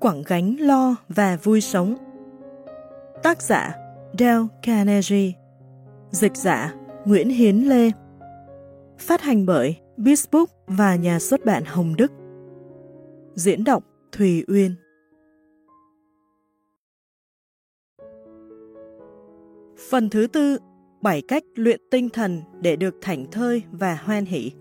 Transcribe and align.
Quảng 0.00 0.22
gánh 0.26 0.56
lo 0.60 0.96
và 1.08 1.38
vui 1.42 1.60
sống. 1.60 1.94
Tác 3.22 3.42
giả 3.42 3.76
Dale 4.18 4.46
Carnegie. 4.62 5.32
Dịch 6.10 6.36
giả 6.36 6.74
Nguyễn 7.04 7.28
Hiến 7.28 7.56
Lê. 7.56 7.90
Phát 8.98 9.20
hành 9.20 9.46
bởi 9.46 9.76
Bisbook 9.96 10.50
và 10.66 10.96
nhà 10.96 11.18
xuất 11.18 11.44
bản 11.44 11.64
Hồng 11.64 11.96
Đức. 11.96 12.12
Diễn 13.34 13.64
đọc 13.64 13.84
Thùy 14.12 14.44
Uyên. 14.48 14.74
Phần 19.90 20.10
thứ 20.10 20.26
tư, 20.26 20.58
bảy 21.02 21.22
cách 21.28 21.42
luyện 21.54 21.80
tinh 21.90 22.08
thần 22.08 22.42
để 22.60 22.76
được 22.76 22.94
thảnh 23.00 23.30
thơi 23.30 23.62
và 23.72 23.94
hoan 23.94 24.24
hỷ. 24.24 24.52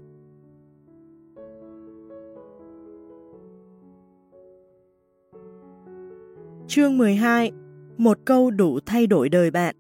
Chương 6.78 6.98
12 6.98 7.52
Một 7.98 8.18
câu 8.26 8.52
đủ 8.52 8.80
thay 8.86 9.08
đổi 9.08 9.30
đời 9.30 9.52
bạn 9.52 9.76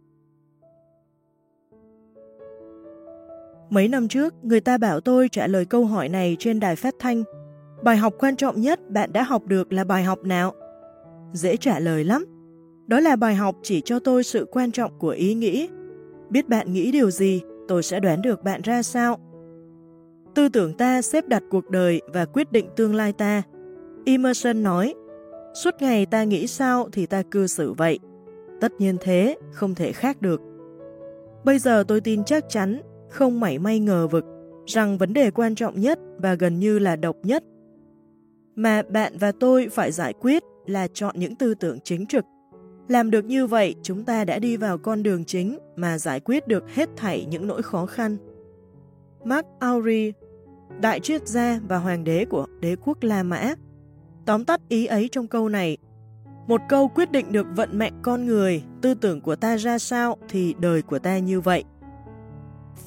Mấy 3.69 3.87
năm 3.87 4.07
trước, 4.07 4.33
người 4.43 4.59
ta 4.59 4.77
bảo 4.77 4.99
tôi 4.99 5.29
trả 5.29 5.47
lời 5.47 5.65
câu 5.65 5.85
hỏi 5.85 6.09
này 6.09 6.35
trên 6.39 6.59
đài 6.59 6.75
phát 6.75 6.95
thanh. 6.99 7.23
Bài 7.83 7.97
học 7.97 8.13
quan 8.19 8.35
trọng 8.35 8.61
nhất 8.61 8.79
bạn 8.89 9.13
đã 9.13 9.23
học 9.23 9.45
được 9.45 9.73
là 9.73 9.83
bài 9.83 10.03
học 10.03 10.23
nào? 10.23 10.53
Dễ 11.33 11.57
trả 11.57 11.79
lời 11.79 12.03
lắm. 12.03 12.25
Đó 12.87 12.99
là 12.99 13.15
bài 13.15 13.35
học 13.35 13.55
chỉ 13.63 13.81
cho 13.85 13.99
tôi 13.99 14.23
sự 14.23 14.47
quan 14.51 14.71
trọng 14.71 14.99
của 14.99 15.09
ý 15.09 15.33
nghĩ 15.33 15.69
Biết 16.29 16.49
bạn 16.49 16.73
nghĩ 16.73 16.91
điều 16.91 17.11
gì, 17.11 17.41
tôi 17.67 17.83
sẽ 17.83 17.99
đoán 17.99 18.21
được 18.21 18.43
bạn 18.43 18.61
ra 18.61 18.83
sao. 18.83 19.17
Tư 20.35 20.49
tưởng 20.49 20.73
ta 20.73 21.01
xếp 21.01 21.27
đặt 21.27 21.43
cuộc 21.49 21.69
đời 21.69 22.01
và 22.13 22.25
quyết 22.25 22.51
định 22.51 22.69
tương 22.75 22.95
lai 22.95 23.13
ta. 23.13 23.43
Emerson 24.05 24.63
nói, 24.63 24.93
suốt 25.63 25.75
ngày 25.79 26.05
ta 26.05 26.23
nghĩ 26.23 26.47
sao 26.47 26.89
thì 26.91 27.05
ta 27.05 27.23
cư 27.31 27.47
xử 27.47 27.73
vậy. 27.73 27.99
Tất 28.61 28.71
nhiên 28.79 28.97
thế, 29.01 29.37
không 29.51 29.75
thể 29.75 29.91
khác 29.91 30.21
được. 30.21 30.41
Bây 31.45 31.59
giờ 31.59 31.83
tôi 31.87 32.01
tin 32.01 32.23
chắc 32.23 32.45
chắn, 32.49 32.81
không 33.09 33.39
mảy 33.39 33.59
may 33.59 33.79
ngờ 33.79 34.07
vực, 34.07 34.25
rằng 34.65 34.97
vấn 34.97 35.13
đề 35.13 35.31
quan 35.31 35.55
trọng 35.55 35.79
nhất 35.79 35.99
và 36.17 36.33
gần 36.33 36.59
như 36.59 36.79
là 36.79 36.95
độc 36.95 37.15
nhất 37.23 37.43
mà 38.55 38.81
bạn 38.89 39.17
và 39.19 39.31
tôi 39.31 39.69
phải 39.71 39.91
giải 39.91 40.13
quyết 40.13 40.43
là 40.65 40.87
chọn 40.93 41.15
những 41.19 41.35
tư 41.35 41.53
tưởng 41.53 41.79
chính 41.83 42.05
trực 42.05 42.25
làm 42.87 43.11
được 43.11 43.25
như 43.25 43.47
vậy, 43.47 43.75
chúng 43.83 44.03
ta 44.03 44.25
đã 44.25 44.39
đi 44.39 44.57
vào 44.57 44.77
con 44.77 45.03
đường 45.03 45.25
chính 45.25 45.57
mà 45.75 45.97
giải 45.97 46.19
quyết 46.19 46.47
được 46.47 46.69
hết 46.73 46.89
thảy 46.95 47.25
những 47.29 47.47
nỗi 47.47 47.63
khó 47.63 47.85
khăn. 47.85 48.17
Mark 49.23 49.47
Aurie, 49.59 50.11
đại 50.81 50.99
triết 50.99 51.27
gia 51.27 51.59
và 51.67 51.77
hoàng 51.77 52.03
đế 52.03 52.25
của 52.25 52.45
đế 52.59 52.75
quốc 52.85 53.03
La 53.03 53.23
Mã, 53.23 53.53
tóm 54.27 54.45
tắt 54.45 54.61
ý 54.69 54.85
ấy 54.85 55.09
trong 55.11 55.27
câu 55.27 55.49
này. 55.49 55.77
Một 56.47 56.61
câu 56.69 56.87
quyết 56.87 57.11
định 57.11 57.31
được 57.31 57.47
vận 57.55 57.77
mệnh 57.77 57.93
con 58.01 58.25
người, 58.25 58.63
tư 58.81 58.93
tưởng 58.93 59.21
của 59.21 59.35
ta 59.35 59.57
ra 59.57 59.77
sao 59.77 60.17
thì 60.29 60.55
đời 60.59 60.81
của 60.81 60.99
ta 60.99 61.17
như 61.17 61.41
vậy. 61.41 61.63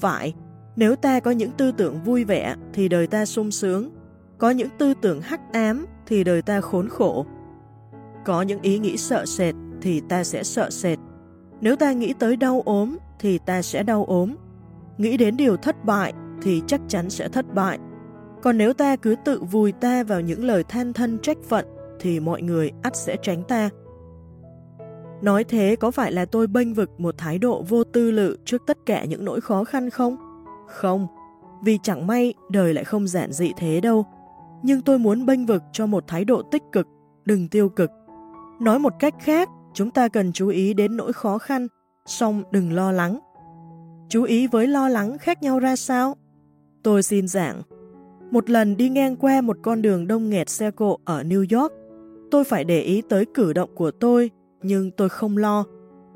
Phải, 0.01 0.35
nếu 0.77 0.97
ta 0.97 1.21
có 1.21 1.31
những 1.31 1.51
tư 1.51 1.73
tưởng 1.73 2.01
vui 2.05 2.25
vẻ 2.25 2.55
thì 2.73 2.89
đời 2.89 3.07
ta 3.07 3.25
sung 3.25 3.51
sướng, 3.51 3.91
có 4.39 4.51
những 4.51 4.69
tư 4.79 4.95
tưởng 5.03 5.21
hắc 5.21 5.53
ám 5.53 5.87
thì 6.07 6.25
đời 6.25 6.43
ta 6.43 6.61
khốn 6.61 6.89
khổ. 6.89 7.27
Có 8.25 8.43
những 8.43 8.63
ý 8.63 8.79
nghĩ 8.79 8.97
sợ 8.97 9.27
sệt 9.27 9.55
thì 9.83 10.01
ta 10.09 10.25
sẽ 10.25 10.43
sợ 10.43 10.71
sệt. 10.71 10.99
Nếu 11.61 11.77
ta 11.77 11.93
nghĩ 11.93 12.15
tới 12.19 12.37
đau 12.37 12.63
ốm 12.65 12.97
thì 13.19 13.39
ta 13.39 13.63
sẽ 13.63 13.83
đau 13.83 14.05
ốm. 14.05 14.35
Nghĩ 14.99 15.17
đến 15.17 15.37
điều 15.37 15.57
thất 15.57 15.85
bại 15.85 16.13
thì 16.43 16.63
chắc 16.67 16.81
chắn 16.89 17.11
sẽ 17.11 17.29
thất 17.29 17.55
bại. 17.55 17.79
Còn 18.43 18.59
nếu 18.59 18.73
ta 18.73 18.97
cứ 18.97 19.17
tự 19.25 19.43
vùi 19.43 19.73
ta 19.73 20.03
vào 20.03 20.21
những 20.21 20.45
lời 20.45 20.65
than 20.65 20.93
thân 20.93 21.19
trách 21.19 21.39
phận 21.49 21.67
thì 22.01 22.21
mọi 22.21 22.43
người 22.43 22.71
ắt 22.83 22.97
sẽ 22.97 23.17
tránh 23.23 23.43
ta. 23.49 23.71
Nói 25.23 25.45
thế 25.45 25.77
có 25.81 25.91
phải 25.91 26.13
là 26.13 26.25
tôi 26.25 26.47
bênh 26.47 26.75
vực 26.75 26.91
một 27.01 27.15
thái 27.19 27.39
độ 27.39 27.63
vô 27.69 27.85
tư 27.85 28.11
lự 28.11 28.37
trước 28.45 28.63
tất 28.67 28.79
cả 28.87 29.05
những 29.05 29.25
nỗi 29.25 29.41
khó 29.41 29.65
khăn 29.65 29.91
không? 29.91 30.17
Không, 30.69 31.07
vì 31.65 31.79
chẳng 31.83 32.07
may 32.07 32.35
đời 32.51 32.75
lại 32.75 32.85
không 32.85 33.09
giản 33.09 33.33
dị 33.33 33.53
thế 33.57 33.81
đâu. 33.81 34.05
Nhưng 34.63 34.83
tôi 34.83 34.99
muốn 34.99 35.27
bênh 35.27 35.47
vực 35.47 35.63
cho 35.73 35.87
một 35.87 36.05
thái 36.07 36.25
độ 36.25 36.43
tích 36.43 36.63
cực, 36.73 36.87
đừng 37.25 37.49
tiêu 37.49 37.69
cực. 37.69 37.91
Nói 38.61 38.79
một 38.79 38.93
cách 38.99 39.15
khác, 39.21 39.49
Chúng 39.75 39.91
ta 39.91 40.09
cần 40.09 40.33
chú 40.33 40.49
ý 40.49 40.75
đến 40.75 40.97
nỗi 40.97 41.13
khó 41.13 41.39
khăn, 41.39 41.69
song 42.07 42.43
đừng 42.51 42.73
lo 42.73 42.93
lắng. 42.93 43.19
Chú 44.09 44.23
ý 44.23 44.47
với 44.47 44.67
lo 44.67 44.89
lắng 44.89 45.19
khác 45.19 45.43
nhau 45.43 45.59
ra 45.59 45.77
sao? 45.77 46.17
Tôi 46.83 47.03
xin 47.03 47.29
giảng. 47.29 47.63
Một 48.31 48.51
lần 48.51 48.77
đi 48.77 48.89
ngang 48.89 49.17
qua 49.17 49.41
một 49.41 49.57
con 49.63 49.83
đường 49.83 50.07
đông 50.07 50.31
nghẹt 50.31 50.49
xe 50.49 50.71
cộ 50.71 50.99
ở 51.05 51.23
New 51.23 51.61
York, 51.61 51.73
tôi 52.31 52.45
phải 52.45 52.65
để 52.65 52.81
ý 52.81 53.03
tới 53.09 53.25
cử 53.35 53.53
động 53.53 53.71
của 53.75 53.91
tôi, 53.91 54.31
nhưng 54.63 54.91
tôi 54.91 55.09
không 55.09 55.37
lo. 55.37 55.65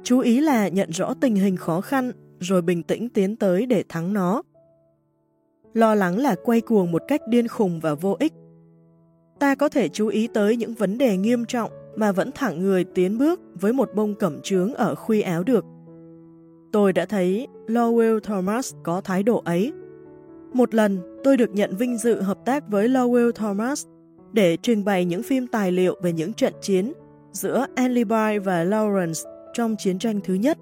Chú 0.03 0.19
ý 0.19 0.41
là 0.41 0.69
nhận 0.69 0.91
rõ 0.91 1.15
tình 1.21 1.37
hình 1.37 1.57
khó 1.57 1.81
khăn, 1.81 2.13
rồi 2.41 2.63
bình 2.63 2.83
tĩnh 2.83 3.09
tiến 3.09 3.37
tới 3.37 3.67
để 3.67 3.85
thắng 3.89 4.13
nó. 4.13 4.43
Lo 5.75 5.95
lắng 5.95 6.19
là 6.19 6.37
quay 6.45 6.61
cuồng 6.61 6.93
một 6.93 7.03
cách 7.09 7.21
điên 7.29 7.49
khùng 7.49 7.81
và 7.81 7.95
vô 7.95 8.17
ích. 8.19 8.33
Ta 9.39 9.55
có 9.55 9.69
thể 9.69 9.89
chú 9.89 10.09
ý 10.09 10.29
tới 10.35 10.57
những 10.57 10.75
vấn 10.75 10.99
đề 10.99 11.17
nghiêm 11.17 11.45
trọng 11.45 11.71
mà 11.97 12.13
vẫn 12.13 12.31
thẳng 12.35 12.61
người 12.61 12.85
tiến 12.85 13.19
bước 13.19 13.41
với 13.61 13.73
một 13.73 13.91
bông 13.95 14.15
cẩm 14.15 14.41
trướng 14.43 14.75
ở 14.75 14.95
khuy 14.95 15.21
áo 15.21 15.43
được. 15.43 15.65
Tôi 16.73 16.93
đã 16.93 17.07
thấy 17.07 17.47
Lowell 17.67 18.21
Thomas 18.21 18.75
có 18.83 19.01
thái 19.01 19.23
độ 19.23 19.43
ấy. 19.45 19.73
Một 20.55 20.75
lần, 20.75 21.01
tôi 21.25 21.37
được 21.37 21.55
nhận 21.55 21.77
vinh 21.77 21.99
dự 21.99 22.23
hợp 22.23 22.39
tác 22.45 22.69
với 22.69 22.89
Lowell 22.89 23.33
Thomas 23.33 23.87
để 24.33 24.57
trình 24.63 24.85
bày 24.85 25.05
những 25.05 25.23
phim 25.23 25.47
tài 25.47 25.73
liệu 25.73 25.97
về 26.03 26.13
những 26.13 26.33
trận 26.33 26.53
chiến 26.61 26.93
giữa 27.33 27.67
Alibi 27.75 28.39
và 28.45 28.65
Lawrence 28.65 29.31
trong 29.53 29.77
chiến 29.79 29.99
tranh 29.99 30.21
thứ 30.25 30.35
nhất. 30.35 30.59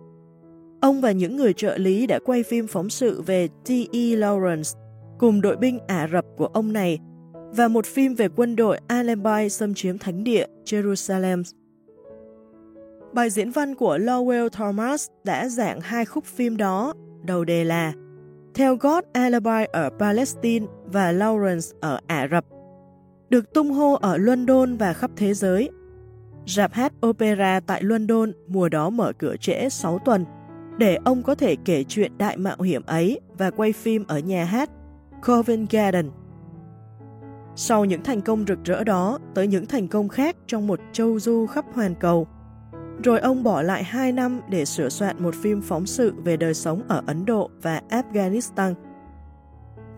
Ông 0.80 1.00
và 1.00 1.12
những 1.12 1.36
người 1.36 1.52
trợ 1.52 1.76
lý 1.78 2.06
đã 2.06 2.18
quay 2.24 2.42
phim 2.42 2.66
phóng 2.66 2.90
sự 2.90 3.22
về 3.22 3.48
T.E. 3.48 4.00
Lawrence 4.16 4.78
cùng 5.18 5.40
đội 5.40 5.56
binh 5.56 5.78
Ả 5.86 6.08
Rập 6.12 6.24
của 6.36 6.46
ông 6.46 6.72
này 6.72 6.98
và 7.32 7.68
một 7.68 7.86
phim 7.86 8.14
về 8.14 8.28
quân 8.28 8.56
đội 8.56 8.78
Alibi 8.86 9.48
xâm 9.48 9.74
chiếm 9.74 9.98
thánh 9.98 10.24
địa 10.24 10.46
Jerusalem. 10.64 11.42
Bài 13.12 13.30
diễn 13.30 13.50
văn 13.50 13.74
của 13.74 13.98
Lowell 13.98 14.48
Thomas 14.48 15.08
đã 15.24 15.48
giảng 15.48 15.80
hai 15.80 16.04
khúc 16.04 16.24
phim 16.24 16.56
đó, 16.56 16.94
đầu 17.24 17.44
đề 17.44 17.64
là 17.64 17.92
theo 18.54 18.76
God 18.76 19.04
Alibi 19.12 19.64
ở 19.72 19.90
Palestine 19.98 20.66
và 20.86 21.12
Lawrence 21.12 21.74
ở 21.80 22.00
Ả 22.06 22.28
Rập, 22.30 22.44
được 23.30 23.52
tung 23.54 23.70
hô 23.70 23.92
ở 23.94 24.16
London 24.16 24.76
và 24.76 24.92
khắp 24.92 25.10
thế 25.16 25.34
giới. 25.34 25.70
Rạp 26.46 26.72
hát 26.72 26.92
opera 27.06 27.60
tại 27.60 27.82
London 27.82 28.32
mùa 28.46 28.68
đó 28.68 28.90
mở 28.90 29.12
cửa 29.18 29.36
trễ 29.36 29.68
6 29.68 29.98
tuần, 30.04 30.24
để 30.78 30.98
ông 31.04 31.22
có 31.22 31.34
thể 31.34 31.56
kể 31.64 31.84
chuyện 31.84 32.18
đại 32.18 32.36
mạo 32.36 32.60
hiểm 32.60 32.82
ấy 32.86 33.20
và 33.38 33.50
quay 33.50 33.72
phim 33.72 34.04
ở 34.08 34.18
nhà 34.18 34.44
hát 34.44 34.70
Covent 35.26 35.70
Garden 35.70 36.10
sau 37.56 37.84
những 37.84 38.02
thành 38.02 38.20
công 38.20 38.44
rực 38.48 38.64
rỡ 38.64 38.84
đó 38.84 39.18
tới 39.34 39.46
những 39.46 39.66
thành 39.66 39.88
công 39.88 40.08
khác 40.08 40.36
trong 40.46 40.66
một 40.66 40.80
châu 40.92 41.18
du 41.18 41.46
khắp 41.46 41.64
hoàn 41.74 41.94
cầu. 41.94 42.26
Rồi 43.04 43.20
ông 43.20 43.42
bỏ 43.42 43.62
lại 43.62 43.84
2 43.84 44.12
năm 44.12 44.40
để 44.48 44.64
sửa 44.64 44.88
soạn 44.88 45.22
một 45.22 45.34
phim 45.34 45.60
phóng 45.60 45.86
sự 45.86 46.14
về 46.24 46.36
đời 46.36 46.54
sống 46.54 46.82
ở 46.88 47.02
Ấn 47.06 47.24
Độ 47.24 47.50
và 47.62 47.82
Afghanistan. 47.90 48.74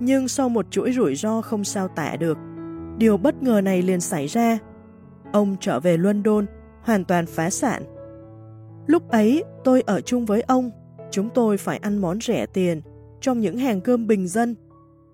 Nhưng 0.01 0.29
sau 0.29 0.49
một 0.49 0.67
chuỗi 0.71 0.93
rủi 0.93 1.15
ro 1.15 1.41
không 1.41 1.65
sao 1.65 1.89
tả 1.89 2.17
được, 2.17 2.39
điều 2.99 3.17
bất 3.17 3.43
ngờ 3.43 3.61
này 3.61 3.83
liền 3.83 4.01
xảy 4.01 4.27
ra. 4.27 4.59
Ông 5.33 5.57
trở 5.61 5.81
về 5.81 5.97
London, 5.97 6.47
hoàn 6.83 7.05
toàn 7.05 7.27
phá 7.27 7.51
sản. 7.51 7.83
Lúc 8.87 9.09
ấy, 9.09 9.45
tôi 9.65 9.81
ở 9.81 10.01
chung 10.01 10.27
với 10.27 10.43
ông, 10.43 10.71
chúng 11.11 11.29
tôi 11.35 11.57
phải 11.57 11.79
ăn 11.79 11.99
món 11.99 12.21
rẻ 12.21 12.47
tiền 12.47 12.81
trong 13.21 13.41
những 13.41 13.59
hàng 13.59 13.81
cơm 13.81 14.07
bình 14.07 14.29
dân 14.29 14.55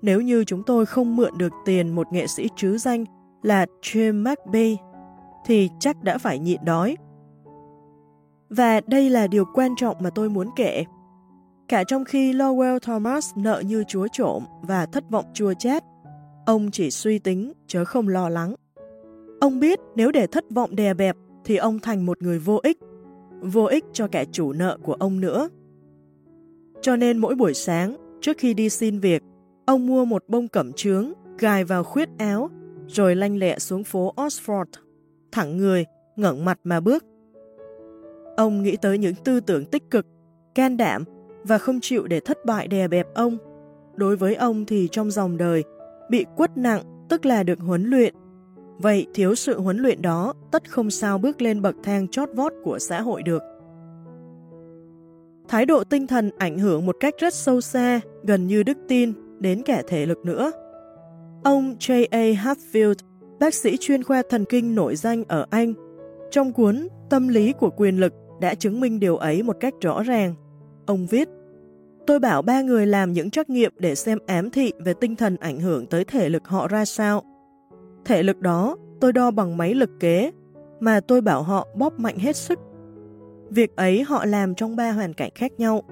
nếu 0.03 0.21
như 0.21 0.45
chúng 0.45 0.63
tôi 0.63 0.87
không 0.87 1.17
mượn 1.17 1.39
được 1.39 1.53
tiền 1.65 1.95
một 1.95 2.13
nghệ 2.13 2.27
sĩ 2.27 2.49
trứ 2.57 2.79
danh 2.79 3.05
là 3.43 3.67
Jim 3.83 4.23
McBee, 4.23 4.77
thì 5.47 5.69
chắc 5.81 6.03
đã 6.03 6.19
phải 6.19 6.39
nhịn 6.39 6.65
đói. 6.65 6.97
Và 8.51 8.81
đây 8.87 9.11
là 9.11 9.27
điều 9.27 9.45
quan 9.55 9.75
trọng 9.77 9.97
mà 10.01 10.11
tôi 10.11 10.29
muốn 10.29 10.49
kể. 10.57 10.85
Cả 11.69 11.85
trong 11.85 12.05
khi 12.05 12.33
Lowell 12.33 12.79
Thomas 12.79 13.31
nợ 13.37 13.63
như 13.67 13.85
chúa 13.89 14.07
trộm 14.13 14.43
và 14.63 14.87
thất 14.87 15.11
vọng 15.11 15.25
chua 15.35 15.55
chát, 15.55 15.85
ông 16.47 16.71
chỉ 16.71 16.91
suy 16.91 17.19
tính 17.19 17.53
chớ 17.67 17.85
không 17.85 18.09
lo 18.09 18.29
lắng. 18.29 18.55
Ông 19.41 19.61
biết 19.61 19.79
nếu 19.97 20.13
để 20.13 20.27
thất 20.27 20.45
vọng 20.51 20.77
đè 20.77 20.95
bẹp 20.95 21.17
thì 21.45 21.57
ông 21.57 21.79
thành 21.79 22.07
một 22.07 22.23
người 22.23 22.39
vô 22.39 22.61
ích, 22.63 22.79
vô 23.41 23.65
ích 23.65 23.85
cho 23.93 24.07
cả 24.07 24.25
chủ 24.33 24.53
nợ 24.53 24.79
của 24.83 24.95
ông 24.95 25.21
nữa. 25.21 25.49
Cho 26.83 26.97
nên 26.97 27.19
mỗi 27.19 27.35
buổi 27.35 27.55
sáng, 27.55 27.97
trước 28.21 28.39
khi 28.39 28.55
đi 28.55 28.69
xin 28.69 28.99
việc, 28.99 29.23
Ông 29.71 29.87
mua 29.87 30.05
một 30.05 30.25
bông 30.29 30.49
cẩm 30.49 30.73
trướng, 30.73 31.13
gài 31.39 31.65
vào 31.65 31.85
khuyết 31.85 32.09
áo, 32.19 32.51
rồi 32.87 33.17
lanh 33.17 33.37
lẹ 33.37 33.59
xuống 33.59 33.85
phố 33.85 34.15
Oxford, 34.17 34.65
thẳng 35.33 35.57
người, 35.57 35.85
ngẩng 36.17 36.45
mặt 36.45 36.59
mà 36.65 36.81
bước. 36.81 37.05
Ông 38.41 38.63
nghĩ 38.63 38.77
tới 38.77 38.99
những 38.99 39.15
tư 39.25 39.41
tưởng 39.41 39.65
tích 39.65 39.91
cực, 39.91 40.07
can 40.55 40.77
đảm 40.77 41.05
và 41.45 41.59
không 41.59 41.81
chịu 41.83 42.07
để 42.07 42.21
thất 42.21 42.45
bại 42.45 42.69
đè 42.69 42.89
bẹp 42.89 43.07
ông. 43.15 43.39
Đối 43.95 44.17
với 44.17 44.35
ông 44.35 44.67
thì 44.67 44.89
trong 44.93 45.11
dòng 45.11 45.37
đời, 45.37 45.65
bị 46.11 46.25
quất 46.37 46.57
nặng 46.57 46.83
tức 47.09 47.27
là 47.27 47.43
được 47.43 47.59
huấn 47.61 47.85
luyện, 47.85 48.15
Vậy 48.79 49.07
thiếu 49.15 49.35
sự 49.35 49.61
huấn 49.61 49.79
luyện 49.79 50.03
đó, 50.03 50.35
tất 50.51 50.71
không 50.71 50.91
sao 50.91 51.19
bước 51.19 51.43
lên 51.43 51.63
bậc 51.63 51.77
thang 51.83 52.09
chót 52.09 52.29
vót 52.35 52.53
của 52.65 52.79
xã 52.79 53.01
hội 53.01 53.23
được. 53.23 53.43
Thái 55.49 55.67
độ 55.67 55.85
tinh 55.85 56.07
thần 56.07 56.31
ảnh 56.39 56.59
hưởng 56.59 56.87
một 56.87 56.97
cách 57.01 57.15
rất 57.19 57.35
sâu 57.35 57.61
xa, 57.61 58.01
gần 58.23 58.47
như 58.47 58.63
đức 58.63 58.79
tin, 58.89 59.13
đến 59.39 59.63
cả 59.63 59.83
thể 59.89 60.07
lực 60.07 60.19
nữa. 60.25 60.53
Ông 61.45 61.77
J.A. 61.79 62.45
Hatfield, 62.45 62.95
bác 63.41 63.55
sĩ 63.55 63.77
chuyên 63.81 64.03
khoa 64.03 64.23
thần 64.31 64.45
kinh 64.45 64.75
nổi 64.75 64.97
danh 64.97 65.25
ở 65.29 65.47
Anh, 65.51 65.75
trong 66.31 66.53
cuốn 66.53 66.89
Tâm 67.11 67.29
lý 67.29 67.53
của 67.53 67.71
quyền 67.71 68.01
lực 68.01 68.15
đã 68.41 68.55
chứng 68.55 68.81
minh 68.81 69.01
điều 69.01 69.17
ấy 69.17 69.43
một 69.43 69.57
cách 69.61 69.75
rõ 69.81 70.03
ràng. 70.03 70.35
Ông 70.87 71.07
viết, 71.07 71.29
Tôi 72.07 72.19
bảo 72.19 72.43
ba 72.43 72.63
người 72.63 72.87
làm 72.87 73.13
những 73.13 73.31
trắc 73.31 73.51
nghiệm 73.51 73.73
để 73.79 73.95
xem 73.95 74.19
ám 74.27 74.51
thị 74.51 74.73
về 74.85 74.95
tinh 75.01 75.17
thần 75.17 75.37
ảnh 75.37 75.61
hưởng 75.61 75.87
tới 75.87 76.05
thể 76.05 76.29
lực 76.29 76.49
họ 76.49 76.69
ra 76.69 76.85
sao. 76.85 77.23
Thể 78.05 78.23
lực 78.23 78.41
đó 78.41 78.77
tôi 79.01 79.13
đo 79.13 79.31
bằng 79.31 79.57
máy 79.57 79.75
lực 79.75 79.91
kế, 80.01 80.31
mà 80.81 81.01
tôi 81.01 81.21
bảo 81.21 81.43
họ 81.43 81.69
bóp 81.77 81.99
mạnh 81.99 82.19
hết 82.19 82.37
sức. 82.37 82.59
Việc 83.51 83.77
ấy 83.77 84.03
họ 84.03 84.25
làm 84.25 84.55
trong 84.55 84.77
ba 84.77 84.93
hoàn 84.93 85.13
cảnh 85.15 85.31
khác 85.35 85.53
nhau. 85.59 85.83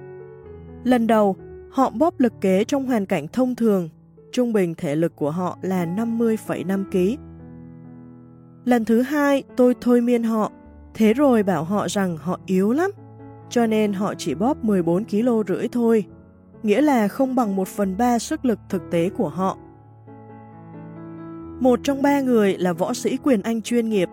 Lần 0.83 1.07
đầu, 1.07 1.35
họ 1.71 1.89
bóp 1.89 2.19
lực 2.19 2.33
kế 2.41 2.63
trong 2.63 2.85
hoàn 2.85 3.05
cảnh 3.05 3.27
thông 3.27 3.55
thường, 3.55 3.89
trung 4.31 4.53
bình 4.53 4.75
thể 4.75 4.95
lực 4.95 5.15
của 5.15 5.31
họ 5.31 5.57
là 5.61 5.85
50,5 5.85 6.83
kg. 6.91 7.21
Lần 8.65 8.85
thứ 8.85 9.01
hai, 9.01 9.43
tôi 9.57 9.75
thôi 9.81 10.01
miên 10.01 10.23
họ, 10.23 10.51
thế 10.99 11.13
rồi 11.13 11.43
bảo 11.43 11.63
họ 11.63 11.87
rằng 11.87 12.17
họ 12.17 12.39
yếu 12.45 12.71
lắm, 12.71 12.91
cho 13.49 13.65
nên 13.65 13.93
họ 13.93 14.13
chỉ 14.17 14.35
bóp 14.35 14.63
14 14.63 15.05
kg 15.05 15.27
rưỡi 15.47 15.67
thôi, 15.67 16.05
nghĩa 16.63 16.81
là 16.81 17.07
không 17.07 17.35
bằng 17.35 17.55
1 17.55 17.67
phần 17.67 17.97
3 17.97 18.19
sức 18.19 18.45
lực 18.45 18.59
thực 18.69 18.81
tế 18.91 19.09
của 19.09 19.29
họ. 19.29 19.57
Một 21.59 21.79
trong 21.83 22.01
ba 22.01 22.21
người 22.21 22.57
là 22.57 22.73
võ 22.73 22.93
sĩ 22.93 23.17
quyền 23.17 23.41
Anh 23.41 23.61
chuyên 23.61 23.89
nghiệp. 23.89 24.09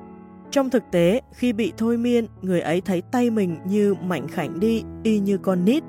Trong 0.51 0.71
thực 0.71 0.83
tế, 0.93 1.21
khi 1.33 1.53
bị 1.53 1.73
thôi 1.77 1.97
miên, 1.97 2.27
người 2.43 2.61
ấy 2.61 2.81
thấy 2.81 3.03
tay 3.03 3.31
mình 3.31 3.57
như 3.65 3.95
mảnh 3.95 4.29
khảnh 4.29 4.61
đi, 4.61 4.83
y 5.03 5.19
như 5.19 5.39
con 5.39 5.65
nít. 5.65 5.85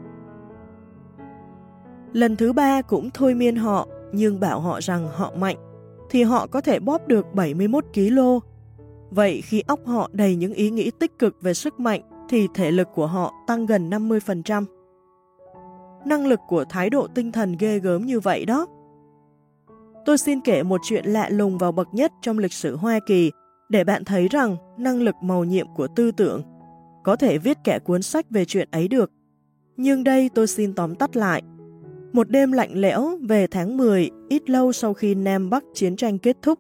Lần 2.14 2.36
thứ 2.36 2.54
ba 2.54 2.82
cũng 2.82 3.10
thôi 3.14 3.34
miên 3.34 3.56
họ, 3.56 3.88
nhưng 4.12 4.40
bảo 4.40 4.60
họ 4.60 4.80
rằng 4.82 5.08
họ 5.14 5.34
mạnh, 5.40 5.58
thì 6.10 6.24
họ 6.24 6.48
có 6.48 6.62
thể 6.62 6.80
bóp 6.80 7.08
được 7.08 7.34
71 7.34 7.86
kg. 7.94 8.20
Vậy 9.10 9.42
khi 9.42 9.64
óc 9.68 9.80
họ 9.86 10.10
đầy 10.14 10.36
những 10.36 10.54
ý 10.54 10.70
nghĩ 10.70 10.92
tích 11.00 11.20
cực 11.20 11.42
về 11.42 11.54
sức 11.54 11.80
mạnh, 11.80 12.02
thì 12.30 12.48
thể 12.54 12.72
lực 12.72 12.88
của 12.96 13.08
họ 13.08 13.34
tăng 13.48 13.66
gần 13.66 13.90
50%. 13.90 14.66
Năng 16.06 16.28
lực 16.28 16.40
của 16.48 16.66
thái 16.70 16.90
độ 16.90 17.08
tinh 17.16 17.32
thần 17.32 17.56
ghê 17.60 17.80
gớm 17.80 18.06
như 18.06 18.20
vậy 18.20 18.46
đó. 18.46 18.66
Tôi 20.06 20.18
xin 20.18 20.42
kể 20.42 20.64
một 20.64 20.82
chuyện 20.84 21.06
lạ 21.06 21.30
lùng 21.30 21.58
vào 21.58 21.72
bậc 21.72 21.88
nhất 21.94 22.12
trong 22.22 22.38
lịch 22.38 22.54
sử 22.54 22.76
Hoa 22.76 23.00
Kỳ 23.08 23.32
để 23.70 23.84
bạn 23.84 24.06
thấy 24.06 24.28
rằng 24.28 24.56
năng 24.78 25.02
lực 25.02 25.16
màu 25.22 25.44
nhiệm 25.44 25.68
của 25.76 25.88
tư 25.88 26.12
tưởng 26.12 26.42
có 27.04 27.16
thể 27.16 27.38
viết 27.38 27.58
kẻ 27.64 27.80
cuốn 27.80 28.02
sách 28.02 28.26
về 28.30 28.46
chuyện 28.46 28.68
ấy 28.72 28.88
được. 28.88 29.12
Nhưng 29.78 30.04
đây 30.04 30.30
tôi 30.36 30.48
xin 30.48 30.74
tóm 30.74 30.96
tắt 30.96 31.18
lại. 31.18 31.42
Một 32.14 32.30
đêm 32.30 32.52
lạnh 32.52 32.72
lẽo 32.74 33.18
về 33.28 33.48
tháng 33.48 33.78
10, 33.78 34.10
ít 34.30 34.50
lâu 34.50 34.72
sau 34.72 34.94
khi 34.94 35.16
Nam 35.16 35.50
Bắc 35.50 35.64
chiến 35.74 35.96
tranh 35.96 36.20
kết 36.20 36.38
thúc. 36.42 36.60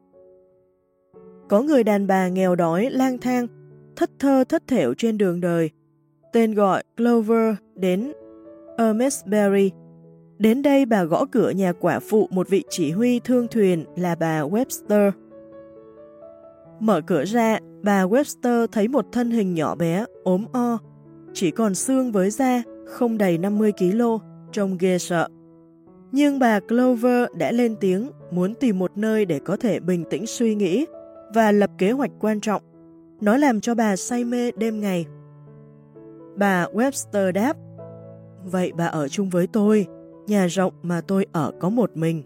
Có 1.49 1.61
người 1.61 1.83
đàn 1.83 2.07
bà 2.07 2.27
nghèo 2.27 2.55
đói 2.55 2.89
lang 2.89 3.17
thang, 3.17 3.47
thất 3.95 4.09
thơ 4.19 4.43
thất 4.49 4.67
thểu 4.67 4.93
trên 4.93 5.17
đường 5.17 5.41
đời. 5.41 5.69
Tên 6.33 6.53
gọi 6.53 6.83
Clover 6.97 7.55
đến 7.75 8.13
Ermesbury 8.77 9.71
Đến 10.39 10.61
đây 10.61 10.85
bà 10.85 11.03
gõ 11.03 11.25
cửa 11.25 11.49
nhà 11.49 11.73
quả 11.79 11.99
phụ 11.99 12.27
một 12.31 12.49
vị 12.49 12.63
chỉ 12.69 12.91
huy 12.91 13.19
thương 13.19 13.47
thuyền 13.47 13.85
là 13.95 14.15
bà 14.15 14.41
Webster. 14.41 15.11
Mở 16.79 17.01
cửa 17.01 17.23
ra, 17.25 17.59
bà 17.83 18.05
Webster 18.05 18.67
thấy 18.67 18.87
một 18.87 19.05
thân 19.11 19.31
hình 19.31 19.53
nhỏ 19.53 19.75
bé, 19.75 20.05
ốm 20.23 20.45
o, 20.51 20.77
chỉ 21.33 21.51
còn 21.51 21.75
xương 21.75 22.11
với 22.11 22.29
da, 22.29 22.63
không 22.85 23.17
đầy 23.17 23.37
50 23.37 23.71
kg, 23.71 24.01
trông 24.51 24.77
ghê 24.77 24.97
sợ. 24.97 25.27
Nhưng 26.11 26.39
bà 26.39 26.59
Clover 26.59 27.27
đã 27.37 27.51
lên 27.51 27.75
tiếng 27.79 28.09
muốn 28.31 28.53
tìm 28.53 28.79
một 28.79 28.91
nơi 28.97 29.25
để 29.25 29.39
có 29.39 29.57
thể 29.57 29.79
bình 29.79 30.03
tĩnh 30.09 30.25
suy 30.25 30.55
nghĩ 30.55 30.85
và 31.33 31.51
lập 31.51 31.69
kế 31.77 31.91
hoạch 31.91 32.11
quan 32.19 32.39
trọng. 32.39 32.61
Nó 33.21 33.37
làm 33.37 33.61
cho 33.61 33.75
bà 33.75 33.95
say 33.95 34.23
mê 34.23 34.51
đêm 34.51 34.81
ngày. 34.81 35.05
Bà 36.35 36.65
Webster 36.73 37.31
đáp, 37.31 37.57
Vậy 38.51 38.71
bà 38.77 38.85
ở 38.85 39.07
chung 39.07 39.29
với 39.29 39.47
tôi, 39.47 39.87
nhà 40.27 40.47
rộng 40.47 40.73
mà 40.81 41.01
tôi 41.01 41.25
ở 41.31 41.51
có 41.59 41.69
một 41.69 41.97
mình. 41.97 42.23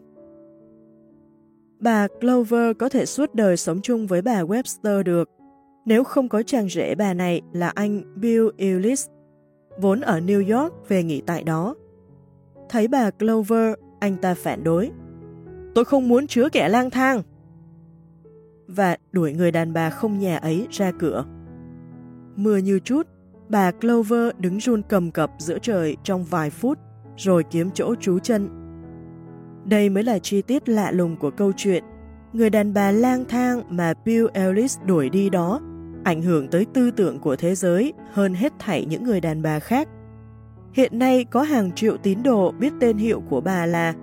Bà 1.79 2.07
Clover 2.07 2.77
có 2.79 2.89
thể 2.89 3.05
suốt 3.05 3.35
đời 3.35 3.57
sống 3.57 3.81
chung 3.81 4.07
với 4.07 4.21
bà 4.21 4.43
Webster 4.43 5.03
được, 5.03 5.29
nếu 5.85 6.03
không 6.03 6.29
có 6.29 6.43
chàng 6.43 6.69
rể 6.69 6.95
bà 6.95 7.13
này 7.13 7.41
là 7.53 7.69
anh 7.69 8.01
Bill 8.15 8.47
Ellis, 8.57 9.07
vốn 9.77 10.01
ở 10.01 10.19
New 10.19 10.59
York 10.59 10.73
về 10.89 11.03
nghỉ 11.03 11.21
tại 11.25 11.43
đó. 11.43 11.75
Thấy 12.69 12.87
bà 12.87 13.11
Clover, 13.11 13.73
anh 13.99 14.17
ta 14.17 14.33
phản 14.33 14.63
đối. 14.63 14.91
Tôi 15.75 15.85
không 15.85 16.07
muốn 16.07 16.27
chứa 16.27 16.49
kẻ 16.49 16.69
lang 16.69 16.89
thang. 16.89 17.21
Và 18.75 18.97
đuổi 19.11 19.33
người 19.33 19.51
đàn 19.51 19.73
bà 19.73 19.89
không 19.89 20.19
nhà 20.19 20.37
ấy 20.37 20.67
ra 20.71 20.91
cửa. 20.99 21.25
Mưa 22.35 22.57
như 22.57 22.79
chút, 22.79 23.07
bà 23.49 23.71
Clover 23.71 24.31
đứng 24.37 24.57
run 24.59 24.81
cầm 24.89 25.11
cập 25.11 25.31
giữa 25.37 25.59
trời 25.59 25.97
trong 26.03 26.23
vài 26.23 26.49
phút 26.49 26.79
rồi 27.17 27.43
kiếm 27.51 27.69
chỗ 27.73 27.95
trú 27.95 28.19
chân. 28.19 28.49
Đây 29.65 29.89
mới 29.89 30.03
là 30.03 30.19
chi 30.19 30.41
tiết 30.41 30.69
lạ 30.69 30.91
lùng 30.91 31.17
của 31.17 31.31
câu 31.31 31.51
chuyện. 31.57 31.83
Người 32.33 32.49
đàn 32.49 32.73
bà 32.73 32.91
lang 32.91 33.25
thang 33.29 33.61
mà 33.69 33.93
Bill 34.05 34.27
Ellis 34.33 34.77
đuổi 34.85 35.09
đi 35.09 35.29
đó 35.29 35.59
ảnh 36.03 36.21
hưởng 36.21 36.47
tới 36.47 36.65
tư 36.73 36.91
tưởng 36.91 37.19
của 37.19 37.35
thế 37.35 37.55
giới 37.55 37.93
hơn 38.11 38.33
hết 38.33 38.53
thảy 38.59 38.85
những 38.85 39.03
người 39.03 39.21
đàn 39.21 39.41
bà 39.41 39.59
khác. 39.59 39.87
Hiện 40.73 40.99
nay 40.99 41.25
có 41.25 41.41
hàng 41.41 41.71
triệu 41.71 41.97
tín 41.97 42.23
đồ 42.23 42.51
biết 42.51 42.73
tên 42.79 42.97
hiệu 42.97 43.23
của 43.29 43.41
bà 43.41 43.65
là 43.65 43.93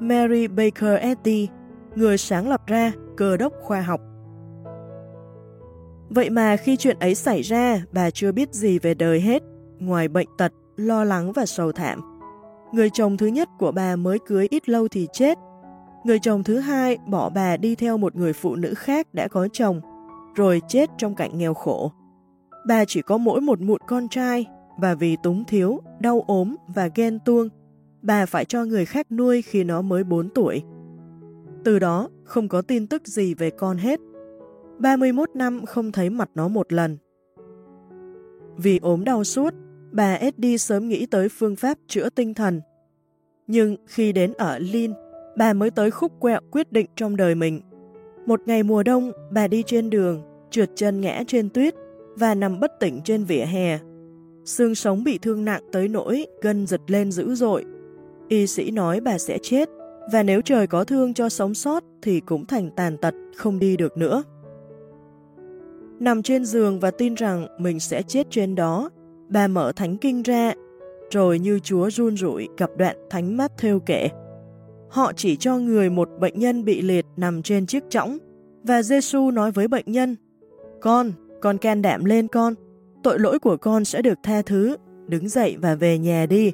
Mary 0.00 0.46
Baker 0.46 0.98
Eddy, 1.00 1.48
người 1.94 2.18
sáng 2.18 2.48
lập 2.48 2.66
ra 2.66 2.92
cơ 3.16 3.36
đốc 3.36 3.52
khoa 3.60 3.80
học. 3.80 4.00
Vậy 6.08 6.30
mà 6.30 6.56
khi 6.56 6.76
chuyện 6.76 6.98
ấy 7.00 7.14
xảy 7.14 7.42
ra, 7.42 7.82
bà 7.92 8.10
chưa 8.10 8.32
biết 8.32 8.54
gì 8.54 8.78
về 8.78 8.94
đời 8.94 9.20
hết, 9.20 9.42
ngoài 9.78 10.08
bệnh 10.08 10.28
tật, 10.38 10.52
lo 10.76 11.04
lắng 11.04 11.32
và 11.32 11.46
sầu 11.46 11.72
thảm. 11.72 12.00
Người 12.72 12.90
chồng 12.90 13.16
thứ 13.16 13.26
nhất 13.26 13.48
của 13.58 13.72
bà 13.72 13.96
mới 13.96 14.18
cưới 14.26 14.46
ít 14.50 14.68
lâu 14.68 14.88
thì 14.88 15.08
chết. 15.12 15.38
Người 16.04 16.18
chồng 16.18 16.44
thứ 16.44 16.58
hai 16.58 16.98
bỏ 17.06 17.30
bà 17.30 17.56
đi 17.56 17.74
theo 17.74 17.98
một 17.98 18.16
người 18.16 18.32
phụ 18.32 18.54
nữ 18.56 18.74
khác 18.74 19.14
đã 19.14 19.28
có 19.28 19.48
chồng, 19.52 19.80
rồi 20.34 20.62
chết 20.68 20.90
trong 20.98 21.14
cảnh 21.14 21.38
nghèo 21.38 21.54
khổ. 21.54 21.92
Bà 22.68 22.84
chỉ 22.84 23.02
có 23.02 23.18
mỗi 23.18 23.40
một 23.40 23.60
mụn 23.60 23.80
con 23.86 24.08
trai, 24.08 24.46
và 24.76 24.94
vì 24.94 25.16
túng 25.22 25.44
thiếu, 25.44 25.80
đau 26.00 26.24
ốm 26.26 26.56
và 26.74 26.88
ghen 26.94 27.18
tuông, 27.24 27.48
bà 28.02 28.26
phải 28.26 28.44
cho 28.44 28.64
người 28.64 28.84
khác 28.84 29.12
nuôi 29.12 29.42
khi 29.42 29.64
nó 29.64 29.82
mới 29.82 30.04
4 30.04 30.28
tuổi. 30.28 30.62
Từ 31.64 31.78
đó, 31.78 32.08
không 32.24 32.48
có 32.48 32.62
tin 32.62 32.86
tức 32.86 33.06
gì 33.06 33.34
về 33.34 33.50
con 33.50 33.76
hết. 33.76 34.00
31 34.78 35.30
năm 35.34 35.66
không 35.66 35.92
thấy 35.92 36.10
mặt 36.10 36.30
nó 36.34 36.48
một 36.48 36.72
lần. 36.72 36.98
Vì 38.56 38.78
ốm 38.82 39.04
đau 39.04 39.24
suốt, 39.24 39.54
bà 39.92 40.14
Eddie 40.14 40.56
sớm 40.56 40.88
nghĩ 40.88 41.06
tới 41.06 41.28
phương 41.28 41.56
pháp 41.56 41.78
chữa 41.86 42.08
tinh 42.08 42.34
thần. 42.34 42.60
Nhưng 43.46 43.76
khi 43.86 44.12
đến 44.12 44.32
ở 44.32 44.58
Lin, 44.58 44.92
bà 45.36 45.52
mới 45.52 45.70
tới 45.70 45.90
khúc 45.90 46.12
quẹo 46.20 46.40
quyết 46.50 46.72
định 46.72 46.86
trong 46.96 47.16
đời 47.16 47.34
mình. 47.34 47.60
Một 48.26 48.40
ngày 48.46 48.62
mùa 48.62 48.82
đông, 48.82 49.12
bà 49.30 49.48
đi 49.48 49.62
trên 49.66 49.90
đường, 49.90 50.22
trượt 50.50 50.70
chân 50.74 51.00
ngã 51.00 51.22
trên 51.26 51.48
tuyết 51.50 51.74
và 52.16 52.34
nằm 52.34 52.60
bất 52.60 52.80
tỉnh 52.80 53.00
trên 53.04 53.24
vỉa 53.24 53.44
hè. 53.44 53.78
Xương 54.44 54.74
sống 54.74 55.04
bị 55.04 55.18
thương 55.18 55.44
nặng 55.44 55.62
tới 55.72 55.88
nỗi 55.88 56.26
gân 56.42 56.66
giật 56.66 56.80
lên 56.86 57.12
dữ 57.12 57.34
dội. 57.34 57.64
Y 58.28 58.46
sĩ 58.46 58.70
nói 58.70 59.00
bà 59.00 59.18
sẽ 59.18 59.38
chết, 59.42 59.68
và 60.12 60.22
nếu 60.22 60.40
trời 60.40 60.66
có 60.66 60.84
thương 60.84 61.14
cho 61.14 61.28
sống 61.28 61.54
sót 61.54 61.84
thì 62.02 62.20
cũng 62.20 62.46
thành 62.46 62.70
tàn 62.76 62.96
tật, 62.96 63.14
không 63.36 63.58
đi 63.58 63.76
được 63.76 63.96
nữa. 63.96 64.22
Nằm 66.00 66.22
trên 66.22 66.44
giường 66.44 66.80
và 66.80 66.90
tin 66.90 67.14
rằng 67.14 67.46
mình 67.58 67.80
sẽ 67.80 68.02
chết 68.02 68.26
trên 68.30 68.54
đó, 68.54 68.90
Bà 69.28 69.46
mở 69.46 69.72
thánh 69.76 69.96
kinh 69.96 70.22
ra, 70.22 70.52
rồi 71.10 71.38
như 71.38 71.58
Chúa 71.58 71.90
run 71.90 72.16
rủi 72.16 72.48
gặp 72.56 72.70
đoạn 72.76 72.96
thánh 73.10 73.36
mắt 73.36 73.52
theo 73.58 73.80
kể. 73.80 74.08
Họ 74.90 75.12
chỉ 75.16 75.36
cho 75.36 75.58
người 75.58 75.90
một 75.90 76.08
bệnh 76.20 76.38
nhân 76.38 76.64
bị 76.64 76.82
liệt 76.82 77.06
nằm 77.16 77.42
trên 77.42 77.66
chiếc 77.66 77.84
chõng, 77.90 78.18
và 78.62 78.82
Giêsu 78.82 79.30
nói 79.30 79.50
với 79.50 79.68
bệnh 79.68 79.84
nhân, 79.86 80.16
Con, 80.80 81.12
con 81.40 81.58
can 81.58 81.82
đảm 81.82 82.04
lên 82.04 82.28
con, 82.28 82.54
tội 83.02 83.18
lỗi 83.18 83.38
của 83.38 83.56
con 83.56 83.84
sẽ 83.84 84.02
được 84.02 84.18
tha 84.22 84.42
thứ, 84.42 84.76
đứng 85.06 85.28
dậy 85.28 85.56
và 85.60 85.74
về 85.74 85.98
nhà 85.98 86.26
đi. 86.26 86.52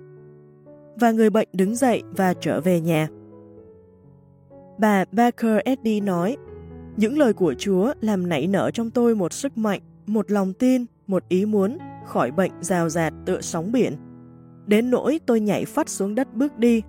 Và 1.00 1.10
người 1.10 1.30
bệnh 1.30 1.48
đứng 1.52 1.74
dậy 1.74 2.02
và 2.10 2.34
trở 2.34 2.60
về 2.60 2.80
nhà. 2.80 3.08
Bà 4.78 5.04
Baker 5.12 5.58
Eddy 5.64 6.00
nói, 6.00 6.36
những 7.00 7.18
lời 7.18 7.32
của 7.32 7.54
Chúa 7.58 7.92
làm 8.00 8.28
nảy 8.28 8.46
nở 8.46 8.70
trong 8.70 8.90
tôi 8.90 9.14
một 9.14 9.32
sức 9.32 9.58
mạnh, 9.58 9.80
một 10.06 10.30
lòng 10.30 10.52
tin, 10.52 10.84
một 11.06 11.24
ý 11.28 11.46
muốn, 11.46 11.78
khỏi 12.06 12.30
bệnh 12.30 12.52
rào 12.60 12.88
rạt 12.88 13.12
tựa 13.26 13.40
sóng 13.40 13.72
biển. 13.72 13.96
Đến 14.66 14.90
nỗi 14.90 15.20
tôi 15.26 15.40
nhảy 15.40 15.64
phát 15.64 15.88
xuống 15.88 16.14
đất 16.14 16.34
bước 16.34 16.58
đi. 16.58 16.82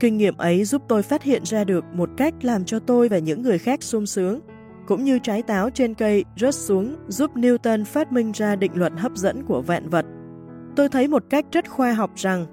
Kinh 0.00 0.16
nghiệm 0.16 0.36
ấy 0.36 0.64
giúp 0.64 0.82
tôi 0.88 1.02
phát 1.02 1.22
hiện 1.22 1.42
ra 1.44 1.64
được 1.64 1.84
một 1.94 2.10
cách 2.16 2.34
làm 2.42 2.64
cho 2.64 2.78
tôi 2.78 3.08
và 3.08 3.18
những 3.18 3.42
người 3.42 3.58
khác 3.58 3.82
sung 3.82 4.06
sướng, 4.06 4.40
cũng 4.86 5.04
như 5.04 5.18
trái 5.18 5.42
táo 5.42 5.70
trên 5.70 5.94
cây 5.94 6.24
rớt 6.36 6.54
xuống 6.54 6.96
giúp 7.08 7.30
Newton 7.34 7.84
phát 7.84 8.12
minh 8.12 8.32
ra 8.32 8.56
định 8.56 8.72
luật 8.74 8.92
hấp 8.96 9.12
dẫn 9.16 9.44
của 9.44 9.62
vạn 9.62 9.88
vật. 9.88 10.06
Tôi 10.76 10.88
thấy 10.88 11.08
một 11.08 11.24
cách 11.30 11.46
rất 11.52 11.68
khoa 11.68 11.92
học 11.92 12.10
rằng 12.16 12.46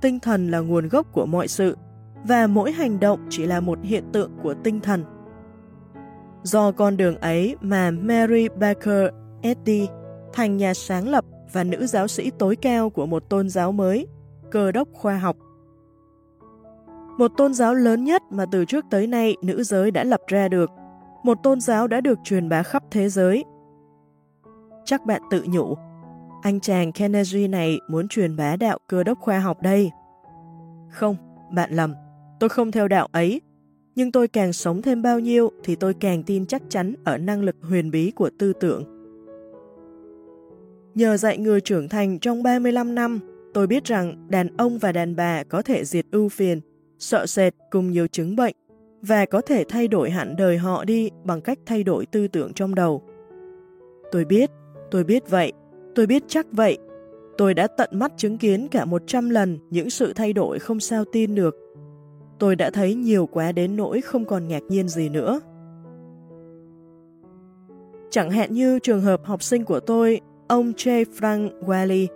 tinh 0.00 0.20
thần 0.20 0.50
là 0.50 0.58
nguồn 0.58 0.88
gốc 0.88 1.12
của 1.12 1.26
mọi 1.26 1.48
sự 1.48 1.76
và 2.24 2.46
mỗi 2.46 2.72
hành 2.72 3.00
động 3.00 3.26
chỉ 3.30 3.46
là 3.46 3.60
một 3.60 3.78
hiện 3.82 4.04
tượng 4.12 4.30
của 4.42 4.54
tinh 4.54 4.80
thần. 4.80 5.04
Do 6.42 6.72
con 6.72 6.96
đường 6.96 7.16
ấy 7.16 7.56
mà 7.60 7.90
Mary 7.90 8.48
Baker 8.48 9.10
Eddy 9.42 9.88
thành 10.32 10.56
nhà 10.56 10.74
sáng 10.74 11.08
lập 11.08 11.24
và 11.52 11.64
nữ 11.64 11.86
giáo 11.86 12.08
sĩ 12.08 12.30
tối 12.38 12.56
cao 12.56 12.90
của 12.90 13.06
một 13.06 13.30
tôn 13.30 13.48
giáo 13.48 13.72
mới, 13.72 14.06
cơ 14.50 14.72
đốc 14.72 14.88
khoa 14.92 15.18
học. 15.18 15.36
Một 17.18 17.32
tôn 17.36 17.54
giáo 17.54 17.74
lớn 17.74 18.04
nhất 18.04 18.22
mà 18.30 18.46
từ 18.52 18.64
trước 18.64 18.84
tới 18.90 19.06
nay 19.06 19.36
nữ 19.42 19.62
giới 19.62 19.90
đã 19.90 20.04
lập 20.04 20.20
ra 20.26 20.48
được, 20.48 20.70
một 21.22 21.38
tôn 21.42 21.60
giáo 21.60 21.88
đã 21.88 22.00
được 22.00 22.18
truyền 22.24 22.48
bá 22.48 22.62
khắp 22.62 22.82
thế 22.90 23.08
giới. 23.08 23.44
Chắc 24.84 25.06
bạn 25.06 25.22
tự 25.30 25.44
nhủ, 25.48 25.74
anh 26.42 26.60
chàng 26.60 26.92
Kennedy 26.92 27.48
này 27.48 27.78
muốn 27.88 28.08
truyền 28.08 28.36
bá 28.36 28.56
đạo 28.56 28.78
cơ 28.88 29.04
đốc 29.04 29.18
khoa 29.18 29.38
học 29.38 29.62
đây. 29.62 29.90
Không, 30.90 31.16
bạn 31.54 31.70
lầm, 31.70 31.94
tôi 32.40 32.48
không 32.48 32.72
theo 32.72 32.88
đạo 32.88 33.08
ấy, 33.12 33.40
nhưng 33.94 34.12
tôi 34.12 34.28
càng 34.28 34.52
sống 34.52 34.82
thêm 34.82 35.02
bao 35.02 35.18
nhiêu 35.20 35.50
thì 35.64 35.76
tôi 35.76 35.94
càng 35.94 36.22
tin 36.22 36.46
chắc 36.46 36.62
chắn 36.68 36.94
ở 37.04 37.18
năng 37.18 37.42
lực 37.42 37.56
huyền 37.60 37.90
bí 37.90 38.10
của 38.10 38.30
tư 38.38 38.52
tưởng. 38.52 38.84
Nhờ 40.94 41.16
dạy 41.16 41.38
người 41.38 41.60
trưởng 41.60 41.88
thành 41.88 42.18
trong 42.18 42.42
35 42.42 42.94
năm, 42.94 43.20
tôi 43.54 43.66
biết 43.66 43.84
rằng 43.84 44.26
đàn 44.28 44.56
ông 44.56 44.78
và 44.78 44.92
đàn 44.92 45.16
bà 45.16 45.44
có 45.44 45.62
thể 45.62 45.84
diệt 45.84 46.06
ưu 46.10 46.28
phiền, 46.28 46.60
sợ 46.98 47.26
sệt 47.26 47.54
cùng 47.70 47.90
nhiều 47.90 48.06
chứng 48.06 48.36
bệnh 48.36 48.54
và 49.02 49.26
có 49.26 49.40
thể 49.40 49.64
thay 49.68 49.88
đổi 49.88 50.10
hẳn 50.10 50.36
đời 50.36 50.58
họ 50.58 50.84
đi 50.84 51.10
bằng 51.24 51.40
cách 51.40 51.58
thay 51.66 51.82
đổi 51.82 52.06
tư 52.06 52.28
tưởng 52.28 52.52
trong 52.52 52.74
đầu. 52.74 53.02
Tôi 54.12 54.24
biết, 54.24 54.50
tôi 54.90 55.04
biết 55.04 55.30
vậy, 55.30 55.52
tôi 55.94 56.06
biết 56.06 56.22
chắc 56.28 56.46
vậy. 56.52 56.78
Tôi 57.38 57.54
đã 57.54 57.66
tận 57.66 57.90
mắt 57.92 58.12
chứng 58.16 58.38
kiến 58.38 58.68
cả 58.68 58.84
100 58.84 59.30
lần 59.30 59.58
những 59.70 59.90
sự 59.90 60.12
thay 60.12 60.32
đổi 60.32 60.58
không 60.58 60.80
sao 60.80 61.04
tin 61.12 61.34
được. 61.34 61.61
Tôi 62.42 62.56
đã 62.56 62.70
thấy 62.70 62.94
nhiều 62.94 63.26
quá 63.26 63.52
đến 63.52 63.76
nỗi 63.76 64.00
không 64.00 64.24
còn 64.24 64.48
ngạc 64.48 64.62
nhiên 64.68 64.88
gì 64.88 65.08
nữa. 65.08 65.40
Chẳng 68.10 68.30
hạn 68.30 68.52
như 68.52 68.78
trường 68.78 69.00
hợp 69.00 69.24
học 69.24 69.42
sinh 69.42 69.64
của 69.64 69.80
tôi 69.80 70.20
ông 70.48 70.72
J. 70.72 71.04
Frank 71.18 71.50
Wiley. 71.60 72.06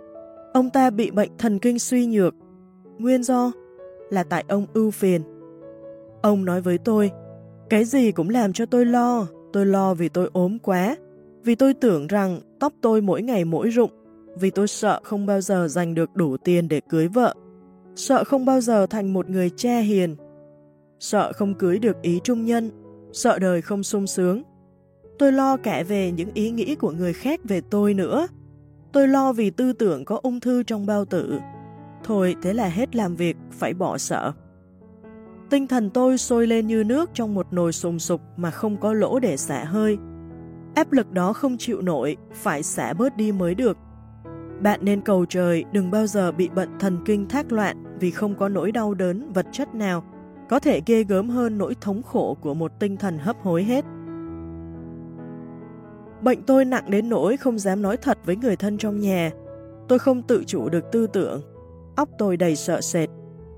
Ông 0.53 0.69
ta 0.69 0.89
bị 0.89 1.11
bệnh 1.11 1.29
thần 1.37 1.59
kinh 1.59 1.79
suy 1.79 2.05
nhược. 2.05 2.35
Nguyên 2.97 3.23
do 3.23 3.51
là 4.09 4.23
tại 4.23 4.43
ông 4.47 4.65
ưu 4.73 4.91
phiền. 4.91 5.21
Ông 6.21 6.45
nói 6.45 6.61
với 6.61 6.77
tôi, 6.77 7.11
cái 7.69 7.85
gì 7.85 8.11
cũng 8.11 8.29
làm 8.29 8.53
cho 8.53 8.65
tôi 8.65 8.85
lo, 8.85 9.27
tôi 9.53 9.65
lo 9.65 9.93
vì 9.93 10.09
tôi 10.09 10.29
ốm 10.33 10.59
quá, 10.59 10.95
vì 11.43 11.55
tôi 11.55 11.73
tưởng 11.73 12.07
rằng 12.07 12.39
tóc 12.59 12.73
tôi 12.81 13.01
mỗi 13.01 13.21
ngày 13.21 13.45
mỗi 13.45 13.69
rụng, 13.69 13.91
vì 14.39 14.49
tôi 14.49 14.67
sợ 14.67 14.99
không 15.03 15.25
bao 15.25 15.41
giờ 15.41 15.67
giành 15.67 15.93
được 15.93 16.15
đủ 16.15 16.37
tiền 16.37 16.67
để 16.67 16.81
cưới 16.89 17.07
vợ, 17.07 17.33
sợ 17.97 18.23
không 18.23 18.45
bao 18.45 18.61
giờ 18.61 18.85
thành 18.85 19.13
một 19.13 19.29
người 19.29 19.49
che 19.49 19.81
hiền, 19.81 20.15
sợ 20.99 21.33
không 21.33 21.53
cưới 21.53 21.79
được 21.79 22.01
ý 22.01 22.19
trung 22.23 22.45
nhân, 22.45 22.71
sợ 23.13 23.39
đời 23.39 23.61
không 23.61 23.83
sung 23.83 24.07
sướng, 24.07 24.43
Tôi 25.17 25.31
lo 25.31 25.57
cả 25.57 25.83
về 25.87 26.11
những 26.11 26.29
ý 26.33 26.51
nghĩ 26.51 26.75
của 26.75 26.91
người 26.91 27.13
khác 27.13 27.39
về 27.43 27.61
tôi 27.69 27.93
nữa. 27.93 28.27
Tôi 28.91 29.07
lo 29.07 29.33
vì 29.33 29.49
tư 29.49 29.73
tưởng 29.73 30.05
có 30.05 30.19
ung 30.23 30.39
thư 30.39 30.63
trong 30.63 30.85
bao 30.85 31.05
tử. 31.05 31.39
Thôi 32.03 32.35
thế 32.41 32.53
là 32.53 32.67
hết 32.67 32.95
làm 32.95 33.15
việc, 33.15 33.37
phải 33.51 33.73
bỏ 33.73 33.97
sợ. 33.97 34.31
Tinh 35.49 35.67
thần 35.67 35.89
tôi 35.89 36.17
sôi 36.17 36.47
lên 36.47 36.67
như 36.67 36.83
nước 36.83 37.09
trong 37.13 37.33
một 37.33 37.53
nồi 37.53 37.73
sùng 37.73 37.99
sục 37.99 38.21
mà 38.37 38.51
không 38.51 38.77
có 38.77 38.93
lỗ 38.93 39.19
để 39.19 39.37
xả 39.37 39.63
hơi. 39.63 39.97
Áp 40.75 40.91
lực 40.91 41.11
đó 41.11 41.33
không 41.33 41.57
chịu 41.57 41.81
nổi, 41.81 42.17
phải 42.33 42.63
xả 42.63 42.93
bớt 42.93 43.17
đi 43.17 43.31
mới 43.31 43.55
được. 43.55 43.77
Bạn 44.61 44.79
nên 44.83 45.01
cầu 45.01 45.25
trời 45.25 45.63
đừng 45.71 45.91
bao 45.91 46.07
giờ 46.07 46.31
bị 46.31 46.49
bệnh 46.49 46.79
thần 46.79 46.97
kinh 47.05 47.27
thác 47.27 47.51
loạn 47.51 47.83
vì 47.99 48.11
không 48.11 48.35
có 48.35 48.49
nỗi 48.49 48.71
đau 48.71 48.93
đớn 48.93 49.31
vật 49.33 49.45
chất 49.51 49.75
nào, 49.75 50.03
có 50.49 50.59
thể 50.59 50.81
ghê 50.85 51.03
gớm 51.03 51.29
hơn 51.29 51.57
nỗi 51.57 51.75
thống 51.81 52.03
khổ 52.03 52.37
của 52.41 52.53
một 52.53 52.71
tinh 52.79 52.97
thần 52.97 53.17
hấp 53.17 53.41
hối 53.41 53.63
hết. 53.63 53.85
Bệnh 56.21 56.43
tôi 56.43 56.65
nặng 56.65 56.83
đến 56.89 57.09
nỗi 57.09 57.37
không 57.37 57.59
dám 57.59 57.81
nói 57.81 57.97
thật 57.97 58.17
với 58.25 58.35
người 58.35 58.55
thân 58.55 58.77
trong 58.77 58.99
nhà. 58.99 59.31
Tôi 59.87 59.99
không 59.99 60.21
tự 60.21 60.43
chủ 60.47 60.69
được 60.69 60.91
tư 60.91 61.07
tưởng. 61.07 61.41
Óc 61.95 62.09
tôi 62.17 62.37
đầy 62.37 62.55
sợ 62.55 62.81
sệt. 62.81 63.09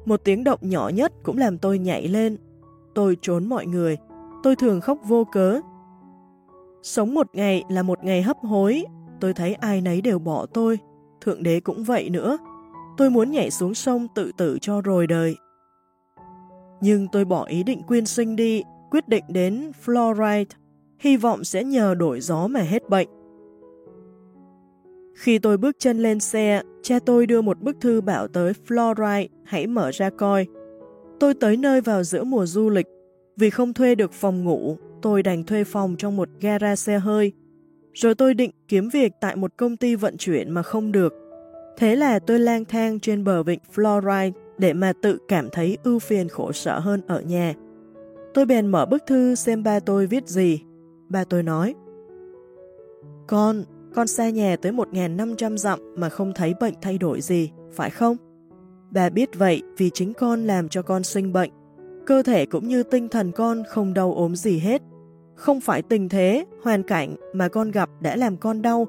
Một 0.05 0.21
tiếng 0.23 0.43
động 0.43 0.59
nhỏ 0.61 0.89
nhất 0.89 1.13
cũng 1.23 1.37
làm 1.37 1.57
tôi 1.57 1.79
nhảy 1.79 2.07
lên. 2.07 2.37
Tôi 2.95 3.17
trốn 3.21 3.45
mọi 3.45 3.65
người. 3.65 3.97
Tôi 4.43 4.55
thường 4.55 4.81
khóc 4.81 4.97
vô 5.07 5.23
cớ. 5.31 5.59
Sống 6.83 7.13
một 7.13 7.27
ngày 7.33 7.63
là 7.69 7.83
một 7.83 8.03
ngày 8.03 8.21
hấp 8.21 8.37
hối. 8.37 8.85
Tôi 9.19 9.33
thấy 9.33 9.53
ai 9.53 9.81
nấy 9.81 10.01
đều 10.01 10.19
bỏ 10.19 10.45
tôi. 10.45 10.79
Thượng 11.21 11.43
đế 11.43 11.59
cũng 11.59 11.83
vậy 11.83 12.09
nữa. 12.09 12.37
Tôi 12.99 13.09
muốn 13.09 13.31
nhảy 13.31 13.51
xuống 13.51 13.73
sông 13.73 14.07
tự 14.15 14.31
tử 14.37 14.57
cho 14.61 14.81
rồi 14.81 15.07
đời. 15.07 15.37
Nhưng 16.81 17.07
tôi 17.11 17.25
bỏ 17.25 17.45
ý 17.45 17.63
định 17.63 17.81
quyên 17.83 18.05
sinh 18.05 18.35
đi, 18.35 18.63
quyết 18.91 19.07
định 19.07 19.23
đến 19.27 19.71
Floride 19.85 20.45
hy 20.99 21.17
vọng 21.17 21.43
sẽ 21.43 21.63
nhờ 21.63 21.95
đổi 21.95 22.21
gió 22.21 22.47
mà 22.47 22.59
hết 22.59 22.89
bệnh. 22.89 23.07
Khi 25.15 25.39
tôi 25.39 25.57
bước 25.57 25.75
chân 25.79 25.99
lên 25.99 26.19
xe, 26.19 26.61
cha 26.81 26.99
tôi 27.05 27.27
đưa 27.27 27.41
một 27.41 27.59
bức 27.61 27.77
thư 27.81 28.01
bảo 28.01 28.27
tới 28.27 28.53
Floride 28.67 29.27
hãy 29.43 29.67
mở 29.67 29.91
ra 29.91 30.09
coi. 30.09 30.47
Tôi 31.19 31.33
tới 31.33 31.57
nơi 31.57 31.81
vào 31.81 32.03
giữa 32.03 32.23
mùa 32.23 32.45
du 32.45 32.69
lịch, 32.69 32.87
vì 33.37 33.49
không 33.49 33.73
thuê 33.73 33.95
được 33.95 34.13
phòng 34.13 34.43
ngủ, 34.43 34.77
tôi 35.01 35.23
đành 35.23 35.43
thuê 35.43 35.63
phòng 35.63 35.95
trong 35.97 36.17
một 36.17 36.29
gara 36.41 36.75
xe 36.75 36.99
hơi. 36.99 37.31
Rồi 37.93 38.15
tôi 38.15 38.33
định 38.33 38.51
kiếm 38.67 38.89
việc 38.89 39.11
tại 39.21 39.35
một 39.35 39.57
công 39.57 39.77
ty 39.77 39.95
vận 39.95 40.17
chuyển 40.17 40.51
mà 40.51 40.63
không 40.63 40.91
được. 40.91 41.28
Thế 41.79 41.95
là 41.95 42.19
tôi 42.19 42.39
lang 42.39 42.65
thang 42.65 42.99
trên 42.99 43.23
bờ 43.23 43.43
vịnh 43.43 43.59
Floride 43.75 44.31
để 44.57 44.73
mà 44.73 44.93
tự 45.01 45.17
cảm 45.27 45.49
thấy 45.51 45.77
ưu 45.83 45.99
phiền 45.99 46.29
khổ 46.29 46.51
sở 46.51 46.79
hơn 46.79 47.01
ở 47.07 47.21
nhà. 47.21 47.53
Tôi 48.33 48.45
bèn 48.45 48.67
mở 48.67 48.85
bức 48.85 49.03
thư 49.07 49.35
xem 49.35 49.63
ba 49.63 49.79
tôi 49.79 50.07
viết 50.07 50.27
gì, 50.27 50.61
Ba 51.09 51.23
tôi 51.23 51.43
nói, 51.43 51.75
Con, 53.27 53.63
con 53.95 54.07
xa 54.07 54.29
nhà 54.29 54.55
tới 54.61 54.71
1.500 54.71 55.57
dặm 55.57 55.79
mà 55.95 56.09
không 56.09 56.33
thấy 56.35 56.53
bệnh 56.59 56.73
thay 56.81 56.97
đổi 56.97 57.21
gì, 57.21 57.51
phải 57.71 57.89
không? 57.89 58.17
Bà 58.91 59.09
biết 59.09 59.29
vậy 59.37 59.61
vì 59.77 59.89
chính 59.89 60.13
con 60.13 60.43
làm 60.43 60.69
cho 60.69 60.81
con 60.81 61.03
sinh 61.03 61.33
bệnh. 61.33 61.51
Cơ 62.05 62.23
thể 62.23 62.45
cũng 62.45 62.67
như 62.67 62.83
tinh 62.83 63.09
thần 63.09 63.31
con 63.31 63.63
không 63.69 63.93
đau 63.93 64.13
ốm 64.13 64.35
gì 64.35 64.59
hết. 64.59 64.81
Không 65.35 65.61
phải 65.61 65.81
tình 65.81 66.09
thế, 66.09 66.45
hoàn 66.63 66.83
cảnh 66.83 67.15
mà 67.33 67.47
con 67.47 67.71
gặp 67.71 67.89
đã 68.01 68.15
làm 68.15 68.37
con 68.37 68.61
đau. 68.61 68.87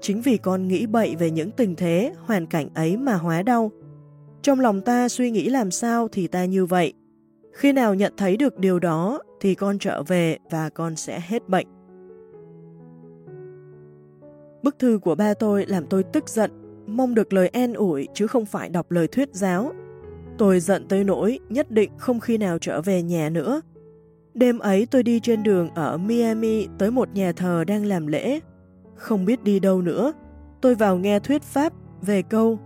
Chính 0.00 0.20
vì 0.20 0.36
con 0.36 0.68
nghĩ 0.68 0.86
bậy 0.86 1.16
về 1.16 1.30
những 1.30 1.50
tình 1.50 1.76
thế, 1.76 2.12
hoàn 2.18 2.46
cảnh 2.46 2.68
ấy 2.74 2.96
mà 2.96 3.14
hóa 3.14 3.42
đau. 3.42 3.70
Trong 4.42 4.60
lòng 4.60 4.80
ta 4.80 5.08
suy 5.08 5.30
nghĩ 5.30 5.48
làm 5.48 5.70
sao 5.70 6.08
thì 6.08 6.26
ta 6.26 6.44
như 6.44 6.66
vậy. 6.66 6.92
Khi 7.52 7.72
nào 7.72 7.94
nhận 7.94 8.12
thấy 8.16 8.36
được 8.36 8.58
điều 8.58 8.78
đó 8.78 9.20
thì 9.40 9.54
con 9.54 9.78
trở 9.78 10.02
về 10.02 10.38
và 10.50 10.68
con 10.68 10.96
sẽ 10.96 11.20
hết 11.28 11.48
bệnh. 11.48 11.66
Bức 14.62 14.78
thư 14.78 14.98
của 15.02 15.14
ba 15.14 15.34
tôi 15.34 15.66
làm 15.66 15.86
tôi 15.86 16.02
tức 16.02 16.28
giận, 16.28 16.50
mong 16.86 17.14
được 17.14 17.32
lời 17.32 17.48
an 17.48 17.74
ủi 17.74 18.08
chứ 18.14 18.26
không 18.26 18.46
phải 18.46 18.68
đọc 18.68 18.90
lời 18.90 19.08
thuyết 19.08 19.28
giáo. 19.32 19.72
Tôi 20.38 20.60
giận 20.60 20.88
tới 20.88 21.04
nỗi 21.04 21.38
nhất 21.48 21.70
định 21.70 21.90
không 21.98 22.20
khi 22.20 22.38
nào 22.38 22.58
trở 22.58 22.82
về 22.82 23.02
nhà 23.02 23.30
nữa. 23.30 23.60
Đêm 24.34 24.58
ấy 24.58 24.86
tôi 24.90 25.02
đi 25.02 25.20
trên 25.20 25.42
đường 25.42 25.70
ở 25.74 25.98
Miami 25.98 26.66
tới 26.78 26.90
một 26.90 27.08
nhà 27.14 27.32
thờ 27.32 27.64
đang 27.66 27.86
làm 27.86 28.06
lễ. 28.06 28.40
Không 29.00 29.24
biết 29.24 29.44
đi 29.44 29.60
đâu 29.60 29.82
nữa, 29.82 30.12
tôi 30.60 30.74
vào 30.74 30.96
nghe 30.96 31.18
thuyết 31.18 31.42
pháp 31.42 31.72
về 32.02 32.22
câu 32.22 32.58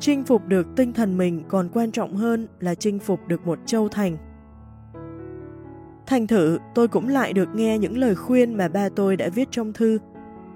Chinh 0.00 0.24
phục 0.24 0.46
được 0.46 0.66
tinh 0.76 0.92
thần 0.92 1.18
mình 1.18 1.42
còn 1.48 1.68
quan 1.72 1.90
trọng 1.90 2.16
hơn 2.16 2.48
là 2.60 2.74
chinh 2.74 2.98
phục 2.98 3.20
được 3.28 3.46
một 3.46 3.58
châu 3.66 3.88
thành. 3.88 4.16
Thành 6.06 6.26
thử, 6.26 6.58
tôi 6.74 6.88
cũng 6.88 7.08
lại 7.08 7.32
được 7.32 7.48
nghe 7.54 7.78
những 7.78 7.98
lời 7.98 8.14
khuyên 8.14 8.54
mà 8.54 8.68
ba 8.68 8.88
tôi 8.88 9.16
đã 9.16 9.28
viết 9.28 9.48
trong 9.50 9.72
thư. 9.72 9.98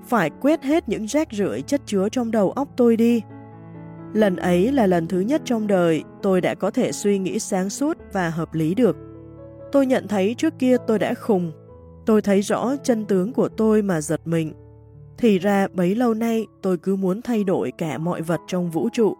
Phải 0.06 0.30
quét 0.40 0.62
hết 0.62 0.88
những 0.88 1.06
rác 1.06 1.28
rưởi 1.32 1.62
chất 1.62 1.80
chứa 1.86 2.08
trong 2.08 2.30
đầu 2.30 2.50
óc 2.50 2.68
tôi 2.76 2.96
đi. 2.96 3.22
Lần 4.12 4.36
ấy 4.36 4.72
là 4.72 4.86
lần 4.86 5.06
thứ 5.06 5.20
nhất 5.20 5.42
trong 5.44 5.66
đời 5.66 6.02
tôi 6.22 6.40
đã 6.40 6.54
có 6.54 6.70
thể 6.70 6.92
suy 6.92 7.18
nghĩ 7.18 7.38
sáng 7.38 7.70
suốt 7.70 7.98
và 8.12 8.30
hợp 8.30 8.54
lý 8.54 8.74
được. 8.74 8.96
Tôi 9.72 9.86
nhận 9.86 10.08
thấy 10.08 10.34
trước 10.38 10.58
kia 10.58 10.76
tôi 10.86 10.98
đã 10.98 11.14
khùng. 11.14 11.52
Tôi 12.06 12.22
thấy 12.22 12.40
rõ 12.40 12.76
chân 12.82 13.04
tướng 13.04 13.32
của 13.32 13.48
tôi 13.48 13.82
mà 13.82 14.00
giật 14.00 14.20
mình. 14.24 14.52
Thì 15.20 15.38
ra 15.38 15.68
bấy 15.74 15.94
lâu 15.94 16.14
nay 16.14 16.46
tôi 16.62 16.76
cứ 16.76 16.96
muốn 16.96 17.22
thay 17.22 17.44
đổi 17.44 17.72
cả 17.78 17.98
mọi 17.98 18.22
vật 18.22 18.40
trong 18.46 18.70
vũ 18.70 18.88
trụ, 18.92 19.16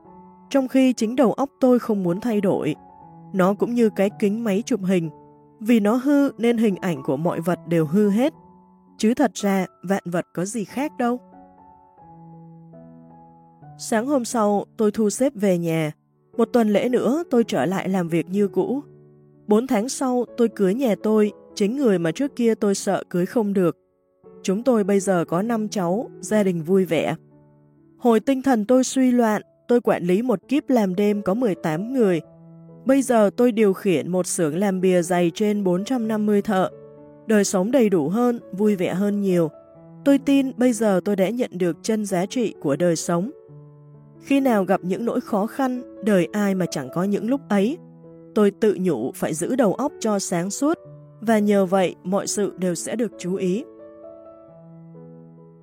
trong 0.51 0.69
khi 0.69 0.93
chính 0.93 1.17
đầu 1.17 1.33
óc 1.33 1.51
tôi 1.61 1.79
không 1.79 2.03
muốn 2.03 2.21
thay 2.21 2.41
đổi. 2.41 2.75
Nó 3.33 3.55
cũng 3.55 3.75
như 3.75 3.91
cái 3.91 4.11
kính 4.19 4.45
máy 4.45 4.63
chụp 4.67 4.81
hình 4.85 5.11
vì 5.61 5.81
nó 5.81 5.95
hư 5.95 6.31
nên 6.39 6.59
hình 6.59 6.77
ảnh 6.77 7.03
của 7.03 7.17
mọi 7.17 7.41
vật 7.41 7.59
đều 7.69 7.87
hư 7.87 8.11
hết. 8.11 8.33
Chứ 8.99 9.15
thật 9.15 9.31
ra 9.35 9.67
vạn 9.83 10.03
vật 10.05 10.27
có 10.35 10.45
gì 10.45 10.65
khác 10.65 10.93
đâu. 10.99 11.21
Sáng 13.79 14.07
hôm 14.07 14.25
sau 14.25 14.65
tôi 14.77 14.91
thu 14.91 15.11
xếp 15.11 15.33
về 15.35 15.59
nhà. 15.59 15.93
Một 16.37 16.45
tuần 16.45 16.69
lễ 16.69 16.89
nữa 16.89 17.23
tôi 17.31 17.45
trở 17.45 17.67
lại 17.67 17.89
làm 17.89 18.09
việc 18.09 18.31
như 18.31 18.49
cũ. 18.49 18.81
Bốn 19.47 19.67
tháng 19.67 19.89
sau 19.89 20.25
tôi 20.37 20.49
cưới 20.49 20.75
nhà 20.75 20.95
tôi 21.03 21.33
chính 21.55 21.77
người 21.77 21.99
mà 21.99 22.13
trước 22.13 22.37
kia 22.37 22.55
tôi 22.55 22.75
sợ 22.75 23.03
cưới 23.11 23.27
không 23.27 23.53
được. 23.53 23.77
Chúng 24.43 24.63
tôi 24.63 24.85
bây 24.85 25.01
giờ 25.01 25.25
có 25.29 25.43
5 25.43 25.69
cháu, 25.69 26.11
gia 26.21 26.43
đình 26.43 26.63
vui 26.63 26.85
vẻ. 26.85 27.15
Hồi 27.99 28.21
tinh 28.21 28.43
thần 28.43 28.65
tôi 28.65 28.85
suy 28.85 29.11
loạn, 29.11 29.43
tôi 29.69 29.81
quản 29.81 30.05
lý 30.05 30.23
một 30.23 30.39
kíp 30.49 30.71
làm 30.71 30.95
đêm 30.95 31.23
có 31.23 31.35
18 31.35 31.93
người. 31.93 32.21
Bây 32.85 33.03
giờ 33.03 33.31
tôi 33.37 33.53
điều 33.53 33.73
khiển 33.73 34.09
một 34.09 34.27
xưởng 34.27 34.59
làm 34.59 34.81
bìa 34.81 35.03
dày 35.03 35.31
trên 35.35 35.65
450 35.65 36.43
thợ. 36.43 36.71
Đời 37.27 37.45
sống 37.45 37.71
đầy 37.71 37.89
đủ 37.89 38.09
hơn, 38.09 38.41
vui 38.53 38.77
vẻ 38.77 38.95
hơn 38.95 39.21
nhiều. 39.21 39.51
Tôi 40.05 40.19
tin 40.19 40.53
bây 40.57 40.73
giờ 40.73 41.01
tôi 41.05 41.17
đã 41.17 41.29
nhận 41.29 41.51
được 41.59 41.77
chân 41.83 42.07
giá 42.07 42.27
trị 42.27 42.55
của 42.61 42.77
đời 42.77 42.97
sống. 42.97 43.31
Khi 44.23 44.41
nào 44.41 44.65
gặp 44.65 44.81
những 44.85 45.05
nỗi 45.05 45.21
khó 45.21 45.47
khăn, 45.47 45.83
đời 46.05 46.29
ai 46.33 46.55
mà 46.55 46.67
chẳng 46.67 46.89
có 46.95 47.05
những 47.05 47.31
lúc 47.31 47.41
ấy, 47.49 47.79
tôi 48.35 48.51
tự 48.51 48.77
nhủ 48.81 49.13
phải 49.15 49.35
giữ 49.35 49.57
đầu 49.57 49.75
óc 49.75 49.93
cho 50.01 50.19
sáng 50.19 50.51
suốt, 50.51 50.79
và 51.21 51.39
nhờ 51.39 51.67
vậy 51.67 51.95
mọi 52.05 52.27
sự 52.27 52.53
đều 52.59 52.75
sẽ 52.75 52.97
được 52.97 53.13
chú 53.19 53.35
ý. 53.35 53.65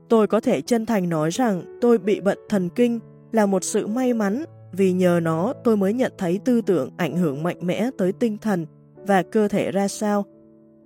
Tôi 0.10 0.28
có 0.28 0.40
thể 0.40 0.62
chân 0.62 0.86
thành 0.86 1.10
nói 1.10 1.30
rằng 1.30 1.78
tôi 1.82 1.98
bị 1.98 2.20
bệnh 2.20 2.40
thần 2.50 2.70
kinh 2.70 3.00
là 3.32 3.46
một 3.46 3.64
sự 3.64 3.88
may 3.88 4.14
mắn 4.14 4.44
vì 4.72 4.92
nhờ 4.92 5.20
nó 5.24 5.54
tôi 5.64 5.78
mới 5.78 5.94
nhận 5.94 6.14
thấy 6.18 6.40
tư 6.46 6.62
tưởng 6.62 6.90
ảnh 6.98 7.18
hưởng 7.18 7.44
mạnh 7.44 7.58
mẽ 7.62 7.90
tới 7.98 8.12
tinh 8.12 8.38
thần 8.38 8.66
và 9.08 9.24
cơ 9.24 9.48
thể 9.48 9.72
ra 9.72 9.88
sao. 9.88 10.26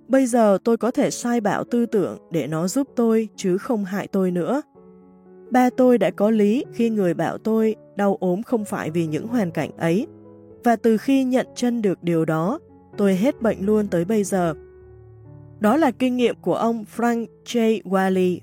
Bây 0.08 0.26
giờ 0.26 0.58
tôi 0.64 0.76
có 0.76 0.90
thể 0.90 1.10
sai 1.10 1.40
bảo 1.40 1.64
tư 1.64 1.86
tưởng 1.86 2.18
để 2.30 2.46
nó 2.46 2.68
giúp 2.68 2.88
tôi 2.96 3.28
chứ 3.36 3.58
không 3.58 3.84
hại 3.84 4.06
tôi 4.06 4.30
nữa. 4.30 4.62
Ba 5.50 5.70
tôi 5.70 5.98
đã 5.98 6.10
có 6.10 6.30
lý 6.30 6.64
khi 6.72 6.90
người 6.90 7.14
bảo 7.14 7.38
tôi 7.38 7.76
đau 7.96 8.16
ốm 8.20 8.42
không 8.42 8.64
phải 8.64 8.90
vì 8.90 9.06
những 9.06 9.26
hoàn 9.26 9.50
cảnh 9.50 9.70
ấy. 9.76 10.06
Và 10.64 10.76
từ 10.76 10.96
khi 10.96 11.24
nhận 11.24 11.46
chân 11.54 11.82
được 11.82 12.02
điều 12.02 12.24
đó, 12.24 12.58
tôi 12.96 13.16
hết 13.16 13.42
bệnh 13.42 13.66
luôn 13.66 13.88
tới 13.88 14.04
bây 14.04 14.24
giờ. 14.24 14.54
Đó 15.60 15.76
là 15.76 15.90
kinh 15.90 16.16
nghiệm 16.16 16.34
của 16.40 16.54
ông 16.54 16.84
Frank 16.96 17.26
J. 17.44 17.82
Wiley. 17.82 18.38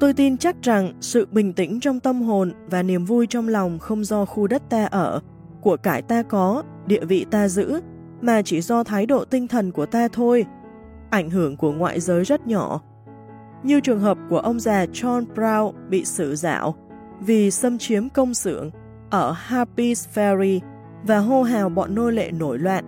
Tôi 0.00 0.12
tin 0.12 0.36
chắc 0.36 0.56
rằng 0.62 0.92
sự 1.00 1.26
bình 1.30 1.52
tĩnh 1.52 1.80
trong 1.80 2.00
tâm 2.00 2.22
hồn 2.22 2.52
và 2.70 2.82
niềm 2.82 3.04
vui 3.04 3.26
trong 3.26 3.48
lòng 3.48 3.78
không 3.78 4.04
do 4.04 4.24
khu 4.24 4.46
đất 4.46 4.62
ta 4.70 4.84
ở, 4.84 5.20
của 5.60 5.76
cải 5.76 6.02
ta 6.02 6.22
có, 6.22 6.62
địa 6.86 7.04
vị 7.04 7.26
ta 7.30 7.48
giữ, 7.48 7.80
mà 8.20 8.42
chỉ 8.42 8.60
do 8.60 8.84
thái 8.84 9.06
độ 9.06 9.24
tinh 9.24 9.48
thần 9.48 9.72
của 9.72 9.86
ta 9.86 10.08
thôi. 10.08 10.44
Ảnh 11.10 11.30
hưởng 11.30 11.56
của 11.56 11.72
ngoại 11.72 12.00
giới 12.00 12.24
rất 12.24 12.46
nhỏ, 12.46 12.80
như 13.62 13.80
trường 13.80 14.00
hợp 14.00 14.18
của 14.30 14.38
ông 14.38 14.60
già 14.60 14.84
John 14.84 15.24
Brown 15.34 15.72
bị 15.88 16.04
xử 16.04 16.34
dạo 16.34 16.74
vì 17.20 17.50
xâm 17.50 17.78
chiếm 17.78 18.08
công 18.08 18.34
xưởng 18.34 18.70
ở 19.10 19.34
Harpy's 19.48 20.06
Ferry 20.14 20.60
và 21.02 21.18
hô 21.18 21.42
hào 21.42 21.68
bọn 21.68 21.94
nô 21.94 22.10
lệ 22.10 22.30
nổi 22.30 22.58
loạn. 22.58 22.84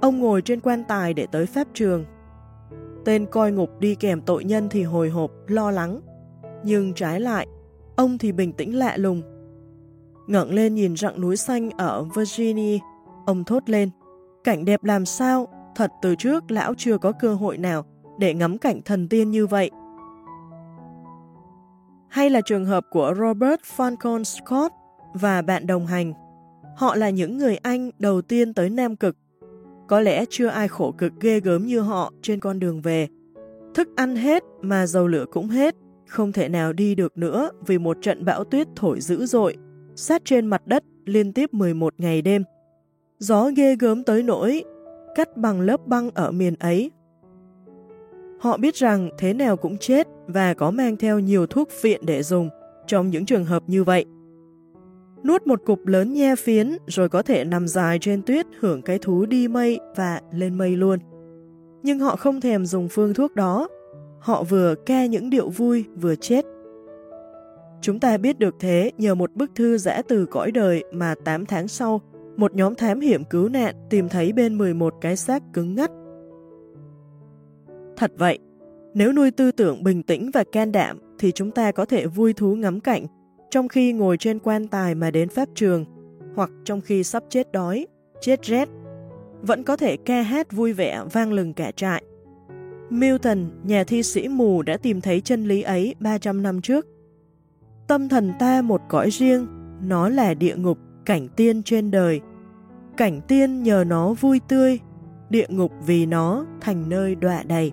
Ông 0.00 0.18
ngồi 0.18 0.42
trên 0.42 0.60
quan 0.60 0.84
tài 0.88 1.14
để 1.14 1.26
tới 1.32 1.46
phép 1.46 1.66
trường. 1.74 2.04
Tên 3.04 3.26
coi 3.26 3.52
ngục 3.52 3.70
đi 3.80 3.94
kèm 3.94 4.20
tội 4.20 4.44
nhân 4.44 4.68
thì 4.68 4.82
hồi 4.82 5.08
hộp, 5.08 5.30
lo 5.46 5.70
lắng. 5.70 6.00
Nhưng 6.64 6.94
trái 6.94 7.20
lại, 7.20 7.46
ông 7.96 8.18
thì 8.18 8.32
bình 8.32 8.52
tĩnh 8.52 8.78
lạ 8.78 8.96
lùng. 8.96 9.22
ngẩng 10.26 10.54
lên 10.54 10.74
nhìn 10.74 10.96
rặng 10.96 11.20
núi 11.20 11.36
xanh 11.36 11.70
ở 11.70 12.04
Virginia, 12.04 12.78
ông 13.26 13.44
thốt 13.44 13.70
lên. 13.70 13.90
Cảnh 14.44 14.64
đẹp 14.64 14.84
làm 14.84 15.06
sao, 15.06 15.48
thật 15.76 15.90
từ 16.02 16.14
trước 16.14 16.50
lão 16.50 16.74
chưa 16.78 16.98
có 16.98 17.12
cơ 17.12 17.34
hội 17.34 17.58
nào 17.58 17.84
để 18.18 18.34
ngắm 18.34 18.58
cảnh 18.58 18.80
thần 18.84 19.08
tiên 19.08 19.30
như 19.30 19.46
vậy 19.46 19.70
hay 22.16 22.30
là 22.30 22.40
trường 22.40 22.64
hợp 22.64 22.86
của 22.90 23.14
Robert 23.18 23.60
Falcon 23.76 24.24
Scott 24.24 24.74
và 25.14 25.42
bạn 25.42 25.66
đồng 25.66 25.86
hành. 25.86 26.12
Họ 26.76 26.94
là 26.94 27.10
những 27.10 27.38
người 27.38 27.56
Anh 27.56 27.90
đầu 27.98 28.22
tiên 28.22 28.54
tới 28.54 28.70
Nam 28.70 28.96
Cực. 28.96 29.16
Có 29.88 30.00
lẽ 30.00 30.24
chưa 30.30 30.46
ai 30.46 30.68
khổ 30.68 30.94
cực 30.98 31.12
ghê 31.20 31.40
gớm 31.40 31.66
như 31.66 31.80
họ 31.80 32.12
trên 32.22 32.40
con 32.40 32.58
đường 32.58 32.80
về. 32.80 33.08
Thức 33.74 33.88
ăn 33.96 34.16
hết 34.16 34.42
mà 34.60 34.86
dầu 34.86 35.06
lửa 35.06 35.24
cũng 35.32 35.48
hết, 35.48 35.74
không 36.06 36.32
thể 36.32 36.48
nào 36.48 36.72
đi 36.72 36.94
được 36.94 37.18
nữa 37.18 37.50
vì 37.66 37.78
một 37.78 37.96
trận 38.02 38.24
bão 38.24 38.44
tuyết 38.44 38.66
thổi 38.76 39.00
dữ 39.00 39.26
dội, 39.26 39.56
sát 39.96 40.22
trên 40.24 40.46
mặt 40.46 40.66
đất 40.66 40.84
liên 41.04 41.32
tiếp 41.32 41.54
11 41.54 41.94
ngày 41.98 42.22
đêm. 42.22 42.44
Gió 43.18 43.50
ghê 43.56 43.76
gớm 43.76 44.04
tới 44.04 44.22
nỗi, 44.22 44.64
cắt 45.14 45.36
bằng 45.36 45.60
lớp 45.60 45.86
băng 45.86 46.10
ở 46.10 46.32
miền 46.32 46.54
ấy 46.58 46.90
Họ 48.40 48.56
biết 48.56 48.74
rằng 48.74 49.10
thế 49.18 49.32
nào 49.32 49.56
cũng 49.56 49.78
chết 49.78 50.06
và 50.26 50.54
có 50.54 50.70
mang 50.70 50.96
theo 50.96 51.18
nhiều 51.18 51.46
thuốc 51.46 51.68
viện 51.82 52.00
để 52.06 52.22
dùng 52.22 52.48
trong 52.86 53.10
những 53.10 53.26
trường 53.26 53.44
hợp 53.44 53.62
như 53.66 53.84
vậy. 53.84 54.04
Nuốt 55.24 55.46
một 55.46 55.60
cục 55.66 55.86
lớn 55.86 56.12
nhe 56.12 56.36
phiến 56.36 56.76
rồi 56.86 57.08
có 57.08 57.22
thể 57.22 57.44
nằm 57.44 57.68
dài 57.68 57.98
trên 57.98 58.22
tuyết 58.22 58.46
hưởng 58.60 58.82
cái 58.82 58.98
thú 58.98 59.26
đi 59.26 59.48
mây 59.48 59.80
và 59.96 60.20
lên 60.32 60.58
mây 60.58 60.76
luôn. 60.76 60.98
Nhưng 61.82 61.98
họ 61.98 62.16
không 62.16 62.40
thèm 62.40 62.66
dùng 62.66 62.88
phương 62.88 63.14
thuốc 63.14 63.34
đó. 63.34 63.68
Họ 64.18 64.42
vừa 64.42 64.74
ca 64.86 65.06
những 65.06 65.30
điệu 65.30 65.50
vui 65.50 65.84
vừa 66.00 66.14
chết. 66.16 66.44
Chúng 67.80 68.00
ta 68.00 68.16
biết 68.16 68.38
được 68.38 68.54
thế 68.60 68.90
nhờ 68.98 69.14
một 69.14 69.34
bức 69.34 69.50
thư 69.54 69.78
giã 69.78 70.02
từ 70.08 70.26
cõi 70.26 70.50
đời 70.50 70.84
mà 70.92 71.14
8 71.24 71.46
tháng 71.46 71.68
sau, 71.68 72.00
một 72.36 72.54
nhóm 72.54 72.74
thám 72.74 73.00
hiểm 73.00 73.24
cứu 73.24 73.48
nạn 73.48 73.74
tìm 73.90 74.08
thấy 74.08 74.32
bên 74.32 74.58
11 74.58 74.94
cái 75.00 75.16
xác 75.16 75.42
cứng 75.52 75.74
ngắt 75.74 75.90
Thật 77.96 78.12
vậy, 78.18 78.38
nếu 78.94 79.12
nuôi 79.12 79.30
tư 79.30 79.52
tưởng 79.52 79.84
bình 79.84 80.02
tĩnh 80.02 80.30
và 80.30 80.44
can 80.52 80.72
đảm 80.72 80.98
thì 81.18 81.32
chúng 81.32 81.50
ta 81.50 81.72
có 81.72 81.84
thể 81.84 82.06
vui 82.06 82.32
thú 82.32 82.54
ngắm 82.54 82.80
cảnh 82.80 83.06
trong 83.50 83.68
khi 83.68 83.92
ngồi 83.92 84.16
trên 84.16 84.38
quan 84.38 84.68
tài 84.68 84.94
mà 84.94 85.10
đến 85.10 85.28
pháp 85.28 85.48
trường 85.54 85.84
hoặc 86.34 86.50
trong 86.64 86.80
khi 86.80 87.04
sắp 87.04 87.22
chết 87.28 87.52
đói, 87.52 87.86
chết 88.20 88.42
rét, 88.42 88.68
vẫn 89.42 89.62
có 89.62 89.76
thể 89.76 89.96
ca 89.96 90.22
hát 90.22 90.52
vui 90.52 90.72
vẻ 90.72 91.02
vang 91.12 91.32
lừng 91.32 91.54
cả 91.54 91.70
trại. 91.70 92.02
Milton, 92.90 93.38
nhà 93.64 93.84
thi 93.84 94.02
sĩ 94.02 94.28
mù 94.28 94.62
đã 94.62 94.76
tìm 94.76 95.00
thấy 95.00 95.20
chân 95.20 95.44
lý 95.44 95.62
ấy 95.62 95.94
300 96.00 96.42
năm 96.42 96.60
trước. 96.60 96.86
Tâm 97.86 98.08
thần 98.08 98.32
ta 98.38 98.62
một 98.62 98.80
cõi 98.88 99.10
riêng, 99.10 99.46
nó 99.82 100.08
là 100.08 100.34
địa 100.34 100.56
ngục, 100.56 100.78
cảnh 101.04 101.28
tiên 101.36 101.62
trên 101.62 101.90
đời. 101.90 102.20
Cảnh 102.96 103.20
tiên 103.28 103.62
nhờ 103.62 103.84
nó 103.86 104.12
vui 104.12 104.40
tươi, 104.48 104.78
địa 105.30 105.46
ngục 105.48 105.72
vì 105.86 106.06
nó 106.06 106.46
thành 106.60 106.88
nơi 106.88 107.14
đọa 107.14 107.42
đầy 107.42 107.72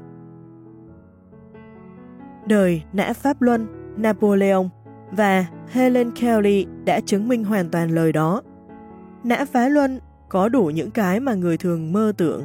đời 2.46 2.82
nã 2.94 3.14
Pháp 3.14 3.42
Luân, 3.42 3.68
Napoleon 3.98 4.64
và 5.12 5.46
Helen 5.68 6.12
Kelly 6.12 6.66
đã 6.86 7.00
chứng 7.00 7.28
minh 7.28 7.44
hoàn 7.44 7.70
toàn 7.70 7.92
lời 7.92 8.12
đó. 8.12 8.42
Nã 9.24 9.46
phá 9.46 9.70
luân 9.70 10.00
có 10.30 10.50
đủ 10.50 10.66
những 10.66 10.92
cái 10.92 11.20
mà 11.20 11.34
người 11.34 11.58
thường 11.58 11.94
mơ 11.94 12.14
tưởng, 12.18 12.44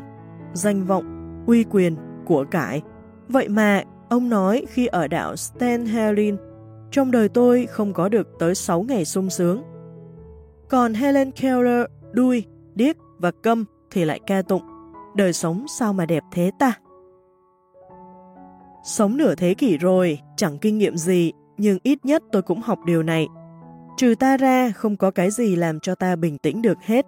danh 0.52 0.85
vọng, 0.85 1.04
uy 1.46 1.64
quyền, 1.64 1.96
của 2.28 2.44
cải. 2.50 2.82
Vậy 3.28 3.48
mà, 3.48 3.82
ông 4.08 4.28
nói 4.28 4.64
khi 4.68 4.86
ở 4.86 5.08
đảo 5.08 5.36
Stenhelin, 5.36 6.36
trong 6.90 7.10
đời 7.10 7.28
tôi 7.28 7.66
không 7.66 7.92
có 7.92 8.08
được 8.08 8.28
tới 8.38 8.54
6 8.54 8.82
ngày 8.82 9.04
sung 9.04 9.30
sướng. 9.30 9.62
Còn 10.68 10.94
Helen 10.94 11.30
Keller, 11.30 11.84
đuôi, 12.12 12.44
điếc 12.74 12.96
và 13.18 13.30
câm 13.42 13.64
thì 13.90 14.04
lại 14.04 14.20
ca 14.26 14.42
tụng. 14.42 14.62
Đời 15.16 15.32
sống 15.32 15.66
sao 15.78 15.92
mà 15.92 16.06
đẹp 16.06 16.22
thế 16.32 16.50
ta? 16.58 16.72
Sống 18.84 19.16
nửa 19.16 19.34
thế 19.34 19.54
kỷ 19.54 19.78
rồi, 19.78 20.18
chẳng 20.36 20.58
kinh 20.58 20.78
nghiệm 20.78 20.96
gì, 20.96 21.32
nhưng 21.56 21.78
ít 21.82 21.98
nhất 22.04 22.22
tôi 22.32 22.42
cũng 22.42 22.60
học 22.60 22.78
điều 22.86 23.02
này. 23.02 23.26
Trừ 23.96 24.14
ta 24.20 24.36
ra, 24.36 24.70
không 24.74 24.96
có 24.96 25.10
cái 25.10 25.30
gì 25.30 25.56
làm 25.56 25.80
cho 25.80 25.94
ta 25.94 26.16
bình 26.16 26.38
tĩnh 26.38 26.62
được 26.62 26.78
hết. 26.82 27.06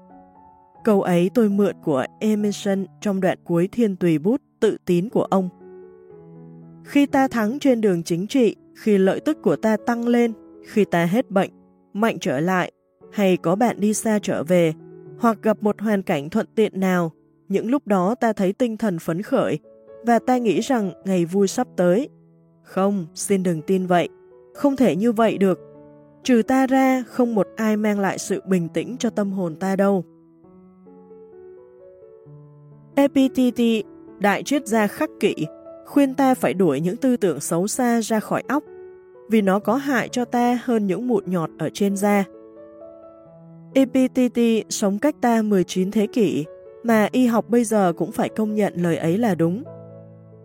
Câu 0.85 1.03
ấy 1.03 1.31
tôi 1.35 1.49
mượn 1.49 1.77
của 1.85 2.05
Emerson 2.21 2.87
trong 3.01 3.21
đoạn 3.21 3.39
cuối 3.45 3.69
thiên 3.73 3.97
tùy 3.97 4.19
bút 4.19 4.41
tự 4.61 4.77
tín 4.87 5.09
của 5.09 5.23
ông. 5.23 5.49
Khi 6.85 7.07
ta 7.07 7.29
thắng 7.29 7.59
trên 7.59 7.81
đường 7.81 8.03
chính 8.03 8.27
trị, 8.27 8.57
khi 8.75 8.99
lợi 8.99 9.21
tức 9.21 9.43
của 9.43 9.57
ta 9.57 9.77
tăng 9.87 10.09
lên, 10.09 10.33
khi 10.67 10.85
ta 10.85 11.05
hết 11.05 11.31
bệnh, 11.31 11.51
mạnh 11.93 12.19
trở 12.21 12.41
lại, 12.41 12.73
hay 13.13 13.37
có 13.37 13.57
bạn 13.57 13.81
đi 13.81 13.95
xa 13.95 14.19
trở 14.23 14.45
về, 14.45 14.73
hoặc 15.19 15.39
gặp 15.43 15.63
một 15.63 15.81
hoàn 15.81 16.03
cảnh 16.03 16.31
thuận 16.31 16.47
tiện 16.55 16.81
nào, 16.81 17.13
những 17.49 17.71
lúc 17.71 17.87
đó 17.87 18.15
ta 18.15 18.33
thấy 18.33 18.53
tinh 18.53 18.77
thần 18.77 18.99
phấn 18.99 19.23
khởi, 19.23 19.59
và 20.07 20.19
ta 20.19 20.39
nghĩ 20.39 20.61
rằng 20.61 20.93
ngày 21.05 21.25
vui 21.25 21.49
sắp 21.49 21.67
tới. 21.77 22.09
Không, 22.63 23.07
xin 23.15 23.43
đừng 23.43 23.63
tin 23.63 23.87
vậy. 23.87 24.09
Không 24.55 24.77
thể 24.77 24.97
như 24.97 25.13
vậy 25.13 25.39
được. 25.39 25.61
Trừ 26.23 26.43
ta 26.49 26.67
ra, 26.67 27.05
không 27.07 27.35
một 27.35 27.47
ai 27.57 27.77
mang 27.77 28.01
lại 28.01 28.19
sự 28.19 28.43
bình 28.47 28.69
tĩnh 28.69 28.97
cho 28.99 29.11
tâm 29.11 29.33
hồn 29.33 29.57
ta 29.57 29.77
đâu. 29.77 30.05
Epictetus, 32.95 33.90
đại 34.21 34.43
triết 34.43 34.67
gia 34.67 34.87
khắc 34.87 35.11
kỷ, 35.21 35.35
khuyên 35.87 36.15
ta 36.15 36.35
phải 36.35 36.55
đuổi 36.55 36.81
những 36.81 36.97
tư 36.97 37.17
tưởng 37.17 37.41
xấu 37.41 37.67
xa 37.67 38.01
ra 38.01 38.21
khỏi 38.21 38.43
óc, 38.49 38.65
vì 39.31 39.43
nó 39.43 39.59
có 39.59 39.75
hại 39.75 40.09
cho 40.09 40.25
ta 40.25 40.59
hơn 40.65 40.87
những 40.87 41.09
mụn 41.09 41.25
nhọt 41.27 41.51
ở 41.59 41.69
trên 41.75 41.97
da. 41.97 42.25
Epictetus 43.75 44.67
sống 44.69 44.99
cách 44.99 45.15
ta 45.21 45.43
19 45.43 45.91
thế 45.91 46.07
kỷ, 46.07 46.45
mà 46.83 47.09
y 47.13 47.27
học 47.27 47.49
bây 47.49 47.65
giờ 47.65 47.93
cũng 47.97 48.13
phải 48.13 48.29
công 48.29 48.55
nhận 48.55 48.73
lời 48.77 48.97
ấy 48.97 49.19
là 49.19 49.35
đúng. 49.35 49.65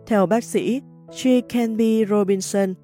Theo 0.06 0.26
bác 0.26 0.44
sĩ 0.44 0.80
G. 1.22 1.28
Canby 1.48 2.04
Robinson, 2.10 2.74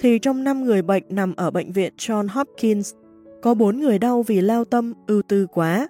thì 0.00 0.18
trong 0.18 0.44
5 0.44 0.64
người 0.64 0.82
bệnh 0.82 1.04
nằm 1.08 1.34
ở 1.36 1.50
bệnh 1.50 1.72
viện 1.72 1.92
John 1.98 2.28
Hopkins, 2.30 2.94
có 3.42 3.54
4 3.54 3.80
người 3.80 3.98
đau 3.98 4.22
vì 4.22 4.40
lao 4.40 4.64
tâm, 4.64 4.92
ưu 5.06 5.22
tư 5.22 5.46
quá. 5.46 5.88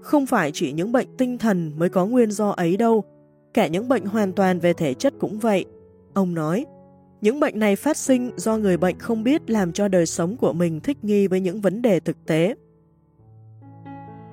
Không 0.00 0.26
phải 0.26 0.50
chỉ 0.54 0.72
những 0.72 0.92
bệnh 0.92 1.08
tinh 1.18 1.38
thần 1.38 1.72
mới 1.76 1.88
có 1.88 2.06
nguyên 2.06 2.30
do 2.30 2.50
ấy 2.50 2.76
đâu, 2.76 3.04
Cả 3.54 3.66
những 3.66 3.88
bệnh 3.88 4.06
hoàn 4.06 4.32
toàn 4.32 4.58
về 4.58 4.72
thể 4.72 4.94
chất 4.94 5.14
cũng 5.18 5.38
vậy. 5.38 5.64
Ông 6.14 6.34
nói, 6.34 6.66
những 7.20 7.40
bệnh 7.40 7.58
này 7.58 7.76
phát 7.76 7.96
sinh 7.96 8.30
do 8.36 8.56
người 8.56 8.76
bệnh 8.76 8.98
không 8.98 9.24
biết 9.24 9.50
làm 9.50 9.72
cho 9.72 9.88
đời 9.88 10.06
sống 10.06 10.36
của 10.36 10.52
mình 10.52 10.80
thích 10.80 10.98
nghi 11.02 11.26
với 11.26 11.40
những 11.40 11.60
vấn 11.60 11.82
đề 11.82 12.00
thực 12.00 12.16
tế. 12.26 12.54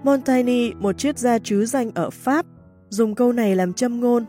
Montaigne, 0.04 0.72
một 0.80 0.98
triết 0.98 1.20
gia 1.20 1.40
chứ 1.40 1.66
danh 1.66 1.92
ở 1.96 2.10
Pháp, 2.10 2.46
dùng 2.90 3.16
câu 3.16 3.32
này 3.32 3.56
làm 3.56 3.74
châm 3.74 4.00
ngôn. 4.00 4.26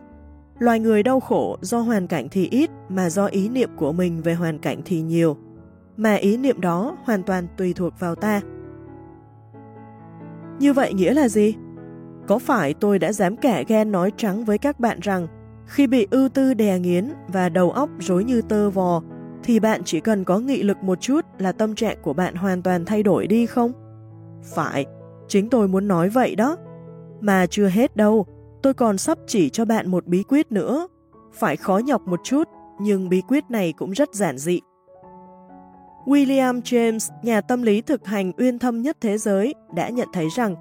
Loài 0.58 0.80
người 0.80 1.02
đau 1.02 1.20
khổ 1.20 1.58
do 1.60 1.78
hoàn 1.80 2.06
cảnh 2.06 2.28
thì 2.30 2.48
ít 2.50 2.70
mà 2.88 3.10
do 3.10 3.26
ý 3.26 3.48
niệm 3.48 3.70
của 3.76 3.92
mình 3.92 4.22
về 4.22 4.34
hoàn 4.34 4.58
cảnh 4.58 4.80
thì 4.84 5.02
nhiều, 5.02 5.36
mà 5.96 6.14
ý 6.14 6.36
niệm 6.36 6.60
đó 6.60 6.96
hoàn 7.04 7.22
toàn 7.22 7.46
tùy 7.56 7.72
thuộc 7.72 8.00
vào 8.00 8.14
ta. 8.14 8.40
Như 10.58 10.72
vậy 10.72 10.94
nghĩa 10.94 11.14
là 11.14 11.28
gì? 11.28 11.54
Có 12.26 12.38
phải 12.38 12.74
tôi 12.74 12.98
đã 12.98 13.12
dám 13.12 13.36
kẻ 13.36 13.64
ghen 13.68 13.92
nói 13.92 14.12
trắng 14.16 14.44
với 14.44 14.58
các 14.58 14.80
bạn 14.80 14.98
rằng 15.02 15.26
khi 15.66 15.86
bị 15.86 16.06
ưu 16.10 16.28
tư 16.28 16.54
đè 16.54 16.78
nghiến 16.78 17.08
và 17.28 17.48
đầu 17.48 17.70
óc 17.70 17.90
rối 17.98 18.24
như 18.24 18.42
tơ 18.42 18.70
vò 18.70 19.02
thì 19.44 19.60
bạn 19.60 19.82
chỉ 19.84 20.00
cần 20.00 20.24
có 20.24 20.38
nghị 20.38 20.62
lực 20.62 20.76
một 20.82 21.00
chút 21.00 21.20
là 21.38 21.52
tâm 21.52 21.74
trạng 21.74 21.96
của 22.02 22.12
bạn 22.12 22.34
hoàn 22.34 22.62
toàn 22.62 22.84
thay 22.84 23.02
đổi 23.02 23.26
đi 23.26 23.46
không? 23.46 23.72
Phải, 24.54 24.86
chính 25.28 25.48
tôi 25.50 25.68
muốn 25.68 25.88
nói 25.88 26.08
vậy 26.08 26.34
đó. 26.34 26.56
Mà 27.20 27.46
chưa 27.46 27.68
hết 27.68 27.96
đâu, 27.96 28.26
tôi 28.62 28.74
còn 28.74 28.98
sắp 28.98 29.18
chỉ 29.26 29.50
cho 29.50 29.64
bạn 29.64 29.90
một 29.90 30.06
bí 30.06 30.22
quyết 30.22 30.52
nữa. 30.52 30.88
Phải 31.32 31.56
khó 31.56 31.78
nhọc 31.78 32.02
một 32.06 32.20
chút, 32.24 32.48
nhưng 32.80 33.08
bí 33.08 33.22
quyết 33.28 33.44
này 33.50 33.72
cũng 33.76 33.90
rất 33.90 34.14
giản 34.14 34.38
dị. 34.38 34.60
William 36.04 36.60
James, 36.62 37.12
nhà 37.22 37.40
tâm 37.40 37.62
lý 37.62 37.80
thực 37.80 38.06
hành 38.06 38.32
uyên 38.36 38.58
thâm 38.58 38.82
nhất 38.82 38.96
thế 39.00 39.18
giới, 39.18 39.54
đã 39.74 39.88
nhận 39.88 40.08
thấy 40.12 40.26
rằng 40.36 40.54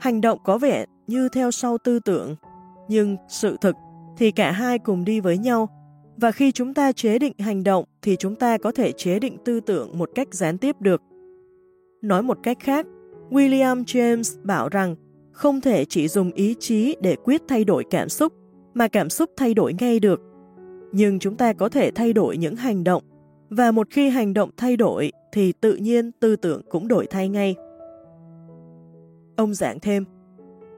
hành 0.00 0.20
động 0.20 0.38
có 0.44 0.58
vẻ 0.58 0.84
như 1.06 1.28
theo 1.28 1.50
sau 1.50 1.78
tư 1.78 1.98
tưởng, 1.98 2.36
nhưng 2.88 3.16
sự 3.28 3.56
thực 3.60 3.76
thì 4.16 4.30
cả 4.30 4.52
hai 4.52 4.78
cùng 4.78 5.04
đi 5.04 5.20
với 5.20 5.38
nhau, 5.38 5.68
và 6.16 6.32
khi 6.32 6.52
chúng 6.52 6.74
ta 6.74 6.92
chế 6.92 7.18
định 7.18 7.32
hành 7.38 7.64
động 7.64 7.84
thì 8.02 8.16
chúng 8.16 8.36
ta 8.36 8.58
có 8.58 8.72
thể 8.72 8.92
chế 8.92 9.18
định 9.18 9.36
tư 9.44 9.60
tưởng 9.60 9.98
một 9.98 10.10
cách 10.14 10.34
gián 10.34 10.58
tiếp 10.58 10.76
được. 10.80 11.02
Nói 12.02 12.22
một 12.22 12.38
cách 12.42 12.56
khác, 12.60 12.86
William 13.30 13.84
James 13.84 14.38
bảo 14.44 14.68
rằng 14.68 14.96
không 15.32 15.60
thể 15.60 15.84
chỉ 15.84 16.08
dùng 16.08 16.32
ý 16.32 16.54
chí 16.60 16.96
để 17.00 17.16
quyết 17.24 17.42
thay 17.48 17.64
đổi 17.64 17.84
cảm 17.90 18.08
xúc, 18.08 18.32
mà 18.74 18.88
cảm 18.88 19.10
xúc 19.10 19.30
thay 19.36 19.54
đổi 19.54 19.74
ngay 19.80 20.00
được. 20.00 20.20
Nhưng 20.92 21.18
chúng 21.18 21.36
ta 21.36 21.52
có 21.52 21.68
thể 21.68 21.90
thay 21.94 22.12
đổi 22.12 22.36
những 22.36 22.56
hành 22.56 22.84
động, 22.84 23.02
và 23.50 23.70
một 23.70 23.86
khi 23.90 24.08
hành 24.08 24.34
động 24.34 24.50
thay 24.56 24.76
đổi 24.76 25.12
thì 25.32 25.52
tự 25.52 25.76
nhiên 25.76 26.10
tư 26.20 26.36
tưởng 26.36 26.62
cũng 26.70 26.88
đổi 26.88 27.06
thay 27.06 27.28
ngay. 27.28 27.54
Ông 29.36 29.54
giảng 29.54 29.80
thêm, 29.80 30.04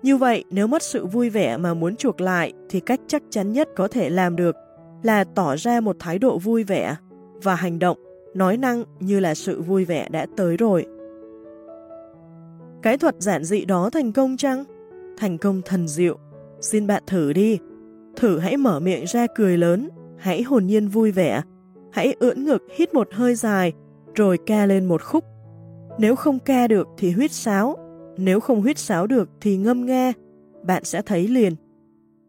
như 0.05 0.17
vậy 0.17 0.45
nếu 0.51 0.67
mất 0.67 0.83
sự 0.83 1.07
vui 1.07 1.31
vẻ 1.31 1.57
mà 1.57 1.75
muốn 1.75 1.97
chuộc 1.97 2.21
lại 2.21 2.53
thì 2.69 2.81
cách 2.81 3.01
chắc 3.07 3.23
chắn 3.31 3.53
nhất 3.53 3.69
có 3.77 3.89
thể 3.89 4.11
làm 4.11 4.37
được 4.37 4.57
là 5.03 5.25
tỏ 5.25 5.57
ra 5.57 5.81
một 5.81 5.97
thái 5.99 6.19
độ 6.19 6.39
vui 6.39 6.65
vẻ 6.65 6.97
và 7.43 7.55
hành 7.55 7.79
động, 7.79 7.99
nói 8.35 8.57
năng 8.57 8.85
như 9.01 9.21
là 9.21 9.35
sự 9.35 9.63
vui 9.63 9.85
vẻ 9.85 10.09
đã 10.09 10.27
tới 10.37 10.57
rồi. 10.57 10.87
Cái 12.83 12.99
thuật 12.99 13.15
giản 13.19 13.45
dị 13.45 13.65
đó 13.65 13.91
thành 13.91 14.13
công 14.13 14.37
chăng? 14.37 14.65
Thành 15.17 15.39
công 15.39 15.63
thần 15.63 15.89
diệu. 15.89 16.19
Xin 16.61 16.87
bạn 16.87 17.03
thử 17.07 17.33
đi. 17.33 17.59
Thử 18.17 18.39
hãy 18.39 18.57
mở 18.57 18.81
miệng 18.81 19.05
ra 19.05 19.27
cười 19.35 19.59
lớn, 19.59 19.89
hãy 20.19 20.43
hồn 20.43 20.67
nhiên 20.67 20.89
vui 20.89 21.11
vẻ, 21.11 21.43
hãy 21.93 22.15
ưỡn 22.19 22.45
ngực 22.45 22.63
hít 22.77 22.95
một 22.95 23.09
hơi 23.13 23.35
dài, 23.35 23.73
rồi 24.15 24.39
ca 24.47 24.67
lên 24.67 24.85
một 24.85 25.03
khúc. 25.03 25.25
Nếu 25.99 26.17
không 26.17 26.39
ca 26.39 26.69
được 26.69 26.89
thì 26.97 27.11
huyết 27.11 27.33
sáo, 27.33 27.84
nếu 28.17 28.41
không 28.41 28.61
huyết 28.61 28.79
sáo 28.79 29.07
được 29.07 29.29
thì 29.41 29.57
ngâm 29.57 29.87
nghe, 29.87 30.13
bạn 30.63 30.85
sẽ 30.85 31.03
thấy 31.03 31.29
liền. 31.29 31.55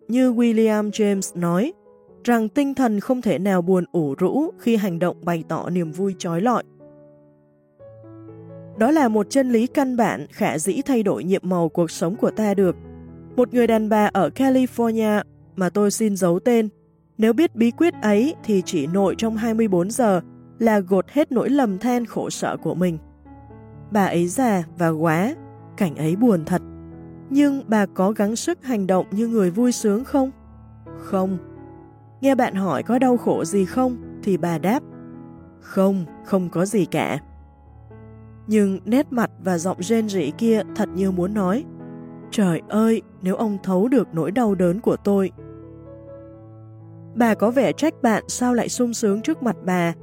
Như 0.08 0.34
William 0.34 0.90
James 0.90 1.40
nói, 1.40 1.74
rằng 2.24 2.50
tinh 2.50 2.74
thần 2.74 3.00
không 3.00 3.22
thể 3.22 3.40
nào 3.40 3.62
buồn 3.62 3.86
ủ 3.92 4.16
rũ 4.18 4.50
khi 4.60 4.76
hành 4.76 5.00
động 5.00 5.18
bày 5.26 5.44
tỏ 5.50 5.70
niềm 5.70 5.92
vui 5.92 6.16
trói 6.18 6.42
lọi. 6.42 6.64
Đó 8.78 8.92
là 8.92 9.08
một 9.08 9.30
chân 9.30 9.52
lý 9.52 9.68
căn 9.68 9.98
bản 9.98 10.26
khả 10.30 10.58
dĩ 10.58 10.82
thay 10.86 11.04
đổi 11.04 11.24
nhiệm 11.24 11.42
màu 11.46 11.70
cuộc 11.70 11.92
sống 11.92 12.16
của 12.16 12.32
ta 12.32 12.54
được. 12.54 12.76
Một 13.36 13.54
người 13.54 13.68
đàn 13.68 13.90
bà 13.90 14.10
ở 14.14 14.30
California 14.36 15.24
mà 15.56 15.70
tôi 15.70 15.92
xin 15.92 16.16
giấu 16.16 16.40
tên, 16.40 16.70
nếu 17.18 17.34
biết 17.34 17.56
bí 17.56 17.72
quyết 17.72 17.94
ấy 18.02 18.36
thì 18.44 18.62
chỉ 18.66 18.88
nội 18.88 19.16
trong 19.18 19.38
24 19.38 19.92
giờ 19.92 20.22
là 20.60 20.80
gột 20.80 21.10
hết 21.10 21.32
nỗi 21.32 21.50
lầm 21.50 21.78
than 21.78 22.06
khổ 22.06 22.30
sở 22.30 22.58
của 22.58 22.76
mình. 22.76 22.98
Bà 23.92 24.06
ấy 24.06 24.28
già 24.28 24.64
và 24.78 24.90
quá, 24.90 25.36
cảnh 25.78 25.96
ấy 25.96 26.16
buồn 26.16 26.46
thật. 26.46 26.62
Nhưng 27.30 27.64
bà 27.68 27.86
có 27.86 28.12
gắng 28.12 28.36
sức 28.36 28.64
hành 28.64 28.88
động 28.88 29.06
như 29.12 29.28
người 29.28 29.52
vui 29.52 29.72
sướng 29.72 30.04
không? 30.04 30.32
Không. 30.98 31.38
Nghe 32.22 32.36
bạn 32.36 32.56
hỏi 32.56 32.84
có 32.84 33.00
đau 33.00 33.18
khổ 33.18 33.46
gì 33.46 33.66
không, 33.66 33.98
thì 34.24 34.38
bà 34.38 34.58
đáp. 34.58 34.84
Không, 35.62 36.06
không 36.26 36.50
có 36.50 36.66
gì 36.66 36.86
cả. 36.86 37.20
Nhưng 38.48 38.80
nét 38.86 39.08
mặt 39.10 39.32
và 39.44 39.58
giọng 39.58 39.78
rên 39.80 40.10
rỉ 40.10 40.32
kia 40.32 40.62
thật 40.76 40.90
như 40.96 41.12
muốn 41.12 41.34
nói. 41.34 41.66
Trời 42.32 42.62
ơi, 42.70 43.02
nếu 43.22 43.36
ông 43.36 43.58
thấu 43.64 43.88
được 43.88 44.08
nỗi 44.14 44.32
đau 44.32 44.56
đớn 44.56 44.80
của 44.80 44.98
tôi. 45.04 45.32
Bà 47.16 47.36
có 47.36 47.52
vẻ 47.52 47.72
trách 47.72 47.94
bạn 48.02 48.24
sao 48.28 48.54
lại 48.54 48.70
sung 48.70 48.94
sướng 48.94 49.22
trước 49.22 49.44
mặt 49.44 49.56
bà. 49.66 49.94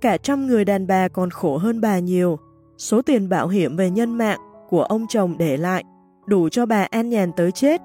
Cả 0.00 0.16
trăm 0.16 0.46
người 0.46 0.64
đàn 0.64 0.86
bà 0.86 1.08
còn 1.08 1.30
khổ 1.30 1.56
hơn 1.56 1.80
bà 1.80 1.98
nhiều. 1.98 2.38
Số 2.78 3.02
tiền 3.02 3.28
bảo 3.28 3.48
hiểm 3.48 3.76
về 3.76 3.90
nhân 3.90 4.18
mạng 4.18 4.40
của 4.70 4.82
ông 4.82 5.06
chồng 5.08 5.38
để 5.38 5.56
lại, 5.56 5.84
đủ 6.26 6.48
cho 6.48 6.66
bà 6.66 6.82
an 6.82 7.08
nhàn 7.08 7.32
tới 7.36 7.52
chết. 7.52 7.80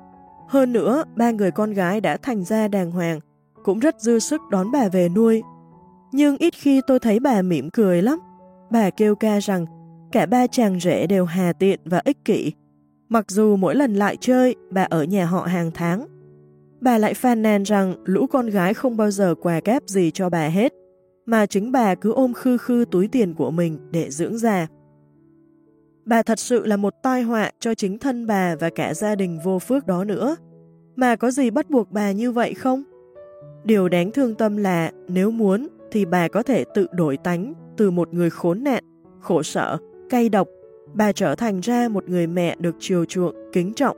Hơn 0.48 0.74
nữa, 0.74 1.04
ba 1.16 1.32
người 1.32 1.52
con 1.52 1.74
gái 1.74 2.02
đã 2.02 2.18
thành 2.18 2.44
ra 2.44 2.68
đàng 2.68 2.92
hoàng, 2.92 3.20
cũng 3.64 3.80
rất 3.80 4.02
dư 4.02 4.20
sức 4.20 4.42
đón 4.52 4.72
bà 4.72 4.88
về 4.88 5.10
nuôi. 5.10 5.42
Nhưng 6.12 6.38
ít 6.38 6.54
khi 6.54 6.82
tôi 6.88 7.00
thấy 7.00 7.20
bà 7.20 7.42
mỉm 7.42 7.70
cười 7.70 8.02
lắm. 8.02 8.20
Bà 8.72 8.90
kêu 8.90 9.16
ca 9.16 9.40
rằng 9.40 9.66
cả 10.12 10.26
ba 10.26 10.48
chàng 10.48 10.80
rể 10.80 11.08
đều 11.08 11.26
hà 11.26 11.54
tiện 11.54 11.80
và 11.86 12.02
ích 12.06 12.26
kỷ. 12.26 12.54
Mặc 13.10 13.26
dù 13.32 13.56
mỗi 13.56 13.76
lần 13.76 13.96
lại 13.96 14.18
chơi, 14.20 14.56
bà 14.72 14.84
ở 14.84 15.04
nhà 15.04 15.26
họ 15.26 15.42
hàng 15.42 15.72
tháng. 15.74 16.08
Bà 16.82 16.98
lại 16.98 17.14
phàn 17.14 17.42
nàn 17.42 17.64
rằng 17.64 17.96
lũ 18.06 18.28
con 18.28 18.48
gái 18.50 18.74
không 18.74 18.98
bao 18.98 19.12
giờ 19.12 19.36
quà 19.42 19.60
kép 19.60 19.84
gì 19.88 20.12
cho 20.12 20.30
bà 20.30 20.48
hết, 20.48 20.74
mà 21.26 21.46
chính 21.46 21.72
bà 21.72 21.96
cứ 21.96 22.12
ôm 22.12 22.34
khư 22.34 22.58
khư 22.58 22.86
túi 22.92 23.08
tiền 23.08 23.34
của 23.34 23.52
mình 23.52 23.80
để 23.92 24.10
dưỡng 24.10 24.38
già. 24.38 24.68
Bà 26.06 26.24
thật 26.24 26.40
sự 26.40 26.66
là 26.66 26.78
một 26.78 26.94
tai 27.04 27.22
họa 27.22 27.52
cho 27.60 27.74
chính 27.74 28.00
thân 28.00 28.28
bà 28.28 28.56
và 28.56 28.70
cả 28.70 28.94
gia 28.94 29.16
đình 29.16 29.40
vô 29.44 29.60
phước 29.60 29.88
đó 29.88 30.04
nữa. 30.04 30.36
Mà 30.96 31.16
có 31.16 31.32
gì 31.32 31.50
bắt 31.50 31.70
buộc 31.70 31.92
bà 31.92 32.12
như 32.12 32.32
vậy 32.32 32.54
không? 32.54 32.84
Điều 33.64 33.90
đáng 33.90 34.12
thương 34.12 34.36
tâm 34.36 34.58
là 34.58 34.92
nếu 35.08 35.32
muốn 35.32 35.68
thì 35.92 36.06
bà 36.06 36.28
có 36.28 36.44
thể 36.44 36.64
tự 36.74 36.88
đổi 36.92 37.18
tánh 37.18 37.54
từ 37.78 37.92
một 37.92 38.14
người 38.14 38.30
khốn 38.30 38.64
nạn, 38.64 38.84
khổ 39.20 39.44
sở, 39.44 39.78
cay 40.10 40.30
độc, 40.30 40.48
bà 40.94 41.12
trở 41.12 41.36
thành 41.36 41.60
ra 41.60 41.88
một 41.90 42.10
người 42.10 42.28
mẹ 42.28 42.56
được 42.60 42.76
chiều 42.80 43.06
chuộng, 43.06 43.36
kính 43.54 43.74
trọng. 43.74 43.98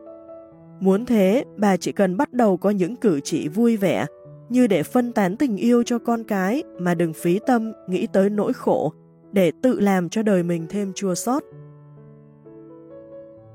Muốn 0.80 1.06
thế, 1.06 1.44
bà 1.58 1.78
chỉ 1.78 1.92
cần 1.92 2.18
bắt 2.18 2.34
đầu 2.34 2.58
có 2.58 2.70
những 2.70 2.96
cử 2.96 3.20
chỉ 3.24 3.48
vui 3.48 3.78
vẻ, 3.78 4.06
như 4.50 4.68
để 4.68 4.84
phân 4.84 5.12
tán 5.12 5.38
tình 5.38 5.58
yêu 5.58 5.84
cho 5.84 6.00
con 6.00 6.24
cái 6.24 6.64
mà 6.80 6.94
đừng 6.96 7.14
phí 7.14 7.40
tâm 7.48 7.72
nghĩ 7.88 8.08
tới 8.14 8.30
nỗi 8.30 8.54
khổ, 8.54 8.94
để 9.32 9.52
tự 9.62 9.80
làm 9.80 10.10
cho 10.10 10.24
đời 10.24 10.44
mình 10.44 10.66
thêm 10.70 10.92
chua 10.96 11.16
xót. 11.16 11.44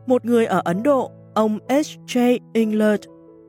Một 0.07 0.25
người 0.25 0.47
ở 0.47 0.63
Ấn 0.65 0.83
Độ, 0.83 1.11
ông 1.35 1.59
H.J. 1.69 2.39
England, 2.55 3.01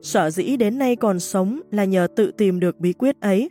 sở 0.02 0.30
dĩ 0.30 0.56
đến 0.56 0.78
nay 0.78 0.96
còn 0.96 1.20
sống 1.20 1.60
là 1.70 1.84
nhờ 1.84 2.06
tự 2.16 2.30
tìm 2.30 2.60
được 2.60 2.80
bí 2.80 2.92
quyết 2.92 3.20
ấy. 3.20 3.50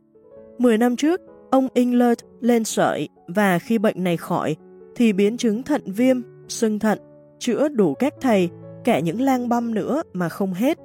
Mười 0.57 0.77
năm 0.77 0.95
trước, 0.95 1.21
ông 1.51 1.67
England 1.73 2.19
lên 2.41 2.63
sợi 2.63 3.09
và 3.27 3.59
khi 3.59 3.77
bệnh 3.77 4.03
này 4.03 4.17
khỏi, 4.17 4.55
thì 4.95 5.13
biến 5.13 5.37
chứng 5.37 5.63
thận 5.63 5.81
viêm, 5.85 6.21
sưng 6.47 6.79
thận, 6.79 6.99
chữa 7.39 7.67
đủ 7.67 7.93
các 7.93 8.13
thầy, 8.21 8.49
kẻ 8.83 9.01
những 9.01 9.21
lang 9.21 9.49
băm 9.49 9.73
nữa 9.73 10.03
mà 10.13 10.29
không 10.29 10.53
hết. 10.53 10.77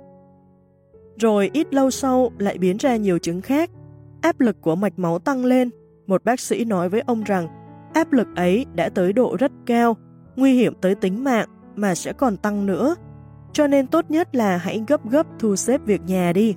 Rồi 1.16 1.50
ít 1.52 1.74
lâu 1.74 1.90
sau 1.90 2.33
lại 2.38 2.59
biến 2.59 2.76
ra 2.76 2.96
nhiều 2.96 3.18
chứng 3.18 3.40
khác, 3.40 3.70
áp 4.20 4.40
lực 4.40 4.57
của 4.61 4.74
mạch 4.74 4.98
máu 4.98 5.18
tăng 5.18 5.44
lên. 5.44 5.70
Một 6.07 6.24
bác 6.24 6.40
sĩ 6.40 6.64
nói 6.64 6.88
với 6.88 7.00
ông 7.00 7.22
rằng 7.22 7.46
áp 7.94 8.12
lực 8.12 8.28
ấy 8.37 8.66
đã 8.74 8.88
tới 8.88 9.12
độ 9.12 9.37
rất 9.38 9.52
cao, 9.66 9.96
nguy 10.37 10.54
hiểm 10.54 10.74
tới 10.81 10.94
tính 10.94 11.24
mạng 11.24 11.48
mà 11.81 11.95
sẽ 11.95 12.12
còn 12.12 12.37
tăng 12.37 12.67
nữa, 12.67 12.97
cho 13.53 13.67
nên 13.67 13.87
tốt 13.87 14.05
nhất 14.09 14.35
là 14.35 14.57
hãy 14.57 14.85
gấp 14.88 15.11
gấp 15.11 15.27
thu 15.38 15.57
xếp 15.57 15.81
việc 15.85 16.01
nhà 16.07 16.33
đi. 16.33 16.55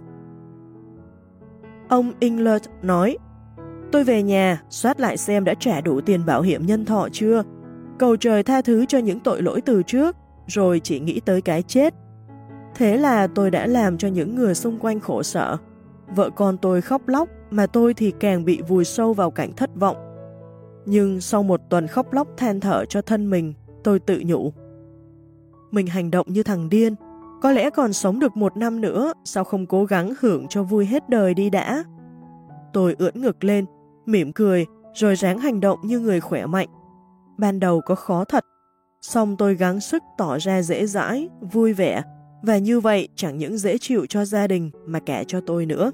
Ông 1.90 2.12
England 2.20 2.64
nói, 2.82 3.18
tôi 3.92 4.04
về 4.04 4.24
nhà, 4.24 4.62
soát 4.70 5.00
lại 5.00 5.18
xem 5.18 5.44
đã 5.44 5.54
trả 5.54 5.82
đủ 5.82 6.02
tiền 6.02 6.26
bảo 6.26 6.42
hiểm 6.42 6.66
nhân 6.66 6.86
thọ 6.86 7.08
chưa, 7.12 7.44
cầu 8.00 8.16
trời 8.16 8.44
tha 8.44 8.62
thứ 8.62 8.86
cho 8.86 8.98
những 8.98 9.20
tội 9.20 9.42
lỗi 9.42 9.62
từ 9.62 9.84
trước, 9.84 10.16
rồi 10.48 10.80
chỉ 10.84 11.00
nghĩ 11.00 11.20
tới 11.20 11.42
cái 11.42 11.64
chết. 11.64 11.94
Thế 12.76 12.98
là 12.98 13.28
tôi 13.28 13.52
đã 13.52 13.68
làm 13.68 13.98
cho 13.98 14.08
những 14.08 14.36
người 14.36 14.56
xung 14.56 14.80
quanh 14.80 15.00
khổ 15.00 15.24
sở. 15.24 15.58
Vợ 16.16 16.30
con 16.30 16.58
tôi 16.58 16.82
khóc 16.82 17.08
lóc, 17.08 17.30
mà 17.50 17.68
tôi 17.68 17.94
thì 17.94 18.14
càng 18.20 18.46
bị 18.46 18.62
vùi 18.62 18.86
sâu 18.86 19.14
vào 19.14 19.32
cảnh 19.32 19.54
thất 19.56 19.70
vọng. 19.76 19.98
Nhưng 20.86 21.22
sau 21.22 21.44
một 21.44 21.62
tuần 21.70 21.88
khóc 21.88 22.14
lóc 22.14 22.28
than 22.38 22.60
thở 22.60 22.86
cho 22.86 23.02
thân 23.02 23.30
mình, 23.30 23.54
tôi 23.84 24.00
tự 24.00 24.22
nhủ 24.26 24.54
mình 25.72 25.88
hành 25.88 26.12
động 26.12 26.26
như 26.30 26.44
thằng 26.44 26.70
điên, 26.70 26.96
Có 27.42 27.52
lẽ 27.52 27.70
còn 27.70 27.94
sống 27.94 28.20
được 28.20 28.38
một 28.38 28.58
năm 28.58 28.82
nữa, 28.82 29.14
sao 29.24 29.44
không 29.44 29.66
cố 29.66 29.86
gắng 29.86 30.14
hưởng 30.20 30.48
cho 30.48 30.64
vui 30.64 30.86
hết 30.86 31.10
đời 31.10 31.34
đi 31.34 31.50
đã? 31.50 31.84
Tôi 32.74 32.96
ưỡn 33.00 33.22
ngực 33.22 33.44
lên, 33.44 33.66
mỉm 34.06 34.34
cười, 34.34 34.66
rồi 34.94 35.16
ráng 35.16 35.40
hành 35.40 35.60
động 35.60 35.80
như 35.84 36.00
người 36.00 36.20
khỏe 36.20 36.46
mạnh. 36.46 36.68
Ban 37.38 37.60
đầu 37.60 37.82
có 37.86 37.96
khó 37.96 38.26
thật, 38.26 38.46
xong 39.02 39.36
tôi 39.38 39.56
gắng 39.56 39.80
sức 39.80 40.04
tỏ 40.18 40.38
ra 40.38 40.62
dễ 40.62 40.86
dãi, 40.86 41.30
vui 41.52 41.74
vẻ, 41.74 42.02
và 42.44 42.58
như 42.58 42.80
vậy 42.80 43.08
chẳng 43.16 43.38
những 43.38 43.58
dễ 43.58 43.78
chịu 43.78 44.06
cho 44.10 44.26
gia 44.26 44.48
đình 44.48 44.72
mà 44.86 45.00
cả 45.00 45.24
cho 45.28 45.42
tôi 45.42 45.66
nữa. 45.66 45.92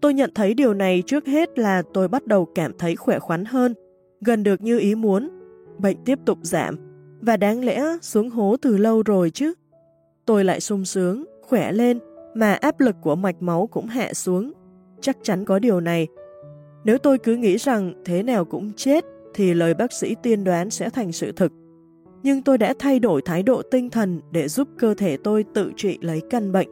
Tôi 0.00 0.14
nhận 0.14 0.30
thấy 0.34 0.54
điều 0.54 0.74
này 0.74 1.02
trước 1.06 1.26
hết 1.26 1.58
là 1.58 1.82
tôi 1.94 2.08
bắt 2.08 2.26
đầu 2.26 2.48
cảm 2.54 2.72
thấy 2.78 2.96
khỏe 2.96 3.18
khoắn 3.18 3.44
hơn, 3.44 3.74
gần 4.20 4.42
được 4.42 4.62
như 4.62 4.78
ý 4.78 4.94
muốn. 4.94 5.30
Bệnh 5.78 5.96
tiếp 6.04 6.18
tục 6.26 6.38
giảm, 6.42 6.76
và 7.20 7.36
đáng 7.36 7.64
lẽ 7.64 7.82
xuống 8.02 8.30
hố 8.30 8.56
từ 8.62 8.76
lâu 8.76 9.02
rồi 9.02 9.30
chứ. 9.30 9.52
Tôi 10.24 10.44
lại 10.44 10.60
sung 10.60 10.84
sướng, 10.84 11.24
khỏe 11.42 11.72
lên, 11.72 11.98
mà 12.34 12.52
áp 12.52 12.80
lực 12.80 12.96
của 13.02 13.14
mạch 13.14 13.42
máu 13.42 13.66
cũng 13.66 13.86
hạ 13.86 14.14
xuống. 14.14 14.52
Chắc 15.00 15.16
chắn 15.22 15.44
có 15.44 15.58
điều 15.58 15.80
này. 15.80 16.08
Nếu 16.84 16.98
tôi 16.98 17.18
cứ 17.18 17.36
nghĩ 17.36 17.56
rằng 17.56 18.02
thế 18.04 18.22
nào 18.22 18.44
cũng 18.44 18.72
chết, 18.76 19.04
thì 19.34 19.54
lời 19.54 19.74
bác 19.74 19.92
sĩ 19.92 20.14
tiên 20.22 20.44
đoán 20.44 20.70
sẽ 20.70 20.90
thành 20.90 21.12
sự 21.12 21.32
thực. 21.32 21.52
Nhưng 22.22 22.42
tôi 22.42 22.58
đã 22.58 22.74
thay 22.78 22.98
đổi 22.98 23.22
thái 23.22 23.42
độ 23.42 23.62
tinh 23.70 23.90
thần 23.90 24.20
để 24.30 24.48
giúp 24.48 24.68
cơ 24.78 24.94
thể 24.94 25.16
tôi 25.16 25.44
tự 25.54 25.72
trị 25.76 25.98
lấy 26.00 26.20
căn 26.30 26.52
bệnh. 26.52 26.68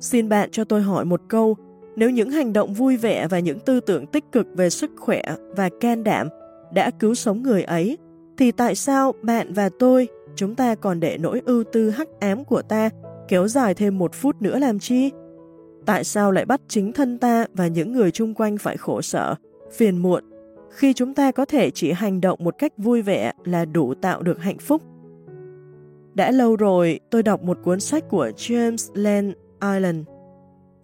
Xin 0.00 0.28
bạn 0.28 0.50
cho 0.50 0.64
tôi 0.64 0.82
hỏi 0.82 1.04
một 1.04 1.20
câu, 1.28 1.56
nếu 1.96 2.10
những 2.10 2.30
hành 2.30 2.52
động 2.52 2.74
vui 2.74 2.96
vẻ 2.96 3.28
và 3.28 3.38
những 3.38 3.58
tư 3.58 3.80
tưởng 3.80 4.06
tích 4.06 4.24
cực 4.32 4.46
về 4.56 4.70
sức 4.70 4.90
khỏe 4.96 5.22
và 5.56 5.68
can 5.80 6.04
đảm 6.04 6.28
đã 6.74 6.90
cứu 6.90 7.14
sống 7.14 7.42
người 7.42 7.62
ấy, 7.62 7.98
thì 8.38 8.52
tại 8.52 8.74
sao 8.74 9.12
bạn 9.22 9.52
và 9.52 9.70
tôi, 9.78 10.08
chúng 10.34 10.54
ta 10.54 10.74
còn 10.74 11.00
để 11.00 11.18
nỗi 11.18 11.42
ưu 11.44 11.64
tư 11.72 11.90
hắc 11.90 12.08
ám 12.20 12.44
của 12.44 12.62
ta 12.62 12.90
kéo 13.28 13.48
dài 13.48 13.74
thêm 13.74 13.98
một 13.98 14.14
phút 14.14 14.42
nữa 14.42 14.58
làm 14.58 14.78
chi? 14.78 15.10
Tại 15.86 16.04
sao 16.04 16.32
lại 16.32 16.44
bắt 16.44 16.60
chính 16.68 16.92
thân 16.92 17.18
ta 17.18 17.46
và 17.54 17.66
những 17.66 17.92
người 17.92 18.10
chung 18.10 18.34
quanh 18.34 18.58
phải 18.58 18.76
khổ 18.76 19.02
sở, 19.02 19.34
phiền 19.72 19.98
muộn, 19.98 20.24
khi 20.70 20.92
chúng 20.92 21.14
ta 21.14 21.32
có 21.32 21.44
thể 21.44 21.70
chỉ 21.70 21.92
hành 21.92 22.20
động 22.20 22.38
một 22.44 22.54
cách 22.58 22.72
vui 22.76 23.02
vẻ 23.02 23.32
là 23.44 23.64
đủ 23.64 23.94
tạo 23.94 24.22
được 24.22 24.40
hạnh 24.40 24.58
phúc? 24.58 24.82
Đã 26.14 26.30
lâu 26.30 26.56
rồi, 26.56 27.00
tôi 27.10 27.22
đọc 27.22 27.42
một 27.42 27.58
cuốn 27.64 27.80
sách 27.80 28.04
của 28.08 28.30
James 28.36 28.90
Land 28.94 29.32
Island. 29.62 30.06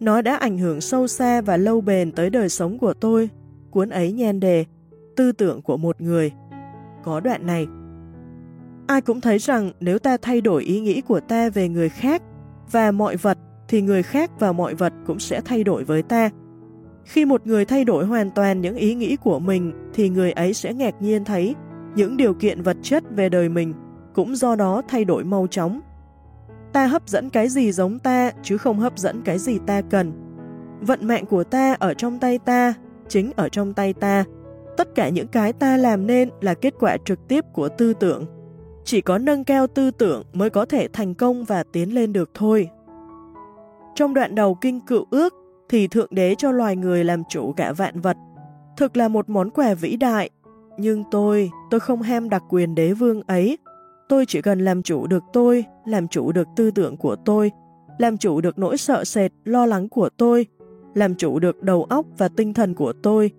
Nó 0.01 0.23
đã 0.23 0.37
ảnh 0.37 0.59
hưởng 0.59 0.81
sâu 0.81 1.07
xa 1.07 1.41
và 1.41 1.57
lâu 1.57 1.81
bền 1.81 2.13
tới 2.13 2.31
đời 2.31 2.49
sống 2.49 2.79
của 2.79 2.95
tôi. 2.95 3.31
Cuốn 3.71 3.89
ấy 3.89 4.13
nhan 4.13 4.41
đề, 4.41 4.65
tư 5.17 5.33
tưởng 5.33 5.63
của 5.63 5.77
một 5.77 6.01
người 6.01 6.33
có 7.05 7.21
đoạn 7.21 7.47
này. 7.47 7.67
Ai 8.87 9.01
cũng 9.01 9.21
thấy 9.21 9.39
rằng 9.39 9.71
nếu 9.81 9.99
ta 9.99 10.17
thay 10.23 10.41
đổi 10.41 10.65
ý 10.65 10.81
nghĩ 10.81 11.01
của 11.01 11.21
ta 11.21 11.51
về 11.51 11.69
người 11.69 11.89
khác 11.89 12.23
và 12.71 12.91
mọi 12.91 13.17
vật 13.17 13.39
thì 13.69 13.83
người 13.83 14.03
khác 14.03 14.31
và 14.39 14.53
mọi 14.53 14.75
vật 14.75 14.93
cũng 15.07 15.19
sẽ 15.19 15.41
thay 15.45 15.65
đổi 15.65 15.85
với 15.85 16.03
ta. 16.03 16.31
Khi 17.05 17.25
một 17.25 17.47
người 17.47 17.65
thay 17.65 17.85
đổi 17.85 18.07
hoàn 18.07 18.31
toàn 18.31 18.61
những 18.61 18.77
ý 18.77 18.95
nghĩ 18.95 19.17
của 19.17 19.39
mình 19.39 19.73
thì 19.95 20.09
người 20.09 20.33
ấy 20.33 20.55
sẽ 20.55 20.75
ngạc 20.75 21.03
nhiên 21.03 21.25
thấy 21.25 21.55
những 21.95 22.17
điều 22.17 22.35
kiện 22.35 22.63
vật 22.63 22.77
chất 22.83 23.05
về 23.17 23.29
đời 23.29 23.49
mình 23.49 23.75
cũng 24.15 24.37
do 24.37 24.57
đó 24.57 24.83
thay 24.89 25.05
đổi 25.05 25.25
mau 25.25 25.47
chóng. 25.47 25.81
Ta 26.73 26.87
hấp 26.87 27.09
dẫn 27.09 27.31
cái 27.31 27.49
gì 27.49 27.73
giống 27.73 27.99
ta 27.99 28.31
chứ 28.43 28.57
không 28.57 28.79
hấp 28.79 28.99
dẫn 28.99 29.23
cái 29.25 29.39
gì 29.39 29.59
ta 29.67 29.81
cần. 29.81 30.13
Vận 30.81 31.07
mạng 31.07 31.27
của 31.27 31.45
ta 31.45 31.77
ở 31.79 31.95
trong 31.95 32.19
tay 32.19 32.39
ta, 32.39 32.75
chính 33.09 33.33
ở 33.37 33.49
trong 33.49 33.75
tay 33.75 33.93
ta, 33.93 34.25
Tất 34.77 34.95
cả 34.95 35.09
những 35.09 35.29
cái 35.29 35.53
ta 35.53 35.77
làm 35.77 36.07
nên 36.07 36.31
là 36.41 36.55
kết 36.55 36.75
quả 36.81 36.97
trực 37.05 37.29
tiếp 37.29 37.45
của 37.53 37.69
tư 37.69 37.95
tưởng. 37.95 38.25
Chỉ 38.85 39.01
có 39.01 39.19
nâng 39.19 39.45
cao 39.45 39.67
tư 39.67 39.91
tưởng 39.91 40.23
mới 40.33 40.51
có 40.51 40.65
thể 40.65 40.89
thành 40.93 41.15
công 41.15 41.45
và 41.45 41.65
tiến 41.73 41.95
lên 41.95 42.13
được 42.13 42.31
thôi. 42.35 42.69
Trong 43.95 44.15
đoạn 44.15 44.35
đầu 44.35 44.55
kinh 44.55 44.81
cựu 44.81 45.07
ước 45.11 45.35
thì 45.69 45.89
Thượng 45.89 46.09
Đế 46.11 46.35
cho 46.39 46.51
loài 46.51 46.77
người 46.77 47.05
làm 47.05 47.23
chủ 47.29 47.53
cả 47.53 47.73
vạn 47.73 48.01
vật. 48.01 48.17
Thực 48.77 48.97
là 48.97 49.09
một 49.09 49.29
món 49.29 49.51
quà 49.51 49.75
vĩ 49.75 49.97
đại. 49.97 50.31
Nhưng 50.79 51.05
tôi, 51.11 51.51
tôi 51.71 51.81
không 51.81 52.03
ham 52.03 52.29
đặc 52.29 52.43
quyền 52.49 52.75
đế 52.75 52.93
vương 52.93 53.23
ấy. 53.27 53.59
Tôi 54.09 54.27
chỉ 54.27 54.43
cần 54.43 54.65
làm 54.65 54.83
chủ 54.83 55.07
được 55.07 55.23
tôi, 55.33 55.65
làm 55.85 56.09
chủ 56.09 56.33
được 56.33 56.49
tư 56.57 56.71
tưởng 56.71 56.97
của 56.97 57.17
tôi, 57.25 57.51
làm 57.99 58.17
chủ 58.17 58.41
được 58.41 58.59
nỗi 58.59 58.77
sợ 58.77 59.05
sệt, 59.05 59.33
lo 59.45 59.67
lắng 59.67 59.89
của 59.89 60.09
tôi, 60.17 60.47
làm 60.95 61.15
chủ 61.15 61.39
được 61.39 61.63
đầu 61.63 61.85
óc 61.85 62.07
và 62.19 62.29
tinh 62.29 62.55
thần 62.55 62.75
của 62.75 62.93
tôi, 63.03 63.31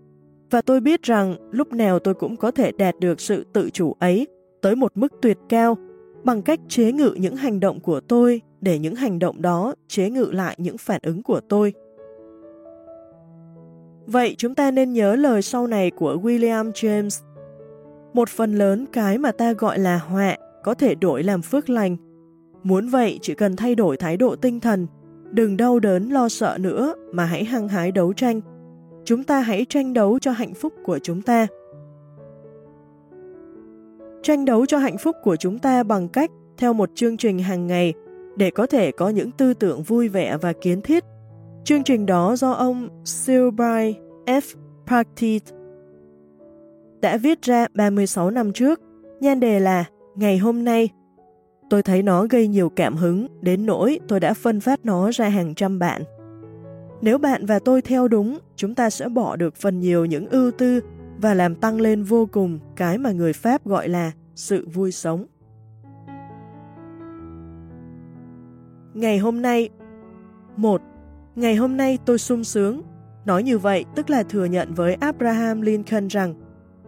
và 0.54 0.62
tôi 0.62 0.80
biết 0.80 1.04
rằng 1.04 1.36
lúc 1.52 1.74
nào 1.74 2.00
tôi 2.00 2.14
cũng 2.14 2.38
có 2.38 2.52
thể 2.52 2.72
đạt 2.72 3.00
được 3.00 3.22
sự 3.22 3.46
tự 3.54 3.70
chủ 3.70 3.96
ấy 4.00 4.28
tới 4.62 4.76
một 4.76 4.92
mức 4.96 5.14
tuyệt 5.22 5.38
cao 5.50 5.78
bằng 6.24 6.42
cách 6.42 6.60
chế 6.68 6.92
ngự 6.92 7.16
những 7.18 7.36
hành 7.36 7.60
động 7.60 7.80
của 7.80 8.00
tôi 8.00 8.42
để 8.62 8.80
những 8.80 8.96
hành 8.96 9.20
động 9.20 9.42
đó 9.42 9.76
chế 9.88 10.10
ngự 10.10 10.30
lại 10.32 10.56
những 10.58 10.78
phản 10.78 11.00
ứng 11.04 11.24
của 11.24 11.40
tôi. 11.50 11.74
Vậy 14.06 14.36
chúng 14.38 14.56
ta 14.56 14.72
nên 14.72 14.94
nhớ 14.94 15.16
lời 15.16 15.42
sau 15.42 15.68
này 15.68 15.92
của 15.92 16.16
William 16.24 16.72
James. 16.72 17.24
Một 18.14 18.30
phần 18.30 18.54
lớn 18.54 18.86
cái 18.94 19.18
mà 19.18 19.32
ta 19.32 19.54
gọi 19.54 19.80
là 19.80 19.98
họa 19.98 20.38
có 20.64 20.74
thể 20.74 20.96
đổi 20.96 21.24
làm 21.24 21.42
phước 21.42 21.70
lành. 21.70 21.98
Muốn 22.64 22.88
vậy 22.88 23.20
chỉ 23.22 23.34
cần 23.34 23.56
thay 23.56 23.76
đổi 23.76 23.98
thái 23.98 24.18
độ 24.18 24.36
tinh 24.36 24.60
thần, 24.60 24.88
đừng 25.32 25.58
đau 25.58 25.80
đớn 25.80 26.10
lo 26.10 26.30
sợ 26.30 26.58
nữa 26.60 26.94
mà 27.12 27.26
hãy 27.26 27.44
hăng 27.44 27.68
hái 27.68 27.92
đấu 27.92 28.14
tranh 28.14 28.42
Chúng 29.06 29.24
ta 29.24 29.40
hãy 29.40 29.66
tranh 29.70 29.94
đấu 29.94 30.20
cho 30.20 30.32
hạnh 30.32 30.54
phúc 30.54 30.74
của 30.84 31.00
chúng 31.00 31.22
ta. 31.22 31.48
Tranh 34.24 34.46
đấu 34.46 34.66
cho 34.66 34.78
hạnh 34.78 34.98
phúc 34.98 35.16
của 35.24 35.36
chúng 35.36 35.60
ta 35.60 35.84
bằng 35.84 36.08
cách 36.08 36.32
theo 36.58 36.74
một 36.74 36.90
chương 36.96 37.18
trình 37.18 37.40
hàng 37.40 37.68
ngày 37.68 37.94
để 38.36 38.52
có 38.52 38.68
thể 38.68 38.92
có 38.92 39.10
những 39.10 39.32
tư 39.32 39.54
tưởng 39.54 39.84
vui 39.84 40.08
vẻ 40.08 40.38
và 40.38 40.54
kiến 40.54 40.82
thiết. 40.82 41.04
Chương 41.64 41.84
trình 41.84 42.06
đó 42.06 42.36
do 42.36 42.52
ông 42.52 42.90
Silby 43.06 43.96
F. 44.26 44.42
Partit 44.88 45.44
đã 47.02 47.18
viết 47.18 47.42
ra 47.42 47.68
36 47.74 48.32
năm 48.32 48.54
trước, 48.54 48.82
nhan 49.20 49.40
đề 49.40 49.60
là 49.60 49.86
Ngày 50.16 50.38
hôm 50.38 50.64
nay. 50.64 50.90
Tôi 51.70 51.84
thấy 51.84 52.04
nó 52.04 52.26
gây 52.30 52.48
nhiều 52.48 52.70
cảm 52.70 52.96
hứng, 52.96 53.28
đến 53.42 53.66
nỗi 53.66 54.00
tôi 54.08 54.20
đã 54.20 54.34
phân 54.34 54.60
phát 54.60 54.86
nó 54.86 55.12
ra 55.12 55.30
hàng 55.30 55.56
trăm 55.56 55.80
bạn. 55.80 56.04
Nếu 57.04 57.18
bạn 57.18 57.46
và 57.46 57.60
tôi 57.60 57.82
theo 57.82 58.08
đúng, 58.08 58.40
chúng 58.56 58.76
ta 58.76 58.90
sẽ 58.90 59.10
bỏ 59.10 59.36
được 59.36 59.56
phần 59.56 59.80
nhiều 59.80 60.06
những 60.06 60.30
ưu 60.30 60.52
tư 60.52 60.80
và 61.18 61.34
làm 61.34 61.56
tăng 61.56 61.82
lên 61.82 62.04
vô 62.04 62.26
cùng 62.32 62.60
cái 62.76 62.98
mà 62.98 63.12
người 63.12 63.34
Pháp 63.34 63.66
gọi 63.66 63.90
là 63.90 64.12
sự 64.36 64.68
vui 64.74 64.92
sống. 64.92 65.26
Ngày 68.94 69.18
hôm 69.18 69.42
nay 69.42 69.70
một 70.58 70.82
Ngày 71.36 71.56
hôm 71.56 71.78
nay 71.78 71.98
tôi 72.06 72.18
sung 72.18 72.44
sướng. 72.44 72.82
Nói 73.26 73.44
như 73.44 73.58
vậy 73.58 73.86
tức 73.96 74.10
là 74.10 74.24
thừa 74.24 74.46
nhận 74.46 74.74
với 74.74 74.94
Abraham 74.94 75.62
Lincoln 75.62 76.08
rằng 76.08 76.34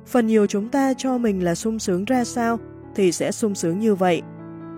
phần 0.06 0.28
nhiều 0.28 0.47
chúng 0.47 0.69
ta 0.69 0.93
cho 0.97 1.17
mình 1.17 1.43
là 1.43 1.56
sung 1.56 1.80
sướng 1.80 2.06
ra 2.06 2.23
sao 2.23 2.60
thì 2.95 3.12
sẽ 3.12 3.32
sung 3.32 3.56
sướng 3.56 3.80
như 3.80 3.95
vậy. 3.95 4.21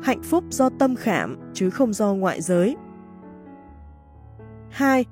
Hạnh 0.04 0.24
phúc 0.24 0.44
do 0.50 0.70
tâm 0.80 0.96
khảm 0.96 1.38
chứ 1.54 1.70
không 1.70 1.94
do 1.94 2.14
ngoại 2.14 2.42
giới. 2.42 2.76
2. 4.70 5.06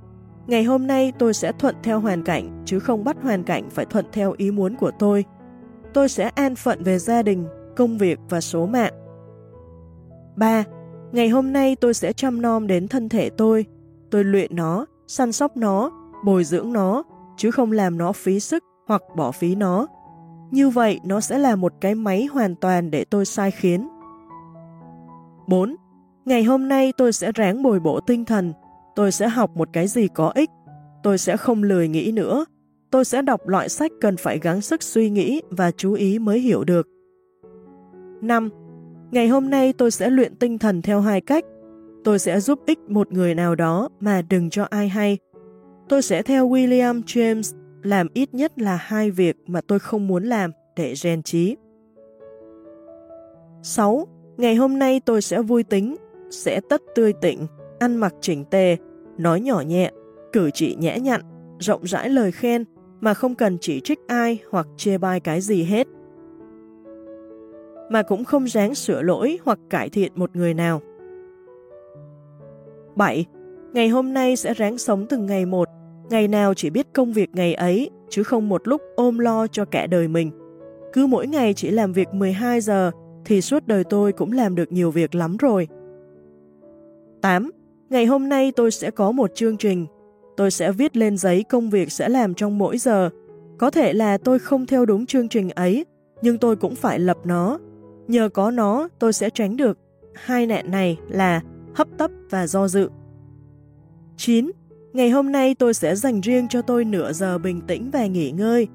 Ngày 0.47 0.63
hôm 0.63 0.87
nay 0.87 1.13
tôi 1.19 1.33
sẽ 1.33 1.51
thuận 1.51 1.75
theo 1.83 1.99
hoàn 1.99 2.23
cảnh, 2.23 2.63
chứ 2.65 2.79
không 2.79 3.03
bắt 3.03 3.17
hoàn 3.23 3.43
cảnh 3.43 3.69
phải 3.69 3.85
thuận 3.85 4.05
theo 4.11 4.33
ý 4.37 4.51
muốn 4.51 4.75
của 4.75 4.91
tôi. 4.99 5.25
Tôi 5.93 6.09
sẽ 6.09 6.29
an 6.35 6.55
phận 6.55 6.83
về 6.83 6.99
gia 6.99 7.23
đình, 7.23 7.47
công 7.75 7.97
việc 7.97 8.19
và 8.29 8.41
số 8.41 8.65
mạng. 8.65 8.93
3. 10.35 10.63
Ngày 11.11 11.29
hôm 11.29 11.53
nay 11.53 11.75
tôi 11.75 11.93
sẽ 11.93 12.13
chăm 12.13 12.41
nom 12.41 12.67
đến 12.67 12.87
thân 12.87 13.09
thể 13.09 13.29
tôi. 13.29 13.65
Tôi 14.11 14.23
luyện 14.23 14.55
nó, 14.55 14.85
săn 15.07 15.31
sóc 15.31 15.57
nó, 15.57 15.91
bồi 16.25 16.43
dưỡng 16.43 16.73
nó, 16.73 17.03
chứ 17.37 17.51
không 17.51 17.71
làm 17.71 17.97
nó 17.97 18.11
phí 18.11 18.39
sức 18.39 18.63
hoặc 18.87 19.01
bỏ 19.15 19.31
phí 19.31 19.55
nó. 19.55 19.87
Như 20.51 20.69
vậy 20.69 20.99
nó 21.03 21.21
sẽ 21.21 21.37
là 21.37 21.55
một 21.55 21.73
cái 21.81 21.95
máy 21.95 22.25
hoàn 22.25 22.55
toàn 22.55 22.91
để 22.91 23.05
tôi 23.05 23.25
sai 23.25 23.51
khiến. 23.51 23.87
4. 25.47 25.75
Ngày 26.25 26.43
hôm 26.43 26.67
nay 26.67 26.93
tôi 26.97 27.13
sẽ 27.13 27.31
ráng 27.31 27.63
bồi 27.63 27.79
bổ 27.79 27.99
tinh 27.99 28.25
thần, 28.25 28.53
Tôi 28.95 29.11
sẽ 29.11 29.27
học 29.27 29.57
một 29.57 29.69
cái 29.73 29.87
gì 29.87 30.07
có 30.07 30.31
ích. 30.35 30.49
Tôi 31.03 31.17
sẽ 31.17 31.37
không 31.37 31.63
lười 31.63 31.87
nghĩ 31.87 32.11
nữa. 32.11 32.45
Tôi 32.91 33.05
sẽ 33.05 33.21
đọc 33.21 33.47
loại 33.47 33.69
sách 33.69 33.91
cần 34.01 34.17
phải 34.17 34.39
gắng 34.39 34.61
sức 34.61 34.83
suy 34.83 35.09
nghĩ 35.09 35.41
và 35.49 35.71
chú 35.71 35.93
ý 35.93 36.19
mới 36.19 36.39
hiểu 36.39 36.63
được. 36.63 36.87
5. 38.21 38.49
Ngày 39.11 39.27
hôm 39.27 39.49
nay 39.49 39.73
tôi 39.73 39.91
sẽ 39.91 40.09
luyện 40.09 40.35
tinh 40.35 40.57
thần 40.57 40.81
theo 40.81 41.01
hai 41.01 41.21
cách. 41.21 41.45
Tôi 42.03 42.19
sẽ 42.19 42.39
giúp 42.39 42.59
ích 42.65 42.79
một 42.87 43.11
người 43.11 43.35
nào 43.35 43.55
đó 43.55 43.89
mà 43.99 44.21
đừng 44.21 44.49
cho 44.49 44.67
ai 44.69 44.89
hay. 44.89 45.17
Tôi 45.89 46.01
sẽ 46.01 46.21
theo 46.21 46.49
William 46.49 47.01
James 47.03 47.57
làm 47.83 48.07
ít 48.13 48.33
nhất 48.33 48.59
là 48.59 48.75
hai 48.75 49.11
việc 49.11 49.37
mà 49.47 49.61
tôi 49.61 49.79
không 49.79 50.07
muốn 50.07 50.23
làm 50.23 50.51
để 50.75 50.95
rèn 50.95 51.23
trí. 51.23 51.55
6. 53.63 54.07
Ngày 54.37 54.55
hôm 54.55 54.79
nay 54.79 55.01
tôi 55.05 55.21
sẽ 55.21 55.41
vui 55.41 55.63
tính, 55.63 55.95
sẽ 56.31 56.61
tất 56.69 56.81
tươi 56.95 57.13
tỉnh, 57.13 57.47
ăn 57.79 57.95
mặc 57.95 58.13
chỉnh 58.21 58.45
tề, 58.45 58.77
nói 59.17 59.41
nhỏ 59.41 59.61
nhẹ, 59.61 59.91
cử 60.33 60.49
chỉ 60.53 60.75
nhẽ 60.79 60.99
nhặn, 60.99 61.21
rộng 61.59 61.83
rãi 61.83 62.09
lời 62.09 62.31
khen 62.31 62.63
mà 63.01 63.13
không 63.13 63.35
cần 63.35 63.57
chỉ 63.61 63.79
trích 63.79 63.99
ai 64.07 64.39
hoặc 64.51 64.67
chê 64.77 64.97
bai 64.97 65.19
cái 65.19 65.41
gì 65.41 65.63
hết. 65.63 65.87
mà 67.89 68.01
cũng 68.01 68.25
không 68.25 68.45
ráng 68.45 68.75
sửa 68.75 69.01
lỗi 69.01 69.37
hoặc 69.43 69.59
cải 69.69 69.89
thiện 69.89 70.11
một 70.15 70.35
người 70.35 70.53
nào. 70.53 70.81
7. 72.95 73.25
Ngày 73.73 73.89
hôm 73.89 74.13
nay 74.13 74.35
sẽ 74.35 74.53
ráng 74.53 74.77
sống 74.77 75.05
từng 75.09 75.25
ngày 75.25 75.45
một, 75.45 75.69
ngày 76.09 76.27
nào 76.27 76.53
chỉ 76.53 76.69
biết 76.69 76.87
công 76.93 77.13
việc 77.13 77.29
ngày 77.33 77.53
ấy, 77.53 77.89
chứ 78.09 78.23
không 78.23 78.49
một 78.49 78.67
lúc 78.67 78.81
ôm 78.95 79.19
lo 79.19 79.47
cho 79.47 79.65
cả 79.65 79.87
đời 79.87 80.07
mình. 80.07 80.31
Cứ 80.93 81.07
mỗi 81.07 81.27
ngày 81.27 81.53
chỉ 81.53 81.69
làm 81.69 81.93
việc 81.93 82.13
12 82.13 82.61
giờ, 82.61 82.91
thì 83.25 83.41
suốt 83.41 83.67
đời 83.67 83.83
tôi 83.83 84.11
cũng 84.11 84.31
làm 84.31 84.55
được 84.55 84.71
nhiều 84.71 84.91
việc 84.91 85.15
lắm 85.15 85.37
rồi. 85.37 85.67
8. 87.21 87.51
Ngày 87.95 88.05
hôm 88.05 88.29
nay 88.29 88.51
tôi 88.51 88.71
sẽ 88.71 88.91
có 88.91 89.11
một 89.11 89.31
chương 89.35 89.57
trình. 89.57 89.85
Tôi 90.37 90.51
sẽ 90.51 90.71
viết 90.71 90.97
lên 90.97 91.17
giấy 91.17 91.43
công 91.43 91.69
việc 91.69 91.91
sẽ 91.91 92.09
làm 92.09 92.33
trong 92.33 92.57
mỗi 92.57 92.77
giờ. 92.77 93.09
Có 93.57 93.71
thể 93.71 93.93
là 93.93 94.17
tôi 94.17 94.39
không 94.39 94.65
theo 94.65 94.85
đúng 94.85 95.05
chương 95.05 95.29
trình 95.29 95.49
ấy, 95.49 95.85
nhưng 96.21 96.37
tôi 96.37 96.55
cũng 96.55 96.75
phải 96.75 96.99
lập 96.99 97.17
nó. 97.23 97.59
Nhờ 98.07 98.29
có 98.29 98.51
nó, 98.51 98.87
tôi 98.99 99.13
sẽ 99.13 99.29
tránh 99.29 99.57
được 99.57 99.77
hai 100.13 100.45
nạn 100.45 100.71
này 100.71 100.97
là 101.09 101.41
hấp 101.75 101.87
tấp 101.97 102.11
và 102.29 102.47
do 102.47 102.67
dự. 102.67 102.89
9. 104.17 104.51
Ngày 104.93 105.09
hôm 105.09 105.31
nay 105.31 105.55
tôi 105.55 105.73
sẽ 105.73 105.95
dành 105.95 106.21
riêng 106.21 106.47
cho 106.49 106.61
tôi 106.61 106.85
nửa 106.85 107.13
giờ 107.13 107.37
bình 107.37 107.61
tĩnh 107.61 107.91
và 107.91 108.05
nghỉ 108.05 108.31
ngơi. 108.31 108.67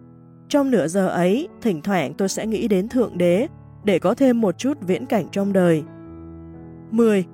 Trong 0.49 0.71
nửa 0.71 0.89
giờ 0.89 1.09
ấy, 1.09 1.49
thỉnh 1.63 1.81
thoảng 1.83 2.15
tôi 2.15 2.29
sẽ 2.29 2.47
nghĩ 2.47 2.69
đến 2.69 2.89
Thượng 2.89 3.19
Đế 3.19 3.47
để 3.85 3.99
có 3.99 4.15
thêm 4.15 4.41
một 4.41 4.59
chút 4.59 4.79
viễn 4.81 5.07
cảnh 5.07 5.27
trong 5.33 5.53
đời. 5.53 5.83
10. 6.91 7.25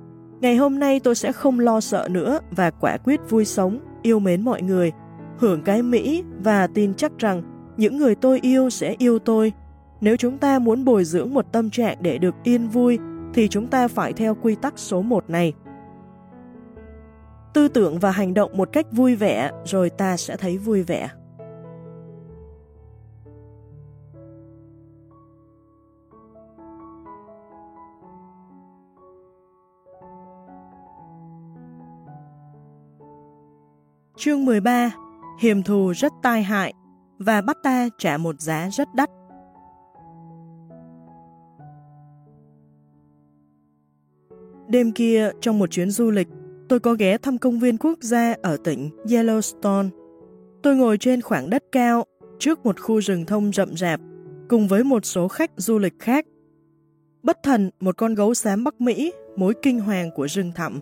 Ngày 0.41 0.55
hôm 0.55 0.79
nay 0.79 0.99
tôi 0.99 1.15
sẽ 1.15 1.31
không 1.31 1.59
lo 1.59 1.79
sợ 1.79 2.07
nữa 2.11 2.39
và 2.51 2.71
quả 2.71 2.97
quyết 2.97 3.19
vui 3.29 3.45
sống, 3.45 3.79
yêu 4.01 4.19
mến 4.19 4.41
mọi 4.41 4.61
người, 4.61 4.91
hưởng 5.37 5.61
cái 5.61 5.81
Mỹ 5.81 6.23
và 6.43 6.67
tin 6.67 6.93
chắc 6.93 7.11
rằng 7.17 7.43
những 7.77 7.97
người 7.97 8.15
tôi 8.15 8.39
yêu 8.41 8.69
sẽ 8.69 8.95
yêu 8.97 9.19
tôi. 9.19 9.53
Nếu 10.01 10.15
chúng 10.15 10.37
ta 10.37 10.59
muốn 10.59 10.85
bồi 10.85 11.03
dưỡng 11.03 11.33
một 11.33 11.45
tâm 11.51 11.69
trạng 11.69 11.97
để 12.01 12.17
được 12.17 12.35
yên 12.43 12.67
vui, 12.67 12.99
thì 13.33 13.47
chúng 13.47 13.67
ta 13.67 13.87
phải 13.87 14.13
theo 14.13 14.35
quy 14.41 14.55
tắc 14.55 14.73
số 14.79 15.01
1 15.01 15.29
này. 15.29 15.53
Tư 17.53 17.67
tưởng 17.67 17.99
và 17.99 18.11
hành 18.11 18.33
động 18.33 18.57
một 18.57 18.69
cách 18.71 18.85
vui 18.91 19.15
vẻ, 19.15 19.51
rồi 19.65 19.89
ta 19.89 20.17
sẽ 20.17 20.37
thấy 20.37 20.57
vui 20.57 20.83
vẻ. 20.83 21.09
Chương 34.19 34.45
13 34.45 34.91
Hiểm 35.39 35.63
thù 35.63 35.91
rất 35.91 36.13
tai 36.23 36.43
hại 36.43 36.73
và 37.19 37.41
bắt 37.41 37.57
ta 37.63 37.89
trả 37.97 38.17
một 38.17 38.41
giá 38.41 38.69
rất 38.71 38.87
đắt. 38.95 39.09
Đêm 44.67 44.91
kia, 44.91 45.31
trong 45.41 45.59
một 45.59 45.71
chuyến 45.71 45.91
du 45.91 46.11
lịch, 46.11 46.27
tôi 46.69 46.79
có 46.79 46.93
ghé 46.93 47.17
thăm 47.17 47.37
công 47.37 47.59
viên 47.59 47.77
quốc 47.77 47.99
gia 48.01 48.35
ở 48.41 48.57
tỉnh 48.63 48.89
Yellowstone. 49.05 49.89
Tôi 50.63 50.75
ngồi 50.75 50.97
trên 50.97 51.21
khoảng 51.21 51.49
đất 51.49 51.63
cao, 51.71 52.03
trước 52.39 52.65
một 52.65 52.79
khu 52.79 53.01
rừng 53.01 53.25
thông 53.25 53.51
rậm 53.53 53.77
rạp, 53.77 53.99
cùng 54.49 54.67
với 54.67 54.83
một 54.83 55.05
số 55.05 55.27
khách 55.27 55.51
du 55.57 55.79
lịch 55.79 55.99
khác. 55.99 56.25
Bất 57.23 57.37
thần, 57.43 57.69
một 57.79 57.97
con 57.97 58.15
gấu 58.15 58.33
xám 58.33 58.63
Bắc 58.63 58.81
Mỹ, 58.81 59.13
mối 59.35 59.53
kinh 59.61 59.79
hoàng 59.79 60.11
của 60.11 60.27
rừng 60.27 60.51
thẳm, 60.55 60.79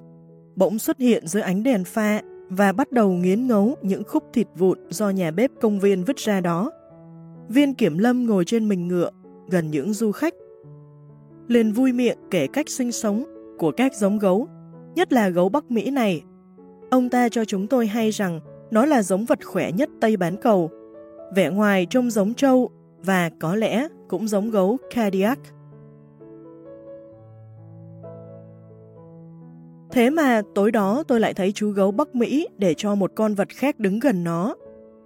bỗng 0.55 0.79
xuất 0.79 0.97
hiện 0.99 1.27
dưới 1.27 1.43
ánh 1.43 1.63
đèn 1.63 1.83
pha 1.83 2.21
và 2.49 2.71
bắt 2.71 2.91
đầu 2.91 3.11
nghiến 3.11 3.47
ngấu 3.47 3.75
những 3.81 4.03
khúc 4.03 4.23
thịt 4.33 4.47
vụn 4.57 4.79
do 4.89 5.09
nhà 5.09 5.31
bếp 5.31 5.51
công 5.61 5.79
viên 5.79 6.03
vứt 6.03 6.17
ra 6.17 6.41
đó. 6.41 6.71
Viên 7.49 7.73
kiểm 7.73 7.97
lâm 7.97 8.25
ngồi 8.25 8.45
trên 8.45 8.69
mình 8.69 8.87
ngựa, 8.87 9.09
gần 9.49 9.71
những 9.71 9.93
du 9.93 10.11
khách. 10.11 10.33
Liền 11.47 11.71
vui 11.71 11.93
miệng 11.93 12.17
kể 12.31 12.47
cách 12.47 12.69
sinh 12.69 12.91
sống 12.91 13.23
của 13.57 13.71
các 13.71 13.95
giống 13.95 14.19
gấu, 14.19 14.47
nhất 14.95 15.13
là 15.13 15.29
gấu 15.29 15.49
Bắc 15.49 15.71
Mỹ 15.71 15.91
này. 15.91 16.23
Ông 16.89 17.09
ta 17.09 17.29
cho 17.29 17.45
chúng 17.45 17.67
tôi 17.67 17.87
hay 17.87 18.11
rằng 18.11 18.39
nó 18.71 18.85
là 18.85 19.01
giống 19.01 19.25
vật 19.25 19.39
khỏe 19.45 19.71
nhất 19.71 19.89
Tây 20.01 20.17
Bán 20.17 20.35
Cầu. 20.37 20.69
Vẻ 21.35 21.49
ngoài 21.49 21.87
trông 21.89 22.11
giống 22.11 22.33
trâu 22.33 22.69
và 22.99 23.29
có 23.39 23.55
lẽ 23.55 23.87
cũng 24.07 24.27
giống 24.27 24.51
gấu 24.51 24.77
Cardiac. 24.93 25.39
Thế 29.95 30.09
mà 30.09 30.41
tối 30.55 30.71
đó 30.71 31.03
tôi 31.07 31.19
lại 31.19 31.33
thấy 31.33 31.51
chú 31.51 31.69
gấu 31.69 31.91
Bắc 31.91 32.15
Mỹ 32.15 32.47
để 32.57 32.73
cho 32.73 32.95
một 32.95 33.11
con 33.15 33.33
vật 33.33 33.49
khác 33.49 33.79
đứng 33.79 33.99
gần 33.99 34.23
nó. 34.23 34.55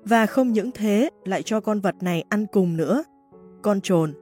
Và 0.03 0.25
không 0.25 0.51
những 0.51 0.71
thế, 0.71 1.09
lại 1.25 1.43
cho 1.43 1.59
con 1.59 1.79
vật 1.79 1.95
này 2.01 2.23
ăn 2.29 2.45
cùng 2.51 2.77
nữa. 2.77 3.03
Con 3.61 3.81
trồn. 3.81 4.13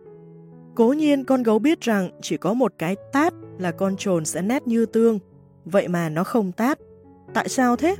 Cố 0.76 0.88
nhiên 0.88 1.24
con 1.24 1.44
gấu 1.44 1.60
biết 1.60 1.82
rằng 1.82 2.10
chỉ 2.22 2.38
có 2.38 2.54
một 2.54 2.74
cái 2.78 2.96
tát 3.14 3.34
là 3.60 3.72
con 3.72 3.98
trồn 3.98 4.26
sẽ 4.26 4.42
nét 4.42 4.68
như 4.68 4.86
tương. 4.86 5.20
Vậy 5.66 5.88
mà 5.88 6.10
nó 6.10 6.24
không 6.24 6.52
tát. 6.52 6.80
Tại 7.34 7.50
sao 7.50 7.76
thế? 7.76 7.96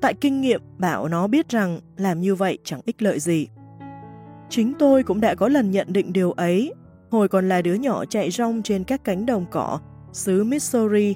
Tại 0.00 0.14
kinh 0.14 0.40
nghiệm, 0.40 0.60
bảo 0.78 1.08
nó 1.08 1.26
biết 1.26 1.48
rằng 1.48 1.80
làm 1.96 2.20
như 2.20 2.34
vậy 2.34 2.58
chẳng 2.64 2.80
ích 2.84 3.02
lợi 3.02 3.20
gì. 3.20 3.48
Chính 4.48 4.72
tôi 4.78 5.02
cũng 5.02 5.20
đã 5.20 5.34
có 5.34 5.48
lần 5.48 5.70
nhận 5.70 5.86
định 5.90 6.12
điều 6.12 6.32
ấy 6.32 6.74
hồi 7.10 7.28
còn 7.28 7.48
là 7.48 7.62
đứa 7.62 7.74
nhỏ 7.74 8.04
chạy 8.04 8.30
rong 8.30 8.62
trên 8.62 8.84
các 8.84 9.04
cánh 9.04 9.26
đồng 9.26 9.46
cỏ, 9.50 9.80
xứ 10.12 10.44
Missouri 10.44 11.14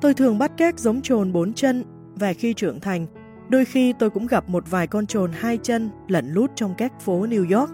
Tôi 0.00 0.14
thường 0.14 0.38
bắt 0.38 0.52
các 0.56 0.78
giống 0.78 1.02
trồn 1.02 1.32
bốn 1.32 1.52
chân 1.52 1.84
và 2.14 2.32
khi 2.32 2.54
trưởng 2.54 2.80
thành, 2.80 3.06
đôi 3.48 3.64
khi 3.64 3.92
tôi 3.98 4.10
cũng 4.10 4.26
gặp 4.26 4.48
một 4.48 4.64
vài 4.70 4.86
con 4.86 5.06
trồn 5.06 5.30
hai 5.32 5.58
chân 5.62 5.90
lẩn 6.08 6.32
lút 6.32 6.50
trong 6.54 6.74
các 6.78 7.00
phố 7.00 7.26
New 7.26 7.58
York. 7.58 7.70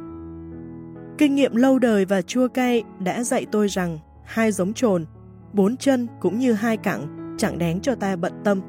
Kinh 1.19 1.35
nghiệm 1.35 1.57
lâu 1.57 1.79
đời 1.79 2.05
và 2.05 2.23
chua 2.23 2.49
cay 2.49 2.83
đã 3.05 3.25
dạy 3.25 3.47
tôi 3.53 3.69
rằng 3.69 3.99
hai 4.25 4.53
giống 4.53 4.73
trồn, 4.73 5.05
bốn 5.53 5.77
chân 5.77 6.07
cũng 6.21 6.39
như 6.39 6.53
hai 6.53 6.77
cẳng 6.77 7.35
chẳng 7.39 7.59
đáng 7.59 7.81
cho 7.81 7.95
ta 7.95 8.17
bận 8.17 8.33
tâm. 8.45 8.61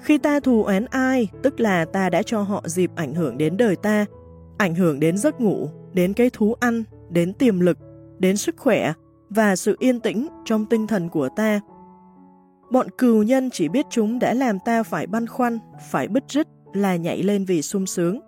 Khi 0.00 0.18
ta 0.18 0.40
thù 0.40 0.64
oán 0.64 0.84
ai, 0.84 1.28
tức 1.42 1.60
là 1.60 1.84
ta 1.84 2.10
đã 2.10 2.22
cho 2.22 2.42
họ 2.42 2.62
dịp 2.64 2.90
ảnh 2.96 3.14
hưởng 3.14 3.38
đến 3.38 3.56
đời 3.56 3.76
ta, 3.76 4.06
ảnh 4.58 4.74
hưởng 4.74 5.00
đến 5.00 5.18
giấc 5.18 5.40
ngủ, 5.40 5.68
đến 5.92 6.12
cái 6.12 6.30
thú 6.32 6.54
ăn, 6.60 6.84
đến 7.10 7.32
tiềm 7.32 7.60
lực, 7.60 7.78
đến 8.18 8.36
sức 8.36 8.56
khỏe, 8.58 8.92
và 9.30 9.56
sự 9.56 9.76
yên 9.78 10.00
tĩnh 10.00 10.28
trong 10.44 10.66
tinh 10.66 10.86
thần 10.86 11.08
của 11.08 11.28
ta. 11.36 11.60
Bọn 12.70 12.86
cừu 12.98 13.22
nhân 13.22 13.50
chỉ 13.52 13.68
biết 13.68 13.86
chúng 13.90 14.18
đã 14.18 14.34
làm 14.34 14.58
ta 14.58 14.82
phải 14.82 15.06
băn 15.06 15.26
khoăn, 15.26 15.58
phải 15.90 16.08
bứt 16.08 16.24
rứt 16.28 16.48
là 16.72 16.96
nhảy 16.96 17.22
lên 17.22 17.44
vì 17.44 17.62
sung 17.62 17.86
sướng. 17.86 18.20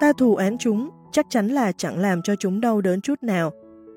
Ta 0.00 0.12
thù 0.12 0.34
án 0.34 0.58
chúng 0.58 0.90
chắc 1.12 1.26
chắn 1.30 1.48
là 1.48 1.72
chẳng 1.72 1.98
làm 1.98 2.22
cho 2.22 2.34
chúng 2.36 2.60
đau 2.60 2.80
đớn 2.80 3.00
chút 3.00 3.22
nào, 3.22 3.50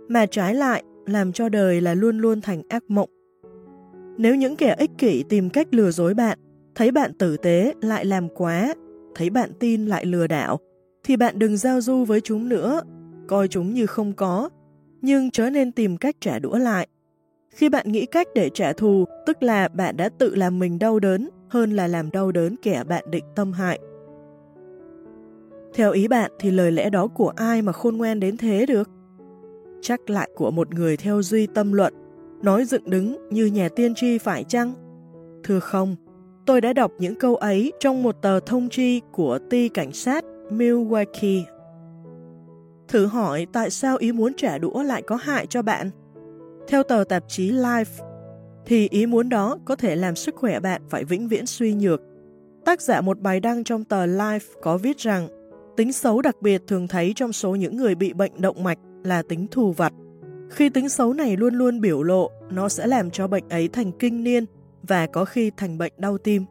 mà 0.10 0.26
trái 0.26 0.56
lại 0.56 0.84
làm 1.06 1.32
cho 1.32 1.50
đời 1.50 1.82
là 1.82 1.94
luôn 1.94 2.20
luôn 2.20 2.42
thành 2.42 2.62
ác 2.70 2.84
mộng. 2.88 3.10
Nếu 4.18 4.36
những 4.36 4.56
kẻ 4.56 4.76
ích 4.78 4.92
kỷ 4.98 5.24
tìm 5.30 5.50
cách 5.50 5.68
lừa 5.72 5.92
dối 5.92 6.14
bạn, 6.14 6.40
thấy 6.76 6.92
bạn 6.92 7.14
tử 7.14 7.38
tế 7.38 7.74
lại 7.82 8.06
làm 8.06 8.28
quá, 8.36 8.74
thấy 9.16 9.30
bạn 9.30 9.52
tin 9.60 9.86
lại 9.86 10.06
lừa 10.06 10.28
đảo, 10.28 10.60
thì 11.04 11.18
bạn 11.18 11.40
đừng 11.40 11.58
giao 11.58 11.82
du 11.82 12.06
với 12.06 12.22
chúng 12.22 12.50
nữa, 12.50 12.82
coi 13.28 13.48
chúng 13.48 13.74
như 13.74 13.86
không 13.86 14.14
có, 14.14 14.50
nhưng 15.02 15.32
chớ 15.32 15.50
nên 15.50 15.72
tìm 15.72 15.98
cách 15.98 16.16
trả 16.20 16.40
đũa 16.40 16.58
lại. 16.58 16.88
Khi 17.50 17.70
bạn 17.70 17.92
nghĩ 17.92 18.06
cách 18.06 18.28
để 18.36 18.50
trả 18.54 18.74
thù, 18.74 19.06
tức 19.26 19.44
là 19.44 19.68
bạn 19.68 19.98
đã 19.98 20.10
tự 20.10 20.36
làm 20.36 20.60
mình 20.60 20.80
đau 20.80 21.00
đớn 21.00 21.30
hơn 21.50 21.76
là 21.76 21.88
làm 21.88 22.12
đau 22.12 22.32
đớn 22.32 22.56
kẻ 22.62 22.84
bạn 22.84 23.04
định 23.10 23.26
tâm 23.36 23.52
hại. 23.52 23.80
Theo 25.74 25.92
ý 25.92 26.08
bạn 26.08 26.32
thì 26.40 26.52
lời 26.52 26.72
lẽ 26.72 26.90
đó 26.90 27.08
của 27.08 27.34
ai 27.36 27.62
mà 27.62 27.72
khôn 27.72 27.98
ngoan 27.98 28.20
đến 28.20 28.38
thế 28.38 28.66
được? 28.66 28.90
Chắc 29.82 30.10
lại 30.10 30.30
của 30.36 30.52
một 30.52 30.74
người 30.74 30.98
theo 30.98 31.22
duy 31.22 31.48
tâm 31.48 31.74
luận, 31.74 31.94
nói 32.42 32.66
dựng 32.66 32.90
đứng 32.90 33.30
như 33.30 33.46
nhà 33.46 33.70
tiên 33.70 33.96
tri 33.96 34.18
phải 34.18 34.44
chăng? 34.44 34.74
Thưa 35.44 35.60
không, 35.60 35.96
tôi 36.46 36.62
đã 36.62 36.74
đọc 36.74 36.92
những 37.00 37.16
câu 37.16 37.36
ấy 37.36 37.72
trong 37.80 38.04
một 38.04 38.22
tờ 38.22 38.40
thông 38.40 38.70
tri 38.70 39.02
của 39.12 39.40
ti 39.50 39.70
cảnh 39.70 39.92
sát 39.92 40.24
Milwaukee 40.50 41.44
Thử 42.90 43.06
hỏi 43.06 43.48
tại 43.54 43.70
sao 43.70 43.98
ý 43.98 44.12
muốn 44.12 44.34
trả 44.34 44.58
đũa 44.58 44.84
lại 44.84 45.02
có 45.02 45.16
hại 45.16 45.48
cho 45.48 45.62
bạn? 45.62 45.90
Theo 46.68 46.84
tờ 46.84 47.04
tạp 47.10 47.24
chí 47.28 47.52
Life, 47.52 48.04
thì 48.66 48.88
ý 48.90 49.06
muốn 49.06 49.30
đó 49.30 49.58
có 49.66 49.76
thể 49.76 49.96
làm 49.96 50.16
sức 50.16 50.36
khỏe 50.36 50.60
bạn 50.60 50.82
phải 50.90 51.04
vĩnh 51.04 51.28
viễn 51.28 51.46
suy 51.46 51.74
nhược. 51.74 52.02
Tác 52.66 52.82
giả 52.82 53.02
một 53.02 53.20
bài 53.20 53.40
đăng 53.40 53.64
trong 53.64 53.84
tờ 53.84 54.06
Life 54.06 54.40
có 54.62 54.78
viết 54.78 54.98
rằng 54.98 55.28
tính 55.78 55.94
xấu 55.94 56.22
đặc 56.22 56.42
biệt 56.42 56.62
thường 56.68 56.88
thấy 56.88 57.14
trong 57.16 57.34
số 57.34 57.56
những 57.56 57.78
người 57.78 57.96
bị 57.96 58.14
bệnh 58.14 58.42
động 58.42 58.64
mạch 58.64 58.78
là 59.04 59.22
tính 59.22 59.48
thù 59.52 59.72
vặt. 59.72 59.94
Khi 60.50 60.70
tính 60.70 60.90
xấu 60.90 61.14
này 61.14 61.38
luôn 61.38 61.56
luôn 61.56 61.82
biểu 61.82 62.04
lộ, 62.04 62.32
nó 62.52 62.70
sẽ 62.70 62.88
làm 62.88 63.10
cho 63.10 63.28
bệnh 63.28 63.50
ấy 63.50 63.68
thành 63.68 63.92
kinh 63.92 64.24
niên 64.24 64.46
và 64.84 65.08
có 65.08 65.26
khi 65.26 65.52
thành 65.58 65.78
bệnh 65.78 65.94
đau 65.98 66.18
tim. 66.18 66.46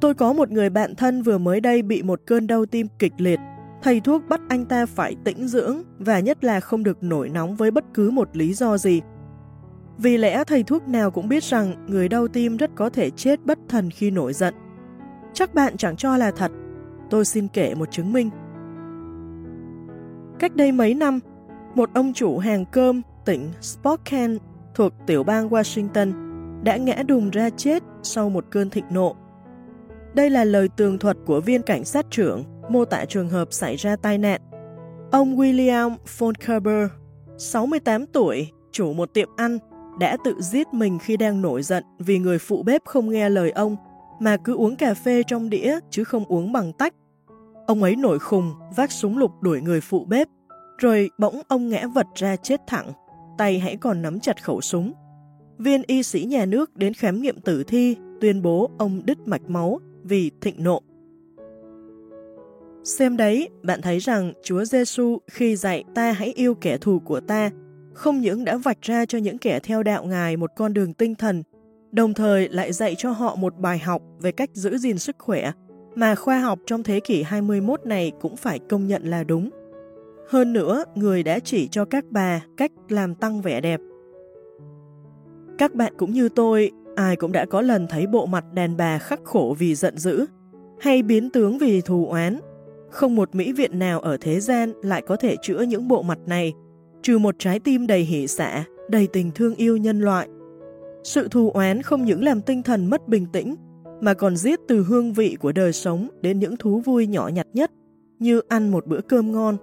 Tôi 0.00 0.14
có 0.14 0.32
một 0.32 0.50
người 0.50 0.70
bạn 0.70 0.94
thân 0.94 1.22
vừa 1.22 1.38
mới 1.38 1.60
đây 1.60 1.82
bị 1.82 2.02
một 2.02 2.20
cơn 2.26 2.46
đau 2.46 2.66
tim 2.66 2.86
kịch 2.98 3.12
liệt 3.18 3.38
Thầy 3.84 4.00
thuốc 4.00 4.22
bắt 4.28 4.40
anh 4.48 4.64
ta 4.64 4.86
phải 4.86 5.16
tĩnh 5.24 5.48
dưỡng 5.48 5.82
và 5.98 6.20
nhất 6.20 6.44
là 6.44 6.60
không 6.60 6.82
được 6.82 7.02
nổi 7.02 7.28
nóng 7.28 7.56
với 7.56 7.70
bất 7.70 7.84
cứ 7.94 8.10
một 8.10 8.36
lý 8.36 8.54
do 8.54 8.78
gì. 8.78 9.00
Vì 9.98 10.16
lẽ 10.16 10.44
thầy 10.44 10.62
thuốc 10.62 10.88
nào 10.88 11.10
cũng 11.10 11.28
biết 11.28 11.44
rằng 11.44 11.86
người 11.86 12.08
đau 12.08 12.28
tim 12.28 12.56
rất 12.56 12.70
có 12.74 12.90
thể 12.90 13.10
chết 13.10 13.44
bất 13.44 13.58
thần 13.68 13.90
khi 13.90 14.10
nổi 14.10 14.32
giận. 14.32 14.54
Chắc 15.32 15.54
bạn 15.54 15.76
chẳng 15.76 15.96
cho 15.96 16.16
là 16.16 16.30
thật. 16.30 16.52
Tôi 17.10 17.24
xin 17.24 17.48
kể 17.48 17.74
một 17.74 17.90
chứng 17.90 18.12
minh. 18.12 18.30
Cách 20.38 20.56
đây 20.56 20.72
mấy 20.72 20.94
năm, 20.94 21.20
một 21.74 21.90
ông 21.94 22.12
chủ 22.12 22.38
hàng 22.38 22.64
cơm 22.72 23.02
tỉnh 23.24 23.50
Spokane 23.60 24.36
thuộc 24.74 24.92
tiểu 25.06 25.24
bang 25.24 25.48
Washington 25.48 26.12
đã 26.62 26.76
ngã 26.76 27.02
đùng 27.08 27.30
ra 27.30 27.50
chết 27.50 27.82
sau 28.02 28.30
một 28.30 28.44
cơn 28.50 28.70
thịnh 28.70 28.86
nộ. 28.90 29.16
Đây 30.14 30.30
là 30.30 30.44
lời 30.44 30.68
tường 30.76 30.98
thuật 30.98 31.16
của 31.26 31.40
viên 31.40 31.62
cảnh 31.62 31.84
sát 31.84 32.06
trưởng 32.10 32.44
mô 32.70 32.84
tả 32.84 33.04
trường 33.04 33.28
hợp 33.28 33.52
xảy 33.52 33.76
ra 33.76 33.96
tai 33.96 34.18
nạn. 34.18 34.40
Ông 35.12 35.36
William 35.36 35.96
Fonkerber, 36.18 36.88
68 37.38 38.06
tuổi, 38.06 38.50
chủ 38.72 38.92
một 38.92 39.14
tiệm 39.14 39.28
ăn, 39.36 39.58
đã 39.98 40.16
tự 40.24 40.34
giết 40.40 40.74
mình 40.74 40.98
khi 40.98 41.16
đang 41.16 41.42
nổi 41.42 41.62
giận 41.62 41.84
vì 41.98 42.18
người 42.18 42.38
phụ 42.38 42.62
bếp 42.62 42.84
không 42.84 43.10
nghe 43.10 43.28
lời 43.28 43.50
ông 43.50 43.76
mà 44.20 44.36
cứ 44.36 44.56
uống 44.56 44.76
cà 44.76 44.94
phê 44.94 45.22
trong 45.26 45.50
đĩa 45.50 45.78
chứ 45.90 46.04
không 46.04 46.24
uống 46.24 46.52
bằng 46.52 46.72
tách. 46.72 46.94
Ông 47.66 47.82
ấy 47.82 47.96
nổi 47.96 48.18
khùng, 48.18 48.54
vác 48.76 48.92
súng 48.92 49.18
lục 49.18 49.30
đuổi 49.40 49.60
người 49.60 49.80
phụ 49.80 50.04
bếp, 50.04 50.28
rồi 50.78 51.10
bỗng 51.18 51.40
ông 51.48 51.68
ngã 51.68 51.86
vật 51.94 52.06
ra 52.14 52.36
chết 52.36 52.60
thẳng, 52.66 52.92
tay 53.38 53.58
hãy 53.58 53.76
còn 53.76 54.02
nắm 54.02 54.20
chặt 54.20 54.44
khẩu 54.44 54.60
súng. 54.60 54.92
Viên 55.58 55.82
y 55.86 56.02
sĩ 56.02 56.24
nhà 56.24 56.44
nước 56.44 56.76
đến 56.76 56.94
khám 56.94 57.22
nghiệm 57.22 57.40
tử 57.40 57.64
thi 57.64 57.96
tuyên 58.20 58.42
bố 58.42 58.70
ông 58.78 59.02
đứt 59.04 59.18
mạch 59.28 59.42
máu 59.48 59.80
vì 60.02 60.30
thịnh 60.40 60.64
nộ. 60.64 60.80
Xem 62.84 63.16
đấy, 63.16 63.48
bạn 63.62 63.82
thấy 63.82 63.98
rằng 63.98 64.32
Chúa 64.42 64.64
Giêsu 64.64 65.18
khi 65.30 65.56
dạy 65.56 65.84
ta 65.94 66.12
hãy 66.12 66.32
yêu 66.36 66.54
kẻ 66.54 66.78
thù 66.78 66.98
của 66.98 67.20
ta, 67.20 67.50
không 67.94 68.20
những 68.20 68.44
đã 68.44 68.56
vạch 68.56 68.82
ra 68.82 69.06
cho 69.06 69.18
những 69.18 69.38
kẻ 69.38 69.60
theo 69.60 69.82
đạo 69.82 70.04
Ngài 70.04 70.36
một 70.36 70.50
con 70.56 70.72
đường 70.72 70.94
tinh 70.94 71.14
thần, 71.14 71.42
đồng 71.92 72.14
thời 72.14 72.48
lại 72.48 72.72
dạy 72.72 72.94
cho 72.98 73.10
họ 73.10 73.36
một 73.36 73.58
bài 73.58 73.78
học 73.78 74.02
về 74.20 74.32
cách 74.32 74.50
giữ 74.52 74.78
gìn 74.78 74.98
sức 74.98 75.16
khỏe, 75.18 75.52
mà 75.94 76.14
khoa 76.14 76.40
học 76.40 76.58
trong 76.66 76.82
thế 76.82 77.00
kỷ 77.00 77.22
21 77.22 77.86
này 77.86 78.12
cũng 78.20 78.36
phải 78.36 78.58
công 78.58 78.86
nhận 78.86 79.02
là 79.04 79.24
đúng. 79.24 79.50
Hơn 80.28 80.52
nữa, 80.52 80.84
người 80.94 81.22
đã 81.22 81.38
chỉ 81.38 81.68
cho 81.68 81.84
các 81.84 82.04
bà 82.10 82.42
cách 82.56 82.72
làm 82.88 83.14
tăng 83.14 83.40
vẻ 83.40 83.60
đẹp. 83.60 83.80
Các 85.58 85.74
bạn 85.74 85.92
cũng 85.96 86.12
như 86.12 86.28
tôi, 86.28 86.70
ai 86.96 87.16
cũng 87.16 87.32
đã 87.32 87.44
có 87.44 87.60
lần 87.60 87.86
thấy 87.86 88.06
bộ 88.06 88.26
mặt 88.26 88.44
đàn 88.52 88.76
bà 88.76 88.98
khắc 88.98 89.24
khổ 89.24 89.56
vì 89.58 89.74
giận 89.74 89.98
dữ, 89.98 90.26
hay 90.80 91.02
biến 91.02 91.30
tướng 91.30 91.58
vì 91.58 91.80
thù 91.80 92.06
oán. 92.08 92.40
Không 92.94 93.14
một 93.14 93.34
mỹ 93.34 93.52
viện 93.52 93.78
nào 93.78 94.00
ở 94.00 94.16
thế 94.20 94.40
gian 94.40 94.72
lại 94.82 95.02
có 95.02 95.16
thể 95.16 95.36
chữa 95.42 95.62
những 95.62 95.88
bộ 95.88 96.02
mặt 96.02 96.18
này, 96.26 96.52
trừ 97.02 97.18
một 97.18 97.34
trái 97.38 97.60
tim 97.60 97.86
đầy 97.86 98.00
hỷ 98.00 98.26
xả, 98.26 98.64
đầy 98.88 99.06
tình 99.12 99.30
thương 99.34 99.54
yêu 99.54 99.76
nhân 99.76 100.00
loại. 100.00 100.28
Sự 101.04 101.28
thù 101.28 101.50
oán 101.50 101.82
không 101.82 102.04
những 102.04 102.24
làm 102.24 102.40
tinh 102.40 102.62
thần 102.62 102.90
mất 102.90 103.08
bình 103.08 103.26
tĩnh, 103.32 103.56
mà 104.00 104.14
còn 104.14 104.36
giết 104.36 104.60
từ 104.68 104.82
hương 104.82 105.12
vị 105.12 105.36
của 105.40 105.52
đời 105.52 105.72
sống 105.72 106.08
đến 106.20 106.38
những 106.38 106.56
thú 106.56 106.80
vui 106.84 107.06
nhỏ 107.06 107.28
nhặt 107.28 107.46
nhất, 107.52 107.70
như 108.18 108.40
ăn 108.48 108.68
một 108.68 108.86
bữa 108.86 109.00
cơm 109.00 109.32
ngon. 109.32 109.56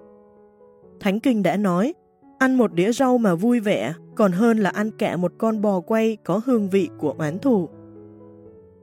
Thánh 0.99 1.19
Kinh 1.19 1.43
đã 1.43 1.57
nói, 1.57 1.93
ăn 2.39 2.55
một 2.55 2.73
đĩa 2.73 2.91
rau 2.91 3.17
mà 3.17 3.35
vui 3.35 3.59
vẻ 3.59 3.93
còn 4.15 4.31
hơn 4.31 4.57
là 4.57 4.69
ăn 4.69 4.91
cả 4.97 5.17
một 5.17 5.33
con 5.37 5.61
bò 5.61 5.79
quay 5.79 6.17
có 6.23 6.41
hương 6.45 6.69
vị 6.69 6.89
của 6.99 7.15
oán 7.17 7.39
thù. 7.39 7.69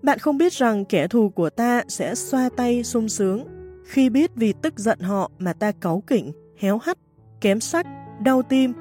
Bạn 0.03 0.19
không 0.19 0.39
biết 0.39 0.53
rằng 0.53 0.85
kẻ 0.85 1.09
thù 1.09 1.29
của 1.29 1.51
ta 1.51 1.83
sẽ 1.89 2.15
xoa 2.15 2.49
tay 2.57 2.85
sung 2.85 3.09
sướng 3.09 3.58
khi 3.89 4.11
biết 4.11 4.31
vì 4.35 4.53
tức 4.53 4.79
giận 4.79 5.01
họ 5.01 5.31
mà 5.39 5.53
ta 5.53 5.73
cáu 5.73 6.03
kỉnh, 6.07 6.33
héo 6.59 6.79
hắt, 6.79 6.99
kém 7.41 7.61
sắc, 7.61 7.87
đau 8.25 8.43
tim 8.43 8.73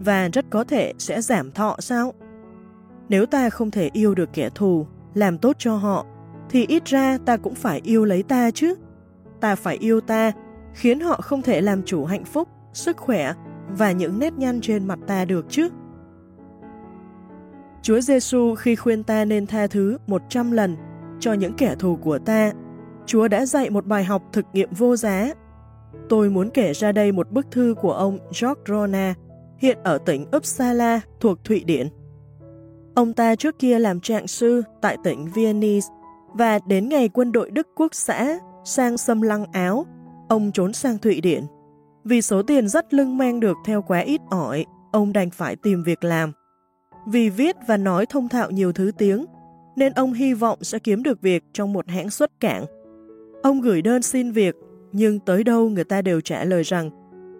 và 0.00 0.28
rất 0.32 0.44
có 0.50 0.64
thể 0.64 0.92
sẽ 0.98 1.20
giảm 1.20 1.52
thọ 1.52 1.76
sao? 1.78 2.12
Nếu 3.08 3.26
ta 3.26 3.50
không 3.50 3.70
thể 3.70 3.90
yêu 3.92 4.14
được 4.14 4.28
kẻ 4.32 4.50
thù, 4.54 4.86
làm 5.14 5.38
tốt 5.38 5.56
cho 5.58 5.76
họ, 5.76 6.06
thì 6.50 6.66
ít 6.66 6.84
ra 6.84 7.18
ta 7.24 7.36
cũng 7.36 7.54
phải 7.54 7.80
yêu 7.84 8.04
lấy 8.04 8.22
ta 8.22 8.50
chứ. 8.50 8.74
Ta 9.40 9.54
phải 9.54 9.76
yêu 9.76 10.00
ta, 10.00 10.32
khiến 10.74 11.00
họ 11.00 11.20
không 11.20 11.42
thể 11.42 11.60
làm 11.60 11.82
chủ 11.82 12.04
hạnh 12.04 12.24
phúc, 12.24 12.48
sức 12.72 12.96
khỏe 12.96 13.32
và 13.78 13.92
những 13.92 14.18
nét 14.18 14.32
nhăn 14.32 14.60
trên 14.60 14.88
mặt 14.88 14.98
ta 15.06 15.24
được 15.24 15.46
chứ. 15.48 15.68
Chúa 17.82 18.00
Giêsu 18.00 18.54
khi 18.54 18.76
khuyên 18.76 19.02
ta 19.02 19.24
nên 19.24 19.46
tha 19.46 19.66
thứ 19.66 19.98
100 20.06 20.50
lần 20.50 20.76
cho 21.20 21.32
những 21.32 21.54
kẻ 21.54 21.74
thù 21.78 21.96
của 21.96 22.18
ta, 22.18 22.52
Chúa 23.06 23.28
đã 23.28 23.46
dạy 23.46 23.70
một 23.70 23.86
bài 23.86 24.04
học 24.04 24.22
thực 24.32 24.46
nghiệm 24.52 24.68
vô 24.72 24.96
giá. 24.96 25.34
Tôi 26.08 26.30
muốn 26.30 26.50
kể 26.50 26.72
ra 26.72 26.92
đây 26.92 27.12
một 27.12 27.30
bức 27.30 27.46
thư 27.50 27.74
của 27.80 27.92
ông 27.92 28.18
George 28.40 28.62
Rona, 28.68 29.14
hiện 29.58 29.78
ở 29.84 29.98
tỉnh 29.98 30.26
Uppsala 30.36 31.00
thuộc 31.20 31.44
Thụy 31.44 31.64
Điển. 31.64 31.88
Ông 32.94 33.12
ta 33.12 33.36
trước 33.36 33.58
kia 33.58 33.78
làm 33.78 34.00
trạng 34.00 34.26
sư 34.26 34.62
tại 34.80 34.96
tỉnh 35.04 35.28
Viennese 35.34 35.88
và 36.34 36.58
đến 36.66 36.88
ngày 36.88 37.08
quân 37.08 37.32
đội 37.32 37.50
Đức 37.50 37.68
Quốc 37.76 37.94
xã 37.94 38.38
sang 38.64 38.98
xâm 38.98 39.22
lăng 39.22 39.44
Áo, 39.52 39.86
ông 40.28 40.52
trốn 40.52 40.72
sang 40.72 40.98
Thụy 40.98 41.20
Điển. 41.20 41.44
Vì 42.04 42.22
số 42.22 42.42
tiền 42.42 42.68
rất 42.68 42.94
lưng 42.94 43.18
mang 43.18 43.40
được 43.40 43.56
theo 43.64 43.82
quá 43.82 43.98
ít 43.98 44.20
ỏi, 44.30 44.64
ông 44.92 45.12
đành 45.12 45.30
phải 45.30 45.56
tìm 45.56 45.82
việc 45.82 46.04
làm. 46.04 46.32
Vì 47.06 47.30
viết 47.30 47.56
và 47.68 47.76
nói 47.76 48.06
thông 48.06 48.28
thạo 48.28 48.50
nhiều 48.50 48.72
thứ 48.72 48.90
tiếng, 48.98 49.24
nên 49.76 49.92
ông 49.92 50.12
hy 50.12 50.34
vọng 50.34 50.58
sẽ 50.62 50.78
kiếm 50.78 51.02
được 51.02 51.20
việc 51.20 51.44
trong 51.52 51.72
một 51.72 51.88
hãng 51.88 52.10
xuất 52.10 52.40
cảng. 52.40 52.64
Ông 53.42 53.60
gửi 53.60 53.82
đơn 53.82 54.02
xin 54.02 54.32
việc, 54.32 54.56
nhưng 54.92 55.18
tới 55.18 55.44
đâu 55.44 55.68
người 55.68 55.84
ta 55.84 56.02
đều 56.02 56.20
trả 56.20 56.44
lời 56.44 56.62
rằng 56.62 56.90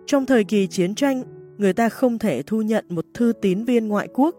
trong 0.07 0.27
thời 0.27 0.45
kỳ 0.45 0.67
chiến 0.67 0.95
tranh, 0.95 1.23
người 1.59 1.73
ta 1.73 1.89
không 1.89 2.19
thể 2.19 2.43
thu 2.43 2.63
nhận 2.63 2.85
một 2.89 3.05
thư 3.15 3.33
tín 3.43 3.65
viên 3.65 3.89
ngoại 3.89 4.09
quốc. 4.15 4.37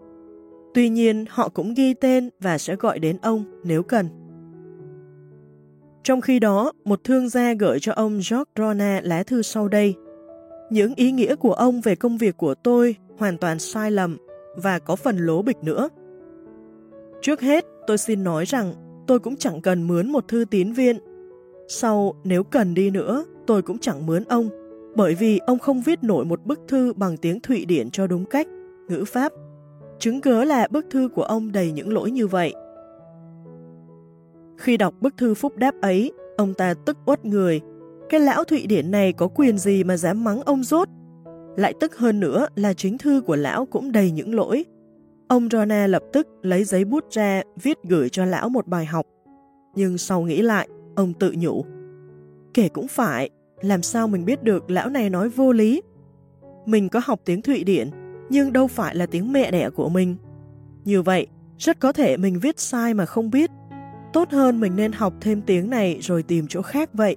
Tuy 0.74 0.88
nhiên, 0.88 1.24
họ 1.28 1.48
cũng 1.48 1.74
ghi 1.74 1.94
tên 1.94 2.30
và 2.40 2.58
sẽ 2.58 2.76
gọi 2.76 2.98
đến 2.98 3.18
ông 3.22 3.44
nếu 3.64 3.82
cần. 3.82 4.08
Trong 6.02 6.20
khi 6.20 6.38
đó, 6.38 6.72
một 6.84 7.04
thương 7.04 7.28
gia 7.28 7.52
gửi 7.52 7.78
cho 7.80 7.92
ông 7.92 8.12
George 8.12 8.50
Rona 8.56 9.00
lá 9.04 9.22
thư 9.22 9.42
sau 9.42 9.68
đây. 9.68 9.94
Những 10.70 10.94
ý 10.96 11.12
nghĩa 11.12 11.36
của 11.36 11.52
ông 11.52 11.80
về 11.80 11.94
công 11.94 12.18
việc 12.18 12.36
của 12.36 12.54
tôi 12.54 12.96
hoàn 13.18 13.38
toàn 13.38 13.58
sai 13.58 13.90
lầm 13.90 14.16
và 14.56 14.78
có 14.78 14.96
phần 14.96 15.16
lố 15.16 15.42
bịch 15.42 15.64
nữa. 15.64 15.88
Trước 17.22 17.40
hết, 17.40 17.64
tôi 17.86 17.98
xin 17.98 18.24
nói 18.24 18.44
rằng 18.44 18.74
tôi 19.06 19.18
cũng 19.18 19.36
chẳng 19.36 19.60
cần 19.60 19.88
mướn 19.88 20.12
một 20.12 20.28
thư 20.28 20.44
tín 20.50 20.72
viên. 20.72 20.98
Sau, 21.68 22.14
nếu 22.24 22.44
cần 22.44 22.74
đi 22.74 22.90
nữa, 22.90 23.24
tôi 23.46 23.62
cũng 23.62 23.78
chẳng 23.78 24.06
mướn 24.06 24.24
ông, 24.24 24.48
bởi 24.96 25.14
vì 25.14 25.38
ông 25.38 25.58
không 25.58 25.82
viết 25.82 26.04
nổi 26.04 26.24
một 26.24 26.46
bức 26.46 26.60
thư 26.68 26.92
bằng 26.92 27.16
tiếng 27.16 27.40
Thụy 27.40 27.64
Điển 27.64 27.90
cho 27.90 28.06
đúng 28.06 28.24
cách, 28.24 28.46
ngữ 28.88 29.04
pháp. 29.04 29.32
Chứng 29.98 30.20
cớ 30.20 30.44
là 30.44 30.68
bức 30.70 30.86
thư 30.90 31.08
của 31.14 31.22
ông 31.22 31.52
đầy 31.52 31.72
những 31.72 31.92
lỗi 31.92 32.10
như 32.10 32.26
vậy. 32.26 32.54
Khi 34.58 34.76
đọc 34.76 34.94
bức 35.00 35.16
thư 35.16 35.34
phúc 35.34 35.56
đáp 35.56 35.74
ấy, 35.82 36.12
ông 36.36 36.54
ta 36.54 36.74
tức 36.74 36.96
uất 37.06 37.24
người. 37.24 37.60
Cái 38.08 38.20
lão 38.20 38.44
Thụy 38.44 38.66
Điển 38.66 38.90
này 38.90 39.12
có 39.12 39.28
quyền 39.28 39.58
gì 39.58 39.84
mà 39.84 39.96
dám 39.96 40.24
mắng 40.24 40.42
ông 40.42 40.62
rốt? 40.62 40.88
Lại 41.56 41.74
tức 41.80 41.96
hơn 41.96 42.20
nữa 42.20 42.46
là 42.54 42.72
chính 42.72 42.98
thư 42.98 43.22
của 43.26 43.36
lão 43.36 43.66
cũng 43.66 43.92
đầy 43.92 44.10
những 44.10 44.34
lỗi. 44.34 44.64
Ông 45.28 45.48
Rona 45.52 45.86
lập 45.86 46.02
tức 46.12 46.28
lấy 46.42 46.64
giấy 46.64 46.84
bút 46.84 47.04
ra 47.10 47.42
viết 47.62 47.78
gửi 47.82 48.08
cho 48.08 48.24
lão 48.24 48.48
một 48.48 48.66
bài 48.66 48.86
học. 48.86 49.06
Nhưng 49.74 49.98
sau 49.98 50.22
nghĩ 50.22 50.42
lại, 50.42 50.68
ông 50.94 51.12
tự 51.12 51.34
nhủ. 51.38 51.64
Kể 52.54 52.68
cũng 52.68 52.88
phải, 52.88 53.30
làm 53.60 53.82
sao 53.82 54.08
mình 54.08 54.24
biết 54.24 54.42
được 54.42 54.70
lão 54.70 54.90
này 54.90 55.10
nói 55.10 55.28
vô 55.28 55.52
lý? 55.52 55.82
Mình 56.66 56.88
có 56.88 57.00
học 57.04 57.20
tiếng 57.24 57.42
Thụy 57.42 57.64
Điển, 57.64 57.90
nhưng 58.30 58.52
đâu 58.52 58.66
phải 58.66 58.94
là 58.94 59.06
tiếng 59.06 59.32
mẹ 59.32 59.50
đẻ 59.50 59.70
của 59.70 59.88
mình. 59.88 60.16
Như 60.84 61.02
vậy, 61.02 61.26
rất 61.58 61.80
có 61.80 61.92
thể 61.92 62.16
mình 62.16 62.38
viết 62.40 62.60
sai 62.60 62.94
mà 62.94 63.06
không 63.06 63.30
biết. 63.30 63.50
Tốt 64.12 64.30
hơn 64.30 64.60
mình 64.60 64.76
nên 64.76 64.92
học 64.92 65.14
thêm 65.20 65.42
tiếng 65.42 65.70
này 65.70 65.98
rồi 66.00 66.22
tìm 66.22 66.46
chỗ 66.48 66.62
khác 66.62 66.90
vậy. 66.94 67.16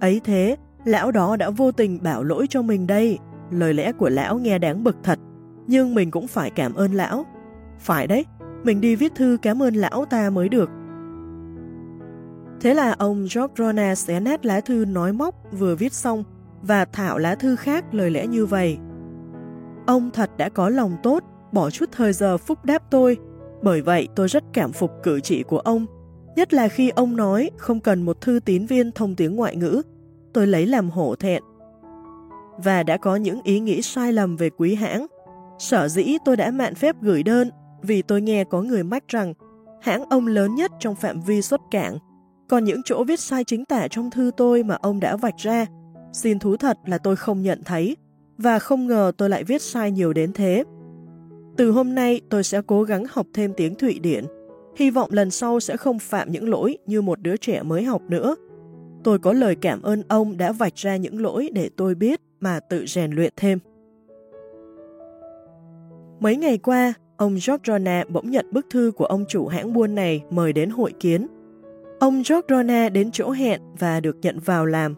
Ấy 0.00 0.20
thế, 0.24 0.56
Lão 0.84 1.12
đó 1.12 1.36
đã 1.36 1.50
vô 1.50 1.72
tình 1.72 2.02
bảo 2.02 2.22
lỗi 2.22 2.46
cho 2.50 2.62
mình 2.62 2.86
đây. 2.86 3.18
Lời 3.50 3.74
lẽ 3.74 3.92
của 3.92 4.08
lão 4.08 4.38
nghe 4.38 4.58
đáng 4.58 4.84
bực 4.84 4.96
thật, 5.02 5.18
nhưng 5.66 5.94
mình 5.94 6.10
cũng 6.10 6.28
phải 6.28 6.50
cảm 6.50 6.74
ơn 6.74 6.92
lão. 6.92 7.26
Phải 7.78 8.06
đấy, 8.06 8.24
mình 8.64 8.80
đi 8.80 8.96
viết 8.96 9.14
thư 9.14 9.38
cảm 9.42 9.62
ơn 9.62 9.74
lão 9.74 10.04
ta 10.04 10.30
mới 10.30 10.48
được. 10.48 10.70
Thế 12.60 12.74
là 12.74 12.92
ông 12.98 13.20
George 13.20 13.54
Rona 13.58 13.94
xé 13.94 14.20
nét 14.20 14.46
lá 14.46 14.60
thư 14.60 14.84
nói 14.84 15.12
móc 15.12 15.34
vừa 15.52 15.76
viết 15.76 15.92
xong 15.92 16.24
và 16.62 16.84
thảo 16.84 17.18
lá 17.18 17.34
thư 17.34 17.56
khác 17.56 17.94
lời 17.94 18.10
lẽ 18.10 18.26
như 18.26 18.46
vậy. 18.46 18.78
Ông 19.86 20.10
thật 20.10 20.30
đã 20.36 20.48
có 20.48 20.68
lòng 20.68 20.96
tốt, 21.02 21.24
bỏ 21.52 21.70
chút 21.70 21.88
thời 21.92 22.12
giờ 22.12 22.38
phúc 22.38 22.64
đáp 22.64 22.82
tôi, 22.90 23.16
bởi 23.62 23.82
vậy 23.82 24.08
tôi 24.16 24.28
rất 24.28 24.44
cảm 24.52 24.72
phục 24.72 24.90
cử 25.02 25.20
chỉ 25.20 25.42
của 25.42 25.58
ông, 25.58 25.86
nhất 26.36 26.54
là 26.54 26.68
khi 26.68 26.90
ông 26.90 27.16
nói 27.16 27.50
không 27.56 27.80
cần 27.80 28.02
một 28.02 28.20
thư 28.20 28.40
tín 28.44 28.66
viên 28.66 28.92
thông 28.92 29.16
tiếng 29.16 29.36
ngoại 29.36 29.56
ngữ 29.56 29.82
tôi 30.32 30.46
lấy 30.46 30.66
làm 30.66 30.90
hổ 30.90 31.14
thẹn. 31.14 31.42
Và 32.58 32.82
đã 32.82 32.96
có 32.96 33.16
những 33.16 33.42
ý 33.42 33.60
nghĩ 33.60 33.82
sai 33.82 34.12
lầm 34.12 34.36
về 34.36 34.50
quý 34.50 34.74
hãng. 34.74 35.06
Sở 35.58 35.88
dĩ 35.88 36.16
tôi 36.24 36.36
đã 36.36 36.50
mạn 36.50 36.74
phép 36.74 36.96
gửi 37.00 37.22
đơn 37.22 37.50
vì 37.82 38.02
tôi 38.02 38.20
nghe 38.20 38.44
có 38.44 38.62
người 38.62 38.82
mách 38.82 39.08
rằng 39.08 39.34
hãng 39.82 40.04
ông 40.10 40.26
lớn 40.26 40.54
nhất 40.54 40.72
trong 40.80 40.94
phạm 40.94 41.20
vi 41.20 41.42
xuất 41.42 41.60
cảng. 41.70 41.98
Còn 42.50 42.64
những 42.64 42.82
chỗ 42.84 43.04
viết 43.04 43.20
sai 43.20 43.44
chính 43.44 43.64
tả 43.64 43.88
trong 43.88 44.10
thư 44.10 44.30
tôi 44.36 44.62
mà 44.62 44.74
ông 44.74 45.00
đã 45.00 45.16
vạch 45.16 45.36
ra, 45.36 45.66
xin 46.12 46.38
thú 46.38 46.56
thật 46.56 46.78
là 46.86 46.98
tôi 46.98 47.16
không 47.16 47.42
nhận 47.42 47.62
thấy 47.64 47.96
và 48.38 48.58
không 48.58 48.86
ngờ 48.86 49.12
tôi 49.16 49.30
lại 49.30 49.44
viết 49.44 49.62
sai 49.62 49.90
nhiều 49.90 50.12
đến 50.12 50.32
thế. 50.32 50.64
Từ 51.56 51.70
hôm 51.70 51.94
nay 51.94 52.20
tôi 52.28 52.44
sẽ 52.44 52.62
cố 52.66 52.82
gắng 52.82 53.04
học 53.10 53.26
thêm 53.34 53.52
tiếng 53.56 53.74
Thụy 53.74 53.98
Điển, 53.98 54.24
hy 54.76 54.90
vọng 54.90 55.10
lần 55.12 55.30
sau 55.30 55.60
sẽ 55.60 55.76
không 55.76 55.98
phạm 55.98 56.32
những 56.32 56.48
lỗi 56.48 56.78
như 56.86 57.02
một 57.02 57.20
đứa 57.20 57.36
trẻ 57.36 57.62
mới 57.62 57.84
học 57.84 58.02
nữa. 58.08 58.36
Tôi 59.04 59.18
có 59.18 59.32
lời 59.32 59.56
cảm 59.60 59.82
ơn 59.82 60.02
ông 60.08 60.36
đã 60.36 60.52
vạch 60.52 60.76
ra 60.76 60.96
những 60.96 61.22
lỗi 61.22 61.50
để 61.52 61.70
tôi 61.76 61.94
biết 61.94 62.20
mà 62.40 62.60
tự 62.60 62.86
rèn 62.86 63.10
luyện 63.12 63.32
thêm. 63.36 63.58
Mấy 66.20 66.36
ngày 66.36 66.58
qua, 66.58 66.94
ông 67.16 67.38
George 67.46 68.04
bỗng 68.08 68.30
nhận 68.30 68.46
bức 68.50 68.66
thư 68.70 68.92
của 68.96 69.04
ông 69.04 69.24
chủ 69.28 69.46
hãng 69.46 69.72
buôn 69.72 69.94
này 69.94 70.22
mời 70.30 70.52
đến 70.52 70.70
hội 70.70 70.92
kiến. 71.00 71.26
Ông 72.00 72.22
George 72.28 72.90
đến 72.90 73.10
chỗ 73.12 73.30
hẹn 73.30 73.60
và 73.78 74.00
được 74.00 74.16
nhận 74.22 74.38
vào 74.38 74.66
làm. 74.66 74.94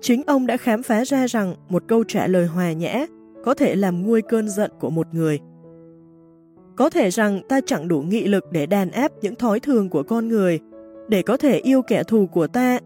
Chính 0.00 0.22
ông 0.26 0.46
đã 0.46 0.56
khám 0.56 0.82
phá 0.82 1.04
ra 1.04 1.26
rằng 1.26 1.54
một 1.68 1.82
câu 1.88 2.04
trả 2.08 2.26
lời 2.26 2.46
hòa 2.46 2.72
nhã 2.72 3.06
có 3.44 3.54
thể 3.54 3.74
làm 3.74 4.02
nguôi 4.06 4.22
cơn 4.22 4.48
giận 4.48 4.70
của 4.80 4.90
một 4.90 5.06
người. 5.12 5.38
Có 6.76 6.90
thể 6.90 7.10
rằng 7.10 7.40
ta 7.48 7.60
chẳng 7.66 7.88
đủ 7.88 8.02
nghị 8.02 8.24
lực 8.24 8.44
để 8.52 8.66
đàn 8.66 8.90
áp 8.90 9.12
những 9.22 9.34
thói 9.34 9.60
thường 9.60 9.90
của 9.90 10.02
con 10.02 10.28
người, 10.28 10.60
để 11.08 11.22
có 11.22 11.36
thể 11.36 11.58
yêu 11.58 11.82
kẻ 11.82 12.02
thù 12.02 12.26
của 12.26 12.46
ta, 12.46 12.78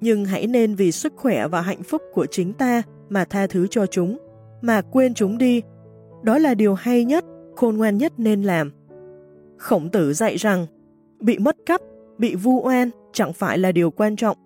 nhưng 0.00 0.24
hãy 0.24 0.46
nên 0.46 0.74
vì 0.74 0.92
sức 0.92 1.12
khỏe 1.16 1.48
và 1.48 1.60
hạnh 1.60 1.82
phúc 1.82 2.02
của 2.14 2.26
chính 2.26 2.52
ta 2.52 2.82
mà 3.08 3.24
tha 3.24 3.46
thứ 3.46 3.66
cho 3.66 3.86
chúng, 3.86 4.18
mà 4.60 4.80
quên 4.80 5.14
chúng 5.14 5.38
đi. 5.38 5.62
Đó 6.22 6.38
là 6.38 6.54
điều 6.54 6.74
hay 6.74 7.04
nhất, 7.04 7.24
khôn 7.56 7.76
ngoan 7.76 7.98
nhất 7.98 8.12
nên 8.16 8.42
làm. 8.42 8.72
Khổng 9.58 9.88
tử 9.88 10.12
dạy 10.12 10.36
rằng, 10.36 10.66
bị 11.20 11.38
mất 11.38 11.56
cắp, 11.66 11.80
bị 12.18 12.34
vu 12.34 12.62
oan 12.64 12.90
chẳng 13.12 13.32
phải 13.32 13.58
là 13.58 13.72
điều 13.72 13.90
quan 13.90 14.16
trọng, 14.16 14.36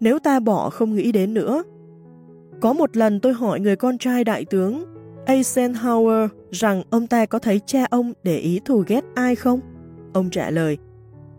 nếu 0.00 0.18
ta 0.18 0.40
bỏ 0.40 0.70
không 0.70 0.94
nghĩ 0.94 1.12
đến 1.12 1.34
nữa. 1.34 1.62
Có 2.60 2.72
một 2.72 2.96
lần 2.96 3.20
tôi 3.20 3.32
hỏi 3.32 3.60
người 3.60 3.76
con 3.76 3.98
trai 3.98 4.24
đại 4.24 4.44
tướng 4.44 4.84
Eisenhower 5.26 6.28
rằng 6.50 6.82
ông 6.90 7.06
ta 7.06 7.26
có 7.26 7.38
thấy 7.38 7.60
cha 7.66 7.84
ông 7.90 8.12
để 8.22 8.36
ý 8.38 8.60
thù 8.64 8.84
ghét 8.86 9.04
ai 9.14 9.34
không? 9.34 9.60
Ông 10.12 10.30
trả 10.30 10.50
lời, 10.50 10.78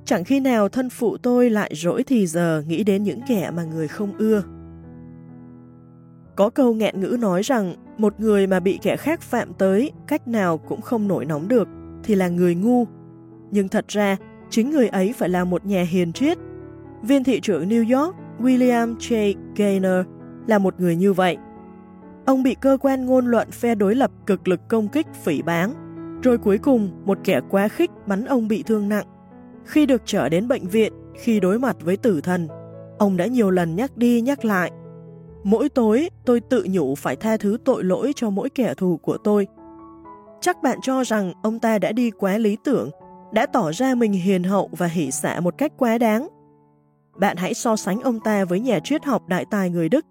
chẳng 0.05 0.23
khi 0.23 0.39
nào 0.39 0.69
thân 0.69 0.89
phụ 0.89 1.17
tôi 1.17 1.49
lại 1.49 1.71
rỗi 1.75 2.03
thì 2.03 2.27
giờ 2.27 2.63
nghĩ 2.67 2.83
đến 2.83 3.03
những 3.03 3.19
kẻ 3.27 3.51
mà 3.55 3.63
người 3.63 3.87
không 3.87 4.17
ưa. 4.17 4.43
Có 6.35 6.49
câu 6.49 6.73
nghẹn 6.73 6.99
ngữ 6.99 7.17
nói 7.19 7.41
rằng 7.41 7.75
một 7.97 8.19
người 8.19 8.47
mà 8.47 8.59
bị 8.59 8.79
kẻ 8.81 8.97
khác 8.97 9.21
phạm 9.21 9.53
tới 9.53 9.91
cách 10.07 10.27
nào 10.27 10.57
cũng 10.57 10.81
không 10.81 11.07
nổi 11.07 11.25
nóng 11.25 11.47
được 11.47 11.67
thì 12.03 12.15
là 12.15 12.27
người 12.27 12.55
ngu. 12.55 12.85
Nhưng 13.51 13.67
thật 13.67 13.87
ra, 13.87 14.17
chính 14.49 14.69
người 14.71 14.87
ấy 14.87 15.13
phải 15.13 15.29
là 15.29 15.43
một 15.43 15.65
nhà 15.65 15.83
hiền 15.83 16.13
triết. 16.13 16.37
Viên 17.01 17.23
thị 17.23 17.39
trưởng 17.39 17.69
New 17.69 17.99
York 17.99 18.15
William 18.39 18.97
J. 18.97 19.35
Gaynor 19.55 20.05
là 20.47 20.57
một 20.57 20.79
người 20.79 20.95
như 20.95 21.13
vậy. 21.13 21.37
Ông 22.25 22.43
bị 22.43 22.55
cơ 22.61 22.77
quan 22.81 23.05
ngôn 23.05 23.27
luận 23.27 23.51
phe 23.51 23.75
đối 23.75 23.95
lập 23.95 24.11
cực 24.25 24.47
lực 24.47 24.59
công 24.67 24.87
kích 24.87 25.07
phỉ 25.23 25.41
báng, 25.41 25.73
rồi 26.23 26.37
cuối 26.37 26.57
cùng 26.57 26.89
một 27.05 27.17
kẻ 27.23 27.41
quá 27.49 27.67
khích 27.67 27.91
bắn 28.07 28.25
ông 28.25 28.47
bị 28.47 28.63
thương 28.63 28.89
nặng. 28.89 29.05
Khi 29.65 29.85
được 29.85 30.01
trở 30.05 30.29
đến 30.29 30.47
bệnh 30.47 30.67
viện, 30.67 30.93
khi 31.15 31.39
đối 31.39 31.59
mặt 31.59 31.75
với 31.81 31.97
tử 31.97 32.21
thần, 32.21 32.47
ông 32.97 33.17
đã 33.17 33.25
nhiều 33.25 33.51
lần 33.51 33.75
nhắc 33.75 33.97
đi 33.97 34.21
nhắc 34.21 34.45
lại. 34.45 34.71
Mỗi 35.43 35.69
tối 35.69 36.09
tôi 36.25 36.39
tự 36.39 36.65
nhủ 36.69 36.95
phải 36.95 37.15
tha 37.15 37.37
thứ 37.37 37.57
tội 37.65 37.83
lỗi 37.83 38.11
cho 38.15 38.29
mỗi 38.29 38.49
kẻ 38.49 38.73
thù 38.77 38.97
của 38.97 39.17
tôi. 39.23 39.47
Chắc 40.41 40.63
bạn 40.63 40.79
cho 40.81 41.03
rằng 41.03 41.33
ông 41.43 41.59
ta 41.59 41.79
đã 41.79 41.91
đi 41.91 42.11
quá 42.11 42.37
lý 42.37 42.57
tưởng, 42.63 42.89
đã 43.34 43.45
tỏ 43.45 43.71
ra 43.71 43.95
mình 43.95 44.13
hiền 44.13 44.43
hậu 44.43 44.69
và 44.71 44.88
hỷ 44.88 45.11
xả 45.11 45.39
một 45.39 45.57
cách 45.57 45.71
quá 45.77 45.97
đáng. 45.97 46.27
Bạn 47.19 47.38
hãy 47.38 47.53
so 47.53 47.75
sánh 47.75 48.01
ông 48.01 48.19
ta 48.19 48.45
với 48.45 48.59
nhà 48.59 48.80
triết 48.84 49.05
học 49.05 49.27
đại 49.27 49.45
tài 49.51 49.69
người 49.69 49.89
Đức 49.89 50.05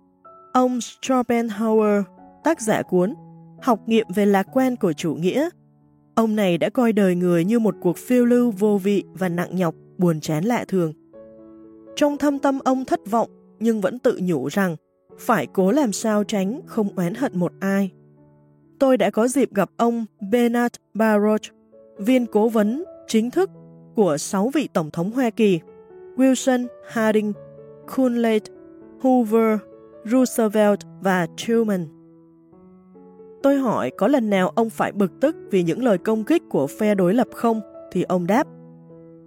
Ông 0.52 0.78
Schopenhauer, 0.80 2.04
tác 2.44 2.60
giả 2.60 2.82
cuốn 2.82 3.14
Học 3.62 3.80
nghiệm 3.86 4.06
về 4.14 4.26
lạc 4.26 4.46
quan 4.52 4.76
của 4.76 4.92
chủ 4.92 5.14
nghĩa, 5.14 5.48
ông 6.14 6.36
này 6.36 6.58
đã 6.58 6.70
coi 6.70 6.92
đời 6.92 7.14
người 7.14 7.44
như 7.44 7.58
một 7.58 7.74
cuộc 7.80 7.96
phiêu 7.96 8.24
lưu 8.24 8.50
vô 8.50 8.78
vị 8.78 9.04
và 9.12 9.28
nặng 9.28 9.56
nhọc, 9.56 9.74
buồn 9.98 10.20
chán 10.20 10.44
lạ 10.44 10.64
thường. 10.68 10.92
Trong 11.96 12.16
thâm 12.18 12.38
tâm 12.38 12.58
ông 12.64 12.84
thất 12.84 13.00
vọng, 13.10 13.30
nhưng 13.60 13.80
vẫn 13.80 13.98
tự 13.98 14.18
nhủ 14.22 14.48
rằng 14.48 14.76
phải 15.18 15.46
cố 15.46 15.70
làm 15.70 15.92
sao 15.92 16.24
tránh 16.24 16.60
không 16.66 16.88
oán 16.96 17.14
hận 17.14 17.38
một 17.38 17.52
ai. 17.60 17.90
Tôi 18.78 18.96
đã 18.96 19.10
có 19.10 19.28
dịp 19.28 19.54
gặp 19.54 19.70
ông 19.76 20.04
Bernard 20.30 20.74
Baruch, 20.94 21.42
viên 21.98 22.26
cố 22.26 22.48
vấn 22.48 22.84
chính 23.08 23.30
thức 23.30 23.50
của 23.94 24.16
sáu 24.18 24.50
vị 24.54 24.68
Tổng 24.72 24.90
thống 24.90 25.10
Hoa 25.10 25.30
Kỳ, 25.30 25.60
Wilson, 26.16 26.66
Harding, 26.88 27.32
Coolidge, 27.96 28.52
Hoover, 29.00 29.58
Roosevelt 30.04 30.80
và 31.00 31.26
Truman. 31.36 31.86
Tôi 33.42 33.56
hỏi 33.56 33.90
có 33.98 34.08
lần 34.08 34.30
nào 34.30 34.48
ông 34.48 34.70
phải 34.70 34.92
bực 34.92 35.12
tức 35.20 35.36
vì 35.50 35.62
những 35.62 35.84
lời 35.84 35.98
công 35.98 36.24
kích 36.24 36.42
của 36.50 36.66
phe 36.66 36.94
đối 36.94 37.14
lập 37.14 37.28
không? 37.34 37.60
Thì 37.92 38.02
ông 38.02 38.26
đáp, 38.26 38.46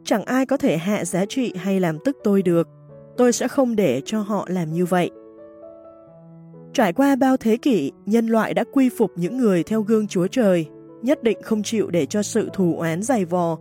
chẳng 0.04 0.24
ai 0.24 0.46
có 0.46 0.58
thể 0.58 0.78
hạ 0.78 1.06
giá 1.06 1.26
trị 1.26 1.54
hay 1.56 1.80
làm 1.80 1.98
tức 2.06 2.18
tôi 2.24 2.42
được. 2.42 2.68
Tôi 3.18 3.34
sẽ 3.34 3.48
không 3.48 3.76
để 3.76 4.02
cho 4.06 4.22
họ 4.22 4.46
làm 4.50 4.74
như 4.74 4.86
vậy. 4.86 5.10
Trải 6.74 6.94
qua 6.94 7.16
bao 7.16 7.38
thế 7.38 7.58
kỷ, 7.58 7.92
nhân 8.06 8.28
loại 8.28 8.54
đã 8.54 8.64
quy 8.74 8.90
phục 8.90 9.12
những 9.16 9.38
người 9.38 9.64
theo 9.64 9.82
gương 9.82 10.08
Chúa 10.08 10.28
Trời, 10.28 10.68
nhất 11.02 11.24
định 11.24 11.42
không 11.42 11.64
chịu 11.64 11.90
để 11.90 12.06
cho 12.06 12.24
sự 12.24 12.50
thù 12.54 12.76
oán 12.78 13.02
dày 13.02 13.26
vò. 13.26 13.58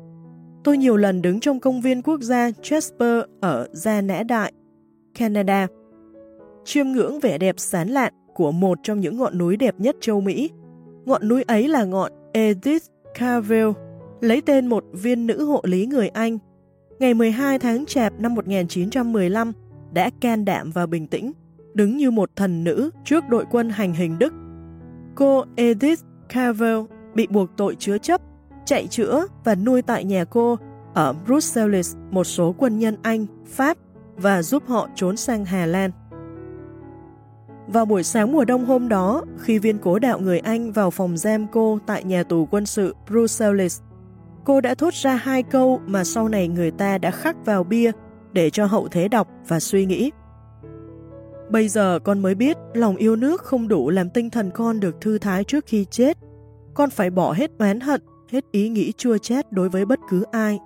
Tôi 0.64 0.78
nhiều 0.78 0.96
lần 0.96 1.22
đứng 1.22 1.40
trong 1.40 1.60
công 1.60 1.80
viên 1.80 2.02
quốc 2.02 2.20
gia 2.20 2.50
Jasper 2.50 3.24
ở 3.40 3.68
Gia 3.72 4.00
Nã 4.00 4.22
Đại, 4.22 4.52
Canada, 5.14 5.66
chiêm 6.64 6.86
ngưỡng 6.86 7.20
vẻ 7.20 7.38
đẹp 7.38 7.54
sán 7.58 7.88
lạn 7.88 8.12
của 8.34 8.52
một 8.52 8.78
trong 8.82 9.00
những 9.00 9.16
ngọn 9.16 9.38
núi 9.38 9.56
đẹp 9.56 9.74
nhất 9.78 9.96
châu 10.00 10.20
Mỹ. 10.20 10.50
Ngọn 11.04 11.28
núi 11.28 11.42
ấy 11.42 11.68
là 11.68 11.84
ngọn 11.84 12.12
Edith 12.32 12.84
Cavell, 13.14 13.70
lấy 14.20 14.40
tên 14.40 14.66
một 14.66 14.84
viên 14.92 15.26
nữ 15.26 15.44
hộ 15.44 15.60
lý 15.64 15.86
người 15.86 16.08
Anh. 16.08 16.38
Ngày 16.98 17.14
12 17.14 17.58
tháng 17.58 17.86
Chạp 17.86 18.20
năm 18.20 18.34
1915 18.34 19.52
đã 19.92 20.10
can 20.20 20.44
đảm 20.44 20.70
và 20.70 20.86
bình 20.86 21.06
tĩnh, 21.06 21.32
đứng 21.74 21.96
như 21.96 22.10
một 22.10 22.30
thần 22.36 22.64
nữ 22.64 22.90
trước 23.04 23.24
đội 23.28 23.44
quân 23.50 23.70
hành 23.70 23.94
hình 23.94 24.18
Đức. 24.18 24.32
Cô 25.14 25.44
Edith 25.56 26.00
Cavell 26.28 26.80
bị 27.14 27.26
buộc 27.26 27.50
tội 27.56 27.76
chứa 27.78 27.98
chấp, 27.98 28.20
chạy 28.70 28.86
chữa 28.86 29.26
và 29.44 29.54
nuôi 29.54 29.82
tại 29.82 30.04
nhà 30.04 30.24
cô 30.24 30.58
ở 30.94 31.12
Brussels 31.26 31.96
một 32.10 32.24
số 32.24 32.54
quân 32.58 32.78
nhân 32.78 32.96
Anh, 33.02 33.26
Pháp 33.46 33.76
và 34.16 34.42
giúp 34.42 34.62
họ 34.66 34.88
trốn 34.94 35.16
sang 35.16 35.44
Hà 35.44 35.66
Lan. 35.66 35.90
Vào 37.66 37.84
buổi 37.84 38.02
sáng 38.02 38.32
mùa 38.32 38.44
đông 38.44 38.64
hôm 38.64 38.88
đó, 38.88 39.24
khi 39.38 39.58
viên 39.58 39.78
cố 39.78 39.98
đạo 39.98 40.20
người 40.20 40.38
Anh 40.38 40.72
vào 40.72 40.90
phòng 40.90 41.16
giam 41.16 41.46
cô 41.52 41.78
tại 41.86 42.04
nhà 42.04 42.22
tù 42.22 42.48
quân 42.50 42.66
sự 42.66 42.94
Brussels, 43.06 43.80
cô 44.44 44.60
đã 44.60 44.74
thốt 44.74 44.94
ra 44.94 45.14
hai 45.14 45.42
câu 45.42 45.80
mà 45.86 46.04
sau 46.04 46.28
này 46.28 46.48
người 46.48 46.70
ta 46.70 46.98
đã 46.98 47.10
khắc 47.10 47.46
vào 47.46 47.64
bia 47.64 47.92
để 48.32 48.50
cho 48.50 48.66
hậu 48.66 48.88
thế 48.88 49.08
đọc 49.08 49.28
và 49.48 49.60
suy 49.60 49.86
nghĩ. 49.86 50.10
Bây 51.48 51.68
giờ 51.68 51.98
con 52.04 52.18
mới 52.18 52.34
biết 52.34 52.56
lòng 52.74 52.96
yêu 52.96 53.16
nước 53.16 53.42
không 53.42 53.68
đủ 53.68 53.90
làm 53.90 54.10
tinh 54.10 54.30
thần 54.30 54.50
con 54.50 54.80
được 54.80 55.00
thư 55.00 55.18
thái 55.18 55.44
trước 55.44 55.66
khi 55.66 55.84
chết. 55.90 56.18
Con 56.74 56.90
phải 56.90 57.10
bỏ 57.10 57.32
hết 57.32 57.50
oán 57.58 57.80
hận, 57.80 58.00
hết 58.30 58.44
ý 58.52 58.68
nghĩ 58.68 58.92
chua 58.92 59.18
chát 59.18 59.52
đối 59.52 59.68
với 59.68 59.84
bất 59.84 59.98
cứ 60.08 60.22
ai. 60.22 60.58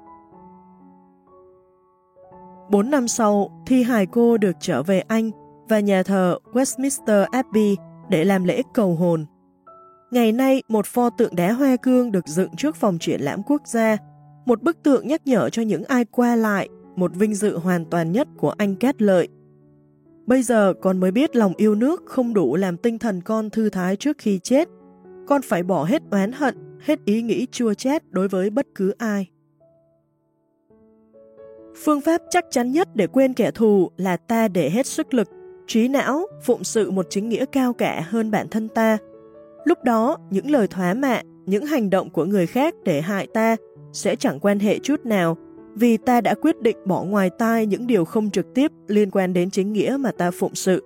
Bốn 2.70 2.90
năm 2.90 3.08
sau, 3.08 3.62
thi 3.66 3.82
hài 3.82 4.06
cô 4.06 4.38
được 4.38 4.56
trở 4.60 4.82
về 4.82 5.00
Anh 5.00 5.30
và 5.68 5.80
nhà 5.80 6.02
thờ 6.02 6.38
Westminster 6.52 7.26
Abbey 7.30 7.76
để 8.08 8.24
làm 8.24 8.44
lễ 8.44 8.62
cầu 8.74 8.94
hồn. 8.94 9.24
Ngày 10.10 10.32
nay, 10.32 10.62
một 10.68 10.86
pho 10.86 11.10
tượng 11.10 11.36
đá 11.36 11.52
hoa 11.52 11.76
cương 11.76 12.12
được 12.12 12.28
dựng 12.28 12.56
trước 12.56 12.76
phòng 12.76 12.98
triển 12.98 13.20
lãm 13.20 13.42
quốc 13.42 13.62
gia, 13.66 13.96
một 14.46 14.62
bức 14.62 14.82
tượng 14.82 15.08
nhắc 15.08 15.26
nhở 15.26 15.50
cho 15.50 15.62
những 15.62 15.84
ai 15.84 16.04
qua 16.04 16.36
lại, 16.36 16.68
một 16.96 17.10
vinh 17.14 17.34
dự 17.34 17.58
hoàn 17.58 17.84
toàn 17.84 18.12
nhất 18.12 18.28
của 18.36 18.50
anh 18.58 18.76
kết 18.76 19.02
Lợi. 19.02 19.28
Bây 20.26 20.42
giờ 20.42 20.74
con 20.82 21.00
mới 21.00 21.10
biết 21.10 21.36
lòng 21.36 21.52
yêu 21.56 21.74
nước 21.74 22.02
không 22.06 22.34
đủ 22.34 22.56
làm 22.56 22.76
tinh 22.76 22.98
thần 22.98 23.20
con 23.20 23.50
thư 23.50 23.70
thái 23.70 23.96
trước 23.96 24.18
khi 24.18 24.38
chết. 24.38 24.68
Con 25.26 25.42
phải 25.42 25.62
bỏ 25.62 25.84
hết 25.84 26.02
oán 26.10 26.32
hận, 26.32 26.63
hết 26.84 26.98
ý 27.04 27.22
nghĩ 27.22 27.46
chua 27.52 27.74
chát 27.74 28.02
đối 28.10 28.28
với 28.28 28.50
bất 28.50 28.66
cứ 28.74 28.94
ai. 28.98 29.26
Phương 31.84 32.00
pháp 32.00 32.22
chắc 32.30 32.44
chắn 32.50 32.72
nhất 32.72 32.88
để 32.94 33.06
quên 33.06 33.34
kẻ 33.34 33.50
thù 33.50 33.90
là 33.96 34.16
ta 34.16 34.48
để 34.48 34.70
hết 34.70 34.86
sức 34.86 35.14
lực 35.14 35.28
trí 35.66 35.88
não 35.88 36.26
phụng 36.42 36.64
sự 36.64 36.90
một 36.90 37.06
chính 37.10 37.28
nghĩa 37.28 37.44
cao 37.52 37.72
cả 37.72 38.06
hơn 38.08 38.30
bản 38.30 38.48
thân 38.48 38.68
ta. 38.68 38.98
Lúc 39.64 39.84
đó, 39.84 40.18
những 40.30 40.50
lời 40.50 40.66
thoá 40.68 40.94
mạ, 40.94 41.22
những 41.46 41.66
hành 41.66 41.90
động 41.90 42.10
của 42.10 42.24
người 42.24 42.46
khác 42.46 42.74
để 42.84 43.00
hại 43.00 43.26
ta 43.34 43.56
sẽ 43.92 44.16
chẳng 44.16 44.40
quan 44.40 44.58
hệ 44.58 44.78
chút 44.78 45.06
nào 45.06 45.36
vì 45.74 45.96
ta 45.96 46.20
đã 46.20 46.34
quyết 46.34 46.60
định 46.60 46.76
bỏ 46.84 47.04
ngoài 47.04 47.30
tai 47.38 47.66
những 47.66 47.86
điều 47.86 48.04
không 48.04 48.30
trực 48.30 48.54
tiếp 48.54 48.72
liên 48.88 49.10
quan 49.10 49.32
đến 49.32 49.50
chính 49.50 49.72
nghĩa 49.72 49.96
mà 50.00 50.12
ta 50.12 50.30
phụng 50.30 50.54
sự. 50.54 50.84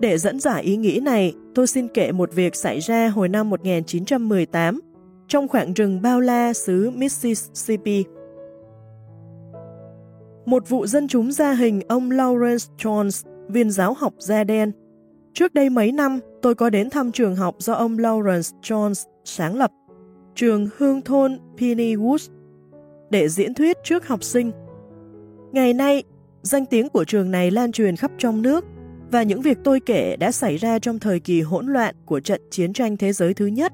Để 0.00 0.18
dẫn 0.18 0.40
giải 0.40 0.62
ý 0.62 0.76
nghĩ 0.76 1.00
này, 1.02 1.34
tôi 1.54 1.66
xin 1.66 1.88
kể 1.88 2.12
một 2.12 2.34
việc 2.34 2.56
xảy 2.56 2.80
ra 2.80 3.08
hồi 3.08 3.28
năm 3.28 3.50
1918 3.50 4.80
trong 5.28 5.48
khoảng 5.48 5.72
rừng 5.72 6.02
bao 6.02 6.20
la 6.20 6.52
xứ 6.52 6.90
Mississippi. 6.90 8.04
Một 10.46 10.68
vụ 10.68 10.86
dân 10.86 11.08
chúng 11.08 11.32
gia 11.32 11.52
hình 11.52 11.80
ông 11.88 12.10
Lawrence 12.10 12.68
Jones 12.78 13.28
viên 13.48 13.70
giáo 13.70 13.94
học 13.94 14.14
da 14.18 14.44
đen. 14.44 14.72
Trước 15.34 15.54
đây 15.54 15.70
mấy 15.70 15.92
năm, 15.92 16.20
tôi 16.42 16.54
có 16.54 16.70
đến 16.70 16.90
thăm 16.90 17.12
trường 17.12 17.36
học 17.36 17.54
do 17.58 17.72
ông 17.72 17.96
Lawrence 17.96 18.60
Jones 18.62 19.04
sáng 19.24 19.56
lập, 19.56 19.70
trường 20.34 20.68
hương 20.76 21.02
thôn 21.02 21.38
Pennywood, 21.56 22.28
để 23.10 23.28
diễn 23.28 23.54
thuyết 23.54 23.76
trước 23.84 24.08
học 24.08 24.22
sinh. 24.22 24.50
Ngày 25.52 25.72
nay, 25.72 26.02
danh 26.42 26.66
tiếng 26.66 26.88
của 26.88 27.04
trường 27.04 27.30
này 27.30 27.50
lan 27.50 27.72
truyền 27.72 27.96
khắp 27.96 28.10
trong 28.18 28.42
nước, 28.42 28.64
Và 29.12 29.22
những 29.22 29.40
việc 29.40 29.58
tôi 29.64 29.80
kể 29.80 30.16
đã 30.16 30.32
xảy 30.32 30.56
ra 30.56 30.78
trong 30.78 30.98
thời 30.98 31.20
kỳ 31.20 31.40
hỗn 31.40 31.66
loạn 31.66 31.94
của 32.06 32.20
trận 32.20 32.40
chiến 32.50 32.72
tranh 32.72 32.96
thế 32.96 33.12
giới 33.12 33.34
thứ 33.34 33.46
nhất. 33.46 33.72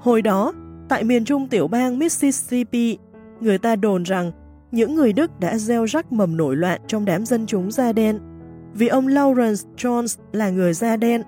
Hồi 0.00 0.22
đó, 0.22 0.52
tại 0.88 1.04
miền 1.04 1.24
trung 1.24 1.48
tiểu 1.48 1.68
bang 1.68 1.98
Mississippi, 1.98 2.98
người 3.40 3.58
ta 3.58 3.76
đồn 3.76 4.02
rằng 4.02 4.32
những 4.72 4.94
người 4.94 5.12
Đức 5.12 5.40
đã 5.40 5.58
gieo 5.58 5.84
rắc 5.84 6.12
mầm 6.12 6.36
nổi 6.36 6.56
loạn 6.56 6.80
trong 6.86 7.04
đám 7.04 7.26
dân 7.26 7.46
chúng 7.46 7.70
da 7.70 7.92
đen 7.92 8.18
vì 8.74 8.88
ông 8.88 9.06
Lawrence 9.06 9.64
Jones 9.76 10.20
là 10.32 10.50
người 10.50 10.72
da 10.72 10.96
đen, 10.96 11.22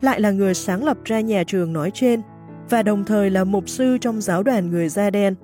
lại 0.00 0.20
là 0.20 0.30
người 0.30 0.54
sáng 0.54 0.84
lập 0.84 0.98
ra 1.04 1.20
nhà 1.20 1.44
trường 1.46 1.72
nói 1.72 1.90
trên 1.94 2.22
và 2.70 2.82
đồng 2.82 3.04
thời 3.04 3.30
là 3.30 3.44
mục 3.44 3.68
sư 3.68 3.98
trong 4.00 4.20
giáo 4.20 4.42
đoàn 4.42 4.70
người 4.70 4.88
da 4.88 5.10
đen. 5.10 5.34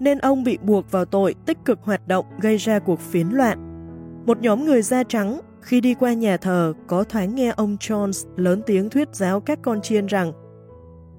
Nên 0.00 0.18
ông 0.18 0.44
bị 0.44 0.58
buộc 0.62 0.90
vào 0.90 1.04
tội 1.04 1.34
tích 1.46 1.58
cực 1.64 1.82
hoạt 1.82 2.08
động 2.08 2.26
gây 2.40 2.56
ra 2.56 2.78
cuộc 2.78 3.00
phiến 3.00 3.28
loạn. 3.28 3.58
Một 4.26 4.40
nhóm 4.40 4.64
người 4.64 4.82
da 4.82 5.02
trắng 5.02 5.40
khi 5.60 5.80
đi 5.80 5.94
qua 5.94 6.12
nhà 6.12 6.36
thờ 6.36 6.72
có 6.86 7.04
thoáng 7.04 7.34
nghe 7.34 7.52
ông 7.56 7.76
Jones 7.80 8.28
lớn 8.36 8.62
tiếng 8.66 8.90
thuyết 8.90 9.08
giáo 9.12 9.40
các 9.40 9.58
con 9.62 9.82
chiên 9.82 10.06
rằng 10.06 10.32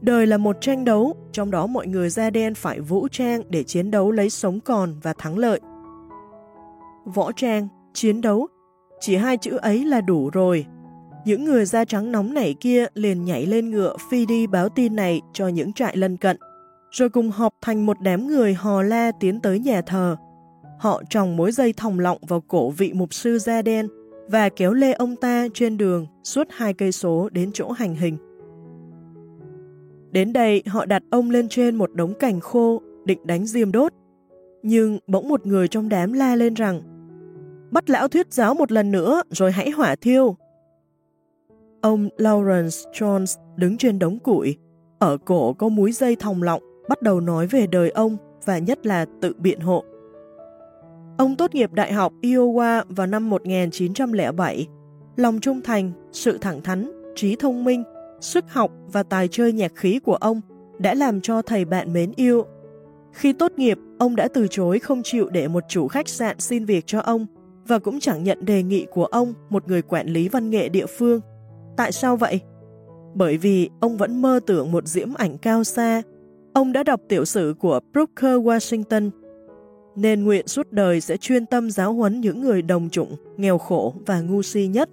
đời 0.03 0.27
là 0.27 0.37
một 0.37 0.57
tranh 0.61 0.85
đấu, 0.85 1.15
trong 1.31 1.51
đó 1.51 1.67
mọi 1.67 1.87
người 1.87 2.09
da 2.09 2.29
đen 2.29 2.55
phải 2.55 2.79
vũ 2.79 3.07
trang 3.11 3.41
để 3.49 3.63
chiến 3.63 3.91
đấu 3.91 4.11
lấy 4.11 4.29
sống 4.29 4.59
còn 4.59 4.95
và 5.03 5.13
thắng 5.17 5.37
lợi. 5.37 5.59
Võ 7.05 7.31
trang, 7.31 7.67
chiến 7.93 8.21
đấu, 8.21 8.47
chỉ 8.99 9.15
hai 9.15 9.37
chữ 9.37 9.57
ấy 9.57 9.85
là 9.85 10.01
đủ 10.01 10.29
rồi, 10.29 10.65
những 11.25 11.45
người 11.45 11.65
da 11.65 11.85
trắng 11.85 12.11
nóng 12.11 12.33
nảy 12.33 12.53
kia 12.53 12.85
liền 12.93 13.25
nhảy 13.25 13.45
lên 13.45 13.69
ngựa 13.69 13.95
phi 14.09 14.25
đi 14.25 14.47
báo 14.47 14.69
tin 14.69 14.95
này 14.95 15.21
cho 15.33 15.47
những 15.47 15.73
trại 15.73 15.97
lân 15.97 16.17
cận, 16.17 16.37
rồi 16.91 17.09
cùng 17.09 17.31
họp 17.31 17.53
thành 17.61 17.85
một 17.85 17.97
đám 18.01 18.27
người 18.27 18.53
hò 18.53 18.81
la 18.81 19.11
tiến 19.19 19.39
tới 19.39 19.59
nhà 19.59 19.81
thờ. 19.81 20.15
Họ 20.79 21.03
tròng 21.09 21.37
mối 21.37 21.51
dây 21.51 21.73
thòng 21.73 21.99
lọng 21.99 22.17
vào 22.27 22.41
cổ 22.47 22.69
vị 22.69 22.93
mục 22.93 23.13
sư 23.13 23.39
da 23.39 23.61
đen 23.61 23.87
và 24.27 24.49
kéo 24.49 24.73
lê 24.73 24.93
ông 24.93 25.15
ta 25.15 25.47
trên 25.53 25.77
đường 25.77 26.07
suốt 26.23 26.47
hai 26.51 26.73
cây 26.73 26.91
số 26.91 27.29
đến 27.31 27.51
chỗ 27.53 27.71
hành 27.71 27.95
hình. 27.95 28.17
Đến 30.13 30.33
đây 30.33 30.63
họ 30.67 30.85
đặt 30.85 31.03
ông 31.11 31.29
lên 31.29 31.49
trên 31.49 31.75
một 31.75 31.93
đống 31.93 32.13
cành 32.13 32.39
khô, 32.39 32.81
định 33.05 33.19
đánh 33.23 33.45
diêm 33.45 33.71
đốt. 33.71 33.93
Nhưng 34.63 34.99
bỗng 35.07 35.27
một 35.27 35.45
người 35.45 35.67
trong 35.67 35.89
đám 35.89 36.13
la 36.13 36.35
lên 36.35 36.53
rằng 36.53 36.81
Bắt 37.71 37.89
lão 37.89 38.07
thuyết 38.07 38.33
giáo 38.33 38.53
một 38.53 38.71
lần 38.71 38.91
nữa 38.91 39.23
rồi 39.29 39.51
hãy 39.51 39.69
hỏa 39.69 39.95
thiêu, 39.95 40.35
Ông 41.83 42.09
Lawrence 42.17 42.91
Jones 42.91 43.39
đứng 43.55 43.77
trên 43.77 43.99
đống 43.99 44.19
củi, 44.19 44.57
ở 44.99 45.17
cổ 45.25 45.53
có 45.53 45.69
múi 45.69 45.91
dây 45.91 46.15
thòng 46.15 46.43
lọng, 46.43 46.63
bắt 46.89 47.01
đầu 47.01 47.19
nói 47.19 47.47
về 47.47 47.67
đời 47.67 47.89
ông 47.89 48.17
và 48.45 48.57
nhất 48.57 48.85
là 48.85 49.05
tự 49.21 49.33
biện 49.37 49.59
hộ. 49.59 49.83
Ông 51.17 51.35
tốt 51.35 51.55
nghiệp 51.55 51.73
Đại 51.73 51.93
học 51.93 52.13
Iowa 52.21 52.83
vào 52.89 53.07
năm 53.07 53.29
1907. 53.29 54.67
Lòng 55.15 55.39
trung 55.39 55.61
thành, 55.61 55.91
sự 56.11 56.37
thẳng 56.37 56.61
thắn, 56.61 56.91
trí 57.15 57.35
thông 57.35 57.63
minh, 57.63 57.83
sức 58.23 58.45
học 58.49 58.71
và 58.87 59.03
tài 59.03 59.27
chơi 59.27 59.53
nhạc 59.53 59.75
khí 59.75 59.99
của 59.99 60.15
ông 60.15 60.41
đã 60.79 60.93
làm 60.93 61.21
cho 61.21 61.41
thầy 61.41 61.65
bạn 61.65 61.93
mến 61.93 62.11
yêu. 62.15 62.45
Khi 63.11 63.33
tốt 63.33 63.51
nghiệp, 63.57 63.77
ông 63.99 64.15
đã 64.15 64.27
từ 64.33 64.47
chối 64.49 64.79
không 64.79 65.01
chịu 65.03 65.29
để 65.29 65.47
một 65.47 65.63
chủ 65.67 65.87
khách 65.87 66.09
sạn 66.09 66.39
xin 66.39 66.65
việc 66.65 66.83
cho 66.87 66.99
ông 66.99 67.25
và 67.67 67.79
cũng 67.79 67.99
chẳng 67.99 68.23
nhận 68.23 68.45
đề 68.45 68.63
nghị 68.63 68.85
của 68.91 69.05
ông, 69.05 69.33
một 69.49 69.67
người 69.67 69.81
quản 69.81 70.07
lý 70.07 70.29
văn 70.29 70.49
nghệ 70.49 70.69
địa 70.69 70.85
phương, 70.85 71.19
Tại 71.77 71.91
sao 71.91 72.17
vậy? 72.17 72.39
Bởi 73.13 73.37
vì 73.37 73.69
ông 73.79 73.97
vẫn 73.97 74.21
mơ 74.21 74.39
tưởng 74.45 74.71
một 74.71 74.87
diễm 74.87 75.13
ảnh 75.13 75.37
cao 75.37 75.63
xa. 75.63 76.01
Ông 76.53 76.73
đã 76.73 76.83
đọc 76.83 77.01
tiểu 77.09 77.25
sử 77.25 77.55
của 77.59 77.79
Brooker 77.93 78.35
Washington, 78.35 79.09
nên 79.95 80.23
nguyện 80.23 80.47
suốt 80.47 80.71
đời 80.71 81.01
sẽ 81.01 81.17
chuyên 81.17 81.45
tâm 81.45 81.71
giáo 81.71 81.93
huấn 81.93 82.21
những 82.21 82.41
người 82.41 82.61
đồng 82.61 82.89
chủng, 82.89 83.15
nghèo 83.37 83.57
khổ 83.57 83.93
và 84.05 84.21
ngu 84.21 84.41
si 84.41 84.67
nhất. 84.67 84.89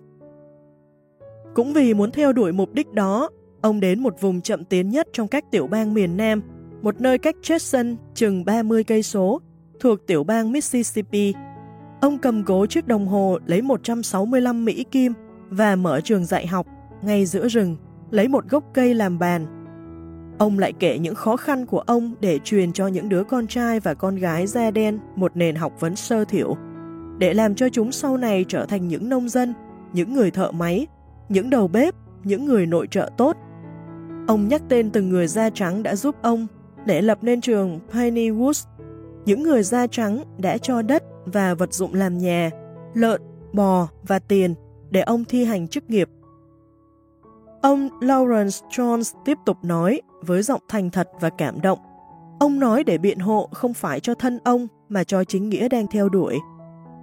Cũng 1.55 1.73
vì 1.73 1.95
muốn 1.95 2.11
theo 2.11 2.33
đuổi 2.33 2.53
mục 2.53 2.75
đích 2.75 2.93
đó, 2.93 3.31
ông 3.61 3.81
đến 3.81 4.01
một 4.01 4.21
vùng 4.21 4.41
chậm 4.41 4.65
tiến 4.65 4.89
nhất 4.89 5.09
trong 5.13 5.29
các 5.29 5.45
tiểu 5.51 5.67
bang 5.67 5.95
miền 5.95 6.17
Nam, 6.17 6.43
một 6.83 7.01
nơi 7.01 7.19
cách 7.19 7.37
Jackson 7.43 7.97
chừng 8.15 8.45
30 8.45 8.85
cây 8.85 9.03
số, 9.03 9.41
thuộc 9.81 10.07
tiểu 10.07 10.25
bang 10.25 10.53
Mississippi. 10.53 11.35
Ông 12.01 12.19
cầm 12.19 12.45
cố 12.45 12.67
chiếc 12.67 12.87
đồng 12.87 13.07
hồ 13.07 13.39
lấy 13.47 13.63
165 13.63 14.65
Mỹ 14.65 14.85
Kim 14.91 15.13
và 15.51 15.77
mở 15.77 16.01
trường 16.01 16.25
dạy 16.25 16.47
học 16.47 16.67
ngay 17.03 17.27
giữa 17.27 17.49
rừng, 17.49 17.77
lấy 18.11 18.29
một 18.29 18.49
gốc 18.49 18.65
cây 18.75 18.95
làm 18.95 19.19
bàn. 19.19 19.47
Ông 20.39 20.59
lại 20.59 20.73
kể 20.73 20.99
những 20.99 21.15
khó 21.15 21.37
khăn 21.37 21.67
của 21.67 21.81
ông 21.81 22.15
để 22.21 22.39
truyền 22.45 22.73
cho 22.73 22.87
những 22.87 23.09
đứa 23.09 23.25
con 23.25 23.47
trai 23.47 23.81
và 23.81 23.95
con 23.95 24.17
gái 24.17 24.47
da 24.47 24.71
đen 24.71 24.99
một 25.17 25.37
nền 25.37 25.55
học 25.55 25.81
vấn 25.81 25.97
sơ 25.97 26.25
thiểu, 26.25 26.57
để 27.19 27.35
làm 27.35 27.55
cho 27.55 27.69
chúng 27.69 27.93
sau 27.93 28.17
này 28.17 28.45
trở 28.49 28.67
thành 28.67 28.89
những 28.89 29.09
nông 29.09 29.29
dân, 29.29 29.55
những 29.93 30.15
người 30.15 30.31
thợ 30.31 30.51
máy, 30.51 30.87
những 31.31 31.51
đầu 31.51 31.69
bếp, 31.69 31.95
những 32.25 32.45
người 32.45 32.67
nội 32.67 32.87
trợ 32.91 33.11
tốt. 33.17 33.37
Ông 34.29 34.49
nhắc 34.49 34.63
tên 34.69 34.91
từng 34.91 35.09
người 35.09 35.27
da 35.27 35.51
trắng 35.51 35.83
đã 35.83 35.97
giúp 35.97 36.17
ông 36.23 36.47
để 36.87 37.03
lập 37.03 37.19
nên 37.23 37.41
trường 37.41 37.81
Piney 37.93 38.31
Woods. 38.31 38.67
Những 39.25 39.43
người 39.43 39.63
da 39.63 39.87
trắng 39.87 40.25
đã 40.39 40.59
cho 40.59 40.83
đất 40.83 41.03
và 41.25 41.55
vật 41.55 41.75
dụng 41.75 41.95
làm 41.95 42.19
nhà, 42.19 42.51
lợn, 42.95 43.23
bò 43.53 43.89
và 44.07 44.19
tiền 44.19 44.55
để 44.91 45.01
ông 45.01 45.25
thi 45.25 45.45
hành 45.45 45.69
chức 45.69 45.91
nghiệp. 45.91 46.09
Ông 47.63 47.89
Lawrence 48.01 48.69
Jones 48.71 49.15
tiếp 49.25 49.39
tục 49.47 49.57
nói 49.63 50.01
với 50.21 50.43
giọng 50.43 50.61
thành 50.69 50.91
thật 50.91 51.09
và 51.21 51.31
cảm 51.31 51.61
động. 51.61 51.79
Ông 52.41 52.61
nói 52.61 52.85
để 52.85 52.99
biện 52.99 53.19
hộ 53.19 53.49
không 53.53 53.75
phải 53.75 54.01
cho 54.01 54.15
thân 54.15 54.39
ông 54.45 54.67
mà 54.89 55.05
cho 55.05 55.25
chính 55.25 55.49
nghĩa 55.49 55.69
đang 55.69 55.87
theo 55.87 56.09
đuổi. 56.09 56.39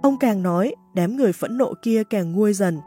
Ông 0.02 0.18
càng 0.18 0.42
nói, 0.42 0.74
đám 0.94 1.16
người 1.16 1.32
phẫn 1.32 1.58
nộ 1.58 1.74
kia 1.82 2.02
càng 2.10 2.32
nguôi 2.32 2.52
dần. 2.52 2.78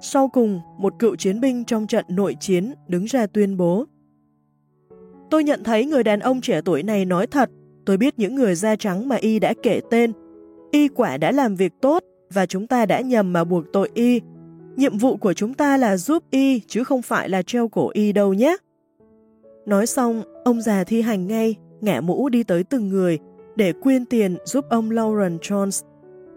Sau 0.00 0.28
cùng, 0.28 0.60
một 0.78 0.94
cựu 0.98 1.16
chiến 1.16 1.40
binh 1.40 1.64
trong 1.64 1.86
trận 1.86 2.04
nội 2.08 2.36
chiến 2.40 2.74
đứng 2.88 3.04
ra 3.04 3.26
tuyên 3.26 3.56
bố. 3.56 3.84
Tôi 5.30 5.44
nhận 5.44 5.64
thấy 5.64 5.86
người 5.86 6.02
đàn 6.02 6.20
ông 6.20 6.40
trẻ 6.40 6.60
tuổi 6.64 6.82
này 6.82 7.04
nói 7.04 7.26
thật. 7.26 7.50
Tôi 7.86 7.96
biết 7.96 8.14
những 8.18 8.34
người 8.34 8.54
da 8.54 8.76
trắng 8.76 9.08
mà 9.08 9.16
y 9.16 9.38
đã 9.38 9.54
kể 9.62 9.80
tên. 9.90 10.12
Y 10.70 10.88
quả 10.88 11.16
đã 11.16 11.32
làm 11.32 11.54
việc 11.54 11.72
tốt 11.80 12.04
và 12.30 12.46
chúng 12.46 12.66
ta 12.66 12.86
đã 12.86 13.00
nhầm 13.00 13.32
mà 13.32 13.44
buộc 13.44 13.64
tội 13.72 13.90
y. 13.94 14.20
Nhiệm 14.76 14.98
vụ 14.98 15.16
của 15.16 15.32
chúng 15.32 15.54
ta 15.54 15.76
là 15.76 15.96
giúp 15.96 16.24
y 16.30 16.60
chứ 16.60 16.84
không 16.84 17.02
phải 17.02 17.28
là 17.28 17.42
treo 17.42 17.68
cổ 17.68 17.90
y 17.92 18.12
đâu 18.12 18.34
nhé. 18.34 18.56
Nói 19.66 19.86
xong, 19.86 20.22
ông 20.44 20.60
già 20.60 20.84
thi 20.84 21.02
hành 21.02 21.26
ngay, 21.26 21.54
ngã 21.80 22.00
mũ 22.00 22.28
đi 22.28 22.42
tới 22.42 22.64
từng 22.64 22.88
người 22.88 23.18
để 23.56 23.72
quyên 23.72 24.06
tiền 24.06 24.36
giúp 24.44 24.64
ông 24.70 24.90
Lauren 24.90 25.36
Jones. 25.36 25.87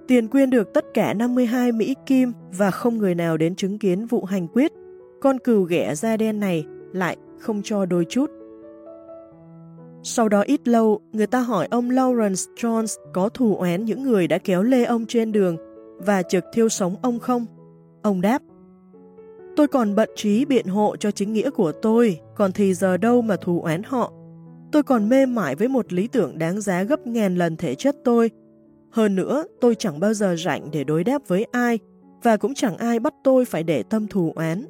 Tiền 0.08 0.28
quyên 0.28 0.50
được 0.50 0.74
tất 0.74 0.86
cả 0.94 1.14
52 1.14 1.72
Mỹ 1.72 1.96
Kim 2.06 2.32
và 2.58 2.72
không 2.72 2.98
người 2.98 3.16
nào 3.16 3.38
đến 3.38 3.56
chứng 3.56 3.80
kiến 3.80 4.06
vụ 4.06 4.26
hành 4.26 4.48
quyết. 4.48 4.72
Con 5.22 5.40
cừu 5.40 5.64
ghẻ 5.64 5.96
da 5.96 6.18
đen 6.18 6.40
này 6.40 6.66
lại 6.94 7.18
không 7.40 7.62
cho 7.64 7.86
đôi 7.86 8.06
chút. 8.10 8.32
Sau 10.04 10.30
đó 10.30 10.42
ít 10.42 10.68
lâu, 10.68 11.00
người 11.12 11.28
ta 11.28 11.40
hỏi 11.40 11.68
ông 11.72 11.90
Lawrence 11.90 12.56
Jones 12.56 12.98
có 13.14 13.30
thù 13.30 13.56
oán 13.56 13.86
những 13.86 14.04
người 14.04 14.28
đã 14.28 14.38
kéo 14.38 14.64
lê 14.64 14.84
ông 14.84 15.06
trên 15.06 15.32
đường 15.32 15.58
và 15.98 16.24
trực 16.24 16.44
thiêu 16.54 16.70
sống 16.70 16.96
ông 17.02 17.20
không? 17.20 17.46
Ông 18.02 18.22
đáp, 18.22 18.42
Tôi 19.56 19.68
còn 19.68 19.96
bận 19.96 20.10
trí 20.16 20.46
biện 20.46 20.68
hộ 20.68 20.96
cho 21.00 21.12
chính 21.12 21.34
nghĩa 21.34 21.50
của 21.50 21.72
tôi, 21.72 22.20
còn 22.36 22.52
thì 22.52 22.74
giờ 22.74 22.98
đâu 22.98 23.22
mà 23.22 23.36
thù 23.36 23.62
oán 23.62 23.84
họ. 23.84 24.14
Tôi 24.72 24.84
còn 24.84 25.10
mê 25.10 25.26
mải 25.26 25.56
với 25.56 25.68
một 25.68 25.94
lý 25.94 26.08
tưởng 26.08 26.38
đáng 26.38 26.62
giá 26.62 26.84
gấp 26.84 27.08
ngàn 27.08 27.36
lần 27.36 27.58
thể 27.58 27.76
chất 27.76 27.96
tôi. 28.04 28.32
Hơn 28.92 29.16
nữa, 29.16 29.46
tôi 29.62 29.76
chẳng 29.76 30.00
bao 30.00 30.14
giờ 30.14 30.36
rảnh 30.36 30.72
để 30.72 30.84
đối 30.84 31.04
đáp 31.04 31.22
với 31.28 31.46
ai, 31.52 31.80
và 32.24 32.38
cũng 32.38 32.54
chẳng 32.54 32.78
ai 32.78 33.00
bắt 33.00 33.14
tôi 33.24 33.46
phải 33.46 33.64
để 33.64 33.84
tâm 33.84 34.08
thù 34.08 34.34
oán. 34.36 34.66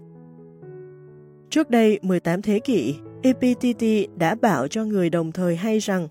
Trước 1.49 1.69
đây, 1.69 1.99
18 2.01 2.41
thế 2.41 2.59
kỷ, 2.59 2.95
Epictetus 3.23 4.09
đã 4.17 4.35
bảo 4.35 4.67
cho 4.67 4.85
người 4.85 5.09
đồng 5.09 5.31
thời 5.31 5.55
hay 5.55 5.79
rằng 5.79 6.07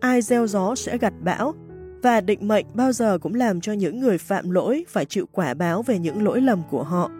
ai 0.00 0.22
gieo 0.22 0.46
gió 0.46 0.74
sẽ 0.74 0.98
gặt 0.98 1.14
bão, 1.24 1.54
và 2.02 2.20
định 2.20 2.48
mệnh 2.48 2.66
bao 2.74 2.92
giờ 2.92 3.18
cũng 3.18 3.34
làm 3.34 3.60
cho 3.60 3.72
những 3.72 4.00
người 4.00 4.18
phạm 4.18 4.50
lỗi 4.50 4.84
phải 4.88 5.04
chịu 5.04 5.26
quả 5.32 5.54
báo 5.54 5.82
về 5.82 5.98
những 5.98 6.24
lỗi 6.24 6.40
lầm 6.40 6.62
của 6.70 6.82
họ. 6.82 7.10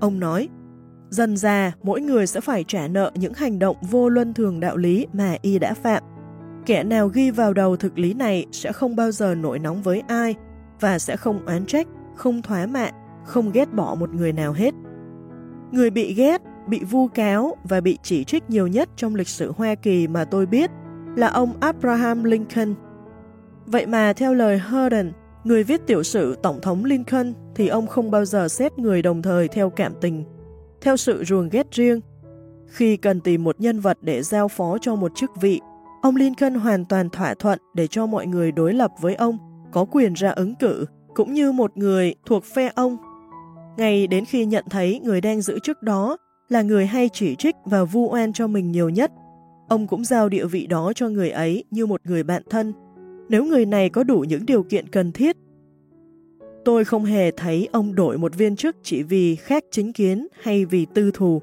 Ông 0.00 0.20
nói, 0.20 0.48
dần 1.10 1.36
già 1.36 1.72
mỗi 1.82 2.00
người 2.00 2.26
sẽ 2.26 2.40
phải 2.40 2.64
trả 2.68 2.88
nợ 2.88 3.10
những 3.14 3.34
hành 3.34 3.58
động 3.58 3.76
vô 3.90 4.08
luân 4.08 4.34
thường 4.34 4.60
đạo 4.60 4.76
lý 4.76 5.06
mà 5.12 5.36
y 5.42 5.58
đã 5.58 5.74
phạm. 5.74 6.02
Kẻ 6.66 6.84
nào 6.84 7.08
ghi 7.08 7.30
vào 7.30 7.52
đầu 7.52 7.76
thực 7.76 7.98
lý 7.98 8.14
này 8.14 8.46
sẽ 8.52 8.72
không 8.72 8.96
bao 8.96 9.10
giờ 9.10 9.34
nổi 9.34 9.58
nóng 9.58 9.82
với 9.82 10.02
ai 10.08 10.34
và 10.80 10.98
sẽ 10.98 11.16
không 11.16 11.46
oán 11.46 11.66
trách, 11.66 11.86
không 12.16 12.42
thoá 12.42 12.66
mạ, 12.66 12.90
không 13.24 13.52
ghét 13.52 13.72
bỏ 13.72 13.94
một 13.94 14.14
người 14.14 14.32
nào 14.32 14.52
hết. 14.52 14.74
Người 15.72 15.90
bị 15.90 16.14
ghét, 16.14 16.42
bị 16.68 16.84
vu 16.84 17.08
cáo 17.08 17.56
và 17.64 17.80
bị 17.80 17.98
chỉ 18.02 18.24
trích 18.24 18.50
nhiều 18.50 18.66
nhất 18.66 18.88
trong 18.96 19.14
lịch 19.14 19.28
sử 19.28 19.52
Hoa 19.56 19.74
Kỳ 19.74 20.08
mà 20.08 20.24
tôi 20.24 20.46
biết 20.46 20.70
là 21.16 21.26
ông 21.26 21.52
Abraham 21.60 22.24
Lincoln 22.24 22.74
Vậy 23.66 23.86
mà 23.86 24.12
theo 24.12 24.34
lời 24.34 24.60
Herndon, 24.70 25.12
người 25.44 25.64
viết 25.64 25.86
tiểu 25.86 26.02
sử 26.02 26.36
Tổng 26.42 26.60
thống 26.60 26.84
Lincoln, 26.84 27.34
thì 27.54 27.68
ông 27.68 27.86
không 27.86 28.10
bao 28.10 28.24
giờ 28.24 28.48
xét 28.48 28.78
người 28.78 29.02
đồng 29.02 29.22
thời 29.22 29.48
theo 29.48 29.70
cảm 29.70 29.92
tình, 30.00 30.24
theo 30.80 30.96
sự 30.96 31.24
ruồng 31.24 31.48
ghét 31.48 31.66
riêng. 31.70 32.00
Khi 32.66 32.96
cần 32.96 33.20
tìm 33.20 33.44
một 33.44 33.60
nhân 33.60 33.80
vật 33.80 33.98
để 34.00 34.22
giao 34.22 34.48
phó 34.48 34.78
cho 34.80 34.96
một 34.96 35.12
chức 35.14 35.30
vị, 35.40 35.60
ông 36.02 36.16
Lincoln 36.16 36.54
hoàn 36.54 36.84
toàn 36.84 37.10
thỏa 37.10 37.34
thuận 37.34 37.58
để 37.74 37.86
cho 37.86 38.06
mọi 38.06 38.26
người 38.26 38.52
đối 38.52 38.74
lập 38.74 38.90
với 39.00 39.14
ông 39.14 39.38
có 39.72 39.84
quyền 39.84 40.12
ra 40.12 40.30
ứng 40.30 40.54
cử, 40.54 40.86
cũng 41.14 41.34
như 41.34 41.52
một 41.52 41.76
người 41.76 42.14
thuộc 42.26 42.44
phe 42.44 42.70
ông. 42.74 42.96
ngay 43.76 44.06
đến 44.06 44.24
khi 44.24 44.44
nhận 44.44 44.64
thấy 44.70 45.00
người 45.04 45.20
đang 45.20 45.40
giữ 45.40 45.58
chức 45.58 45.82
đó 45.82 46.16
là 46.48 46.62
người 46.62 46.86
hay 46.86 47.08
chỉ 47.12 47.34
trích 47.34 47.56
và 47.64 47.84
vu 47.84 48.12
oan 48.12 48.32
cho 48.32 48.46
mình 48.46 48.72
nhiều 48.72 48.88
nhất, 48.88 49.12
ông 49.68 49.86
cũng 49.86 50.04
giao 50.04 50.28
địa 50.28 50.46
vị 50.46 50.66
đó 50.66 50.92
cho 50.92 51.08
người 51.08 51.30
ấy 51.30 51.64
như 51.70 51.86
một 51.86 52.00
người 52.04 52.22
bạn 52.22 52.42
thân, 52.50 52.72
nếu 53.28 53.44
người 53.44 53.66
này 53.66 53.88
có 53.88 54.04
đủ 54.04 54.24
những 54.28 54.46
điều 54.46 54.62
kiện 54.62 54.88
cần 54.88 55.12
thiết. 55.12 55.36
Tôi 56.64 56.84
không 56.84 57.04
hề 57.04 57.30
thấy 57.30 57.68
ông 57.72 57.94
đổi 57.94 58.18
một 58.18 58.36
viên 58.36 58.56
chức 58.56 58.76
chỉ 58.82 59.02
vì 59.02 59.36
khác 59.36 59.64
chính 59.70 59.92
kiến 59.92 60.26
hay 60.42 60.64
vì 60.64 60.86
tư 60.94 61.10
thù. 61.14 61.42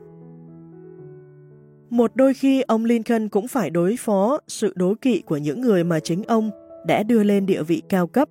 Một 1.89 2.11
đôi 2.15 2.33
khi 2.33 2.61
ông 2.61 2.85
Lincoln 2.85 3.29
cũng 3.29 3.47
phải 3.47 3.69
đối 3.69 3.95
phó 3.99 4.39
sự 4.47 4.73
đố 4.75 4.93
kỵ 5.01 5.21
của 5.21 5.37
những 5.37 5.61
người 5.61 5.83
mà 5.83 5.99
chính 5.99 6.23
ông 6.23 6.51
đã 6.85 7.03
đưa 7.03 7.23
lên 7.23 7.45
địa 7.45 7.63
vị 7.63 7.81
cao 7.89 8.07
cấp. 8.07 8.29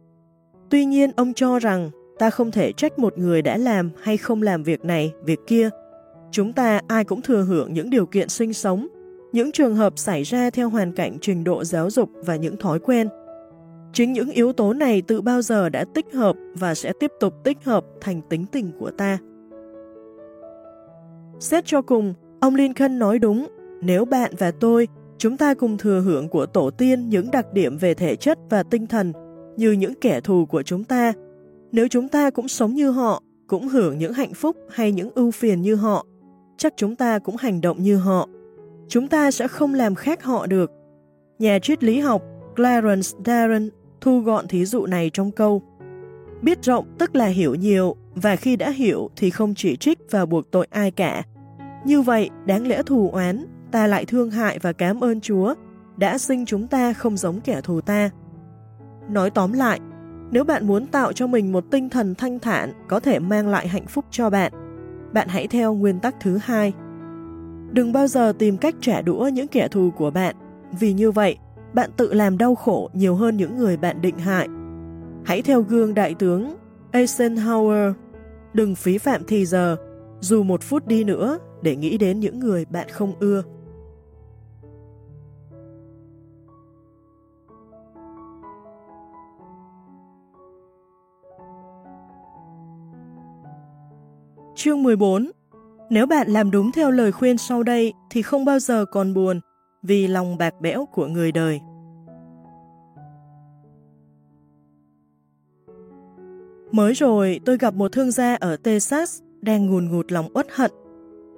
Tuy 0.71 0.85
nhiên 0.85 1.11
ông 1.17 1.35
cho 1.35 1.59
rằng 1.59 1.91
ta 2.19 2.31
không 2.31 2.51
thể 2.51 2.73
trách 2.73 2.99
một 2.99 3.19
người 3.19 3.43
đã 3.43 3.57
làm 3.57 3.91
hay 4.03 4.17
không 4.17 4.43
làm 4.43 4.63
việc 4.63 4.85
này, 4.85 5.13
việc 5.25 5.39
kia. 5.47 5.71
Chúng 6.31 6.53
ta 6.53 6.81
ai 6.89 7.05
cũng 7.05 7.23
thừa 7.23 7.43
hưởng 7.43 7.73
những 7.73 7.91
điều 7.91 8.07
kiện 8.07 8.29
sinh 8.29 8.53
sống, 8.53 8.89
những 9.33 9.53
trường 9.53 9.77
hợp 9.77 9.99
xảy 9.99 10.23
ra 10.23 10.51
theo 10.51 10.69
hoàn 10.69 10.93
cảnh 10.93 11.19
trình 11.21 11.45
độ 11.45 11.65
giáo 11.65 11.91
dục 11.91 12.11
và 12.15 12.37
những 12.37 12.57
thói 12.57 12.79
quen. 12.79 13.09
Chính 13.93 14.13
những 14.13 14.31
yếu 14.31 14.53
tố 14.53 14.73
này 14.73 15.03
từ 15.03 15.21
bao 15.21 15.43
giờ 15.43 15.69
đã 15.69 15.85
tích 15.95 16.07
hợp 16.15 16.37
và 16.55 16.75
sẽ 16.75 16.93
tiếp 17.01 17.13
tục 17.21 17.35
tích 17.45 17.59
hợp 17.65 17.85
thành 18.01 18.21
tính 18.31 18.47
tình 18.53 18.73
của 18.79 18.91
ta. 18.91 19.19
Xét 21.41 21.67
cho 21.67 21.83
cùng, 21.83 22.15
ông 22.41 22.55
Lincoln 22.55 22.99
nói 22.99 23.19
đúng, 23.19 23.47
nếu 23.81 24.05
bạn 24.05 24.33
và 24.39 24.51
tôi, 24.51 24.89
chúng 25.19 25.37
ta 25.37 25.55
cùng 25.55 25.79
thừa 25.79 26.01
hưởng 26.01 26.29
của 26.29 26.47
tổ 26.47 26.71
tiên 26.71 27.09
những 27.09 27.31
đặc 27.31 27.53
điểm 27.53 27.79
về 27.79 27.95
thể 27.95 28.17
chất 28.17 28.39
và 28.51 28.63
tinh 28.63 28.87
thần 28.87 29.13
như 29.57 29.73
những 29.73 29.95
kẻ 30.01 30.21
thù 30.21 30.47
của 30.47 30.63
chúng 30.63 30.85
ta, 30.85 31.13
nếu 31.73 31.89
chúng 31.89 32.09
ta 32.09 32.31
cũng 32.31 32.49
sống 32.49 32.75
như 32.75 32.91
họ, 32.91 33.23
cũng 33.47 33.69
hưởng 33.69 33.99
những 33.99 34.13
hạnh 34.13 34.35
phúc 34.35 34.57
hay 34.71 34.93
những 34.93 35.11
ưu 35.15 35.31
phiền 35.31 35.63
như 35.63 35.75
họ, 35.75 36.07
chắc 36.57 36.73
chúng 36.77 36.97
ta 36.97 37.19
cũng 37.19 37.37
hành 37.37 37.61
động 37.61 37.83
như 37.83 37.97
họ. 37.97 38.29
Chúng 38.89 39.09
ta 39.09 39.31
sẽ 39.31 39.49
không 39.49 39.75
làm 39.75 39.95
khác 39.95 40.23
họ 40.23 40.47
được. 40.47 40.71
Nhà 41.39 41.59
triết 41.59 41.85
lý 41.85 41.99
học 41.99 42.23
Clarence 42.57 43.09
Darren 43.25 43.71
thu 44.01 44.21
gọn 44.21 44.49
thí 44.49 44.65
dụ 44.65 44.87
này 44.87 45.11
trong 45.13 45.31
câu 45.31 45.63
Biết 46.43 46.63
rộng 46.63 46.87
tức 46.99 47.17
là 47.17 47.27
hiểu 47.27 47.55
nhiều, 47.55 47.97
và 48.15 48.37
khi 48.37 48.57
đã 48.57 48.71
hiểu 48.71 49.11
thì 49.17 49.31
không 49.31 49.55
chỉ 49.55 49.77
trích 49.77 49.99
và 50.11 50.27
buộc 50.27 50.51
tội 50.51 50.67
ai 50.71 50.91
cả. 50.91 51.23
Như 51.85 52.03
vậy, 52.03 52.31
đáng 52.47 52.67
lẽ 52.67 52.83
thù 52.83 53.11
oán, 53.11 53.47
ta 53.71 53.87
lại 53.87 54.05
thương 54.05 54.31
hại 54.31 54.59
và 54.63 54.73
cảm 54.73 55.05
ơn 55.05 55.21
Chúa, 55.21 55.55
đã 55.97 56.19
sinh 56.19 56.47
chúng 56.47 56.67
ta 56.67 56.93
không 56.93 57.17
giống 57.17 57.41
kẻ 57.41 57.61
thù 57.61 57.81
ta. 57.81 58.11
Nói 59.11 59.31
tóm 59.31 59.53
lại, 59.53 59.81
nếu 60.31 60.45
bạn 60.45 60.67
muốn 60.67 60.87
tạo 60.87 61.13
cho 61.13 61.27
mình 61.27 61.53
một 61.53 61.65
tinh 61.71 61.89
thần 61.89 62.15
thanh 62.15 62.39
thản 62.39 62.73
có 62.89 63.01
thể 63.01 63.19
mang 63.19 63.49
lại 63.49 63.69
hạnh 63.69 63.87
phúc 63.87 64.05
cho 64.11 64.31
bạn, 64.31 64.53
bạn 65.13 65.29
hãy 65.29 65.47
theo 65.47 65.75
nguyên 65.75 66.01
tắc 66.01 66.15
thứ 66.21 66.39
hai. 66.43 66.73
Đừng 67.73 67.93
bao 67.93 68.07
giờ 68.07 68.33
tìm 68.39 68.57
cách 68.57 68.75
trả 68.81 69.03
đũa 69.03 69.29
những 69.33 69.49
kẻ 69.49 69.69
thù 69.69 69.91
của 69.97 70.11
bạn, 70.11 70.37
vì 70.81 70.93
như 70.93 71.11
vậy, 71.11 71.37
bạn 71.75 71.91
tự 71.97 72.15
làm 72.15 72.39
đau 72.39 72.55
khổ 72.55 72.91
nhiều 72.93 73.15
hơn 73.15 73.37
những 73.37 73.57
người 73.57 73.77
bạn 73.77 74.01
định 74.01 74.19
hại. 74.19 74.49
Hãy 75.25 75.43
theo 75.43 75.63
gương 75.63 75.95
đại 75.95 76.15
tướng 76.15 76.57
Eisenhower, 76.93 77.93
đừng 78.53 78.75
phí 78.75 78.99
phạm 78.99 79.23
thì 79.27 79.47
giờ, 79.47 79.77
dù 80.21 80.43
một 80.43 80.63
phút 80.63 80.87
đi 80.87 81.05
nữa, 81.05 81.39
để 81.63 81.77
nghĩ 81.77 81.99
đến 81.99 82.21
những 82.21 82.41
người 82.41 82.65
bạn 82.65 82.89
không 82.89 83.15
ưa. 83.21 83.43
Chương 94.55 94.83
14 94.83 95.31
Nếu 95.91 96.07
bạn 96.07 96.29
làm 96.29 96.51
đúng 96.51 96.73
theo 96.73 96.91
lời 96.91 97.13
khuyên 97.13 97.39
sau 97.39 97.63
đây 97.63 97.93
thì 98.11 98.23
không 98.23 98.45
bao 98.45 98.59
giờ 98.59 98.85
còn 98.85 99.15
buồn 99.15 99.41
vì 99.83 100.07
lòng 100.07 100.39
bạc 100.39 100.55
bẽo 100.61 100.87
của 100.87 101.07
người 101.07 101.33
đời. 101.33 101.61
Mới 106.73 106.93
rồi, 106.93 107.41
tôi 107.45 107.59
gặp 107.59 107.75
một 107.75 107.93
thương 107.93 108.11
gia 108.11 108.35
ở 108.35 108.57
Texas 108.57 109.21
đang 109.41 109.67
ngùn 109.67 109.89
ngụt 109.89 110.13
lòng 110.13 110.29
uất 110.35 110.47
hận. 110.55 110.71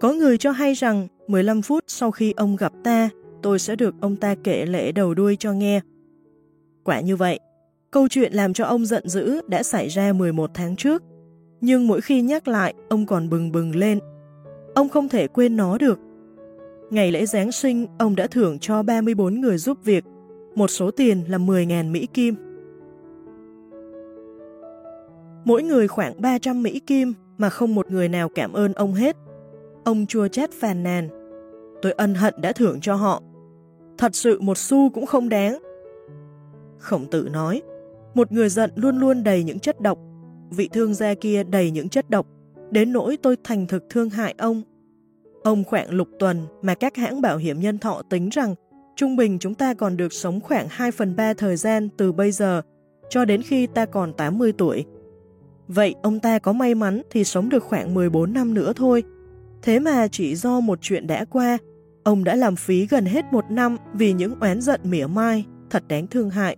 Có 0.01 0.13
người 0.13 0.39
cho 0.39 0.51
hay 0.51 0.75
rằng 0.75 1.09
15 1.29 1.63
phút 1.63 1.85
sau 1.87 2.11
khi 2.11 2.33
ông 2.37 2.57
gặp 2.57 2.73
ta, 2.85 3.09
tôi 3.43 3.59
sẽ 3.59 3.77
được 3.77 3.95
ông 4.01 4.17
ta 4.17 4.35
kể 4.45 4.67
lễ 4.67 4.93
đầu 4.93 5.15
đuôi 5.15 5.37
cho 5.37 5.53
nghe. 5.53 5.81
Quả 6.85 7.01
như 7.01 7.17
vậy, 7.17 7.39
câu 7.91 8.09
chuyện 8.09 8.33
làm 8.33 8.53
cho 8.53 8.65
ông 8.65 8.87
giận 8.87 9.09
dữ 9.09 9.41
đã 9.49 9.63
xảy 9.63 9.89
ra 9.89 10.13
11 10.13 10.51
tháng 10.55 10.77
trước 10.77 11.03
nhưng 11.61 11.87
mỗi 11.87 12.01
khi 12.01 12.23
nhắc 12.23 12.49
lại, 12.49 12.75
ông 12.89 13.07
còn 13.07 13.29
bừng 13.29 13.53
bừng 13.53 13.77
lên. 13.77 13.99
Ông 14.75 14.89
không 14.89 15.09
thể 15.09 15.29
quên 15.29 15.57
nó 15.57 15.79
được. 15.79 15.99
Ngày 16.91 17.13
lễ 17.13 17.27
Giáng 17.27 17.53
sinh, 17.53 17.87
ông 17.99 18.17
đã 18.17 18.27
thưởng 18.27 18.59
cho 18.59 18.83
34 18.83 19.41
người 19.41 19.59
giúp 19.59 19.79
việc, 19.85 20.05
một 20.55 20.69
số 20.69 20.91
tiền 20.91 21.25
là 21.29 21.39
10.000 21.39 21.91
Mỹ 21.91 22.07
Kim. 22.15 22.35
Mỗi 25.45 25.63
người 25.63 25.89
khoảng 25.89 26.21
300 26.23 26.63
Mỹ 26.63 26.81
Kim 26.81 27.15
mà 27.39 27.51
không 27.51 27.75
một 27.75 27.91
người 27.91 28.09
nào 28.09 28.29
cảm 28.29 28.53
ơn 28.53 28.73
ông 28.73 28.95
hết. 28.95 29.17
Ông 29.85 30.07
chua 30.07 30.29
chát 30.29 30.51
phàn 30.53 30.83
nàn. 30.83 31.09
Tôi 31.83 31.93
ân 31.93 32.15
hận 32.15 32.35
đã 32.39 32.53
thưởng 32.53 32.81
cho 32.81 32.95
họ. 32.95 33.23
Thật 33.99 34.17
sự 34.17 34.41
một 34.41 34.59
xu 34.59 34.91
cũng 34.91 35.07
không 35.07 35.29
đáng. 35.29 35.59
Khổng 36.79 37.07
tử 37.11 37.29
nói, 37.33 37.63
một 38.15 38.33
người 38.33 38.49
giận 38.49 38.71
luôn 38.75 38.99
luôn 38.99 39.25
đầy 39.25 39.45
những 39.45 39.59
chất 39.59 39.81
độc 39.81 39.99
vị 40.51 40.69
thương 40.73 40.95
gia 40.95 41.15
kia 41.15 41.45
đầy 41.45 41.71
những 41.71 41.89
chất 41.89 42.11
độc, 42.11 42.27
đến 42.71 42.93
nỗi 42.93 43.17
tôi 43.23 43.37
thành 43.45 43.67
thực 43.67 43.85
thương 43.91 44.11
hại 44.11 44.35
ông. 44.39 44.63
Ông 45.43 45.65
khoảng 45.65 45.91
lục 45.91 46.09
tuần 46.19 46.47
mà 46.63 46.75
các 46.75 46.97
hãng 46.97 47.21
bảo 47.21 47.37
hiểm 47.37 47.61
nhân 47.61 47.79
thọ 47.79 48.03
tính 48.11 48.29
rằng 48.29 48.55
trung 48.97 49.17
bình 49.17 49.39
chúng 49.39 49.55
ta 49.55 49.75
còn 49.75 49.97
được 49.97 50.13
sống 50.13 50.41
khoảng 50.41 50.67
2 50.71 50.91
phần 50.91 51.17
3 51.17 51.35
thời 51.35 51.57
gian 51.57 51.89
từ 51.97 52.13
bây 52.13 52.33
giờ 52.33 52.63
cho 53.11 53.25
đến 53.25 53.43
khi 53.43 53.67
ta 53.67 53.87
còn 53.87 54.13
80 54.13 54.53
tuổi. 54.59 54.85
Vậy 55.69 55.95
ông 56.03 56.21
ta 56.21 56.39
có 56.39 56.53
may 56.53 56.75
mắn 56.75 57.03
thì 57.11 57.25
sống 57.25 57.49
được 57.49 57.63
khoảng 57.63 57.95
14 57.95 58.33
năm 58.33 58.55
nữa 58.55 58.73
thôi. 58.77 59.03
Thế 59.63 59.79
mà 59.79 60.09
chỉ 60.09 60.35
do 60.35 60.61
một 60.61 60.79
chuyện 60.83 61.07
đã 61.07 61.25
qua, 61.25 61.59
ông 62.05 62.25
đã 62.25 62.35
làm 62.35 62.57
phí 62.57 62.87
gần 62.87 63.05
hết 63.05 63.25
một 63.33 63.45
năm 63.51 63.77
vì 63.95 64.13
những 64.13 64.41
oán 64.41 64.61
giận 64.61 64.81
mỉa 64.85 65.07
mai, 65.07 65.45
thật 65.71 65.89
đáng 65.89 66.07
thương 66.07 66.31
hại. 66.31 66.57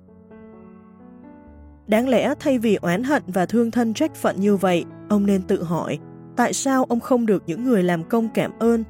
Đáng 1.87 2.09
lẽ 2.09 2.35
thay 2.41 2.59
vì 2.59 2.77
oán 2.77 3.03
hận 3.03 3.23
và 3.27 3.47
thương 3.47 3.71
thân 3.71 3.95
trách 3.95 4.15
phận 4.15 4.41
như 4.41 4.57
vậy, 4.57 4.85
ông 5.09 5.27
nên 5.27 5.43
tự 5.43 5.63
hỏi 5.63 5.99
tại 6.37 6.53
sao 6.53 6.85
ông 6.85 7.01
không 7.01 7.27
được 7.27 7.43
những 7.47 7.65
người 7.65 7.83
làm 7.83 8.05
công 8.05 8.29
cảm 8.35 8.53
ơn. 8.59 8.85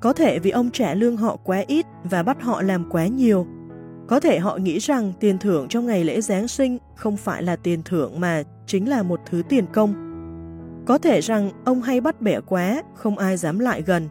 Có 0.00 0.12
thể 0.12 0.38
vì 0.38 0.50
ông 0.50 0.70
trả 0.70 0.94
lương 0.94 1.16
họ 1.16 1.36
quá 1.36 1.64
ít 1.66 1.86
và 2.04 2.22
bắt 2.22 2.42
họ 2.42 2.62
làm 2.62 2.90
quá 2.90 3.06
nhiều. 3.06 3.46
Có 4.08 4.20
thể 4.20 4.38
họ 4.38 4.56
nghĩ 4.56 4.78
rằng 4.78 5.12
tiền 5.20 5.38
thưởng 5.38 5.68
trong 5.68 5.86
ngày 5.86 6.04
lễ 6.04 6.20
Giáng 6.20 6.48
sinh 6.48 6.78
không 6.96 7.16
phải 7.16 7.42
là 7.42 7.56
tiền 7.56 7.82
thưởng 7.84 8.20
mà 8.20 8.42
chính 8.66 8.88
là 8.88 9.02
một 9.02 9.20
thứ 9.30 9.42
tiền 9.48 9.64
công. 9.72 10.09
Có 10.86 10.98
thể 10.98 11.20
rằng 11.20 11.50
ông 11.64 11.82
hay 11.82 12.00
bắt 12.00 12.20
bẻ 12.20 12.40
quá, 12.40 12.82
không 12.94 13.18
ai 13.18 13.36
dám 13.36 13.58
lại 13.58 13.82
gần, 13.82 14.08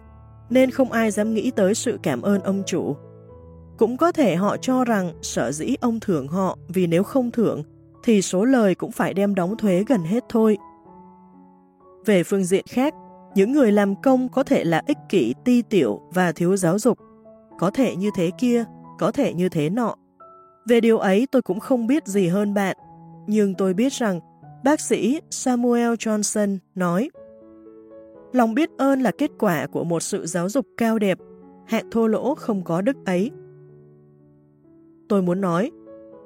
nên 0.50 0.72
không 0.72 0.92
ai 0.92 1.12
dám 1.12 1.34
nghĩ 1.34 1.52
tới 1.52 1.76
sự 1.76 2.00
cảm 2.04 2.22
ơn 2.22 2.42
ông 2.42 2.64
chủ. 2.66 2.96
Cũng 3.78 3.98
có 3.98 4.12
thể 4.12 4.36
họ 4.36 4.58
cho 4.58 4.84
rằng 4.84 5.14
sở 5.22 5.52
dĩ 5.52 5.76
ông 5.82 6.00
thưởng 6.00 6.28
họ 6.28 6.58
vì 6.68 6.88
nếu 6.88 7.04
không 7.04 7.32
thưởng 7.32 7.64
thì 8.04 8.22
số 8.22 8.46
lời 8.46 8.76
cũng 8.76 8.92
phải 8.92 9.14
đem 9.14 9.36
đóng 9.36 9.58
thuế 9.58 9.84
gần 9.88 10.04
hết 10.04 10.24
thôi. 10.30 10.58
Về 12.06 12.24
phương 12.24 12.44
diện 12.44 12.66
khác, 12.70 12.94
những 13.36 13.52
người 13.52 13.72
làm 13.72 14.02
công 14.02 14.30
có 14.30 14.44
thể 14.44 14.64
là 14.64 14.82
ích 14.88 14.98
kỷ, 15.10 15.34
ti 15.46 15.62
tiểu 15.62 16.02
và 16.14 16.32
thiếu 16.32 16.58
giáo 16.58 16.80
dục. 16.80 16.98
Có 17.60 17.72
thể 17.72 17.96
như 17.96 18.10
thế 18.16 18.32
kia, 18.38 18.66
có 19.00 19.12
thể 19.12 19.34
như 19.34 19.50
thế 19.50 19.70
nọ. 19.70 19.96
Về 20.70 20.82
điều 20.82 20.98
ấy 20.98 21.28
tôi 21.32 21.42
cũng 21.42 21.60
không 21.60 21.88
biết 21.88 22.08
gì 22.08 22.28
hơn 22.28 22.54
bạn, 22.54 22.78
nhưng 23.28 23.54
tôi 23.54 23.74
biết 23.74 23.94
rằng 23.94 24.20
bác 24.64 24.82
sĩ 24.82 25.22
Samuel 25.30 25.94
Johnson 25.94 26.58
nói 26.76 27.10
Lòng 28.34 28.54
biết 28.54 28.70
ơn 28.78 29.02
là 29.02 29.12
kết 29.12 29.32
quả 29.40 29.68
của 29.68 29.84
một 29.84 30.00
sự 30.00 30.26
giáo 30.26 30.50
dục 30.50 30.66
cao 30.78 31.00
đẹp, 31.00 31.18
hạng 31.68 31.90
thô 31.92 32.08
lỗ 32.08 32.36
không 32.36 32.64
có 32.64 32.82
đức 32.82 32.98
ấy. 33.06 33.32
Tôi 35.10 35.22
muốn 35.22 35.42
nói, 35.42 35.72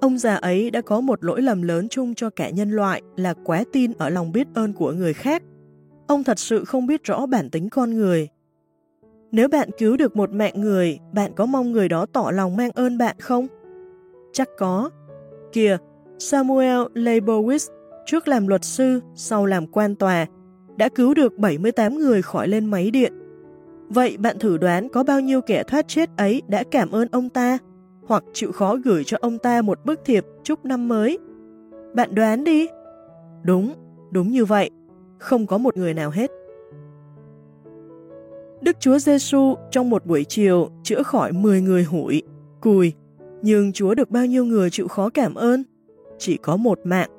Ông 0.04 0.18
già 0.18 0.36
ấy 0.36 0.72
đã 0.72 0.82
có 0.82 1.02
một 1.02 1.24
lỗi 1.24 1.42
lầm 1.42 1.62
lớn 1.62 1.90
chung 1.90 2.16
cho 2.16 2.30
cả 2.30 2.50
nhân 2.50 2.72
loại 2.72 3.02
là 3.16 3.34
quá 3.44 3.64
tin 3.72 3.92
ở 3.98 4.10
lòng 4.10 4.32
biết 4.32 4.48
ơn 4.54 4.74
của 4.74 4.92
người 4.92 5.14
khác. 5.14 5.44
Ông 6.08 6.24
thật 6.24 6.40
sự 6.40 6.66
không 6.66 6.88
biết 6.88 7.04
rõ 7.04 7.26
bản 7.26 7.50
tính 7.50 7.70
con 7.70 7.94
người. 7.94 8.28
Nếu 9.32 9.48
bạn 9.48 9.70
cứu 9.78 9.98
được 9.98 10.16
một 10.16 10.32
mạng 10.32 10.62
người, 10.62 11.00
bạn 11.14 11.32
có 11.36 11.46
mong 11.46 11.72
người 11.72 11.90
đó 11.90 12.06
tỏ 12.06 12.32
lòng 12.34 12.56
mang 12.56 12.72
ơn 12.72 12.98
bạn 12.98 13.16
không? 13.20 13.48
Chắc 14.34 14.50
có. 14.58 14.90
Kìa, 15.52 15.78
Samuel 16.20 16.82
Leibowitz, 16.94 17.72
trước 18.06 18.28
làm 18.28 18.48
luật 18.48 18.66
sư, 18.66 19.00
sau 19.16 19.46
làm 19.46 19.68
quan 19.68 19.96
tòa, 19.96 20.26
đã 20.78 20.90
cứu 20.90 21.14
được 21.14 21.38
78 21.38 21.98
người 21.98 22.22
khỏi 22.22 22.48
lên 22.48 22.66
máy 22.66 22.92
điện. 22.92 23.14
Vậy 23.90 24.18
bạn 24.18 24.40
thử 24.40 24.58
đoán 24.58 24.90
có 24.90 25.04
bao 25.04 25.20
nhiêu 25.20 25.42
kẻ 25.42 25.64
thoát 25.64 25.88
chết 25.88 26.10
ấy 26.18 26.42
đã 26.48 26.64
cảm 26.72 26.92
ơn 26.92 27.08
ông 27.12 27.30
ta? 27.30 27.58
hoặc 28.08 28.24
chịu 28.34 28.52
khó 28.52 28.76
gửi 28.76 29.04
cho 29.04 29.18
ông 29.22 29.38
ta 29.38 29.62
một 29.62 29.86
bức 29.86 30.00
thiệp 30.06 30.26
chúc 30.44 30.66
năm 30.66 30.88
mới. 30.88 31.20
Bạn 31.94 32.16
đoán 32.16 32.44
đi. 32.44 32.68
Đúng, 33.44 33.74
đúng 34.12 34.32
như 34.32 34.46
vậy. 34.46 34.70
không 35.20 35.48
có 35.48 35.58
một 35.58 35.78
người 35.78 35.94
nào 35.94 36.10
hết. 36.10 36.32
Đức 38.62 38.78
Chúa 38.80 39.00
Giêsu 39.00 39.56
trong 39.72 39.90
một 39.90 40.06
buổi 40.06 40.24
chiều 40.24 40.70
chữa 40.84 41.04
khỏi 41.04 41.32
10 41.32 41.62
người 41.62 41.84
hủi, 41.84 42.24
cùi, 42.62 42.94
nhưng 43.42 43.74
Chúa 43.74 43.96
được 43.96 44.10
bao 44.10 44.26
nhiêu 44.26 44.46
người 44.46 44.70
chịu 44.70 44.88
khó 44.88 45.10
cảm 45.10 45.36
ơn? 45.36 45.64
Chỉ 46.18 46.38
có 46.38 46.58
một 46.58 46.80
mạng. 46.84 47.10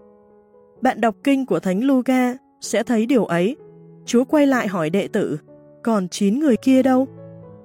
Bạn 0.84 1.00
đọc 1.00 1.16
kinh 1.24 1.46
của 1.46 1.60
Thánh 1.60 1.84
Luca 1.84 2.36
sẽ 2.60 2.82
thấy 2.82 3.06
điều 3.06 3.24
ấy. 3.24 3.56
Chúa 4.04 4.24
quay 4.24 4.46
lại 4.46 4.68
hỏi 4.68 4.90
đệ 4.90 5.08
tử, 5.08 5.38
còn 5.82 6.08
9 6.08 6.38
người 6.38 6.56
kia 6.56 6.82
đâu? 6.82 7.06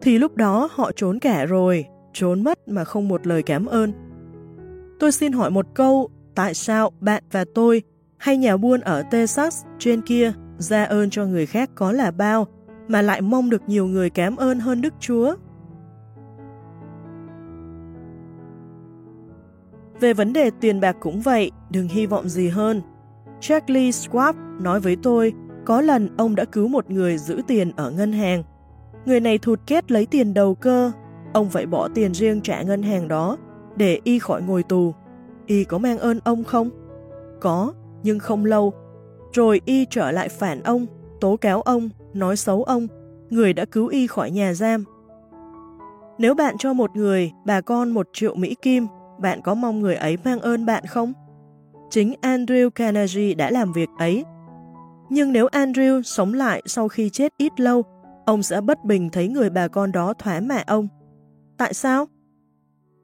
Thì 0.02 0.18
lúc 0.18 0.36
đó 0.36 0.70
họ 0.72 0.92
trốn 0.96 1.20
cả 1.20 1.46
rồi, 1.46 1.86
trốn 2.14 2.44
mất 2.44 2.68
mà 2.68 2.84
không 2.84 3.08
một 3.08 3.28
lời 3.28 3.44
cảm 3.44 3.66
ơn. 3.66 3.92
Tôi 5.00 5.12
xin 5.12 5.32
hỏi 5.32 5.52
một 5.52 5.66
câu, 5.74 6.10
tại 6.36 6.54
sao 6.54 6.92
bạn 7.00 7.24
và 7.32 7.46
tôi 7.56 7.82
hay 8.18 8.38
nhà 8.38 8.58
buôn 8.58 8.82
ở 8.82 9.04
Texas 9.12 9.64
trên 9.80 10.02
kia 10.02 10.34
ra 10.58 10.84
ơn 10.84 11.10
cho 11.10 11.26
người 11.26 11.46
khác 11.46 11.70
có 11.76 11.92
là 11.92 12.12
bao, 12.12 12.48
mà 12.88 13.02
lại 13.02 13.22
mong 13.22 13.50
được 13.50 13.62
nhiều 13.68 13.86
người 13.88 14.10
cảm 14.10 14.36
ơn 14.36 14.60
hơn 14.60 14.82
Đức 14.82 14.94
Chúa? 15.00 15.36
Về 20.00 20.14
vấn 20.14 20.34
đề 20.34 20.52
tiền 20.62 20.80
bạc 20.80 20.96
cũng 21.00 21.22
vậy, 21.22 21.52
đừng 21.70 21.88
hy 21.88 22.06
vọng 22.06 22.30
gì 22.30 22.48
hơn. 22.48 22.82
Charlie 23.40 23.92
Schwab 23.92 24.34
nói 24.62 24.80
với 24.80 24.98
tôi, 25.04 25.34
có 25.66 25.82
lần 25.82 26.10
ông 26.18 26.36
đã 26.36 26.46
cứu 26.46 26.68
một 26.68 26.92
người 26.92 27.18
giữ 27.18 27.42
tiền 27.48 27.72
ở 27.76 27.92
ngân 27.92 28.12
hàng. 28.12 28.44
Người 29.06 29.20
này 29.20 29.38
thụt 29.38 29.60
kết 29.68 29.92
lấy 29.92 30.06
tiền 30.06 30.34
đầu 30.34 30.56
cơ, 30.56 30.92
ông 31.34 31.50
phải 31.50 31.66
bỏ 31.66 31.88
tiền 31.96 32.14
riêng 32.14 32.42
trả 32.42 32.62
ngân 32.62 32.84
hàng 32.84 33.08
đó 33.08 33.38
để 33.76 34.00
y 34.04 34.20
khỏi 34.20 34.42
ngồi 34.42 34.64
tù. 34.64 34.94
Y 35.46 35.64
có 35.64 35.78
mang 35.78 36.00
ơn 36.00 36.20
ông 36.24 36.44
không? 36.44 36.70
Có, 37.42 37.74
nhưng 38.04 38.20
không 38.20 38.46
lâu. 38.46 38.74
Rồi 39.34 39.62
y 39.66 39.86
trở 39.86 40.12
lại 40.12 40.30
phản 40.30 40.64
ông, 40.64 40.86
tố 41.22 41.38
cáo 41.38 41.62
ông, 41.62 41.90
nói 42.14 42.38
xấu 42.38 42.64
ông, 42.64 42.88
người 43.30 43.54
đã 43.54 43.66
cứu 43.66 43.88
y 43.88 44.08
khỏi 44.08 44.32
nhà 44.32 44.54
giam. 44.54 44.84
Nếu 46.18 46.36
bạn 46.36 46.56
cho 46.58 46.74
một 46.74 46.96
người, 46.96 47.32
bà 47.46 47.62
con 47.62 47.92
một 47.92 48.10
triệu 48.14 48.36
Mỹ 48.36 48.56
Kim, 48.62 48.88
bạn 49.20 49.42
có 49.42 49.54
mong 49.54 49.80
người 49.80 49.96
ấy 49.96 50.18
mang 50.24 50.40
ơn 50.40 50.66
bạn 50.66 50.86
không? 50.86 51.14
Chính 51.90 52.14
Andrew 52.22 52.70
Carnegie 52.70 53.34
đã 53.34 53.52
làm 53.52 53.74
việc 53.74 53.90
ấy. 54.00 54.24
Nhưng 55.10 55.34
nếu 55.34 55.48
Andrew 55.48 56.02
sống 56.02 56.34
lại 56.34 56.64
sau 56.66 56.88
khi 56.88 57.10
chết 57.10 57.34
ít 57.38 57.60
lâu, 57.60 57.84
ông 58.26 58.44
sẽ 58.44 58.62
bất 58.62 58.86
bình 58.86 59.10
thấy 59.10 59.28
người 59.28 59.50
bà 59.50 59.68
con 59.68 59.92
đó 59.92 60.14
thoá 60.14 60.40
mạ 60.40 60.64
ông. 60.68 60.88
Tại 61.58 61.74
sao? 61.74 62.06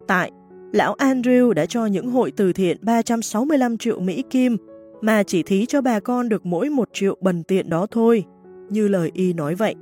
Tại, 0.08 0.32
lão 0.74 0.96
Andrew 0.96 1.54
đã 1.54 1.66
cho 1.66 1.86
những 1.86 2.12
hội 2.12 2.32
từ 2.38 2.54
thiện 2.54 2.78
365 2.82 3.78
triệu 3.78 4.00
Mỹ 4.00 4.24
Kim 4.30 4.58
mà 5.02 5.24
chỉ 5.24 5.44
thí 5.44 5.66
cho 5.66 5.82
bà 5.82 6.00
con 6.00 6.30
được 6.30 6.46
mỗi 6.46 6.70
một 6.70 6.90
triệu 6.94 7.18
bần 7.22 7.44
tiện 7.44 7.70
đó 7.70 7.88
thôi, 7.92 8.26
như 8.70 8.88
lời 8.88 9.12
y 9.14 9.34
nói 9.34 9.56
vậy. 9.56 9.76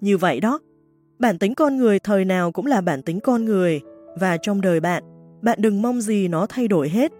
Như 0.00 0.16
vậy 0.16 0.40
đó, 0.40 0.60
bản 1.18 1.38
tính 1.38 1.54
con 1.54 1.76
người 1.76 1.98
thời 1.98 2.24
nào 2.24 2.52
cũng 2.52 2.66
là 2.66 2.80
bản 2.80 3.02
tính 3.02 3.20
con 3.20 3.44
người, 3.44 3.80
và 4.20 4.36
trong 4.36 4.60
đời 4.60 4.80
bạn, 4.80 5.02
bạn 5.42 5.58
đừng 5.62 5.82
mong 5.82 6.00
gì 6.00 6.28
nó 6.28 6.46
thay 6.46 6.68
đổi 6.68 6.88
hết. 6.88 7.12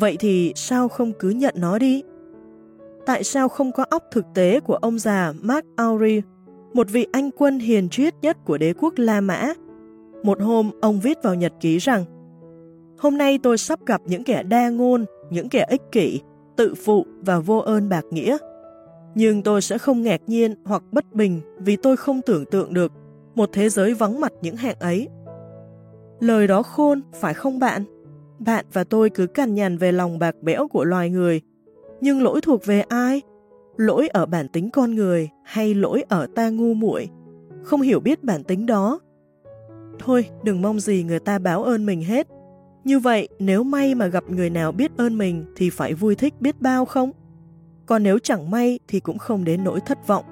Vậy 0.00 0.16
thì 0.20 0.52
sao 0.56 0.88
không 0.88 1.12
cứ 1.18 1.30
nhận 1.30 1.54
nó 1.58 1.78
đi? 1.78 2.02
Tại 3.06 3.24
sao 3.24 3.48
không 3.48 3.72
có 3.72 3.84
óc 3.90 4.04
thực 4.10 4.24
tế 4.34 4.60
của 4.60 4.74
ông 4.74 4.98
già 4.98 5.32
Mark 5.42 5.66
Auri, 5.76 6.22
một 6.74 6.90
vị 6.90 7.06
anh 7.12 7.30
quân 7.30 7.58
hiền 7.58 7.88
triết 7.88 8.14
nhất 8.22 8.36
của 8.44 8.58
đế 8.58 8.72
quốc 8.72 8.94
La 8.96 9.20
Mã? 9.20 9.52
Một 10.22 10.42
hôm, 10.42 10.70
ông 10.80 11.00
viết 11.00 11.18
vào 11.22 11.34
nhật 11.34 11.52
ký 11.60 11.78
rằng 11.78 12.04
Hôm 12.98 13.18
nay 13.18 13.38
tôi 13.42 13.58
sắp 13.58 13.86
gặp 13.86 14.00
những 14.06 14.24
kẻ 14.24 14.42
đa 14.42 14.68
ngôn, 14.68 15.04
những 15.30 15.48
kẻ 15.48 15.64
ích 15.68 15.82
kỷ, 15.92 16.20
tự 16.56 16.74
phụ 16.74 17.06
và 17.20 17.38
vô 17.38 17.58
ơn 17.58 17.88
bạc 17.88 18.04
nghĩa. 18.10 18.36
Nhưng 19.14 19.42
tôi 19.42 19.62
sẽ 19.62 19.78
không 19.78 20.02
ngạc 20.02 20.20
nhiên 20.26 20.54
hoặc 20.64 20.82
bất 20.92 21.12
bình 21.12 21.40
vì 21.58 21.76
tôi 21.76 21.96
không 21.96 22.22
tưởng 22.22 22.44
tượng 22.44 22.74
được 22.74 22.92
một 23.34 23.48
thế 23.52 23.68
giới 23.68 23.94
vắng 23.94 24.20
mặt 24.20 24.32
những 24.42 24.56
hạng 24.56 24.78
ấy. 24.80 25.08
Lời 26.20 26.46
đó 26.46 26.62
khôn, 26.62 27.00
phải 27.14 27.34
không 27.34 27.58
bạn? 27.58 27.84
Bạn 28.38 28.64
và 28.72 28.84
tôi 28.84 29.10
cứ 29.10 29.26
cằn 29.26 29.54
nhằn 29.54 29.78
về 29.78 29.92
lòng 29.92 30.18
bạc 30.18 30.34
bẽo 30.42 30.68
của 30.68 30.84
loài 30.84 31.10
người. 31.10 31.40
Nhưng 32.00 32.22
lỗi 32.22 32.40
thuộc 32.40 32.66
về 32.66 32.80
ai? 32.80 33.22
Lỗi 33.76 34.08
ở 34.08 34.26
bản 34.26 34.48
tính 34.48 34.70
con 34.70 34.94
người 34.94 35.28
hay 35.44 35.74
lỗi 35.74 36.04
ở 36.08 36.26
ta 36.34 36.50
ngu 36.50 36.74
muội 36.74 37.08
Không 37.62 37.80
hiểu 37.80 38.00
biết 38.00 38.24
bản 38.24 38.44
tính 38.44 38.66
đó. 38.66 39.00
Thôi, 39.98 40.28
đừng 40.42 40.62
mong 40.62 40.80
gì 40.80 41.02
người 41.02 41.18
ta 41.18 41.38
báo 41.38 41.64
ơn 41.64 41.86
mình 41.86 42.02
hết. 42.02 42.26
Như 42.84 42.98
vậy, 42.98 43.28
nếu 43.38 43.62
may 43.62 43.94
mà 43.94 44.06
gặp 44.06 44.24
người 44.30 44.50
nào 44.50 44.72
biết 44.72 44.90
ơn 44.96 45.18
mình 45.18 45.44
thì 45.56 45.70
phải 45.70 45.94
vui 45.94 46.14
thích 46.14 46.34
biết 46.40 46.60
bao 46.60 46.84
không? 46.84 47.10
Còn 47.86 48.02
nếu 48.02 48.18
chẳng 48.18 48.50
may 48.50 48.78
thì 48.88 49.00
cũng 49.00 49.18
không 49.18 49.44
đến 49.44 49.64
nỗi 49.64 49.80
thất 49.80 50.06
vọng. 50.06 50.24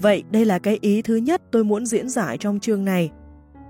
Vậy 0.00 0.22
đây 0.30 0.44
là 0.44 0.58
cái 0.58 0.78
ý 0.80 1.02
thứ 1.02 1.16
nhất 1.16 1.42
tôi 1.50 1.64
muốn 1.64 1.86
diễn 1.86 2.08
giải 2.08 2.38
trong 2.38 2.60
chương 2.60 2.84
này. 2.84 3.10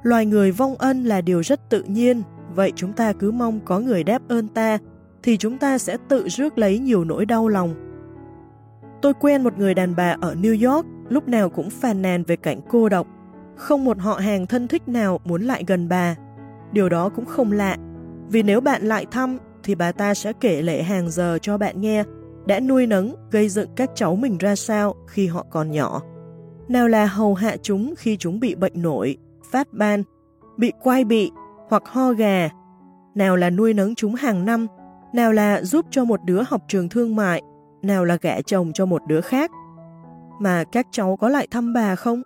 Loài 0.03 0.27
người 0.27 0.53
vong 0.53 0.75
ân 0.75 1.05
là 1.05 1.21
điều 1.21 1.41
rất 1.41 1.71
tự 1.71 1.83
nhiên, 1.83 2.23
vậy 2.55 2.73
chúng 2.77 2.93
ta 2.93 3.13
cứ 3.13 3.31
mong 3.31 3.61
có 3.65 3.79
người 3.79 4.05
đáp 4.05 4.23
ơn 4.29 4.49
ta, 4.49 4.79
thì 5.23 5.37
chúng 5.37 5.59
ta 5.59 5.79
sẽ 5.79 5.97
tự 6.09 6.29
rước 6.29 6.59
lấy 6.59 6.79
nhiều 6.79 7.05
nỗi 7.05 7.27
đau 7.27 7.49
lòng. 7.49 7.75
Tôi 9.03 9.15
quen 9.15 9.43
một 9.43 9.59
người 9.59 9.75
đàn 9.75 9.97
bà 9.97 10.17
ở 10.21 10.35
New 10.35 10.73
York, 10.73 10.87
lúc 11.09 11.29
nào 11.29 11.51
cũng 11.51 11.71
phàn 11.71 12.03
nàn 12.03 12.25
về 12.25 12.37
cảnh 12.37 12.61
cô 12.69 12.89
độc. 12.89 13.07
Không 13.57 13.85
một 13.85 13.99
họ 13.99 14.15
hàng 14.15 14.47
thân 14.47 14.69
thích 14.69 14.89
nào 14.89 15.21
muốn 15.25 15.43
lại 15.43 15.65
gần 15.67 15.89
bà. 15.89 16.17
Điều 16.73 16.89
đó 16.89 17.09
cũng 17.09 17.25
không 17.25 17.53
lạ, 17.53 17.77
vì 18.29 18.43
nếu 18.43 18.61
bạn 18.61 18.83
lại 18.83 19.07
thăm 19.11 19.39
thì 19.63 19.75
bà 19.75 19.93
ta 19.93 20.15
sẽ 20.15 20.33
kể 20.33 20.63
lệ 20.63 20.83
hàng 20.83 21.11
giờ 21.11 21.39
cho 21.43 21.59
bạn 21.59 21.81
nghe 21.81 22.05
đã 22.47 22.61
nuôi 22.61 22.87
nấng, 22.87 23.15
gây 23.31 23.49
dựng 23.49 23.69
các 23.77 23.91
cháu 23.95 24.17
mình 24.17 24.39
ra 24.39 24.57
sao 24.57 24.95
khi 25.07 25.27
họ 25.27 25.47
còn 25.51 25.71
nhỏ. 25.71 26.03
Nào 26.69 26.89
là 26.89 27.07
hầu 27.07 27.35
hạ 27.35 27.57
chúng 27.63 27.95
khi 27.99 28.17
chúng 28.17 28.41
bị 28.41 28.55
bệnh 28.55 28.83
nổi, 28.83 29.17
phát 29.51 29.73
ban, 29.73 30.03
bị 30.57 30.73
quai 30.83 31.05
bị 31.05 31.31
hoặc 31.71 31.83
ho 31.87 32.13
gà, 32.13 32.49
nào 33.15 33.37
là 33.37 33.51
nuôi 33.51 33.75
nấng 33.75 33.95
chúng 33.95 34.15
hàng 34.15 34.45
năm, 34.45 34.67
nào 35.13 35.33
là 35.33 35.63
giúp 35.63 35.87
cho 35.91 36.05
một 36.05 36.21
đứa 36.25 36.43
học 36.47 36.63
trường 36.69 36.89
thương 36.89 37.17
mại, 37.17 37.43
nào 37.83 38.05
là 38.05 38.19
gả 38.21 38.41
chồng 38.41 38.73
cho 38.73 38.87
một 38.87 39.03
đứa 39.07 39.21
khác. 39.21 39.51
Mà 40.41 40.65
các 40.73 40.87
cháu 40.93 41.17
có 41.17 41.29
lại 41.29 41.47
thăm 41.51 41.73
bà 41.73 41.97
không? 41.97 42.23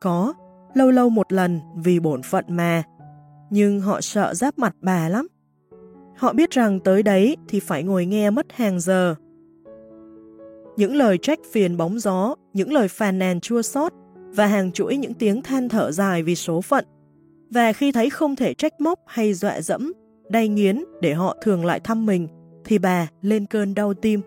Có, 0.00 0.34
lâu 0.74 0.90
lâu 0.90 1.10
một 1.10 1.32
lần 1.32 1.60
vì 1.76 2.00
bổn 2.00 2.22
phận 2.22 2.44
mà. 2.48 2.82
Nhưng 3.50 3.80
họ 3.80 4.00
sợ 4.00 4.34
giáp 4.34 4.58
mặt 4.58 4.76
bà 4.80 5.08
lắm. 5.08 5.28
Họ 6.16 6.32
biết 6.32 6.50
rằng 6.50 6.80
tới 6.80 7.02
đấy 7.02 7.36
thì 7.48 7.60
phải 7.60 7.82
ngồi 7.82 8.06
nghe 8.06 8.30
mất 8.30 8.46
hàng 8.52 8.80
giờ. 8.80 9.14
Những 10.76 10.96
lời 10.96 11.18
trách 11.18 11.38
phiền 11.52 11.76
bóng 11.76 11.98
gió, 11.98 12.34
những 12.52 12.72
lời 12.72 12.88
phàn 12.88 13.18
nàn 13.18 13.40
chua 13.40 13.62
xót 13.62 13.92
và 14.16 14.46
hàng 14.46 14.72
chuỗi 14.72 14.96
những 14.96 15.14
tiếng 15.14 15.42
than 15.42 15.68
thở 15.68 15.92
dài 15.92 16.22
vì 16.22 16.34
số 16.34 16.60
phận. 16.60 16.84
Và 17.50 17.72
khi 17.72 17.92
thấy 17.92 18.10
không 18.10 18.36
thể 18.36 18.54
trách 18.54 18.80
móc 18.80 18.98
hay 19.06 19.34
dọa 19.34 19.60
dẫm, 19.60 19.92
đay 20.28 20.48
nghiến 20.48 20.84
để 21.00 21.14
họ 21.14 21.36
thường 21.42 21.64
lại 21.64 21.80
thăm 21.80 22.06
mình, 22.06 22.28
thì 22.64 22.78
bà 22.78 23.08
lên 23.22 23.46
cơn 23.46 23.74
đau 23.74 23.94
tim. 23.94 24.20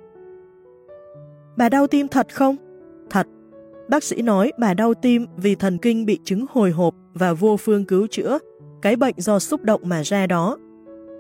Bà 1.58 1.70
đau 1.70 1.88
tim 1.88 2.08
thật 2.08 2.36
không? 2.36 2.56
Thật. 3.10 3.28
Bác 3.90 4.04
sĩ 4.04 4.22
nói 4.22 4.52
bà 4.60 4.74
đau 4.74 4.94
tim 4.94 5.26
vì 5.38 5.56
thần 5.56 5.78
kinh 5.78 6.06
bị 6.06 6.20
chứng 6.24 6.46
hồi 6.50 6.72
hộp 6.72 6.96
và 7.14 7.34
vô 7.34 7.58
phương 7.58 7.86
cứu 7.86 8.08
chữa, 8.08 8.40
cái 8.82 8.96
bệnh 8.96 9.16
do 9.18 9.40
xúc 9.40 9.64
động 9.64 9.82
mà 9.84 10.02
ra 10.02 10.28
đó. 10.28 10.58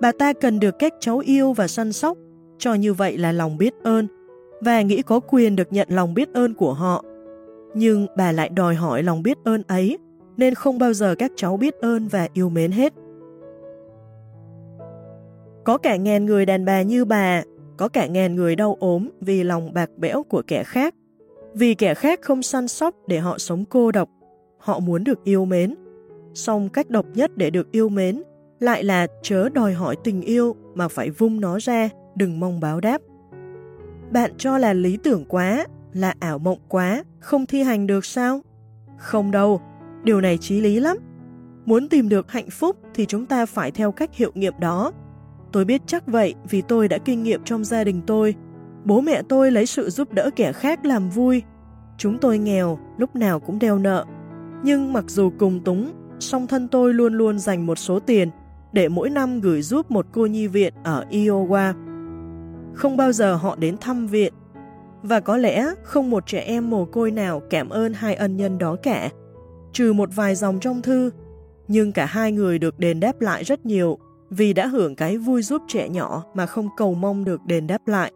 Bà 0.02 0.12
ta 0.20 0.34
cần 0.34 0.60
được 0.60 0.76
các 0.80 0.94
cháu 1.00 1.18
yêu 1.18 1.54
và 1.54 1.68
săn 1.68 1.94
sóc, 1.94 2.18
cho 2.58 2.74
như 2.74 2.94
vậy 2.94 3.18
là 3.18 3.32
lòng 3.32 3.58
biết 3.58 3.74
ơn, 3.84 4.08
và 4.62 4.82
nghĩ 4.82 5.02
có 5.02 5.20
quyền 5.20 5.56
được 5.56 5.74
nhận 5.74 5.88
lòng 5.92 6.14
biết 6.14 6.34
ơn 6.34 6.54
của 6.54 6.74
họ 6.74 7.04
nhưng 7.74 8.08
bà 8.18 8.32
lại 8.32 8.50
đòi 8.50 8.76
hỏi 8.76 9.04
lòng 9.04 9.24
biết 9.24 9.38
ơn 9.44 9.64
ấy, 9.68 9.98
nên 10.38 10.54
không 10.54 10.80
bao 10.80 10.94
giờ 10.94 11.16
các 11.16 11.32
cháu 11.36 11.58
biết 11.58 11.76
ơn 11.82 12.08
và 12.08 12.28
yêu 12.34 12.50
mến 12.50 12.72
hết. 12.72 12.94
Có 15.64 15.78
cả 15.78 15.96
ngàn 15.96 16.26
người 16.26 16.46
đàn 16.46 16.66
bà 16.66 16.82
như 16.82 17.06
bà, 17.06 17.44
có 17.78 17.88
cả 17.88 18.08
ngàn 18.08 18.36
người 18.36 18.56
đau 18.56 18.78
ốm 18.80 19.10
vì 19.22 19.44
lòng 19.44 19.74
bạc 19.74 19.90
bẽo 19.98 20.24
của 20.24 20.42
kẻ 20.48 20.64
khác. 20.64 20.96
Vì 21.54 21.74
kẻ 21.74 21.94
khác 21.94 22.20
không 22.22 22.44
săn 22.44 22.68
sóc 22.68 22.96
để 23.08 23.20
họ 23.20 23.38
sống 23.38 23.66
cô 23.66 23.92
độc, 23.92 24.10
họ 24.58 24.80
muốn 24.80 25.04
được 25.04 25.24
yêu 25.24 25.46
mến. 25.46 25.76
Song 26.34 26.70
cách 26.70 26.90
độc 26.90 27.06
nhất 27.14 27.38
để 27.38 27.50
được 27.50 27.72
yêu 27.72 27.90
mến 27.90 28.24
lại 28.60 28.84
là 28.84 29.08
chớ 29.22 29.50
đòi 29.50 29.74
hỏi 29.74 29.96
tình 30.04 30.22
yêu 30.22 30.56
mà 30.74 30.88
phải 30.88 31.10
vung 31.10 31.42
nó 31.42 31.58
ra, 31.62 31.90
đừng 32.16 32.40
mong 32.40 32.60
báo 32.60 32.80
đáp. 32.80 33.02
Bạn 34.12 34.32
cho 34.38 34.58
là 34.58 34.74
lý 34.74 34.98
tưởng 34.98 35.26
quá 35.26 35.66
là 35.94 36.14
ảo 36.20 36.40
mộng 36.40 36.60
quá, 36.68 37.04
không 37.20 37.46
thi 37.46 37.64
hành 37.64 37.88
được 37.88 38.06
sao? 38.06 38.42
Không 38.98 39.32
đâu, 39.32 39.62
điều 40.04 40.22
này 40.22 40.38
trí 40.38 40.62
lý 40.62 40.80
lắm. 40.80 40.98
Muốn 41.66 41.90
tìm 41.90 42.10
được 42.10 42.32
hạnh 42.32 42.50
phúc 42.50 42.78
thì 42.94 43.06
chúng 43.06 43.26
ta 43.26 43.46
phải 43.46 43.72
theo 43.72 43.92
cách 43.92 44.16
hiệu 44.16 44.32
nghiệm 44.36 44.54
đó. 44.60 44.92
Tôi 45.52 45.66
biết 45.66 45.82
chắc 45.86 46.08
vậy 46.08 46.36
vì 46.50 46.62
tôi 46.62 46.88
đã 46.88 46.98
kinh 46.98 47.24
nghiệm 47.24 47.44
trong 47.44 47.64
gia 47.64 47.84
đình 47.84 48.02
tôi. 48.08 48.36
Bố 48.86 49.02
mẹ 49.02 49.22
tôi 49.30 49.52
lấy 49.52 49.66
sự 49.66 49.90
giúp 49.90 50.14
đỡ 50.14 50.30
kẻ 50.36 50.54
khác 50.54 50.86
làm 50.86 51.10
vui. 51.10 51.44
Chúng 51.98 52.18
tôi 52.18 52.38
nghèo, 52.38 52.80
lúc 52.98 53.16
nào 53.16 53.40
cũng 53.40 53.60
đeo 53.60 53.80
nợ. 53.80 54.06
Nhưng 54.64 54.94
mặc 54.94 55.06
dù 55.08 55.32
cùng 55.40 55.60
túng, 55.64 55.92
song 56.20 56.48
thân 56.48 56.68
tôi 56.68 56.94
luôn 56.94 57.14
luôn 57.14 57.40
dành 57.40 57.66
một 57.66 57.78
số 57.78 58.00
tiền 58.00 58.30
để 58.74 58.90
mỗi 58.90 59.10
năm 59.10 59.42
gửi 59.42 59.62
giúp 59.62 59.92
một 59.92 60.06
cô 60.12 60.26
nhi 60.26 60.48
viện 60.48 60.74
ở 60.84 61.06
Iowa. 61.12 61.74
Không 62.74 62.98
bao 62.98 63.12
giờ 63.12 63.36
họ 63.36 63.56
đến 63.56 63.78
thăm 63.82 64.08
viện 64.08 64.34
Và 65.04 65.20
có 65.20 65.38
lẽ 65.38 65.68
không 65.84 66.10
một 66.10 66.26
trẻ 66.26 66.40
em 66.40 66.70
mồ 66.70 66.86
côi 66.86 67.12
nào 67.12 67.42
cảm 67.50 67.70
ơn 67.70 67.94
hai 67.94 68.16
ân 68.16 68.38
nhân 68.38 68.58
đó 68.58 68.76
cả, 68.84 69.10
trừ 69.74 69.94
một 69.94 70.10
vài 70.16 70.36
dòng 70.36 70.60
trong 70.60 70.82
thư, 70.82 71.12
nhưng 71.68 71.92
cả 71.92 72.06
hai 72.06 72.32
người 72.32 72.60
được 72.60 72.80
đền 72.80 73.00
đáp 73.00 73.22
lại 73.22 73.44
rất 73.44 73.66
nhiều 73.66 73.98
vì 74.30 74.54
đã 74.54 74.68
hưởng 74.68 74.96
cái 74.96 75.18
vui 75.18 75.42
giúp 75.42 75.62
trẻ 75.68 75.90
nhỏ 75.90 76.24
mà 76.34 76.46
không 76.46 76.70
cầu 76.78 76.94
mong 76.94 77.26
được 77.26 77.46
đền 77.46 77.68
đáp 77.68 77.88
lại. 77.88 78.12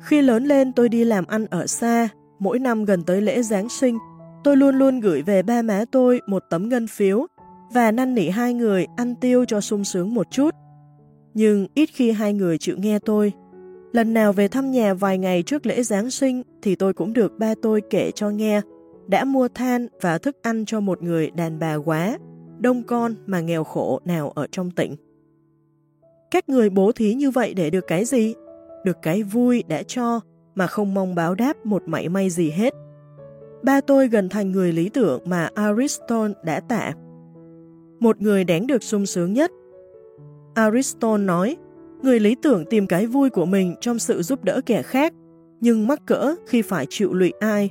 Khi 0.00 0.22
lớn 0.22 0.44
lên 0.44 0.72
tôi 0.72 0.88
đi 0.88 1.04
làm 1.04 1.26
ăn 1.26 1.46
ở 1.46 1.66
xa, 1.66 2.08
mỗi 2.38 2.58
năm 2.58 2.84
gần 2.84 3.02
tới 3.02 3.20
lễ 3.20 3.42
Giáng 3.42 3.68
sinh, 3.68 3.98
tôi 4.44 4.56
luôn 4.56 4.78
luôn 4.78 5.00
gửi 5.00 5.22
về 5.22 5.42
ba 5.42 5.62
má 5.62 5.84
tôi 5.92 6.20
một 6.26 6.42
tấm 6.50 6.68
ngân 6.68 6.86
phiếu 6.86 7.26
và 7.72 7.92
năn 7.92 8.14
nỉ 8.14 8.28
hai 8.28 8.54
người 8.54 8.86
ăn 8.96 9.14
tiêu 9.14 9.44
cho 9.44 9.60
sung 9.60 9.84
sướng 9.84 10.14
một 10.14 10.30
chút. 10.30 10.50
Nhưng 11.34 11.66
ít 11.74 11.88
khi 11.92 12.10
hai 12.12 12.34
người 12.34 12.58
chịu 12.58 12.76
nghe 12.78 12.98
tôi. 12.98 13.32
Lần 13.92 14.14
nào 14.14 14.32
về 14.32 14.48
thăm 14.48 14.70
nhà 14.70 14.94
vài 14.94 15.18
ngày 15.18 15.42
trước 15.42 15.66
lễ 15.66 15.82
Giáng 15.82 16.10
sinh 16.10 16.42
thì 16.62 16.74
tôi 16.74 16.94
cũng 16.94 17.12
được 17.12 17.38
ba 17.38 17.54
tôi 17.62 17.82
kể 17.90 18.10
cho 18.14 18.30
nghe 18.30 18.60
đã 19.08 19.24
mua 19.24 19.48
than 19.48 19.86
và 20.00 20.18
thức 20.18 20.36
ăn 20.42 20.64
cho 20.64 20.80
một 20.80 21.02
người 21.02 21.30
đàn 21.30 21.58
bà 21.58 21.74
quá, 21.74 22.18
đông 22.58 22.82
con 22.82 23.14
mà 23.26 23.40
nghèo 23.40 23.64
khổ 23.64 24.00
nào 24.04 24.30
ở 24.30 24.46
trong 24.52 24.70
tỉnh. 24.70 24.96
Các 26.30 26.48
người 26.48 26.70
bố 26.70 26.92
thí 26.92 27.14
như 27.14 27.30
vậy 27.30 27.54
để 27.54 27.70
được 27.70 27.84
cái 27.86 28.04
gì? 28.04 28.34
Được 28.84 28.96
cái 29.02 29.22
vui 29.22 29.64
đã 29.68 29.82
cho 29.82 30.20
mà 30.54 30.66
không 30.66 30.94
mong 30.94 31.14
báo 31.14 31.34
đáp 31.34 31.66
một 31.66 31.82
mảy 31.86 32.08
may 32.08 32.30
gì 32.30 32.50
hết. 32.50 32.74
Ba 33.62 33.80
tôi 33.80 34.08
gần 34.08 34.28
thành 34.28 34.52
người 34.52 34.72
lý 34.72 34.88
tưởng 34.88 35.22
mà 35.24 35.48
Aristotle 35.54 36.34
đã 36.44 36.60
tả. 36.60 36.92
Một 38.00 38.22
người 38.22 38.44
đáng 38.44 38.66
được 38.66 38.82
sung 38.82 39.06
sướng 39.06 39.32
nhất. 39.32 39.50
Aristotle 40.54 41.24
nói, 41.24 41.56
người 42.02 42.20
lý 42.20 42.36
tưởng 42.42 42.64
tìm 42.70 42.86
cái 42.86 43.06
vui 43.06 43.30
của 43.30 43.46
mình 43.46 43.74
trong 43.80 43.98
sự 43.98 44.22
giúp 44.22 44.44
đỡ 44.44 44.60
kẻ 44.66 44.82
khác, 44.82 45.12
nhưng 45.60 45.86
mắc 45.86 46.02
cỡ 46.06 46.34
khi 46.46 46.62
phải 46.62 46.86
chịu 46.88 47.14
lụy 47.14 47.32
ai. 47.40 47.70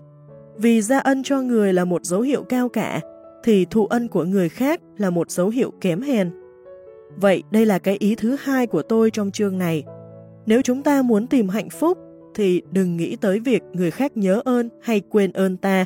Vì 0.58 0.82
gia 0.82 1.00
ân 1.00 1.24
cho 1.24 1.42
người 1.42 1.74
là 1.74 1.86
một 1.86 2.06
dấu 2.06 2.22
hiệu 2.22 2.44
cao 2.44 2.70
cả, 2.70 3.02
thì 3.44 3.66
thụ 3.66 3.86
ân 3.86 4.08
của 4.08 4.24
người 4.24 4.50
khác 4.50 4.82
là 4.98 5.10
một 5.10 5.32
dấu 5.32 5.50
hiệu 5.50 5.72
kém 5.82 6.02
hèn. 6.02 6.32
Vậy 7.16 7.44
đây 7.52 7.66
là 7.66 7.80
cái 7.80 7.98
ý 8.00 8.16
thứ 8.16 8.36
hai 8.40 8.68
của 8.68 8.82
tôi 8.82 9.12
trong 9.12 9.32
chương 9.32 9.58
này. 9.58 9.84
Nếu 10.46 10.62
chúng 10.62 10.84
ta 10.84 11.02
muốn 11.02 11.28
tìm 11.28 11.50
hạnh 11.50 11.70
phúc, 11.70 11.98
thì 12.36 12.62
đừng 12.72 12.98
nghĩ 12.98 13.16
tới 13.16 13.40
việc 13.40 13.64
người 13.74 13.92
khác 13.92 14.18
nhớ 14.18 14.42
ơn 14.46 14.70
hay 14.82 15.02
quên 15.10 15.32
ơn 15.32 15.58
ta, 15.58 15.86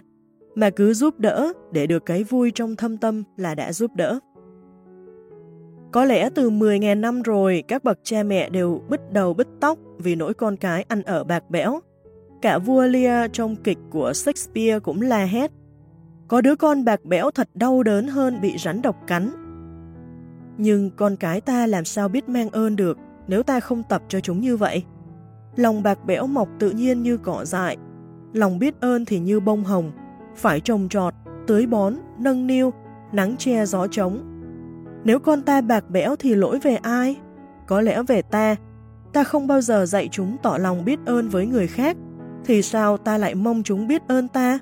mà 0.56 0.70
cứ 0.70 0.94
giúp 0.94 1.20
đỡ 1.20 1.54
để 1.72 1.88
được 1.88 2.06
cái 2.06 2.24
vui 2.24 2.52
trong 2.56 2.76
thâm 2.76 2.98
tâm 2.98 3.24
là 3.38 3.56
đã 3.56 3.74
giúp 3.74 3.92
đỡ. 3.96 4.20
Có 5.92 6.06
lẽ 6.06 6.30
từ 6.36 6.50
10.000 6.50 7.00
năm 7.00 7.22
rồi, 7.22 7.64
các 7.68 7.84
bậc 7.84 8.00
cha 8.04 8.24
mẹ 8.24 8.50
đều 8.50 8.82
bứt 8.90 9.14
đầu 9.14 9.34
bứt 9.34 9.48
tóc 9.60 9.80
vì 9.98 10.16
nỗi 10.16 10.34
con 10.34 10.58
cái 10.58 10.86
ăn 10.88 11.02
ở 11.02 11.24
bạc 11.24 11.50
bẽo. 11.50 11.80
Cả 12.42 12.58
vua 12.58 12.82
Lear 12.84 13.30
trong 13.34 13.56
kịch 13.56 13.78
của 13.90 14.14
Shakespeare 14.14 14.80
cũng 14.80 15.02
la 15.02 15.26
hét. 15.26 15.52
Có 16.28 16.42
đứa 16.42 16.56
con 16.56 16.86
bạc 16.86 17.06
bẽo 17.06 17.32
thật 17.32 17.50
đau 17.54 17.84
đớn 17.84 18.08
hơn 18.08 18.42
bị 18.42 18.58
rắn 18.58 18.82
độc 18.82 18.96
cắn. 19.08 19.30
Nhưng 20.58 20.92
con 20.96 21.16
cái 21.16 21.42
ta 21.42 21.68
làm 21.68 21.86
sao 21.86 22.10
biết 22.10 22.30
mang 22.30 22.50
ơn 22.50 22.76
được 22.76 22.98
nếu 23.28 23.44
ta 23.44 23.60
không 23.60 23.84
tập 23.90 24.02
cho 24.08 24.20
chúng 24.20 24.40
như 24.40 24.58
vậy? 24.58 24.84
Lòng 25.56 25.84
bạc 25.84 26.06
bẽo 26.06 26.28
mọc 26.28 26.50
tự 26.60 26.72
nhiên 26.72 27.04
như 27.04 27.18
cỏ 27.18 27.46
dại, 27.46 27.78
lòng 28.34 28.60
biết 28.60 28.82
ơn 28.82 29.06
thì 29.06 29.20
như 29.20 29.40
bông 29.40 29.64
hồng, 29.64 29.92
phải 30.36 30.60
trồng 30.60 30.90
trọt, 30.90 31.14
tưới 31.48 31.66
bón, 31.68 31.94
nâng 32.20 32.48
niu, 32.48 32.74
nắng 33.12 33.36
che 33.38 33.66
gió 33.66 33.88
trống. 33.88 34.20
Nếu 35.04 35.20
con 35.20 35.42
ta 35.42 35.62
bạc 35.62 35.90
bẽo 35.90 36.16
thì 36.16 36.36
lỗi 36.36 36.60
về 36.60 36.76
ai? 36.76 37.16
Có 37.68 37.82
lẽ 37.82 38.04
về 38.04 38.22
ta. 38.22 38.56
Ta 39.14 39.24
không 39.24 39.48
bao 39.48 39.62
giờ 39.62 39.86
dạy 39.86 40.08
chúng 40.12 40.38
tỏ 40.44 40.58
lòng 40.58 40.86
biết 40.86 41.00
ơn 41.06 41.30
với 41.30 41.46
người 41.46 41.68
khác, 41.68 41.98
thì 42.46 42.62
sao 42.62 42.98
ta 42.98 43.18
lại 43.18 43.36
mong 43.36 43.64
chúng 43.64 43.88
biết 43.88 44.02
ơn 44.08 44.28
ta? 44.28 44.60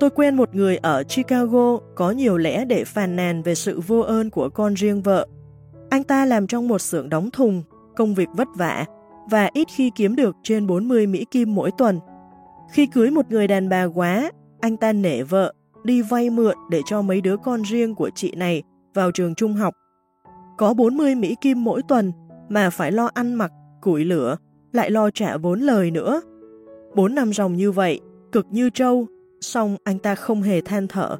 Tôi 0.00 0.10
quen 0.10 0.36
một 0.36 0.54
người 0.54 0.76
ở 0.76 1.02
Chicago 1.02 1.78
có 1.94 2.10
nhiều 2.10 2.38
lẽ 2.38 2.64
để 2.64 2.84
phàn 2.84 3.16
nàn 3.16 3.42
về 3.42 3.54
sự 3.54 3.80
vô 3.80 4.00
ơn 4.00 4.30
của 4.30 4.48
con 4.48 4.74
riêng 4.74 5.02
vợ. 5.02 5.26
Anh 5.90 6.04
ta 6.04 6.24
làm 6.24 6.46
trong 6.46 6.68
một 6.68 6.78
xưởng 6.78 7.08
đóng 7.08 7.30
thùng, 7.30 7.62
công 7.96 8.14
việc 8.14 8.28
vất 8.32 8.48
vả 8.56 8.84
và 9.30 9.50
ít 9.52 9.68
khi 9.76 9.90
kiếm 9.96 10.16
được 10.16 10.36
trên 10.42 10.66
40 10.66 11.06
Mỹ 11.06 11.24
Kim 11.30 11.54
mỗi 11.54 11.70
tuần. 11.78 12.00
Khi 12.72 12.86
cưới 12.86 13.10
một 13.10 13.30
người 13.30 13.46
đàn 13.46 13.68
bà 13.68 13.84
quá, 13.84 14.30
anh 14.60 14.76
ta 14.76 14.92
nể 14.92 15.22
vợ, 15.22 15.54
đi 15.84 16.02
vay 16.02 16.30
mượn 16.30 16.56
để 16.70 16.80
cho 16.86 17.02
mấy 17.02 17.20
đứa 17.20 17.36
con 17.36 17.62
riêng 17.62 17.94
của 17.94 18.10
chị 18.14 18.34
này 18.36 18.62
vào 18.94 19.10
trường 19.10 19.34
trung 19.34 19.54
học. 19.54 19.74
Có 20.58 20.74
40 20.74 21.14
Mỹ 21.14 21.36
Kim 21.40 21.64
mỗi 21.64 21.82
tuần 21.88 22.12
mà 22.48 22.70
phải 22.70 22.92
lo 22.92 23.10
ăn 23.14 23.34
mặc, 23.34 23.52
củi 23.80 24.04
lửa, 24.04 24.36
lại 24.72 24.90
lo 24.90 25.10
trả 25.10 25.36
vốn 25.36 25.60
lời 25.60 25.90
nữa. 25.90 26.20
Bốn 26.94 27.14
năm 27.14 27.32
ròng 27.32 27.56
như 27.56 27.72
vậy, 27.72 28.00
cực 28.32 28.46
như 28.50 28.70
trâu, 28.70 29.06
xong 29.40 29.76
anh 29.84 29.98
ta 29.98 30.14
không 30.14 30.42
hề 30.42 30.60
than 30.60 30.88
thở. 30.88 31.16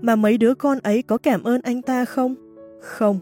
Mà 0.00 0.16
mấy 0.16 0.38
đứa 0.38 0.54
con 0.54 0.78
ấy 0.78 1.02
có 1.02 1.18
cảm 1.18 1.42
ơn 1.42 1.60
anh 1.62 1.82
ta 1.82 2.04
không? 2.04 2.34
Không. 2.80 3.18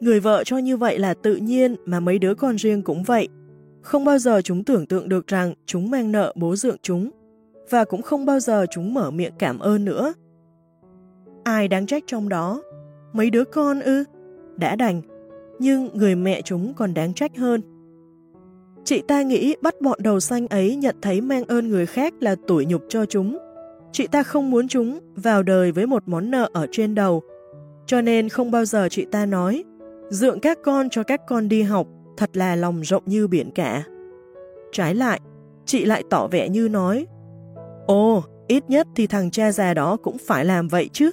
Người 0.00 0.20
vợ 0.20 0.44
cho 0.44 0.58
như 0.58 0.76
vậy 0.76 0.98
là 0.98 1.14
tự 1.14 1.36
nhiên 1.36 1.76
mà 1.84 2.00
mấy 2.00 2.18
đứa 2.18 2.34
con 2.34 2.56
riêng 2.56 2.82
cũng 2.82 3.02
vậy. 3.02 3.28
Không 3.82 4.04
bao 4.04 4.18
giờ 4.18 4.40
chúng 4.42 4.64
tưởng 4.64 4.86
tượng 4.86 5.08
được 5.08 5.26
rằng 5.26 5.54
chúng 5.66 5.90
mang 5.90 6.12
nợ 6.12 6.32
bố 6.36 6.56
dượng 6.56 6.76
chúng, 6.82 7.10
và 7.70 7.84
cũng 7.84 8.02
không 8.02 8.26
bao 8.26 8.40
giờ 8.40 8.66
chúng 8.70 8.94
mở 8.94 9.10
miệng 9.10 9.32
cảm 9.38 9.58
ơn 9.58 9.84
nữa. 9.84 10.14
Ai 11.44 11.68
đáng 11.68 11.86
trách 11.86 12.04
trong 12.06 12.28
đó? 12.28 12.62
Mấy 13.12 13.30
đứa 13.30 13.44
con 13.44 13.80
ư? 13.80 14.04
Đã 14.56 14.76
đành, 14.76 15.02
nhưng 15.58 15.88
người 15.94 16.14
mẹ 16.14 16.42
chúng 16.42 16.74
còn 16.74 16.94
đáng 16.94 17.14
trách 17.14 17.36
hơn. 17.36 17.60
Chị 18.84 19.02
ta 19.08 19.22
nghĩ 19.22 19.54
bắt 19.62 19.80
bọn 19.80 19.98
đầu 20.02 20.20
xanh 20.20 20.46
ấy 20.46 20.76
nhận 20.76 20.96
thấy 21.02 21.20
mang 21.20 21.44
ơn 21.44 21.68
người 21.68 21.86
khác 21.86 22.14
là 22.20 22.36
tủi 22.46 22.66
nhục 22.66 22.82
cho 22.88 23.06
chúng. 23.06 23.38
Chị 23.92 24.06
ta 24.06 24.22
không 24.22 24.50
muốn 24.50 24.68
chúng 24.68 25.00
vào 25.16 25.42
đời 25.42 25.72
với 25.72 25.86
một 25.86 26.02
món 26.06 26.30
nợ 26.30 26.50
ở 26.52 26.66
trên 26.72 26.94
đầu, 26.94 27.22
cho 27.86 28.00
nên 28.00 28.28
không 28.28 28.50
bao 28.50 28.64
giờ 28.64 28.88
chị 28.90 29.06
ta 29.10 29.26
nói 29.26 29.64
dượng 30.10 30.40
các 30.40 30.58
con 30.64 30.88
cho 30.90 31.02
các 31.02 31.20
con 31.26 31.48
đi 31.48 31.62
học 31.62 31.86
thật 32.16 32.36
là 32.36 32.56
lòng 32.56 32.80
rộng 32.80 33.02
như 33.06 33.28
biển 33.28 33.50
cả. 33.50 33.84
Trái 34.72 34.94
lại, 34.94 35.20
chị 35.66 35.84
lại 35.84 36.02
tỏ 36.10 36.26
vẻ 36.26 36.48
như 36.48 36.68
nói 36.68 37.06
Ồ, 37.86 38.24
ít 38.48 38.64
nhất 38.68 38.86
thì 38.96 39.06
thằng 39.06 39.30
cha 39.30 39.52
già 39.52 39.74
đó 39.74 39.96
cũng 39.96 40.16
phải 40.18 40.44
làm 40.44 40.68
vậy 40.68 40.90
chứ. 40.92 41.10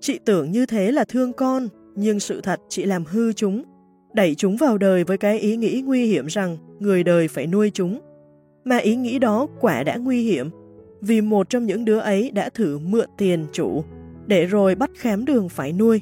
Chị 0.00 0.18
tưởng 0.24 0.50
như 0.50 0.66
thế 0.66 0.92
là 0.92 1.04
thương 1.04 1.32
con, 1.32 1.68
nhưng 1.96 2.20
sự 2.20 2.40
thật 2.40 2.60
chỉ 2.68 2.84
làm 2.84 3.04
hư 3.04 3.32
chúng, 3.32 3.62
đẩy 4.14 4.34
chúng 4.34 4.56
vào 4.56 4.78
đời 4.78 5.04
với 5.04 5.18
cái 5.18 5.38
ý 5.38 5.56
nghĩ 5.56 5.82
nguy 5.86 6.06
hiểm 6.06 6.26
rằng 6.26 6.56
người 6.78 7.02
đời 7.02 7.28
phải 7.28 7.46
nuôi 7.46 7.70
chúng. 7.74 8.00
Mà 8.64 8.76
ý 8.76 8.96
nghĩ 8.96 9.18
đó 9.18 9.46
quả 9.60 9.82
đã 9.82 9.96
nguy 9.96 10.22
hiểm, 10.22 10.50
vì 11.00 11.20
một 11.20 11.48
trong 11.50 11.66
những 11.66 11.84
đứa 11.84 11.98
ấy 11.98 12.30
đã 12.30 12.48
thử 12.48 12.78
mượn 12.78 13.08
tiền 13.16 13.46
chủ, 13.52 13.84
để 14.26 14.46
rồi 14.46 14.74
bắt 14.74 14.90
khám 14.96 15.24
đường 15.24 15.48
phải 15.48 15.72
nuôi. 15.72 16.00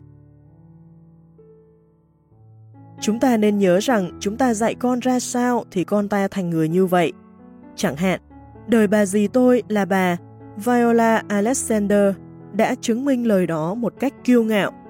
Chúng 3.00 3.20
ta 3.20 3.36
nên 3.36 3.58
nhớ 3.58 3.78
rằng 3.78 4.10
chúng 4.20 4.36
ta 4.36 4.54
dạy 4.54 4.74
con 4.74 5.00
ra 5.00 5.20
sao 5.20 5.64
thì 5.70 5.84
con 5.84 6.08
ta 6.08 6.28
thành 6.28 6.50
người 6.50 6.68
như 6.68 6.86
vậy. 6.86 7.12
Chẳng 7.76 7.96
hạn, 7.96 8.20
đời 8.66 8.86
bà 8.86 9.06
dì 9.06 9.26
tôi 9.26 9.62
là 9.68 9.84
bà 9.84 10.16
Viola 10.56 11.22
Alexander 11.28 12.14
đã 12.52 12.74
chứng 12.80 13.04
minh 13.04 13.26
lời 13.26 13.46
đó 13.46 13.74
một 13.74 13.94
cách 14.00 14.14
kiêu 14.24 14.44
ngạo. 14.44 14.83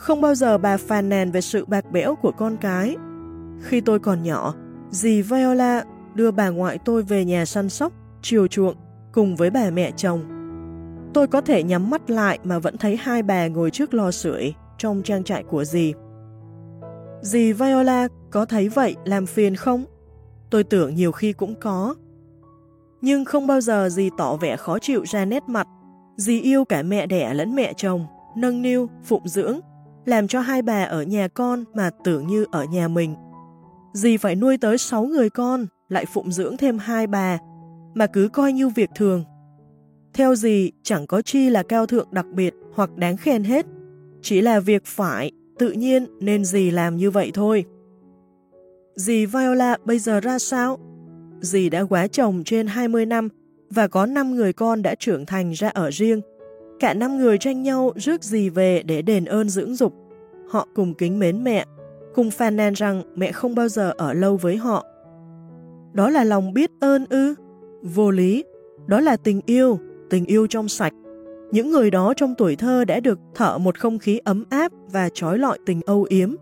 Không 0.00 0.20
bao 0.20 0.34
giờ 0.34 0.58
bà 0.58 0.76
phàn 0.76 1.08
nàn 1.08 1.30
về 1.30 1.40
sự 1.40 1.64
bạc 1.64 1.90
bẽo 1.92 2.14
của 2.14 2.32
con 2.32 2.56
cái. 2.56 2.96
Khi 3.62 3.80
tôi 3.80 3.98
còn 3.98 4.22
nhỏ, 4.22 4.54
dì 4.90 5.22
Viola 5.22 5.84
đưa 6.14 6.30
bà 6.30 6.48
ngoại 6.48 6.78
tôi 6.84 7.02
về 7.02 7.24
nhà 7.24 7.44
săn 7.44 7.68
sóc, 7.68 7.92
chiều 8.22 8.46
chuộng 8.46 8.74
cùng 9.12 9.36
với 9.36 9.50
bà 9.50 9.70
mẹ 9.70 9.90
chồng. 9.96 10.20
Tôi 11.14 11.26
có 11.26 11.40
thể 11.40 11.62
nhắm 11.62 11.90
mắt 11.90 12.10
lại 12.10 12.38
mà 12.44 12.58
vẫn 12.58 12.76
thấy 12.76 12.96
hai 12.96 13.22
bà 13.22 13.48
ngồi 13.48 13.70
trước 13.70 13.94
lò 13.94 14.10
sưởi 14.10 14.54
trong 14.78 15.02
trang 15.02 15.24
trại 15.24 15.42
của 15.42 15.64
dì. 15.64 15.92
Dì 17.22 17.52
Viola 17.52 18.08
có 18.30 18.44
thấy 18.44 18.68
vậy 18.68 18.96
làm 19.04 19.26
phiền 19.26 19.56
không? 19.56 19.84
Tôi 20.50 20.64
tưởng 20.64 20.94
nhiều 20.94 21.12
khi 21.12 21.32
cũng 21.32 21.54
có. 21.60 21.94
Nhưng 23.00 23.24
không 23.24 23.46
bao 23.46 23.60
giờ 23.60 23.88
dì 23.88 24.10
tỏ 24.18 24.36
vẻ 24.36 24.56
khó 24.56 24.78
chịu 24.78 25.04
ra 25.06 25.24
nét 25.24 25.42
mặt. 25.48 25.66
Dì 26.16 26.40
yêu 26.40 26.64
cả 26.64 26.82
mẹ 26.82 27.06
đẻ 27.06 27.34
lẫn 27.34 27.54
mẹ 27.54 27.72
chồng, 27.76 28.06
nâng 28.36 28.62
niu, 28.62 28.88
phụng 29.04 29.28
dưỡng, 29.28 29.60
làm 30.04 30.28
cho 30.28 30.40
hai 30.40 30.62
bà 30.62 30.84
ở 30.84 31.02
nhà 31.02 31.28
con 31.28 31.64
mà 31.74 31.90
tưởng 32.04 32.26
như 32.26 32.46
ở 32.52 32.64
nhà 32.64 32.88
mình. 32.88 33.14
Dì 33.92 34.16
phải 34.16 34.36
nuôi 34.36 34.58
tới 34.58 34.78
sáu 34.78 35.04
người 35.04 35.30
con, 35.30 35.66
lại 35.88 36.04
phụng 36.06 36.32
dưỡng 36.32 36.56
thêm 36.56 36.78
hai 36.78 37.06
bà, 37.06 37.38
mà 37.94 38.06
cứ 38.06 38.28
coi 38.28 38.52
như 38.52 38.68
việc 38.68 38.90
thường. 38.94 39.24
Theo 40.14 40.34
dì, 40.34 40.70
chẳng 40.82 41.06
có 41.06 41.22
chi 41.22 41.50
là 41.50 41.62
cao 41.62 41.86
thượng 41.86 42.08
đặc 42.10 42.26
biệt 42.34 42.54
hoặc 42.74 42.96
đáng 42.96 43.16
khen 43.16 43.44
hết, 43.44 43.66
chỉ 44.22 44.40
là 44.40 44.60
việc 44.60 44.86
phải 44.86 45.30
tự 45.58 45.72
nhiên 45.72 46.06
nên 46.20 46.44
dì 46.44 46.70
làm 46.70 46.96
như 46.96 47.10
vậy 47.10 47.30
thôi. 47.34 47.64
Dì 48.94 49.26
Viola 49.26 49.76
bây 49.84 49.98
giờ 49.98 50.20
ra 50.20 50.38
sao? 50.38 50.78
Dì 51.40 51.68
đã 51.68 51.84
quá 51.84 52.06
chồng 52.06 52.42
trên 52.44 52.66
20 52.66 53.06
năm 53.06 53.28
và 53.70 53.88
có 53.88 54.06
5 54.06 54.34
người 54.34 54.52
con 54.52 54.82
đã 54.82 54.94
trưởng 54.94 55.26
thành 55.26 55.52
ra 55.52 55.68
ở 55.68 55.90
riêng. 55.90 56.20
Cả 56.80 56.94
năm 56.94 57.18
người 57.18 57.38
tranh 57.38 57.62
nhau 57.62 57.92
rước 57.96 58.24
gì 58.24 58.48
về 58.48 58.82
để 58.82 59.02
đền 59.02 59.24
ơn 59.24 59.48
dưỡng 59.48 59.74
dục. 59.74 59.94
Họ 60.48 60.68
cùng 60.74 60.94
kính 60.94 61.18
mến 61.18 61.44
mẹ, 61.44 61.66
cùng 62.14 62.30
phàn 62.30 62.56
nàn 62.56 62.72
rằng 62.72 63.02
mẹ 63.14 63.32
không 63.32 63.54
bao 63.54 63.68
giờ 63.68 63.92
ở 63.98 64.12
lâu 64.12 64.36
với 64.36 64.56
họ. 64.56 64.86
Đó 65.92 66.10
là 66.10 66.24
lòng 66.24 66.52
biết 66.52 66.70
ơn 66.80 67.06
ư? 67.10 67.34
Vô 67.82 68.10
lý, 68.10 68.44
đó 68.86 69.00
là 69.00 69.16
tình 69.16 69.40
yêu, 69.46 69.78
tình 70.10 70.24
yêu 70.26 70.46
trong 70.46 70.68
sạch. 70.68 70.92
Những 71.50 71.70
người 71.70 71.90
đó 71.90 72.14
trong 72.16 72.34
tuổi 72.38 72.56
thơ 72.56 72.84
đã 72.84 73.00
được 73.00 73.18
thở 73.34 73.58
một 73.58 73.78
không 73.78 73.98
khí 73.98 74.20
ấm 74.24 74.44
áp 74.50 74.72
và 74.92 75.08
trói 75.08 75.38
lọi 75.38 75.58
tình 75.66 75.80
âu 75.86 76.06
yếm, 76.08 76.34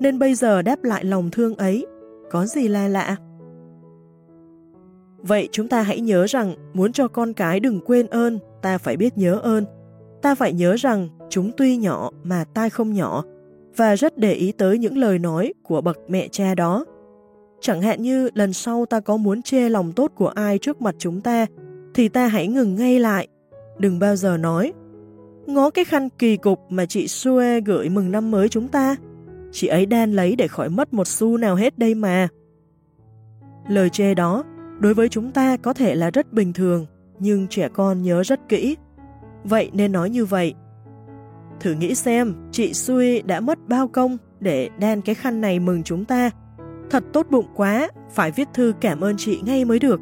nên 0.00 0.18
bây 0.18 0.34
giờ 0.34 0.62
đáp 0.62 0.84
lại 0.84 1.04
lòng 1.04 1.30
thương 1.30 1.54
ấy, 1.54 1.86
có 2.30 2.46
gì 2.46 2.68
là 2.68 2.88
lạ? 2.88 3.16
Vậy 5.18 5.48
chúng 5.52 5.68
ta 5.68 5.82
hãy 5.82 6.00
nhớ 6.00 6.26
rằng 6.28 6.54
muốn 6.74 6.92
cho 6.92 7.08
con 7.08 7.32
cái 7.32 7.60
đừng 7.60 7.80
quên 7.80 8.06
ơn, 8.06 8.38
ta 8.62 8.78
phải 8.78 8.96
biết 8.96 9.18
nhớ 9.18 9.40
ơn. 9.42 9.64
Ta 10.26 10.34
phải 10.34 10.52
nhớ 10.52 10.74
rằng 10.74 11.08
chúng 11.28 11.50
tuy 11.56 11.76
nhỏ 11.76 12.10
mà 12.22 12.44
tai 12.54 12.70
không 12.70 12.92
nhỏ, 12.92 13.24
và 13.76 13.94
rất 13.94 14.18
để 14.18 14.32
ý 14.32 14.52
tới 14.52 14.78
những 14.78 14.98
lời 14.98 15.18
nói 15.18 15.52
của 15.62 15.80
bậc 15.80 15.98
mẹ 16.08 16.28
cha 16.28 16.54
đó. 16.54 16.84
Chẳng 17.60 17.82
hạn 17.82 18.02
như 18.02 18.30
lần 18.34 18.52
sau 18.52 18.86
ta 18.86 19.00
có 19.00 19.16
muốn 19.16 19.42
chê 19.42 19.68
lòng 19.68 19.92
tốt 19.92 20.12
của 20.14 20.28
ai 20.28 20.58
trước 20.58 20.82
mặt 20.82 20.94
chúng 20.98 21.20
ta, 21.20 21.46
thì 21.94 22.08
ta 22.08 22.26
hãy 22.26 22.48
ngừng 22.48 22.74
ngay 22.74 22.98
lại. 22.98 23.28
Đừng 23.78 23.98
bao 23.98 24.16
giờ 24.16 24.36
nói, 24.36 24.72
ngó 25.46 25.70
cái 25.70 25.84
khăn 25.84 26.08
kỳ 26.18 26.36
cục 26.36 26.60
mà 26.68 26.86
chị 26.86 27.08
Sue 27.08 27.60
gửi 27.60 27.88
mừng 27.88 28.10
năm 28.10 28.30
mới 28.30 28.48
chúng 28.48 28.68
ta. 28.68 28.96
Chị 29.52 29.66
ấy 29.66 29.86
đan 29.86 30.12
lấy 30.12 30.36
để 30.36 30.48
khỏi 30.48 30.68
mất 30.68 30.94
một 30.94 31.06
xu 31.06 31.36
nào 31.36 31.56
hết 31.56 31.78
đây 31.78 31.94
mà. 31.94 32.28
Lời 33.68 33.90
chê 33.90 34.14
đó, 34.14 34.44
đối 34.80 34.94
với 34.94 35.08
chúng 35.08 35.32
ta 35.32 35.56
có 35.56 35.72
thể 35.72 35.94
là 35.94 36.10
rất 36.10 36.32
bình 36.32 36.52
thường, 36.52 36.86
nhưng 37.18 37.46
trẻ 37.48 37.68
con 37.68 38.02
nhớ 38.02 38.22
rất 38.22 38.48
kỹ. 38.48 38.76
Vậy 39.48 39.70
nên 39.72 39.92
nói 39.92 40.10
như 40.10 40.24
vậy. 40.24 40.54
Thử 41.60 41.72
nghĩ 41.72 41.94
xem, 41.94 42.34
chị 42.52 42.74
Sui 42.74 43.22
đã 43.22 43.40
mất 43.40 43.58
bao 43.68 43.88
công 43.88 44.16
để 44.40 44.70
đan 44.78 45.00
cái 45.00 45.14
khăn 45.14 45.40
này 45.40 45.58
mừng 45.58 45.82
chúng 45.82 46.04
ta. 46.04 46.30
Thật 46.90 47.04
tốt 47.12 47.26
bụng 47.30 47.46
quá, 47.54 47.88
phải 48.10 48.30
viết 48.30 48.48
thư 48.54 48.72
cảm 48.80 49.00
ơn 49.00 49.16
chị 49.16 49.40
ngay 49.44 49.64
mới 49.64 49.78
được. 49.78 50.00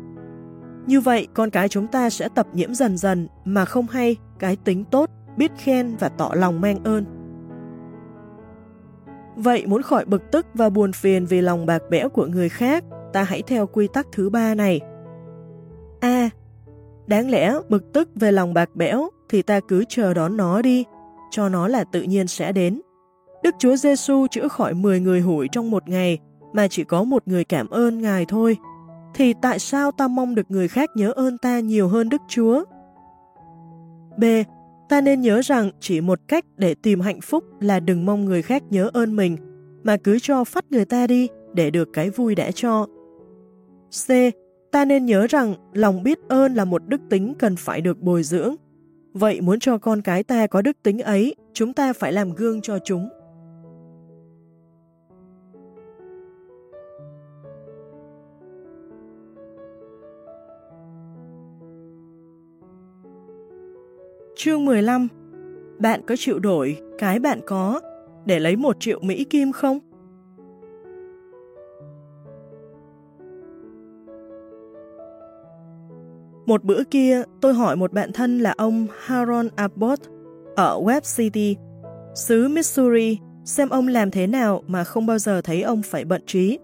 Như 0.86 1.00
vậy, 1.00 1.28
con 1.34 1.50
cái 1.50 1.68
chúng 1.68 1.86
ta 1.86 2.10
sẽ 2.10 2.28
tập 2.34 2.46
nhiễm 2.52 2.74
dần 2.74 2.96
dần 2.96 3.28
mà 3.44 3.64
không 3.64 3.86
hay 3.86 4.16
cái 4.38 4.56
tính 4.56 4.84
tốt, 4.84 5.10
biết 5.36 5.52
khen 5.58 5.96
và 5.96 6.08
tỏ 6.08 6.30
lòng 6.34 6.60
mang 6.60 6.84
ơn. 6.84 7.04
Vậy 9.36 9.66
muốn 9.66 9.82
khỏi 9.82 10.04
bực 10.04 10.22
tức 10.32 10.46
và 10.54 10.70
buồn 10.70 10.92
phiền 10.92 11.26
vì 11.26 11.40
lòng 11.40 11.66
bạc 11.66 11.82
bẽo 11.90 12.08
của 12.08 12.26
người 12.26 12.48
khác, 12.48 12.84
ta 13.12 13.22
hãy 13.22 13.42
theo 13.42 13.66
quy 13.66 13.88
tắc 13.92 14.06
thứ 14.12 14.30
ba 14.30 14.54
này. 14.54 14.80
A 16.00 16.30
đáng 17.06 17.30
lẽ 17.30 17.54
bực 17.68 17.92
tức 17.92 18.08
về 18.14 18.32
lòng 18.32 18.54
bạc 18.54 18.70
bẽo 18.74 19.08
thì 19.28 19.42
ta 19.42 19.60
cứ 19.60 19.84
chờ 19.88 20.14
đón 20.14 20.36
nó 20.36 20.62
đi, 20.62 20.84
cho 21.30 21.48
nó 21.48 21.68
là 21.68 21.84
tự 21.84 22.02
nhiên 22.02 22.26
sẽ 22.26 22.52
đến. 22.52 22.80
Đức 23.42 23.54
Chúa 23.58 23.76
Giêsu 23.76 24.26
chữa 24.30 24.48
khỏi 24.48 24.74
10 24.74 25.00
người 25.00 25.20
hủi 25.20 25.48
trong 25.52 25.70
một 25.70 25.88
ngày 25.88 26.18
mà 26.52 26.68
chỉ 26.68 26.84
có 26.84 27.04
một 27.04 27.28
người 27.28 27.44
cảm 27.44 27.68
ơn 27.70 28.02
Ngài 28.02 28.24
thôi. 28.28 28.56
Thì 29.14 29.34
tại 29.42 29.58
sao 29.58 29.90
ta 29.92 30.08
mong 30.08 30.34
được 30.34 30.50
người 30.50 30.68
khác 30.68 30.90
nhớ 30.94 31.12
ơn 31.16 31.38
ta 31.38 31.60
nhiều 31.60 31.88
hơn 31.88 32.08
Đức 32.08 32.22
Chúa? 32.28 32.64
B. 34.16 34.24
Ta 34.88 35.00
nên 35.00 35.20
nhớ 35.20 35.40
rằng 35.44 35.70
chỉ 35.80 36.00
một 36.00 36.20
cách 36.28 36.44
để 36.56 36.74
tìm 36.74 37.00
hạnh 37.00 37.20
phúc 37.20 37.44
là 37.60 37.80
đừng 37.80 38.06
mong 38.06 38.24
người 38.24 38.42
khác 38.42 38.62
nhớ 38.70 38.90
ơn 38.92 39.16
mình, 39.16 39.36
mà 39.82 39.96
cứ 39.96 40.18
cho 40.22 40.44
phát 40.44 40.72
người 40.72 40.84
ta 40.84 41.06
đi 41.06 41.28
để 41.54 41.70
được 41.70 41.88
cái 41.92 42.10
vui 42.10 42.34
đã 42.34 42.50
cho. 42.50 42.86
C. 44.06 44.10
Ta 44.74 44.84
nên 44.84 45.06
nhớ 45.06 45.26
rằng 45.26 45.54
lòng 45.72 46.02
biết 46.02 46.18
ơn 46.28 46.54
là 46.54 46.64
một 46.64 46.82
đức 46.88 47.00
tính 47.10 47.34
cần 47.38 47.56
phải 47.56 47.80
được 47.80 48.00
bồi 48.00 48.22
dưỡng. 48.22 48.54
Vậy 49.12 49.40
muốn 49.40 49.58
cho 49.58 49.78
con 49.78 50.02
cái 50.02 50.22
ta 50.22 50.46
có 50.46 50.62
đức 50.62 50.76
tính 50.82 50.98
ấy, 50.98 51.34
chúng 51.52 51.72
ta 51.72 51.92
phải 51.92 52.12
làm 52.12 52.32
gương 52.32 52.60
cho 52.60 52.78
chúng. 52.84 53.08
Chương 64.36 64.64
15 64.64 65.08
Bạn 65.78 66.00
có 66.06 66.14
chịu 66.18 66.38
đổi 66.38 66.76
cái 66.98 67.18
bạn 67.18 67.40
có 67.46 67.80
để 68.24 68.40
lấy 68.40 68.56
một 68.56 68.76
triệu 68.80 69.00
Mỹ 69.02 69.24
Kim 69.24 69.52
không? 69.52 69.93
Một 76.46 76.64
bữa 76.64 76.84
kia, 76.84 77.22
tôi 77.40 77.54
hỏi 77.54 77.76
một 77.76 77.92
bạn 77.92 78.12
thân 78.12 78.38
là 78.38 78.54
ông 78.56 78.86
Haron 78.98 79.48
Abbott 79.56 80.02
ở 80.56 80.80
Web 80.80 81.00
City, 81.16 81.56
xứ 82.14 82.48
Missouri, 82.48 83.18
xem 83.44 83.68
ông 83.68 83.88
làm 83.88 84.10
thế 84.10 84.26
nào 84.26 84.62
mà 84.66 84.84
không 84.84 85.06
bao 85.06 85.18
giờ 85.18 85.40
thấy 85.42 85.62
ông 85.62 85.82
phải 85.82 86.04
bận 86.04 86.22
trí. 86.26 86.58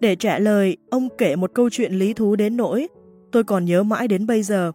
Để 0.00 0.16
trả 0.16 0.38
lời, 0.38 0.76
ông 0.90 1.08
kể 1.18 1.36
một 1.36 1.50
câu 1.54 1.70
chuyện 1.70 1.92
lý 1.92 2.12
thú 2.12 2.36
đến 2.36 2.56
nỗi, 2.56 2.88
tôi 3.32 3.44
còn 3.44 3.64
nhớ 3.64 3.82
mãi 3.82 4.08
đến 4.08 4.26
bây 4.26 4.42
giờ. 4.42 4.72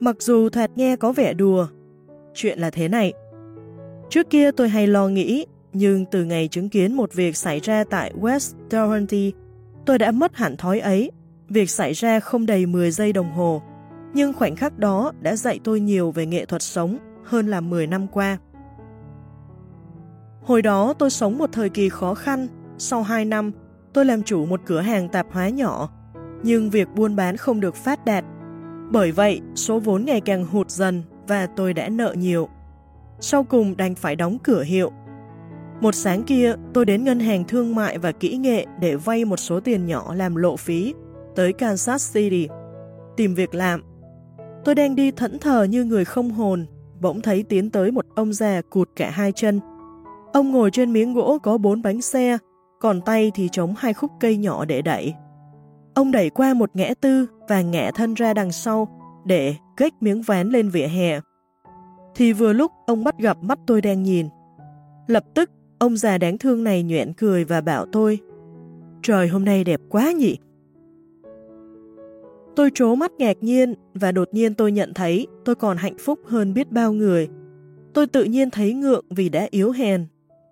Mặc 0.00 0.16
dù 0.18 0.48
thoạt 0.48 0.70
nghe 0.76 0.96
có 0.96 1.12
vẻ 1.12 1.34
đùa, 1.34 1.66
chuyện 2.34 2.58
là 2.58 2.70
thế 2.70 2.88
này. 2.88 3.12
Trước 4.10 4.30
kia 4.30 4.50
tôi 4.50 4.68
hay 4.68 4.86
lo 4.86 5.08
nghĩ, 5.08 5.46
nhưng 5.72 6.04
từ 6.10 6.24
ngày 6.24 6.48
chứng 6.48 6.68
kiến 6.68 6.94
một 6.94 7.14
việc 7.14 7.36
xảy 7.36 7.60
ra 7.60 7.84
tại 7.90 8.12
West 8.20 8.54
Doherty, 8.70 9.32
tôi 9.86 9.98
đã 9.98 10.10
mất 10.10 10.36
hẳn 10.36 10.56
thói 10.56 10.80
ấy 10.80 11.10
Việc 11.50 11.70
xảy 11.70 11.92
ra 11.92 12.20
không 12.20 12.46
đầy 12.46 12.66
10 12.66 12.90
giây 12.90 13.12
đồng 13.12 13.32
hồ, 13.32 13.62
nhưng 14.14 14.32
khoảnh 14.32 14.56
khắc 14.56 14.78
đó 14.78 15.12
đã 15.20 15.36
dạy 15.36 15.60
tôi 15.64 15.80
nhiều 15.80 16.10
về 16.10 16.26
nghệ 16.26 16.44
thuật 16.44 16.62
sống 16.62 16.98
hơn 17.24 17.46
là 17.46 17.60
10 17.60 17.86
năm 17.86 18.06
qua. 18.06 18.38
Hồi 20.42 20.62
đó 20.62 20.94
tôi 20.98 21.10
sống 21.10 21.38
một 21.38 21.52
thời 21.52 21.68
kỳ 21.68 21.88
khó 21.88 22.14
khăn, 22.14 22.46
sau 22.78 23.02
2 23.02 23.24
năm 23.24 23.52
tôi 23.92 24.04
làm 24.04 24.22
chủ 24.22 24.46
một 24.46 24.60
cửa 24.66 24.80
hàng 24.80 25.08
tạp 25.08 25.26
hóa 25.32 25.48
nhỏ, 25.48 25.90
nhưng 26.42 26.70
việc 26.70 26.88
buôn 26.94 27.16
bán 27.16 27.36
không 27.36 27.60
được 27.60 27.76
phát 27.76 28.04
đạt. 28.04 28.24
Bởi 28.90 29.12
vậy, 29.12 29.40
số 29.54 29.78
vốn 29.80 30.04
ngày 30.04 30.20
càng 30.20 30.46
hụt 30.46 30.70
dần 30.70 31.02
và 31.28 31.46
tôi 31.46 31.74
đã 31.74 31.88
nợ 31.88 32.14
nhiều. 32.18 32.48
Sau 33.20 33.44
cùng 33.44 33.76
đành 33.76 33.94
phải 33.94 34.16
đóng 34.16 34.38
cửa 34.42 34.62
hiệu. 34.62 34.92
Một 35.80 35.94
sáng 35.94 36.22
kia, 36.22 36.54
tôi 36.74 36.84
đến 36.84 37.04
ngân 37.04 37.20
hàng 37.20 37.44
thương 37.44 37.74
mại 37.74 37.98
và 37.98 38.12
kỹ 38.12 38.36
nghệ 38.36 38.66
để 38.80 38.96
vay 38.96 39.24
một 39.24 39.36
số 39.36 39.60
tiền 39.60 39.86
nhỏ 39.86 40.14
làm 40.14 40.36
lộ 40.36 40.56
phí 40.56 40.94
tới 41.34 41.52
Kansas 41.52 42.14
City, 42.14 42.48
tìm 43.16 43.34
việc 43.34 43.54
làm. 43.54 43.82
Tôi 44.64 44.74
đang 44.74 44.96
đi 44.96 45.10
thẫn 45.10 45.38
thờ 45.38 45.62
như 45.62 45.84
người 45.84 46.04
không 46.04 46.30
hồn, 46.30 46.66
bỗng 47.00 47.20
thấy 47.20 47.42
tiến 47.42 47.70
tới 47.70 47.90
một 47.90 48.06
ông 48.14 48.32
già 48.32 48.60
cụt 48.70 48.88
cả 48.96 49.10
hai 49.10 49.32
chân. 49.32 49.60
Ông 50.32 50.52
ngồi 50.52 50.70
trên 50.70 50.92
miếng 50.92 51.14
gỗ 51.14 51.38
có 51.42 51.58
bốn 51.58 51.82
bánh 51.82 52.00
xe, 52.00 52.38
còn 52.80 53.00
tay 53.00 53.32
thì 53.34 53.48
chống 53.52 53.74
hai 53.78 53.94
khúc 53.94 54.10
cây 54.20 54.36
nhỏ 54.36 54.64
để 54.64 54.82
đẩy. 54.82 55.14
Ông 55.94 56.10
đẩy 56.12 56.30
qua 56.30 56.54
một 56.54 56.70
ngã 56.74 56.94
tư 57.00 57.26
và 57.48 57.62
ngã 57.62 57.90
thân 57.94 58.14
ra 58.14 58.34
đằng 58.34 58.52
sau 58.52 58.88
để 59.24 59.54
kếch 59.76 59.92
miếng 60.00 60.22
ván 60.22 60.48
lên 60.48 60.68
vỉa 60.68 60.86
hè. 60.86 61.20
Thì 62.14 62.32
vừa 62.32 62.52
lúc 62.52 62.72
ông 62.86 63.04
bắt 63.04 63.18
gặp 63.18 63.36
mắt 63.42 63.58
tôi 63.66 63.80
đang 63.80 64.02
nhìn. 64.02 64.28
Lập 65.06 65.24
tức, 65.34 65.50
ông 65.78 65.96
già 65.96 66.18
đáng 66.18 66.38
thương 66.38 66.64
này 66.64 66.82
nhoẹn 66.82 67.12
cười 67.12 67.44
và 67.44 67.60
bảo 67.60 67.86
tôi 67.92 68.20
Trời 69.02 69.28
hôm 69.28 69.44
nay 69.44 69.64
đẹp 69.64 69.80
quá 69.88 70.12
nhỉ? 70.12 70.36
Tôi 72.56 72.70
trố 72.74 72.94
mắt 72.94 73.12
ngạc 73.18 73.36
nhiên 73.40 73.74
và 73.94 74.12
đột 74.12 74.28
nhiên 74.32 74.54
tôi 74.54 74.72
nhận 74.72 74.94
thấy 74.94 75.26
tôi 75.44 75.54
còn 75.54 75.76
hạnh 75.76 75.96
phúc 75.98 76.20
hơn 76.26 76.54
biết 76.54 76.70
bao 76.70 76.92
người. 76.92 77.28
Tôi 77.94 78.06
tự 78.06 78.24
nhiên 78.24 78.50
thấy 78.50 78.72
ngượng 78.72 79.04
vì 79.10 79.28
đã 79.28 79.48
yếu 79.50 79.70
hèn. 79.70 80.06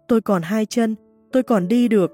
Tôi 0.08 0.20
còn 0.20 0.42
hai 0.42 0.66
chân, 0.66 0.94
tôi 1.32 1.42
còn 1.42 1.68
đi 1.68 1.88
được. 1.88 2.12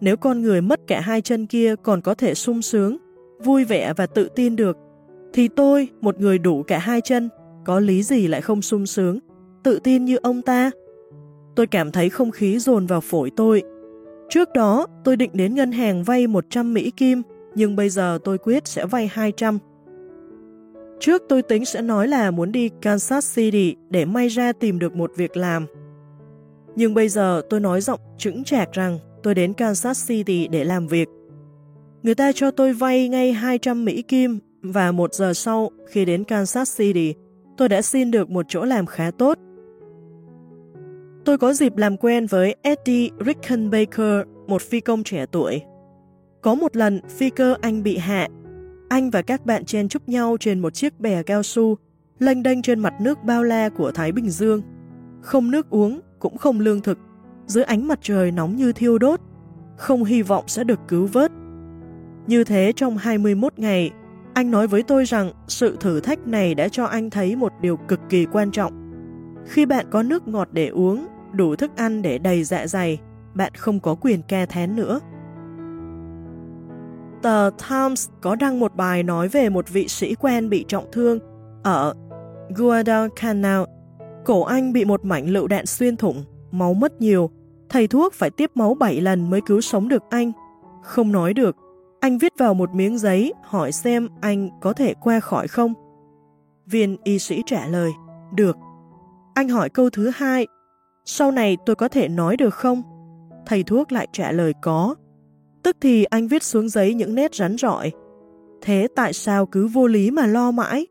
Nếu 0.00 0.16
con 0.16 0.42
người 0.42 0.60
mất 0.60 0.80
cả 0.86 1.00
hai 1.00 1.20
chân 1.20 1.46
kia 1.46 1.74
còn 1.82 2.00
có 2.00 2.14
thể 2.14 2.34
sung 2.34 2.62
sướng, 2.62 2.96
vui 3.44 3.64
vẻ 3.64 3.92
và 3.96 4.06
tự 4.06 4.28
tin 4.34 4.56
được, 4.56 4.76
thì 5.32 5.48
tôi, 5.48 5.88
một 6.00 6.20
người 6.20 6.38
đủ 6.38 6.62
cả 6.62 6.78
hai 6.78 7.00
chân, 7.00 7.28
có 7.64 7.80
lý 7.80 8.02
gì 8.02 8.26
lại 8.26 8.40
không 8.40 8.62
sung 8.62 8.86
sướng, 8.86 9.18
tự 9.64 9.78
tin 9.84 10.04
như 10.04 10.16
ông 10.16 10.42
ta? 10.42 10.70
Tôi 11.56 11.66
cảm 11.66 11.92
thấy 11.92 12.08
không 12.08 12.30
khí 12.30 12.58
dồn 12.58 12.86
vào 12.86 13.00
phổi 13.00 13.30
tôi. 13.36 13.62
Trước 14.28 14.48
đó, 14.54 14.86
tôi 15.04 15.16
định 15.16 15.30
đến 15.34 15.54
ngân 15.54 15.72
hàng 15.72 16.02
vay 16.02 16.26
100 16.26 16.74
Mỹ 16.74 16.90
Kim 16.90 17.22
nhưng 17.56 17.76
bây 17.76 17.88
giờ 17.88 18.18
tôi 18.24 18.38
quyết 18.38 18.68
sẽ 18.68 18.86
vay 18.86 19.08
200. 19.12 19.58
Trước 21.00 21.22
tôi 21.28 21.42
tính 21.42 21.64
sẽ 21.64 21.82
nói 21.82 22.08
là 22.08 22.30
muốn 22.30 22.52
đi 22.52 22.70
Kansas 22.82 23.36
City 23.36 23.76
để 23.90 24.04
may 24.04 24.28
ra 24.28 24.52
tìm 24.52 24.78
được 24.78 24.96
một 24.96 25.12
việc 25.16 25.36
làm. 25.36 25.66
Nhưng 26.76 26.94
bây 26.94 27.08
giờ 27.08 27.42
tôi 27.50 27.60
nói 27.60 27.80
giọng 27.80 28.00
chững 28.18 28.44
chạc 28.44 28.72
rằng 28.72 28.98
tôi 29.22 29.34
đến 29.34 29.52
Kansas 29.52 30.08
City 30.08 30.48
để 30.48 30.64
làm 30.64 30.86
việc. 30.86 31.08
Người 32.02 32.14
ta 32.14 32.32
cho 32.32 32.50
tôi 32.50 32.72
vay 32.72 33.08
ngay 33.08 33.32
200 33.32 33.84
Mỹ 33.84 34.02
Kim 34.02 34.38
và 34.62 34.92
một 34.92 35.14
giờ 35.14 35.34
sau 35.34 35.70
khi 35.88 36.04
đến 36.04 36.24
Kansas 36.24 36.78
City, 36.78 37.14
tôi 37.56 37.68
đã 37.68 37.82
xin 37.82 38.10
được 38.10 38.30
một 38.30 38.46
chỗ 38.48 38.64
làm 38.64 38.86
khá 38.86 39.10
tốt. 39.10 39.38
Tôi 41.24 41.38
có 41.38 41.52
dịp 41.52 41.76
làm 41.76 41.96
quen 41.96 42.26
với 42.26 42.56
Eddie 42.62 43.08
Rickenbacker, 43.26 44.26
một 44.46 44.62
phi 44.62 44.80
công 44.80 45.04
trẻ 45.04 45.26
tuổi 45.32 45.62
có 46.46 46.54
một 46.54 46.76
lần 46.76 47.00
phi 47.08 47.30
cơ 47.30 47.56
anh 47.60 47.82
bị 47.82 47.96
hạ. 47.96 48.28
Anh 48.88 49.10
và 49.10 49.22
các 49.22 49.46
bạn 49.46 49.64
chen 49.64 49.88
chúc 49.88 50.08
nhau 50.08 50.36
trên 50.40 50.60
một 50.60 50.74
chiếc 50.74 51.00
bè 51.00 51.22
cao 51.22 51.42
su, 51.42 51.76
lênh 52.18 52.42
đênh 52.42 52.62
trên 52.62 52.80
mặt 52.80 52.94
nước 53.00 53.24
bao 53.24 53.42
la 53.42 53.68
của 53.68 53.92
Thái 53.92 54.12
Bình 54.12 54.30
Dương. 54.30 54.62
Không 55.22 55.50
nước 55.50 55.70
uống, 55.70 56.00
cũng 56.18 56.38
không 56.38 56.60
lương 56.60 56.80
thực. 56.80 56.98
dưới 57.46 57.64
ánh 57.64 57.88
mặt 57.88 57.98
trời 58.02 58.30
nóng 58.30 58.56
như 58.56 58.72
thiêu 58.72 58.98
đốt, 58.98 59.20
không 59.76 60.04
hy 60.04 60.22
vọng 60.22 60.44
sẽ 60.46 60.64
được 60.64 60.80
cứu 60.88 61.06
vớt. 61.06 61.32
Như 62.26 62.44
thế 62.44 62.72
trong 62.76 62.96
21 62.96 63.52
ngày, 63.56 63.90
anh 64.34 64.50
nói 64.50 64.66
với 64.66 64.82
tôi 64.82 65.04
rằng 65.04 65.32
sự 65.48 65.76
thử 65.80 66.00
thách 66.00 66.26
này 66.26 66.54
đã 66.54 66.68
cho 66.68 66.84
anh 66.84 67.10
thấy 67.10 67.36
một 67.36 67.52
điều 67.60 67.76
cực 67.76 68.00
kỳ 68.08 68.26
quan 68.32 68.50
trọng. 68.50 68.72
Khi 69.46 69.66
bạn 69.66 69.86
có 69.90 70.02
nước 70.02 70.28
ngọt 70.28 70.48
để 70.52 70.68
uống, 70.68 71.06
đủ 71.32 71.56
thức 71.56 71.70
ăn 71.76 72.02
để 72.02 72.18
đầy 72.18 72.44
dạ 72.44 72.66
dày, 72.66 72.98
bạn 73.34 73.52
không 73.56 73.80
có 73.80 73.94
quyền 73.94 74.22
ca 74.28 74.46
thén 74.46 74.76
nữa. 74.76 75.00
Tờ 77.22 77.50
Times 77.68 78.08
có 78.20 78.36
đăng 78.36 78.60
một 78.60 78.76
bài 78.76 79.02
nói 79.02 79.28
về 79.28 79.48
một 79.48 79.68
vị 79.68 79.88
sĩ 79.88 80.14
quen 80.14 80.48
bị 80.48 80.64
trọng 80.68 80.84
thương 80.92 81.18
ở 81.62 81.94
Guadalcanal. 82.56 83.62
Cổ 84.24 84.42
anh 84.42 84.72
bị 84.72 84.84
một 84.84 85.04
mảnh 85.04 85.26
lựu 85.26 85.46
đạn 85.46 85.66
xuyên 85.66 85.96
thủng, 85.96 86.24
máu 86.50 86.74
mất 86.74 87.00
nhiều. 87.00 87.30
Thầy 87.68 87.86
thuốc 87.86 88.14
phải 88.14 88.30
tiếp 88.30 88.50
máu 88.54 88.74
7 88.74 89.00
lần 89.00 89.30
mới 89.30 89.40
cứu 89.46 89.60
sống 89.60 89.88
được 89.88 90.02
anh. 90.10 90.32
Không 90.82 91.12
nói 91.12 91.34
được, 91.34 91.56
anh 92.00 92.18
viết 92.18 92.32
vào 92.38 92.54
một 92.54 92.74
miếng 92.74 92.98
giấy 92.98 93.32
hỏi 93.42 93.72
xem 93.72 94.08
anh 94.20 94.48
có 94.60 94.72
thể 94.72 94.94
qua 94.94 95.20
khỏi 95.20 95.48
không. 95.48 95.74
Viên 96.66 96.96
y 97.04 97.18
sĩ 97.18 97.42
trả 97.46 97.66
lời, 97.66 97.90
được. 98.34 98.56
Anh 99.34 99.48
hỏi 99.48 99.68
câu 99.70 99.90
thứ 99.90 100.10
hai, 100.14 100.46
sau 101.04 101.30
này 101.30 101.56
tôi 101.66 101.76
có 101.76 101.88
thể 101.88 102.08
nói 102.08 102.36
được 102.36 102.54
không? 102.54 102.82
Thầy 103.46 103.62
thuốc 103.62 103.92
lại 103.92 104.08
trả 104.12 104.32
lời 104.32 104.52
có. 104.62 104.94
Tức 105.66 105.76
thì 105.80 106.04
anh 106.04 106.28
viết 106.28 106.42
xuống 106.42 106.68
giấy 106.68 106.94
những 106.94 107.14
nét 107.14 107.34
rắn 107.34 107.56
rọi. 107.58 107.92
Thế 108.62 108.88
tại 108.96 109.12
sao 109.12 109.46
cứ 109.46 109.66
vô 109.66 109.86
lý 109.86 110.10
mà 110.10 110.26
lo 110.26 110.50
mãi? 110.50 110.86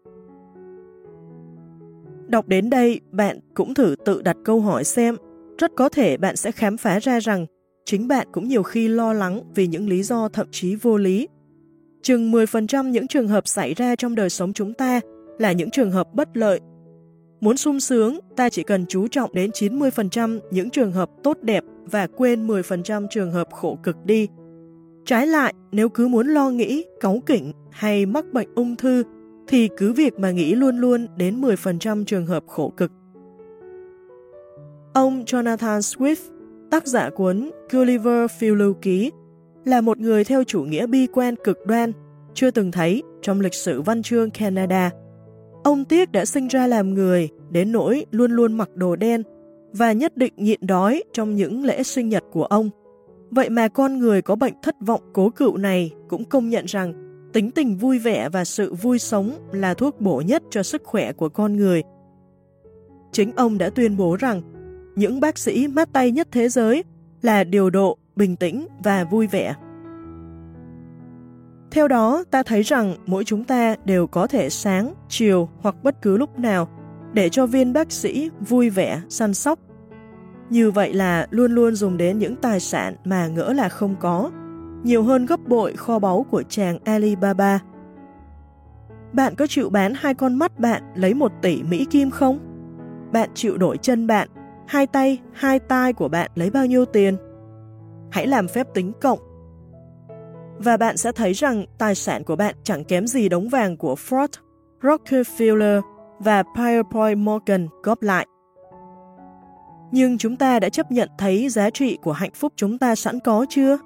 Đọc 2.28 2.48
đến 2.48 2.70
đây, 2.70 3.00
bạn 3.12 3.40
cũng 3.54 3.74
thử 3.74 3.96
tự 4.06 4.22
đặt 4.22 4.38
câu 4.46 4.62
hỏi 4.62 4.84
xem. 4.84 5.16
Rất 5.58 5.72
có 5.76 5.90
thể 5.90 6.18
bạn 6.18 6.36
sẽ 6.36 6.52
khám 6.52 6.78
phá 6.78 7.00
ra 7.00 7.20
rằng 7.20 7.46
chính 7.86 8.08
bạn 8.08 8.28
cũng 8.32 8.48
nhiều 8.48 8.64
khi 8.64 8.88
lo 8.88 9.14
lắng 9.14 9.42
vì 9.56 9.68
những 9.68 9.90
lý 9.90 10.04
do 10.04 10.30
thậm 10.30 10.48
chí 10.52 10.76
vô 10.76 10.98
lý. 10.98 11.28
Chừng 12.02 12.32
10% 12.32 12.90
những 12.90 13.08
trường 13.08 13.28
hợp 13.28 13.48
xảy 13.48 13.74
ra 13.74 13.96
trong 13.96 14.16
đời 14.16 14.30
sống 14.30 14.54
chúng 14.54 14.74
ta 14.74 15.00
là 15.40 15.52
những 15.52 15.70
trường 15.70 15.92
hợp 15.92 16.14
bất 16.14 16.38
lợi. 16.38 16.60
Muốn 17.42 17.58
sung 17.58 17.80
sướng, 17.80 18.20
ta 18.36 18.50
chỉ 18.50 18.64
cần 18.64 18.86
chú 18.86 19.08
trọng 19.08 19.34
đến 19.34 19.50
90% 19.52 20.40
những 20.52 20.70
trường 20.70 20.92
hợp 20.92 21.10
tốt 21.24 21.38
đẹp 21.42 21.64
và 21.86 22.08
quên 22.08 22.48
10% 22.48 23.08
trường 23.10 23.32
hợp 23.32 23.48
khổ 23.52 23.78
cực 23.84 24.06
đi. 24.06 24.28
Trái 25.06 25.28
lại, 25.28 25.54
nếu 25.72 25.90
cứ 25.90 26.08
muốn 26.08 26.28
lo 26.28 26.50
nghĩ, 26.50 26.86
cáu 27.00 27.20
kỉnh 27.26 27.52
hay 27.72 28.06
mắc 28.06 28.26
bệnh 28.34 28.48
ung 28.56 28.76
thư, 28.76 29.04
thì 29.48 29.70
cứ 29.78 29.94
việc 29.94 30.20
mà 30.20 30.32
nghĩ 30.32 30.56
luôn 30.56 30.78
luôn 30.78 31.08
đến 31.18 31.42
10% 31.42 32.04
trường 32.04 32.26
hợp 32.26 32.44
khổ 32.48 32.74
cực. 32.78 32.92
Ông 34.94 35.24
Jonathan 35.24 35.80
Swift, 35.80 36.16
tác 36.72 36.88
giả 36.88 37.10
cuốn 37.10 37.52
Gulliver 37.72 38.32
phiêu 38.40 38.56
lưu 38.56 38.74
ký, 38.74 39.12
là 39.66 39.82
một 39.82 39.98
người 39.98 40.24
theo 40.24 40.44
chủ 40.44 40.62
nghĩa 40.62 40.88
bi 40.88 41.08
quan 41.14 41.36
cực 41.44 41.66
đoan, 41.66 41.92
chưa 42.34 42.52
từng 42.52 42.72
thấy 42.72 43.04
trong 43.22 43.42
lịch 43.42 43.54
sử 43.54 43.82
văn 43.82 44.02
chương 44.02 44.32
Canada. 44.32 44.92
Ông 45.64 45.86
tiếc 45.86 46.12
đã 46.12 46.26
sinh 46.26 46.48
ra 46.48 46.68
làm 46.68 46.94
người, 46.94 47.30
đến 47.50 47.72
nỗi 47.72 48.06
luôn 48.12 48.32
luôn 48.32 48.54
mặc 48.54 48.70
đồ 48.76 48.96
đen, 48.96 49.24
và 49.74 49.92
nhất 49.92 50.18
định 50.18 50.34
nhịn 50.38 50.60
đói 50.68 51.04
trong 51.14 51.36
những 51.36 51.64
lễ 51.64 51.84
sinh 51.84 52.10
nhật 52.10 52.24
của 52.32 52.46
ông. 52.46 52.70
Vậy 53.32 53.50
mà 53.50 53.68
con 53.68 54.00
người 54.00 54.22
có 54.22 54.36
bệnh 54.36 54.54
thất 54.62 54.76
vọng 54.82 55.02
cố 55.14 55.30
cựu 55.30 55.58
này 55.58 55.92
cũng 56.10 56.26
công 56.26 56.50
nhận 56.50 56.66
rằng 56.66 56.94
tính 57.34 57.52
tình 57.52 57.78
vui 57.78 58.00
vẻ 58.00 58.30
và 58.30 58.46
sự 58.46 58.74
vui 58.74 59.00
sống 59.00 59.32
là 59.52 59.74
thuốc 59.74 60.02
bổ 60.02 60.22
nhất 60.26 60.44
cho 60.50 60.64
sức 60.64 60.84
khỏe 60.84 61.14
của 61.14 61.30
con 61.30 61.58
người. 61.58 61.84
Chính 63.12 63.36
ông 63.36 63.58
đã 63.58 63.70
tuyên 63.70 63.98
bố 63.98 64.16
rằng 64.16 64.42
những 64.96 65.20
bác 65.20 65.38
sĩ 65.38 65.68
mát 65.68 65.94
tay 65.94 66.12
nhất 66.12 66.28
thế 66.32 66.50
giới 66.50 66.84
là 67.22 67.44
điều 67.44 67.70
độ, 67.70 67.98
bình 68.16 68.36
tĩnh 68.36 68.68
và 68.84 69.04
vui 69.04 69.28
vẻ. 69.28 69.56
Theo 71.72 71.88
đó, 71.88 72.24
ta 72.32 72.44
thấy 72.44 72.62
rằng 72.62 72.96
mỗi 73.06 73.24
chúng 73.24 73.44
ta 73.44 73.76
đều 73.86 74.08
có 74.08 74.28
thể 74.28 74.50
sáng, 74.50 74.94
chiều 75.10 75.50
hoặc 75.60 75.76
bất 75.84 76.02
cứ 76.02 76.18
lúc 76.18 76.40
nào 76.40 76.70
để 77.14 77.30
cho 77.30 77.46
viên 77.46 77.74
bác 77.74 77.92
sĩ 77.92 78.30
vui 78.40 78.70
vẻ, 78.70 79.02
săn 79.10 79.34
sóc 79.34 79.60
như 80.50 80.72
vậy 80.72 80.94
là 80.94 81.28
luôn 81.30 81.52
luôn 81.52 81.76
dùng 81.76 81.98
đến 81.98 82.20
những 82.20 82.36
tài 82.36 82.60
sản 82.60 82.96
mà 83.06 83.28
ngỡ 83.28 83.54
là 83.54 83.70
không 83.70 83.96
có, 84.00 84.32
nhiều 84.84 85.04
hơn 85.04 85.26
gấp 85.26 85.40
bội 85.48 85.74
kho 85.74 86.00
báu 86.00 86.26
của 86.32 86.44
chàng 86.50 86.78
Alibaba. 86.86 87.60
Bạn 89.14 89.36
có 89.36 89.48
chịu 89.48 89.70
bán 89.70 89.94
hai 89.96 90.14
con 90.14 90.36
mắt 90.36 90.60
bạn 90.60 90.84
lấy 90.96 91.14
một 91.14 91.32
tỷ 91.42 91.64
Mỹ 91.64 91.86
Kim 91.86 92.10
không? 92.10 92.40
Bạn 93.12 93.30
chịu 93.34 93.58
đổi 93.58 93.78
chân 93.78 94.08
bạn, 94.08 94.30
hai 94.68 94.88
tay, 94.88 95.22
hai 95.34 95.60
tai 95.60 95.94
của 95.94 96.08
bạn 96.08 96.32
lấy 96.36 96.50
bao 96.50 96.66
nhiêu 96.66 96.86
tiền? 96.86 97.18
Hãy 98.12 98.28
làm 98.28 98.48
phép 98.48 98.68
tính 98.74 98.92
cộng. 99.02 99.20
Và 100.58 100.78
bạn 100.78 100.98
sẽ 100.98 101.12
thấy 101.12 101.34
rằng 101.34 101.66
tài 101.78 101.96
sản 101.96 102.24
của 102.24 102.36
bạn 102.36 102.56
chẳng 102.64 102.84
kém 102.84 103.08
gì 103.08 103.30
đống 103.30 103.50
vàng 103.50 103.78
của 103.78 103.96
Ford, 104.10 104.28
Rockefeller 104.82 105.82
và 106.20 106.44
Pierpont 106.56 107.18
Morgan 107.18 107.68
góp 107.84 108.02
lại. 108.02 108.28
Nhưng 109.96 110.18
chúng 110.18 110.36
ta 110.36 110.60
đã 110.60 110.70
chấp 110.70 110.92
nhận 110.92 111.10
thấy 111.18 111.50
giá 111.50 111.70
trị 111.70 111.98
của 112.02 112.12
hạnh 112.12 112.32
phúc 112.36 112.54
chúng 112.56 112.78
ta 112.78 112.96
sẵn 112.96 113.20
có 113.20 113.46
chưa? 113.50 113.78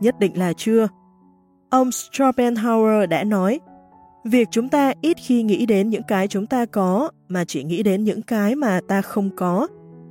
Nhất 0.00 0.18
định 0.18 0.38
là 0.38 0.52
chưa. 0.52 0.88
Ông 1.70 1.90
Schopenhauer 1.92 3.08
đã 3.10 3.24
nói, 3.24 3.60
việc 4.24 4.48
chúng 4.50 4.68
ta 4.68 4.92
ít 5.00 5.16
khi 5.20 5.42
nghĩ 5.42 5.66
đến 5.66 5.88
những 5.88 6.02
cái 6.08 6.28
chúng 6.28 6.46
ta 6.46 6.66
có 6.66 7.10
mà 7.28 7.44
chỉ 7.44 7.64
nghĩ 7.64 7.82
đến 7.82 8.04
những 8.04 8.22
cái 8.22 8.54
mà 8.54 8.80
ta 8.88 9.02
không 9.02 9.36
có 9.36 9.68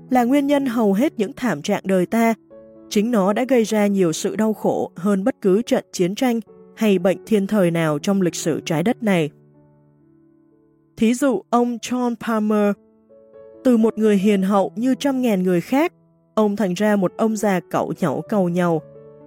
là 0.09 0.23
nguyên 0.23 0.47
nhân 0.47 0.65
hầu 0.65 0.93
hết 0.93 1.13
những 1.17 1.31
thảm 1.35 1.61
trạng 1.61 1.81
đời 1.85 2.05
ta. 2.05 2.33
Chính 2.89 3.11
nó 3.11 3.33
đã 3.33 3.45
gây 3.49 3.63
ra 3.63 3.87
nhiều 3.87 4.13
sự 4.13 4.35
đau 4.35 4.53
khổ 4.53 4.91
hơn 4.95 5.23
bất 5.23 5.35
cứ 5.41 5.61
trận 5.61 5.85
chiến 5.91 6.15
tranh 6.15 6.39
hay 6.75 6.99
bệnh 6.99 7.25
thiên 7.25 7.47
thời 7.47 7.71
nào 7.71 7.99
trong 7.99 8.21
lịch 8.21 8.35
sử 8.35 8.61
trái 8.65 8.83
đất 8.83 9.03
này. 9.03 9.29
Thí 10.97 11.13
dụ 11.13 11.41
ông 11.49 11.77
John 11.77 12.15
Palmer 12.15 12.71
từ 13.63 13.77
một 13.77 13.97
người 13.97 14.17
hiền 14.17 14.41
hậu 14.41 14.71
như 14.75 14.95
trăm 14.99 15.21
ngàn 15.21 15.43
người 15.43 15.61
khác, 15.61 15.93
ông 16.35 16.55
thành 16.55 16.73
ra 16.73 16.95
một 16.95 17.13
ông 17.17 17.35
già 17.35 17.59
cậu 17.69 17.93
nhậu 17.99 18.21
cầu 18.29 18.49
nhau 18.49 18.81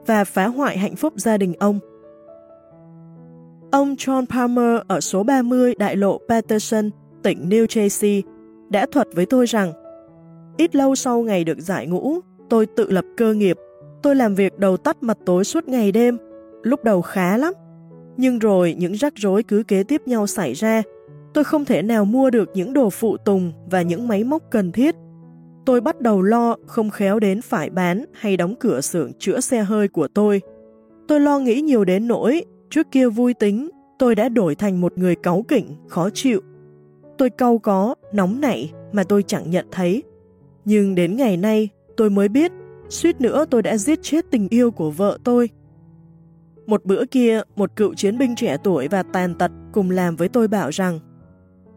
và 0.06 0.24
phá 0.24 0.46
hoại 0.46 0.78
hạnh 0.78 0.96
phúc 0.96 1.12
gia 1.16 1.36
đình 1.36 1.54
ông. 1.58 1.78
Ông 3.72 3.94
John 3.94 4.26
Palmer 4.26 4.80
ở 4.88 5.00
số 5.00 5.22
30 5.22 5.74
đại 5.78 5.96
lộ 5.96 6.20
Patterson, 6.28 6.90
tỉnh 7.22 7.48
New 7.48 7.66
Jersey, 7.66 8.22
đã 8.70 8.86
thuật 8.92 9.08
với 9.14 9.26
tôi 9.26 9.46
rằng 9.46 9.72
ít 10.56 10.76
lâu 10.76 10.94
sau 10.94 11.22
ngày 11.22 11.44
được 11.44 11.60
giải 11.60 11.86
ngũ, 11.86 12.20
tôi 12.48 12.66
tự 12.66 12.90
lập 12.90 13.04
cơ 13.16 13.34
nghiệp, 13.34 13.56
tôi 14.02 14.16
làm 14.16 14.34
việc 14.34 14.58
đầu 14.58 14.76
tắt 14.76 15.02
mặt 15.02 15.18
tối 15.26 15.44
suốt 15.44 15.68
ngày 15.68 15.92
đêm, 15.92 16.18
lúc 16.62 16.84
đầu 16.84 17.02
khá 17.02 17.36
lắm. 17.36 17.52
Nhưng 18.16 18.38
rồi 18.38 18.74
những 18.78 18.92
rắc 18.92 19.12
rối 19.16 19.42
cứ 19.42 19.62
kế 19.62 19.82
tiếp 19.82 20.02
nhau 20.06 20.26
xảy 20.26 20.52
ra, 20.52 20.82
Tôi 21.34 21.44
không 21.44 21.64
thể 21.64 21.82
nào 21.82 22.04
mua 22.04 22.30
được 22.30 22.50
những 22.54 22.72
đồ 22.72 22.90
phụ 22.90 23.16
tùng 23.16 23.52
và 23.70 23.82
những 23.82 24.08
máy 24.08 24.24
móc 24.24 24.42
cần 24.50 24.72
thiết. 24.72 24.94
Tôi 25.66 25.80
bắt 25.80 26.00
đầu 26.00 26.22
lo 26.22 26.56
không 26.66 26.90
khéo 26.90 27.20
đến 27.20 27.42
phải 27.42 27.70
bán 27.70 28.04
hay 28.12 28.36
đóng 28.36 28.54
cửa 28.60 28.80
xưởng 28.80 29.12
chữa 29.18 29.40
xe 29.40 29.62
hơi 29.62 29.88
của 29.88 30.08
tôi. 30.08 30.40
Tôi 31.08 31.20
lo 31.20 31.38
nghĩ 31.38 31.60
nhiều 31.60 31.84
đến 31.84 32.08
nỗi, 32.08 32.44
trước 32.70 32.90
kia 32.90 33.08
vui 33.08 33.34
tính, 33.34 33.70
tôi 33.98 34.14
đã 34.14 34.28
đổi 34.28 34.54
thành 34.54 34.80
một 34.80 34.98
người 34.98 35.14
cáu 35.14 35.44
kỉnh, 35.48 35.76
khó 35.88 36.10
chịu. 36.10 36.40
Tôi 37.18 37.30
cau 37.30 37.58
có, 37.58 37.94
nóng 38.12 38.40
nảy 38.40 38.72
mà 38.92 39.04
tôi 39.04 39.22
chẳng 39.22 39.50
nhận 39.50 39.66
thấy. 39.70 40.02
Nhưng 40.64 40.94
đến 40.94 41.16
ngày 41.16 41.36
nay, 41.36 41.68
tôi 41.96 42.10
mới 42.10 42.28
biết, 42.28 42.52
suýt 42.88 43.20
nữa 43.20 43.44
tôi 43.50 43.62
đã 43.62 43.76
giết 43.76 43.98
chết 44.02 44.24
tình 44.30 44.48
yêu 44.48 44.70
của 44.70 44.90
vợ 44.90 45.18
tôi. 45.24 45.48
Một 46.66 46.84
bữa 46.84 47.04
kia, 47.04 47.40
một 47.56 47.76
cựu 47.76 47.94
chiến 47.94 48.18
binh 48.18 48.34
trẻ 48.36 48.56
tuổi 48.64 48.88
và 48.88 49.02
tàn 49.02 49.34
tật 49.34 49.50
cùng 49.72 49.90
làm 49.90 50.16
với 50.16 50.28
tôi 50.28 50.48
bảo 50.48 50.70
rằng 50.70 50.98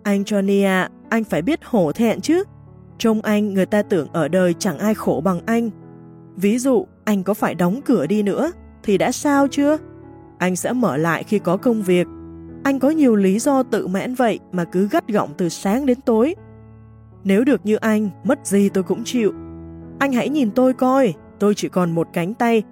anh 0.08 0.24
Johnny 0.24 0.66
à, 0.66 0.90
anh 1.10 1.24
phải 1.24 1.42
biết 1.42 1.60
hổ 1.66 1.92
thẹn 1.92 2.22
chứ. 2.22 2.44
Trông 2.98 3.22
anh 3.22 3.54
người 3.54 3.66
ta 3.66 3.82
tưởng 3.82 4.08
ở 4.14 4.28
đời 4.28 4.54
chẳng 4.54 4.80
ai 4.80 4.94
khổ 4.94 5.22
bằng 5.26 5.40
anh. 5.46 5.70
Ví 6.36 6.58
dụ, 6.58 6.88
anh 7.06 7.24
có 7.24 7.34
phải 7.34 7.56
đóng 7.56 7.82
cửa 7.86 8.08
đi 8.08 8.24
nữa, 8.24 8.52
thì 8.84 8.98
đã 8.98 9.12
sao 9.12 9.48
chưa? 9.48 9.78
Anh 10.38 10.56
sẽ 10.56 10.74
mở 10.74 10.98
lại 10.98 11.24
khi 11.24 11.40
có 11.40 11.58
công 11.58 11.82
việc. 11.82 12.08
Anh 12.64 12.80
có 12.80 12.90
nhiều 12.90 13.16
lý 13.16 13.40
do 13.40 13.64
tự 13.64 13.88
mãn 13.88 14.16
vậy 14.16 14.40
mà 14.52 14.64
cứ 14.64 14.88
gắt 14.92 15.08
gỏng 15.08 15.30
từ 15.38 15.50
sáng 15.50 15.86
đến 15.86 16.02
tối. 16.02 16.36
Nếu 17.24 17.44
được 17.44 17.66
như 17.66 17.76
anh, 17.76 18.10
mất 18.24 18.48
gì 18.48 18.70
tôi 18.70 18.84
cũng 18.84 19.04
chịu. 19.04 19.34
Anh 20.00 20.12
hãy 20.14 20.30
nhìn 20.30 20.52
tôi 20.52 20.74
coi, 20.74 21.14
tôi 21.40 21.56
chỉ 21.56 21.70
còn 21.70 21.92
một 21.92 22.08
cánh 22.14 22.34
tay. 22.34 22.64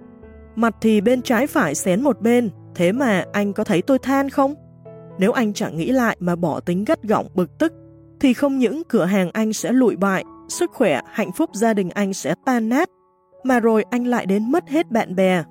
Mặt 0.54 0.74
thì 0.80 1.00
bên 1.00 1.22
trái 1.22 1.46
phải 1.46 1.74
xén 1.74 2.02
một 2.02 2.20
bên, 2.20 2.50
thế 2.74 2.92
mà 2.92 3.24
anh 3.32 3.52
có 3.52 3.64
thấy 3.64 3.82
tôi 3.82 3.98
than 3.98 4.30
không? 4.30 4.54
Nếu 5.18 5.32
anh 5.32 5.52
chẳng 5.52 5.76
nghĩ 5.76 5.92
lại 5.92 6.16
mà 6.20 6.36
bỏ 6.36 6.60
tính 6.60 6.84
gắt 6.84 7.02
gỏng 7.02 7.28
bực 7.34 7.58
tức, 7.58 7.72
thì 8.20 8.34
không 8.34 8.58
những 8.58 8.82
cửa 8.88 9.04
hàng 9.04 9.30
anh 9.32 9.52
sẽ 9.52 9.72
lụi 9.72 9.96
bại, 9.96 10.24
sức 10.48 10.70
khỏe, 10.70 11.00
hạnh 11.12 11.32
phúc 11.32 11.50
gia 11.54 11.74
đình 11.74 11.90
anh 11.90 12.14
sẽ 12.14 12.34
tan 12.44 12.68
nát, 12.68 12.90
mà 13.44 13.60
rồi 13.60 13.84
anh 13.90 14.06
lại 14.06 14.26
đến 14.26 14.52
mất 14.52 14.68
hết 14.68 14.90
bạn 14.90 15.14
bè. 15.14 15.44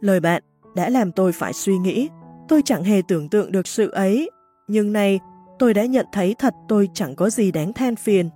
Lời 0.00 0.20
bạn 0.20 0.42
đã 0.76 0.88
làm 0.88 1.12
tôi 1.12 1.32
phải 1.32 1.52
suy 1.52 1.78
nghĩ, 1.78 2.08
tôi 2.48 2.62
chẳng 2.64 2.84
hề 2.84 3.02
tưởng 3.08 3.28
tượng 3.28 3.52
được 3.52 3.66
sự 3.66 3.90
ấy, 3.90 4.30
nhưng 4.68 4.92
nay 4.92 5.20
tôi 5.58 5.74
đã 5.74 5.86
nhận 5.86 6.06
thấy 6.12 6.34
thật 6.38 6.54
tôi 6.68 6.88
chẳng 6.94 7.14
có 7.14 7.30
gì 7.30 7.52
đáng 7.52 7.72
than 7.72 7.96
phiền. 7.96 8.28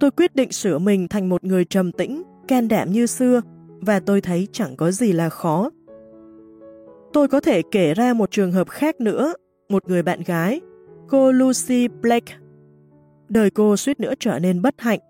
Tôi 0.00 0.10
quyết 0.10 0.34
định 0.34 0.52
sửa 0.52 0.78
mình 0.78 1.08
thành 1.08 1.28
một 1.28 1.44
người 1.44 1.64
trầm 1.64 1.92
tĩnh, 1.92 2.22
can 2.48 2.68
đảm 2.68 2.92
như 2.92 3.06
xưa, 3.06 3.40
và 3.80 4.00
tôi 4.00 4.20
thấy 4.20 4.48
chẳng 4.52 4.76
có 4.76 4.90
gì 4.90 5.12
là 5.12 5.28
khó. 5.28 5.70
Tôi 7.12 7.28
có 7.28 7.40
thể 7.40 7.62
kể 7.70 7.94
ra 7.94 8.14
một 8.14 8.30
trường 8.30 8.52
hợp 8.52 8.68
khác 8.68 9.00
nữa, 9.00 9.34
một 9.68 9.88
người 9.88 10.02
bạn 10.02 10.20
gái, 10.26 10.60
cô 11.08 11.32
Lucy 11.32 11.88
Blake. 11.88 12.34
Đời 13.28 13.50
cô 13.50 13.76
suýt 13.76 14.00
nữa 14.00 14.12
trở 14.20 14.38
nên 14.38 14.62
bất 14.62 14.74
hạnh 14.78 15.00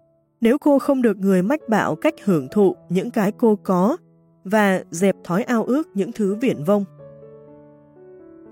nếu 0.43 0.59
cô 0.59 0.79
không 0.79 1.03
được 1.03 1.19
người 1.19 1.43
mách 1.43 1.69
bảo 1.69 1.95
cách 1.95 2.15
hưởng 2.25 2.49
thụ 2.51 2.77
những 2.89 3.11
cái 3.11 3.33
cô 3.33 3.57
có 3.57 3.97
và 4.45 4.83
dẹp 4.91 5.17
thói 5.25 5.43
ao 5.43 5.65
ước 5.65 5.89
những 5.95 6.13
thứ 6.13 6.35
viển 6.35 6.65
vông. 6.65 6.85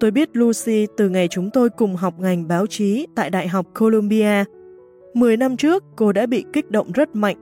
Tôi 0.00 0.10
biết 0.10 0.36
Lucy 0.36 0.86
từ 0.96 1.08
ngày 1.08 1.28
chúng 1.28 1.50
tôi 1.50 1.70
cùng 1.70 1.96
học 1.96 2.14
ngành 2.18 2.48
báo 2.48 2.66
chí 2.66 3.06
tại 3.16 3.30
Đại 3.30 3.48
học 3.48 3.66
Columbia. 3.78 4.44
Mười 5.14 5.36
năm 5.36 5.56
trước, 5.56 5.84
cô 5.96 6.12
đã 6.12 6.26
bị 6.26 6.44
kích 6.52 6.70
động 6.70 6.92
rất 6.92 7.16
mạnh. 7.16 7.36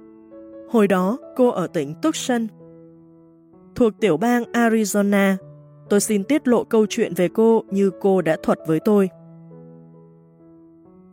Hồi 0.70 0.88
đó, 0.88 1.18
cô 1.36 1.48
ở 1.48 1.66
tỉnh 1.66 1.94
Tucson, 2.02 2.46
thuộc 3.74 3.92
tiểu 4.00 4.16
bang 4.16 4.44
Arizona. 4.52 5.34
Tôi 5.90 6.00
xin 6.00 6.24
tiết 6.24 6.48
lộ 6.48 6.64
câu 6.64 6.86
chuyện 6.88 7.14
về 7.14 7.28
cô 7.28 7.62
như 7.70 7.90
cô 8.00 8.22
đã 8.22 8.36
thuật 8.42 8.58
với 8.66 8.80
tôi. 8.80 9.08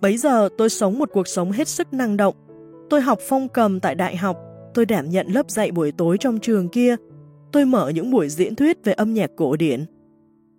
Bấy 0.02 0.18
giờ 0.18 0.50
tôi 0.58 0.70
sống 0.70 1.00
một 1.00 1.10
cuộc 1.14 1.28
sống 1.28 1.52
hết 1.52 1.68
sức 1.68 1.94
năng 1.94 2.18
động. 2.18 2.36
Tôi 2.90 3.02
học 3.02 3.20
phong 3.22 3.48
cầm 3.50 3.80
tại 3.80 3.96
đại 3.96 4.16
học, 4.16 4.38
tôi 4.74 4.86
đảm 4.86 5.10
nhận 5.10 5.28
lớp 5.28 5.50
dạy 5.50 5.72
buổi 5.72 5.92
tối 5.92 6.18
trong 6.20 6.40
trường 6.40 6.70
kia, 6.70 6.96
tôi 7.52 7.66
mở 7.66 7.90
những 7.90 8.12
buổi 8.12 8.30
diễn 8.30 8.56
thuyết 8.56 8.84
về 8.84 8.94
âm 8.94 9.14
nhạc 9.14 9.32
cổ 9.36 9.56
điển. 9.56 9.86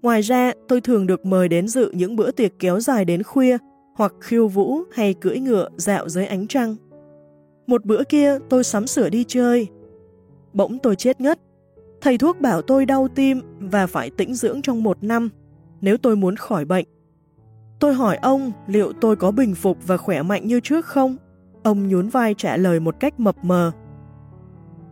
Ngoài 0.03 0.21
ra, 0.21 0.53
tôi 0.69 0.81
thường 0.81 1.07
được 1.07 1.27
mời 1.27 1.49
đến 1.49 1.69
dự 1.69 1.91
những 1.91 2.17
bữa 2.17 2.31
tiệc 2.31 2.59
kéo 2.59 2.81
dài 2.81 3.05
đến 3.05 3.23
khuya, 3.23 3.59
hoặc 3.95 4.15
khiêu 4.21 4.49
vũ 4.49 4.79
hay 4.93 5.15
cưỡi 5.15 5.39
ngựa 5.39 5.69
dạo 5.77 6.09
dưới 6.09 6.27
ánh 6.27 6.47
trăng. 6.47 6.77
Một 7.67 7.85
bữa 7.85 8.05
kia 8.05 8.39
tôi 8.51 8.65
sắm 8.65 8.87
sửa 8.87 9.09
đi 9.09 9.25
chơi. 9.29 9.67
Bỗng 10.53 10.79
tôi 10.79 10.97
chết 10.97 11.21
ngất. 11.21 11.39
Thầy 12.07 12.19
thuốc 12.19 12.41
bảo 12.41 12.63
tôi 12.63 12.87
đau 12.87 13.09
tim 13.15 13.41
và 13.59 13.87
phải 13.87 14.11
tĩnh 14.11 14.35
dưỡng 14.35 14.63
trong 14.63 14.83
một 14.83 14.99
năm, 15.01 15.29
nếu 15.81 15.97
tôi 15.97 16.17
muốn 16.17 16.37
khỏi 16.37 16.65
bệnh. 16.65 16.85
Tôi 17.81 17.95
hỏi 17.95 18.17
ông 18.17 18.53
liệu 18.67 18.93
tôi 18.93 19.17
có 19.17 19.31
bình 19.31 19.55
phục 19.55 19.87
và 19.87 19.97
khỏe 19.97 20.23
mạnh 20.23 20.47
như 20.47 20.61
trước 20.61 20.87
không? 20.87 21.17
Ông 21.63 21.89
nhún 21.89 22.09
vai 22.09 22.35
trả 22.35 22.57
lời 22.57 22.81
một 22.81 23.01
cách 23.01 23.21
mập 23.21 23.45
mờ. 23.45 23.73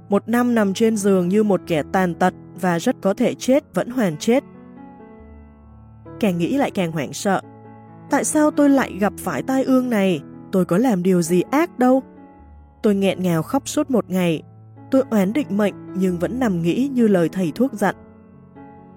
Một 0.09 0.29
năm 0.29 0.55
nằm 0.55 0.75
trên 0.75 0.97
giường 0.97 1.29
như 1.29 1.43
một 1.43 1.61
kẻ 1.67 1.83
tàn 1.93 2.15
tật 2.15 2.35
và 2.61 2.79
rất 2.79 2.97
có 3.03 3.15
thể 3.15 3.35
chết, 3.35 3.75
vẫn 3.75 3.91
hoàn 3.91 4.17
chết. 4.17 4.45
Càng 6.21 6.39
nghĩ 6.39 6.57
lại 6.57 6.71
càng 6.71 6.93
hoảng 6.93 7.13
sợ. 7.13 7.41
Tại 8.11 8.25
sao 8.25 8.51
tôi 8.51 8.71
lại 8.71 8.93
gặp 9.01 9.13
phải 9.19 9.43
tai 9.43 9.65
ương 9.65 9.91
này? 9.91 10.21
Tôi 10.53 10.65
có 10.65 10.79
làm 10.79 11.03
điều 11.03 11.23
gì 11.23 11.43
ác 11.51 11.79
đâu. 11.79 12.03
Tôi 12.83 12.95
nghẹn 12.95 13.23
ngào 13.23 13.43
khóc 13.43 13.69
suốt 13.69 13.91
một 13.91 14.11
ngày. 14.11 14.43
Tôi 14.91 15.03
oán 15.11 15.33
định 15.33 15.57
mệnh 15.57 15.75
nhưng 15.97 16.19
vẫn 16.19 16.41
nằm 16.41 16.63
nghĩ 16.63 16.91
như 16.93 17.09
lời 17.09 17.29
thầy 17.29 17.53
thuốc 17.55 17.73
dặn. 17.73 17.95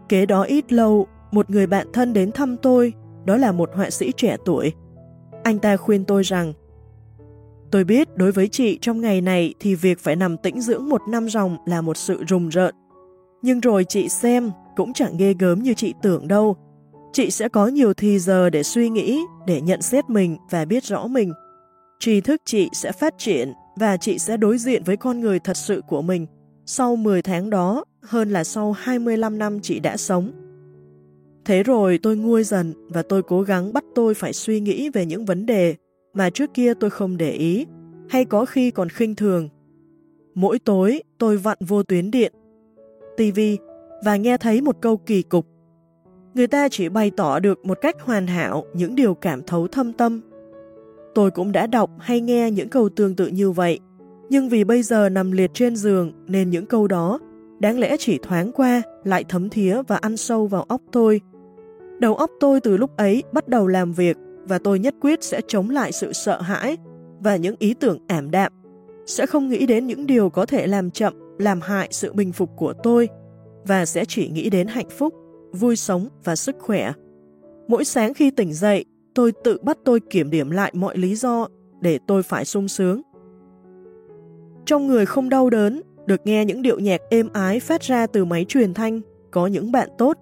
Kế 0.09 0.25
đó 0.25 0.41
ít 0.43 0.73
lâu, 0.73 1.07
một 1.31 1.49
người 1.49 1.67
bạn 1.67 1.87
thân 1.93 2.13
đến 2.13 2.31
thăm 2.31 2.57
tôi, 2.57 2.93
đó 3.25 3.37
là 3.37 3.51
một 3.51 3.69
họa 3.75 3.89
sĩ 3.89 4.11
trẻ 4.17 4.37
tuổi. 4.45 4.73
Anh 5.43 5.59
ta 5.59 5.77
khuyên 5.77 6.05
tôi 6.05 6.23
rằng 6.23 6.53
Tôi 7.71 7.83
biết 7.83 8.17
đối 8.17 8.31
với 8.31 8.47
chị 8.47 8.77
trong 8.81 9.01
ngày 9.01 9.21
này 9.21 9.53
thì 9.59 9.75
việc 9.75 9.99
phải 9.99 10.15
nằm 10.15 10.37
tĩnh 10.37 10.61
dưỡng 10.61 10.89
một 10.89 11.01
năm 11.07 11.29
ròng 11.29 11.57
là 11.65 11.81
một 11.81 11.97
sự 11.97 12.23
rùng 12.27 12.49
rợn. 12.49 12.75
Nhưng 13.41 13.59
rồi 13.59 13.83
chị 13.83 14.09
xem 14.09 14.51
cũng 14.75 14.93
chẳng 14.93 15.17
ghê 15.17 15.33
gớm 15.39 15.63
như 15.63 15.73
chị 15.73 15.93
tưởng 16.01 16.27
đâu. 16.27 16.55
Chị 17.13 17.31
sẽ 17.31 17.49
có 17.49 17.67
nhiều 17.67 17.93
thì 17.93 18.19
giờ 18.19 18.49
để 18.49 18.63
suy 18.63 18.89
nghĩ, 18.89 19.19
để 19.47 19.61
nhận 19.61 19.81
xét 19.81 20.09
mình 20.09 20.37
và 20.49 20.65
biết 20.65 20.83
rõ 20.83 21.07
mình. 21.07 21.33
Tri 21.99 22.21
thức 22.21 22.41
chị 22.45 22.69
sẽ 22.73 22.91
phát 22.91 23.13
triển 23.17 23.53
và 23.79 23.97
chị 23.97 24.19
sẽ 24.19 24.37
đối 24.37 24.57
diện 24.57 24.83
với 24.83 24.97
con 24.97 25.19
người 25.19 25.39
thật 25.39 25.57
sự 25.57 25.81
của 25.87 26.01
mình 26.01 26.25
sau 26.65 26.95
10 26.95 27.21
tháng 27.21 27.49
đó 27.49 27.85
hơn 28.01 28.29
là 28.29 28.43
sau 28.43 28.71
25 28.71 29.37
năm 29.37 29.59
chị 29.61 29.79
đã 29.79 29.97
sống. 29.97 30.31
Thế 31.45 31.63
rồi 31.63 31.99
tôi 32.03 32.17
nguôi 32.17 32.43
dần 32.43 32.73
và 32.89 33.01
tôi 33.01 33.23
cố 33.23 33.41
gắng 33.41 33.73
bắt 33.73 33.83
tôi 33.95 34.13
phải 34.13 34.33
suy 34.33 34.59
nghĩ 34.59 34.89
về 34.89 35.05
những 35.05 35.25
vấn 35.25 35.45
đề 35.45 35.75
mà 36.13 36.29
trước 36.29 36.53
kia 36.53 36.73
tôi 36.73 36.89
không 36.89 37.17
để 37.17 37.31
ý, 37.31 37.65
hay 38.09 38.25
có 38.25 38.45
khi 38.45 38.71
còn 38.71 38.89
khinh 38.89 39.15
thường. 39.15 39.49
Mỗi 40.35 40.59
tối 40.59 41.03
tôi 41.17 41.37
vặn 41.37 41.57
vô 41.67 41.83
tuyến 41.83 42.11
điện, 42.11 42.33
TV 43.17 43.39
và 44.05 44.15
nghe 44.15 44.37
thấy 44.37 44.61
một 44.61 44.77
câu 44.81 44.97
kỳ 44.97 45.21
cục. 45.21 45.47
Người 46.33 46.47
ta 46.47 46.69
chỉ 46.69 46.89
bày 46.89 47.11
tỏ 47.17 47.39
được 47.39 47.65
một 47.65 47.77
cách 47.81 47.95
hoàn 48.01 48.27
hảo 48.27 48.65
những 48.73 48.95
điều 48.95 49.13
cảm 49.13 49.41
thấu 49.43 49.67
thâm 49.67 49.93
tâm. 49.93 50.21
Tôi 51.17 51.31
cũng 51.31 51.51
đã 51.51 51.67
đọc 51.67 51.89
hay 51.99 52.21
nghe 52.21 52.51
những 52.51 52.69
câu 52.69 52.89
tương 52.89 53.15
tự 53.15 53.27
như 53.27 53.51
vậy, 53.51 53.79
nhưng 54.29 54.49
vì 54.49 54.63
bây 54.63 54.83
giờ 54.83 55.09
nằm 55.09 55.31
liệt 55.31 55.51
trên 55.53 55.75
giường 55.75 56.11
nên 56.27 56.49
những 56.49 56.65
câu 56.65 56.87
đó 56.87 57.19
đáng 57.59 57.79
lẽ 57.79 57.95
chỉ 57.99 58.17
thoáng 58.17 58.51
qua 58.51 58.81
lại 59.03 59.23
thấm 59.29 59.49
thía 59.49 59.81
và 59.87 59.95
ăn 59.95 60.17
sâu 60.17 60.47
vào 60.47 60.63
óc 60.63 60.81
tôi. 60.91 61.21
Đầu 61.99 62.15
óc 62.15 62.31
tôi 62.39 62.61
từ 62.61 62.77
lúc 62.77 62.97
ấy 62.97 63.23
bắt 63.31 63.47
đầu 63.47 63.67
làm 63.67 63.93
việc 63.93 64.17
và 64.43 64.59
tôi 64.59 64.79
nhất 64.79 64.95
quyết 65.01 65.23
sẽ 65.23 65.41
chống 65.47 65.69
lại 65.69 65.91
sự 65.91 66.13
sợ 66.13 66.41
hãi 66.41 66.77
và 67.19 67.35
những 67.35 67.55
ý 67.59 67.73
tưởng 67.73 67.99
ảm 68.07 68.31
đạm, 68.31 68.51
sẽ 69.05 69.25
không 69.25 69.49
nghĩ 69.49 69.65
đến 69.65 69.87
những 69.87 70.05
điều 70.05 70.29
có 70.29 70.45
thể 70.45 70.67
làm 70.67 70.91
chậm, 70.91 71.13
làm 71.39 71.61
hại 71.61 71.87
sự 71.91 72.13
bình 72.13 72.31
phục 72.31 72.49
của 72.55 72.73
tôi 72.83 73.09
và 73.67 73.85
sẽ 73.85 74.05
chỉ 74.05 74.29
nghĩ 74.29 74.49
đến 74.49 74.67
hạnh 74.67 74.89
phúc, 74.97 75.13
vui 75.51 75.75
sống 75.75 76.07
và 76.23 76.35
sức 76.35 76.55
khỏe. 76.59 76.91
Mỗi 77.67 77.85
sáng 77.85 78.13
khi 78.13 78.31
tỉnh 78.31 78.53
dậy, 78.53 78.85
tôi 79.17 79.31
tự 79.43 79.57
bắt 79.61 79.77
tôi 79.85 79.99
kiểm 79.99 80.29
điểm 80.29 80.49
lại 80.49 80.71
mọi 80.75 80.97
lý 80.97 81.15
do 81.15 81.47
để 81.81 81.99
tôi 82.07 82.23
phải 82.23 82.45
sung 82.45 82.67
sướng. 82.67 83.01
Trong 84.65 84.87
người 84.87 85.05
không 85.05 85.29
đau 85.29 85.49
đớn, 85.49 85.81
được 86.05 86.21
nghe 86.25 86.45
những 86.45 86.61
điệu 86.61 86.79
nhạc 86.79 87.01
êm 87.09 87.29
ái 87.33 87.59
phát 87.59 87.81
ra 87.81 88.07
từ 88.07 88.25
máy 88.25 88.45
truyền 88.47 88.73
thanh, 88.73 89.01
có 89.31 89.47
những 89.47 89.71
bạn 89.71 89.89
tốt. 89.97 90.17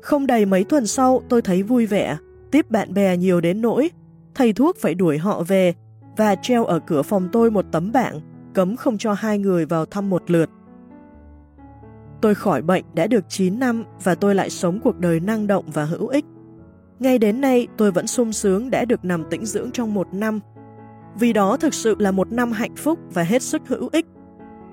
Không 0.00 0.26
đầy 0.26 0.46
mấy 0.46 0.64
tuần 0.64 0.86
sau 0.86 1.22
tôi 1.28 1.42
thấy 1.42 1.62
vui 1.62 1.86
vẻ, 1.86 2.16
tiếp 2.50 2.70
bạn 2.70 2.94
bè 2.94 3.16
nhiều 3.16 3.40
đến 3.40 3.62
nỗi, 3.62 3.90
thầy 4.34 4.52
thuốc 4.52 4.76
phải 4.76 4.94
đuổi 4.94 5.18
họ 5.18 5.42
về 5.42 5.74
và 6.16 6.34
treo 6.42 6.64
ở 6.64 6.80
cửa 6.86 7.02
phòng 7.02 7.28
tôi 7.32 7.50
một 7.50 7.64
tấm 7.72 7.92
bảng 7.92 8.20
cấm 8.54 8.76
không 8.76 8.98
cho 8.98 9.12
hai 9.12 9.38
người 9.38 9.66
vào 9.66 9.86
thăm 9.86 10.10
một 10.10 10.30
lượt. 10.30 10.50
Tôi 12.20 12.34
khỏi 12.34 12.62
bệnh 12.62 12.84
đã 12.94 13.06
được 13.06 13.24
9 13.28 13.58
năm 13.58 13.84
và 14.04 14.14
tôi 14.14 14.34
lại 14.34 14.50
sống 14.50 14.80
cuộc 14.84 14.98
đời 14.98 15.20
năng 15.20 15.46
động 15.46 15.64
và 15.72 15.84
hữu 15.84 16.06
ích. 16.06 16.24
Ngay 16.98 17.18
đến 17.18 17.40
nay 17.40 17.66
tôi 17.76 17.92
vẫn 17.92 18.06
sung 18.06 18.32
sướng 18.32 18.70
đã 18.70 18.84
được 18.84 19.04
nằm 19.04 19.24
tĩnh 19.30 19.46
dưỡng 19.46 19.70
trong 19.70 19.94
một 19.94 20.14
năm. 20.14 20.40
Vì 21.18 21.32
đó 21.32 21.56
thực 21.56 21.74
sự 21.74 21.96
là 21.98 22.10
một 22.10 22.32
năm 22.32 22.52
hạnh 22.52 22.76
phúc 22.76 22.98
và 23.14 23.22
hết 23.22 23.42
sức 23.42 23.62
hữu 23.66 23.88
ích. 23.92 24.06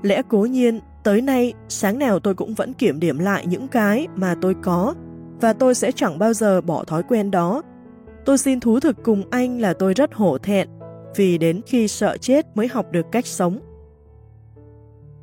Lẽ 0.02 0.22
cố 0.30 0.38
nhiên, 0.38 0.80
tới 1.04 1.22
nay, 1.22 1.54
sáng 1.70 2.00
nào 2.00 2.20
tôi 2.20 2.34
cũng 2.34 2.54
vẫn 2.54 2.74
kiểm 2.74 3.00
điểm 3.00 3.20
lại 3.20 3.46
những 3.48 3.68
cái 3.68 4.08
mà 4.16 4.36
tôi 4.42 4.56
có 4.62 4.96
và 5.42 5.54
tôi 5.54 5.76
sẽ 5.76 5.92
chẳng 5.92 6.20
bao 6.20 6.34
giờ 6.34 6.62
bỏ 6.62 6.84
thói 6.84 7.04
quen 7.04 7.32
đó. 7.32 7.62
Tôi 8.26 8.38
xin 8.38 8.60
thú 8.60 8.80
thực 8.80 9.04
cùng 9.04 9.24
anh 9.30 9.62
là 9.62 9.74
tôi 9.74 9.94
rất 9.94 10.14
hổ 10.14 10.38
thẹn, 10.38 10.70
vì 11.16 11.38
đến 11.38 11.62
khi 11.66 11.88
sợ 11.88 12.18
chết 12.18 12.46
mới 12.56 12.68
học 12.68 12.86
được 12.92 13.06
cách 13.12 13.26
sống. 13.26 13.60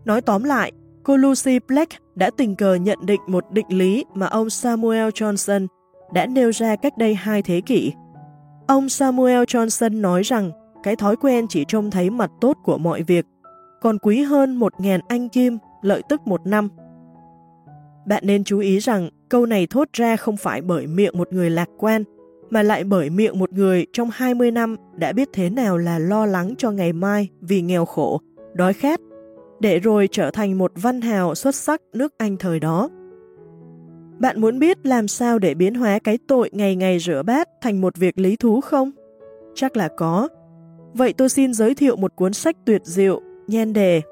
Nói 0.05 0.21
tóm 0.21 0.45
lại, 0.45 0.73
cô 1.03 1.17
Lucy 1.17 1.59
Black 1.69 1.93
đã 2.15 2.31
tình 2.37 2.57
cờ 2.57 2.75
nhận 2.75 2.99
định 3.07 3.21
một 3.27 3.45
định 3.53 3.67
lý 3.69 4.05
mà 4.15 4.27
ông 4.27 4.51
Samuel 4.51 5.09
Johnson 5.09 5.67
đã 6.13 6.27
nêu 6.27 6.51
ra 6.51 6.77
cách 6.77 6.99
đây 6.99 7.15
hai 7.15 7.43
thế 7.43 7.61
kỷ. 7.61 7.93
Ông 8.67 8.89
Samuel 8.89 9.43
Johnson 9.43 10.01
nói 10.01 10.23
rằng 10.23 10.51
cái 10.83 10.97
thói 10.97 11.17
quen 11.17 11.47
chỉ 11.49 11.65
trông 11.69 11.91
thấy 11.91 12.11
mặt 12.11 12.31
tốt 12.41 12.57
của 12.65 12.79
mọi 12.79 13.03
việc, 13.03 13.27
còn 13.81 13.99
quý 13.99 14.23
hơn 14.23 14.57
một 14.57 14.81
ngàn 14.81 15.01
anh 15.09 15.29
kim 15.29 15.59
lợi 15.83 16.03
tức 16.09 16.27
một 16.27 16.47
năm. 16.47 16.69
Bạn 18.07 18.23
nên 18.27 18.45
chú 18.45 18.59
ý 18.59 18.79
rằng 18.79 19.11
câu 19.29 19.47
này 19.47 19.67
thốt 19.67 19.89
ra 19.93 20.17
không 20.17 20.37
phải 20.37 20.63
bởi 20.63 20.87
miệng 20.87 21.19
một 21.19 21.33
người 21.33 21.51
lạc 21.51 21.69
quan, 21.79 22.05
mà 22.51 22.63
lại 22.63 22.85
bởi 22.85 23.11
miệng 23.11 23.39
một 23.39 23.53
người 23.53 23.87
trong 23.93 24.11
20 24.13 24.51
năm 24.51 24.77
đã 24.95 25.13
biết 25.13 25.29
thế 25.33 25.51
nào 25.51 25.79
là 25.79 25.99
lo 25.99 26.27
lắng 26.27 26.55
cho 26.59 26.71
ngày 26.71 26.93
mai 26.93 27.29
vì 27.41 27.63
nghèo 27.63 27.85
khổ, 27.85 28.21
đói 28.55 28.73
khát, 28.73 29.01
để 29.61 29.79
rồi 29.79 30.09
trở 30.13 30.31
thành 30.31 30.59
một 30.59 30.73
văn 30.75 31.01
hào 31.01 31.35
xuất 31.35 31.55
sắc 31.55 31.81
nước 31.93 32.15
Anh 32.19 32.37
thời 32.37 32.61
đó. 32.61 32.89
Bạn 34.19 34.41
muốn 34.41 34.59
biết 34.59 34.87
làm 34.87 35.09
sao 35.09 35.39
để 35.39 35.55
biến 35.55 35.75
hóa 35.75 35.99
cái 35.99 36.19
tội 36.29 36.51
ngày 36.53 36.77
ngày 36.77 36.99
rửa 36.99 37.23
bát 37.23 37.49
thành 37.61 37.81
một 37.81 37.97
việc 37.97 38.19
lý 38.19 38.37
thú 38.37 38.61
không? 38.61 38.91
Chắc 39.55 39.77
là 39.77 39.89
có. 39.89 40.29
Vậy 40.95 41.13
tôi 41.13 41.29
xin 41.29 41.55
giới 41.55 41.75
thiệu 41.75 41.97
một 41.97 42.17
cuốn 42.17 42.33
sách 42.33 42.57
tuyệt 42.65 42.81
diệu, 42.85 43.21
nhan 43.47 43.73
đề. 43.73 44.03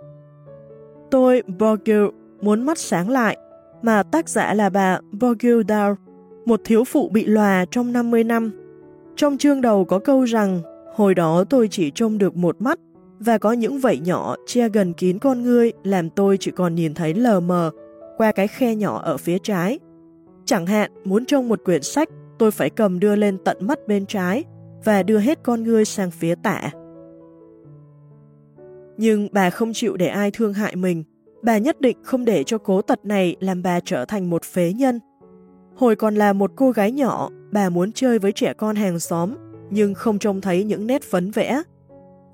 Tôi, 1.10 1.42
Borgil, 1.58 2.04
muốn 2.40 2.62
mắt 2.62 2.78
sáng 2.78 3.10
lại, 3.10 3.36
mà 3.82 4.02
tác 4.02 4.28
giả 4.28 4.54
là 4.54 4.70
bà 4.70 4.98
Borgil 5.12 5.60
Dow, 5.60 5.94
một 6.44 6.60
thiếu 6.64 6.84
phụ 6.84 7.08
bị 7.08 7.26
lòa 7.26 7.64
trong 7.70 7.92
50 7.92 8.24
năm. 8.24 8.52
Trong 9.16 9.38
chương 9.38 9.60
đầu 9.60 9.84
có 9.84 9.98
câu 9.98 10.24
rằng, 10.24 10.60
hồi 10.94 11.14
đó 11.14 11.44
tôi 11.50 11.68
chỉ 11.68 11.90
trông 11.90 12.18
được 12.18 12.36
một 12.36 12.62
mắt 12.62 12.78
và 13.18 13.38
có 13.38 13.52
những 13.52 13.78
vảy 13.78 13.98
nhỏ 13.98 14.36
che 14.46 14.68
gần 14.68 14.92
kín 14.92 15.18
con 15.18 15.42
ngươi 15.42 15.72
làm 15.84 16.10
tôi 16.10 16.36
chỉ 16.40 16.50
còn 16.50 16.74
nhìn 16.74 16.94
thấy 16.94 17.14
lờ 17.14 17.40
mờ 17.40 17.70
qua 18.16 18.32
cái 18.32 18.48
khe 18.48 18.74
nhỏ 18.74 19.00
ở 19.04 19.16
phía 19.16 19.38
trái. 19.42 19.78
Chẳng 20.44 20.66
hạn, 20.66 20.90
muốn 21.04 21.26
trông 21.26 21.48
một 21.48 21.60
quyển 21.64 21.82
sách, 21.82 22.08
tôi 22.38 22.50
phải 22.50 22.70
cầm 22.70 23.00
đưa 23.00 23.16
lên 23.16 23.38
tận 23.44 23.56
mắt 23.60 23.78
bên 23.86 24.06
trái 24.06 24.44
và 24.84 25.02
đưa 25.02 25.18
hết 25.18 25.42
con 25.42 25.62
ngươi 25.62 25.84
sang 25.84 26.10
phía 26.10 26.34
tả. 26.34 26.70
Nhưng 28.96 29.28
bà 29.32 29.50
không 29.50 29.72
chịu 29.72 29.96
để 29.96 30.06
ai 30.06 30.30
thương 30.30 30.54
hại 30.54 30.76
mình. 30.76 31.04
Bà 31.42 31.58
nhất 31.58 31.80
định 31.80 31.96
không 32.02 32.24
để 32.24 32.44
cho 32.44 32.58
cố 32.58 32.82
tật 32.82 33.04
này 33.04 33.36
làm 33.40 33.62
bà 33.62 33.80
trở 33.80 34.04
thành 34.04 34.30
một 34.30 34.44
phế 34.44 34.72
nhân. 34.72 35.00
Hồi 35.76 35.96
còn 35.96 36.14
là 36.14 36.32
một 36.32 36.52
cô 36.56 36.70
gái 36.70 36.92
nhỏ, 36.92 37.28
bà 37.52 37.68
muốn 37.68 37.92
chơi 37.92 38.18
với 38.18 38.32
trẻ 38.32 38.52
con 38.52 38.76
hàng 38.76 39.00
xóm, 39.00 39.34
nhưng 39.70 39.94
không 39.94 40.18
trông 40.18 40.40
thấy 40.40 40.64
những 40.64 40.86
nét 40.86 41.02
phấn 41.02 41.30
vẽ. 41.30 41.62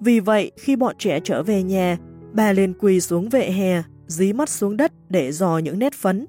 Vì 0.01 0.21
vậy, 0.21 0.53
khi 0.57 0.77
bọn 0.77 0.97
trẻ 0.99 1.21
trở 1.25 1.43
về 1.43 1.63
nhà, 1.63 1.99
bà 2.33 2.53
liền 2.53 2.75
quỳ 2.79 3.01
xuống 3.01 3.29
vệ 3.29 3.51
hè, 3.51 3.83
dí 4.07 4.33
mắt 4.33 4.49
xuống 4.49 4.77
đất 4.77 4.93
để 5.09 5.33
dò 5.33 5.59
những 5.59 5.79
nét 5.79 5.95
phấn. 5.95 6.27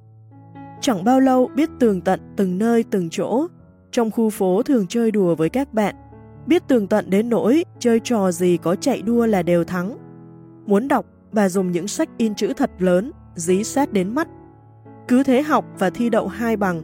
Chẳng 0.81 1.03
bao 1.03 1.19
lâu 1.19 1.49
biết 1.55 1.69
tường 1.79 2.01
tận 2.01 2.19
từng 2.35 2.57
nơi 2.57 2.83
từng 2.83 3.09
chỗ, 3.11 3.47
trong 3.91 4.11
khu 4.11 4.29
phố 4.29 4.63
thường 4.63 4.85
chơi 4.87 5.11
đùa 5.11 5.35
với 5.35 5.49
các 5.49 5.73
bạn, 5.73 5.95
biết 6.47 6.67
tường 6.67 6.87
tận 6.87 7.09
đến 7.09 7.29
nỗi 7.29 7.63
chơi 7.79 7.99
trò 7.99 8.31
gì 8.31 8.57
có 8.57 8.75
chạy 8.75 9.01
đua 9.01 9.25
là 9.25 9.43
đều 9.43 9.63
thắng. 9.63 9.97
Muốn 10.65 10.87
đọc, 10.87 11.05
bà 11.31 11.49
dùng 11.49 11.71
những 11.71 11.87
sách 11.87 12.09
in 12.17 12.35
chữ 12.35 12.53
thật 12.57 12.71
lớn, 12.79 13.11
dí 13.35 13.63
sát 13.63 13.93
đến 13.93 14.15
mắt. 14.15 14.27
Cứ 15.07 15.23
thế 15.23 15.41
học 15.41 15.65
và 15.79 15.89
thi 15.89 16.09
đậu 16.09 16.27
hai 16.27 16.57
bằng. 16.57 16.81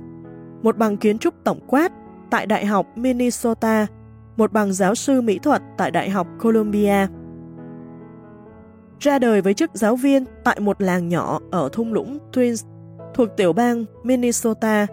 Một 0.64 0.78
bằng 0.78 0.98
kiến 0.98 1.18
trúc 1.18 1.34
tổng 1.44 1.60
quát 1.68 1.92
tại 2.30 2.46
Đại 2.46 2.66
học 2.66 2.88
Minnesota, 2.96 3.88
một 4.38 4.54
bằng 4.54 4.74
giáo 4.74 4.96
sư 4.96 5.22
mỹ 5.22 5.40
thuật 5.40 5.62
tại 5.78 5.92
Đại 5.92 6.10
học 6.10 6.28
Columbia. 6.44 7.08
Ra 9.00 9.20
đời 9.20 9.42
với 9.42 9.54
chức 9.54 9.72
giáo 9.74 9.96
viên 9.96 10.26
tại 10.44 10.60
một 10.60 10.82
làng 10.82 11.10
nhỏ 11.10 11.40
ở 11.52 11.70
thung 11.72 11.94
lũng 11.94 12.18
Twins 12.34 12.77
thuộc 13.18 13.30
tiểu 13.38 13.54
bang 13.54 13.86
Minnesota, 14.04 14.88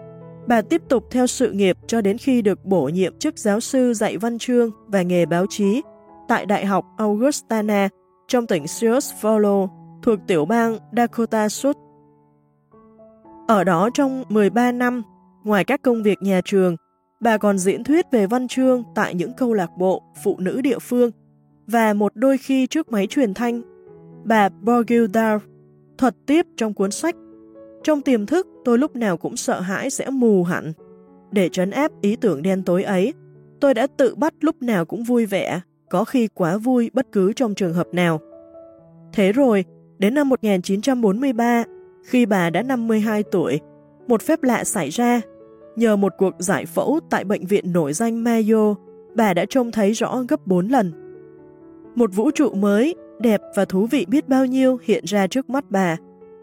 bà 0.47 0.61
tiếp 0.61 0.81
tục 0.89 1.03
theo 1.11 1.27
sự 1.27 1.51
nghiệp 1.51 1.77
cho 1.87 2.01
đến 2.01 2.17
khi 2.17 2.41
được 2.41 2.65
bổ 2.65 2.83
nhiệm 2.83 3.19
chức 3.19 3.39
giáo 3.39 3.59
sư 3.59 3.93
dạy 3.93 4.17
văn 4.17 4.37
chương 4.37 4.71
và 4.87 5.01
nghề 5.01 5.25
báo 5.25 5.45
chí 5.49 5.81
tại 6.27 6.45
Đại 6.45 6.65
học 6.65 6.85
Augustana 6.97 7.89
trong 8.27 8.47
tỉnh 8.47 8.67
Sioux 8.67 9.11
Falls 9.21 9.67
thuộc 10.03 10.19
tiểu 10.27 10.45
bang 10.45 10.77
Dakota 10.97 11.49
Sud. 11.49 11.75
Ở 13.47 13.63
đó 13.63 13.89
trong 13.93 14.23
13 14.29 14.71
năm, 14.71 15.03
ngoài 15.43 15.63
các 15.63 15.81
công 15.81 16.03
việc 16.03 16.21
nhà 16.21 16.41
trường, 16.45 16.75
bà 17.19 17.37
còn 17.37 17.57
diễn 17.57 17.83
thuyết 17.83 18.05
về 18.11 18.27
văn 18.27 18.47
chương 18.47 18.83
tại 18.95 19.15
những 19.15 19.33
câu 19.37 19.53
lạc 19.53 19.69
bộ 19.77 20.03
phụ 20.23 20.35
nữ 20.39 20.61
địa 20.61 20.79
phương 20.79 21.11
và 21.67 21.93
một 21.93 22.11
đôi 22.15 22.37
khi 22.37 22.67
trước 22.67 22.91
máy 22.91 23.07
truyền 23.07 23.33
thanh. 23.33 23.61
Bà 24.23 24.49
Borgildar 24.49 25.41
thuật 25.97 26.15
tiếp 26.25 26.45
trong 26.57 26.73
cuốn 26.73 26.91
sách 26.91 27.15
trong 27.85 28.01
tiềm 28.01 28.25
thức 28.25 28.47
tôi 28.63 28.77
lúc 28.77 28.95
nào 28.95 29.17
cũng 29.17 29.37
sợ 29.37 29.59
hãi 29.59 29.89
sẽ 29.89 30.09
mù 30.09 30.43
hẳn. 30.43 30.73
Để 31.31 31.49
trấn 31.49 31.71
áp 31.71 31.91
ý 32.01 32.15
tưởng 32.15 32.41
đen 32.41 32.63
tối 32.63 32.83
ấy, 32.83 33.13
tôi 33.59 33.73
đã 33.73 33.87
tự 33.97 34.15
bắt 34.15 34.33
lúc 34.41 34.61
nào 34.61 34.85
cũng 34.85 35.03
vui 35.03 35.25
vẻ, 35.25 35.59
có 35.89 36.03
khi 36.03 36.27
quá 36.27 36.57
vui 36.57 36.89
bất 36.93 37.11
cứ 37.11 37.33
trong 37.33 37.55
trường 37.55 37.73
hợp 37.73 37.87
nào. 37.93 38.19
Thế 39.13 39.31
rồi, 39.31 39.65
đến 39.97 40.13
năm 40.13 40.29
1943, 40.29 41.63
khi 42.05 42.25
bà 42.25 42.49
đã 42.49 42.61
52 42.63 43.23
tuổi, 43.23 43.59
một 44.07 44.21
phép 44.21 44.43
lạ 44.43 44.63
xảy 44.63 44.89
ra. 44.89 45.21
Nhờ 45.75 45.95
một 45.95 46.13
cuộc 46.17 46.33
giải 46.39 46.65
phẫu 46.65 46.99
tại 47.09 47.23
bệnh 47.23 47.45
viện 47.45 47.73
nổi 47.73 47.93
danh 47.93 48.23
Mayo, 48.23 48.75
bà 49.15 49.33
đã 49.33 49.45
trông 49.49 49.71
thấy 49.71 49.91
rõ 49.91 50.23
gấp 50.29 50.47
4 50.47 50.67
lần. 50.67 50.91
Một 51.95 52.13
vũ 52.13 52.31
trụ 52.31 52.53
mới, 52.53 52.95
đẹp 53.19 53.41
và 53.55 53.65
thú 53.65 53.87
vị 53.91 54.05
biết 54.09 54.27
bao 54.27 54.45
nhiêu 54.45 54.77
hiện 54.83 55.03
ra 55.05 55.27
trước 55.27 55.49
mắt 55.49 55.65
bà. 55.69 55.97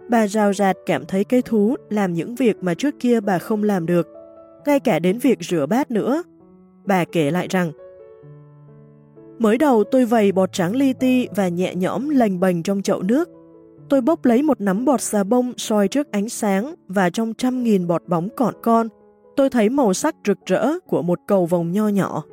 Bà 0.08 0.26
rào 0.26 0.52
rạt 0.52 0.76
cảm 0.86 1.06
thấy 1.06 1.24
cây 1.24 1.42
thú 1.42 1.76
làm 1.90 2.14
những 2.14 2.34
việc 2.34 2.56
mà 2.60 2.74
trước 2.74 2.94
kia 3.00 3.20
bà 3.20 3.38
không 3.38 3.62
làm 3.62 3.86
được, 3.86 4.08
ngay 4.66 4.80
cả 4.80 4.98
đến 4.98 5.18
việc 5.18 5.38
rửa 5.40 5.66
bát 5.66 5.90
nữa. 5.90 6.22
Bà 6.84 7.04
kể 7.04 7.30
lại 7.30 7.46
rằng, 7.50 7.72
Mới 9.38 9.58
đầu 9.58 9.84
tôi 9.84 10.04
vầy 10.04 10.32
bọt 10.32 10.52
trắng 10.52 10.76
li 10.76 10.92
ti 10.92 11.28
và 11.36 11.48
nhẹ 11.48 11.74
nhõm 11.74 12.08
lành 12.08 12.40
bành 12.40 12.62
trong 12.62 12.82
chậu 12.82 13.02
nước. 13.02 13.28
Tôi 13.88 14.00
bốc 14.00 14.24
lấy 14.24 14.42
một 14.42 14.60
nắm 14.60 14.84
bọt 14.84 15.00
xà 15.00 15.24
bông 15.24 15.52
soi 15.56 15.88
trước 15.88 16.10
ánh 16.10 16.28
sáng 16.28 16.74
và 16.88 17.10
trong 17.10 17.34
trăm 17.34 17.62
nghìn 17.62 17.86
bọt 17.86 18.02
bóng 18.06 18.28
cọn 18.36 18.54
con, 18.62 18.88
tôi 19.36 19.50
thấy 19.50 19.68
màu 19.68 19.94
sắc 19.94 20.14
rực 20.26 20.38
rỡ 20.46 20.78
của 20.86 21.02
một 21.02 21.18
cầu 21.26 21.46
vòng 21.46 21.72
nho 21.72 21.88
nhỏ. 21.88 22.24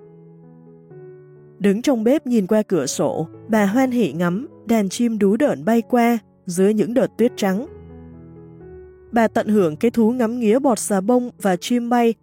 Đứng 1.60 1.82
trong 1.82 2.04
bếp 2.04 2.28
nhìn 2.28 2.48
qua 2.48 2.62
cửa 2.62 2.86
sổ, 2.86 3.28
bà 3.48 3.66
hoan 3.66 3.92
hỉ 3.92 4.12
ngắm 4.12 4.48
đàn 4.66 4.90
chim 4.90 5.20
đú 5.20 5.38
đợn 5.38 5.66
bay 5.66 5.82
qua 5.82 6.18
dưới 6.50 6.74
những 6.74 6.94
đợt 6.94 7.08
tuyết 7.18 7.32
trắng. 7.36 7.68
Bà 9.12 9.28
tận 9.28 9.48
hưởng 9.48 9.76
cái 9.76 9.92
thú 9.92 10.12
ngắm 10.12 10.40
nghía 10.40 10.60
bọt 10.60 10.80
xà 10.80 11.02
bông 11.02 11.30
và 11.42 11.56
chim 11.56 11.90
bay 11.90 12.14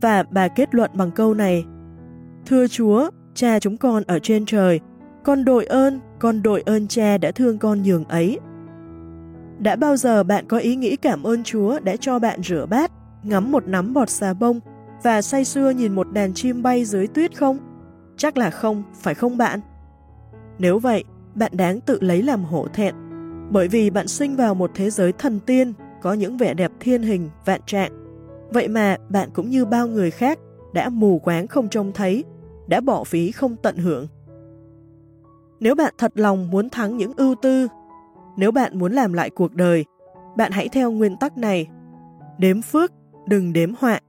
và 0.00 0.22
bà 0.30 0.48
kết 0.48 0.74
luận 0.74 0.90
bằng 0.94 1.10
câu 1.10 1.34
này 1.34 1.64
Thưa 2.46 2.66
Chúa, 2.66 3.10
cha 3.34 3.58
chúng 3.58 3.76
con 3.76 4.02
ở 4.06 4.18
trên 4.18 4.46
trời, 4.46 4.80
con 5.24 5.44
đội 5.44 5.66
ơn, 5.66 6.00
con 6.18 6.42
đội 6.42 6.62
ơn 6.66 6.88
cha 6.88 7.18
đã 7.18 7.30
thương 7.30 7.58
con 7.58 7.82
nhường 7.82 8.04
ấy. 8.04 8.38
Đã 9.58 9.76
bao 9.76 9.96
giờ 9.96 10.22
bạn 10.22 10.44
có 10.48 10.58
ý 10.58 10.76
nghĩ 10.76 10.96
cảm 10.96 11.22
ơn 11.22 11.44
Chúa 11.44 11.80
đã 11.80 11.96
cho 11.96 12.18
bạn 12.18 12.42
rửa 12.42 12.66
bát, 12.66 12.92
ngắm 13.22 13.52
một 13.52 13.66
nắm 13.66 13.94
bọt 13.94 14.10
xà 14.10 14.34
bông 14.34 14.60
và 15.02 15.22
say 15.22 15.44
sưa 15.44 15.70
nhìn 15.70 15.94
một 15.94 16.12
đàn 16.12 16.34
chim 16.34 16.62
bay 16.62 16.84
dưới 16.84 17.06
tuyết 17.06 17.38
không? 17.38 17.58
Chắc 18.16 18.36
là 18.36 18.50
không, 18.50 18.82
phải 18.94 19.14
không 19.14 19.36
bạn? 19.36 19.60
Nếu 20.58 20.78
vậy, 20.78 21.04
bạn 21.34 21.52
đáng 21.54 21.80
tự 21.80 21.98
lấy 22.00 22.22
làm 22.22 22.44
hổ 22.44 22.66
thẹn, 22.72 22.94
bởi 23.50 23.68
vì 23.68 23.90
bạn 23.90 24.08
sinh 24.08 24.36
vào 24.36 24.54
một 24.54 24.70
thế 24.74 24.90
giới 24.90 25.12
thần 25.12 25.40
tiên 25.40 25.72
có 26.02 26.12
những 26.12 26.36
vẻ 26.36 26.54
đẹp 26.54 26.72
thiên 26.80 27.02
hình, 27.02 27.30
vạn 27.44 27.60
trạng. 27.66 27.92
Vậy 28.50 28.68
mà 28.68 28.96
bạn 29.08 29.28
cũng 29.34 29.50
như 29.50 29.64
bao 29.64 29.86
người 29.86 30.10
khác 30.10 30.38
đã 30.74 30.88
mù 30.88 31.18
quáng 31.18 31.46
không 31.46 31.68
trông 31.68 31.92
thấy 31.92 32.24
đã 32.66 32.80
bỏ 32.80 33.04
phí 33.04 33.32
không 33.32 33.56
tận 33.56 33.76
hưởng. 33.76 34.06
Nếu 35.60 35.74
bạn 35.74 35.94
thật 35.98 36.12
lòng 36.14 36.50
muốn 36.50 36.70
thắng 36.70 36.96
những 36.96 37.12
ưu 37.16 37.34
tư, 37.42 37.68
nếu 38.36 38.52
bạn 38.52 38.78
muốn 38.78 38.92
làm 38.92 39.12
lại 39.12 39.30
cuộc 39.30 39.54
đời, 39.54 39.84
bạn 40.36 40.52
hãy 40.52 40.68
theo 40.68 40.90
nguyên 40.90 41.16
tắc 41.16 41.38
này. 41.38 41.66
Đếm 42.38 42.62
phước, 42.62 42.92
đừng 43.26 43.52
đếm 43.52 43.72
họa. 43.78 44.00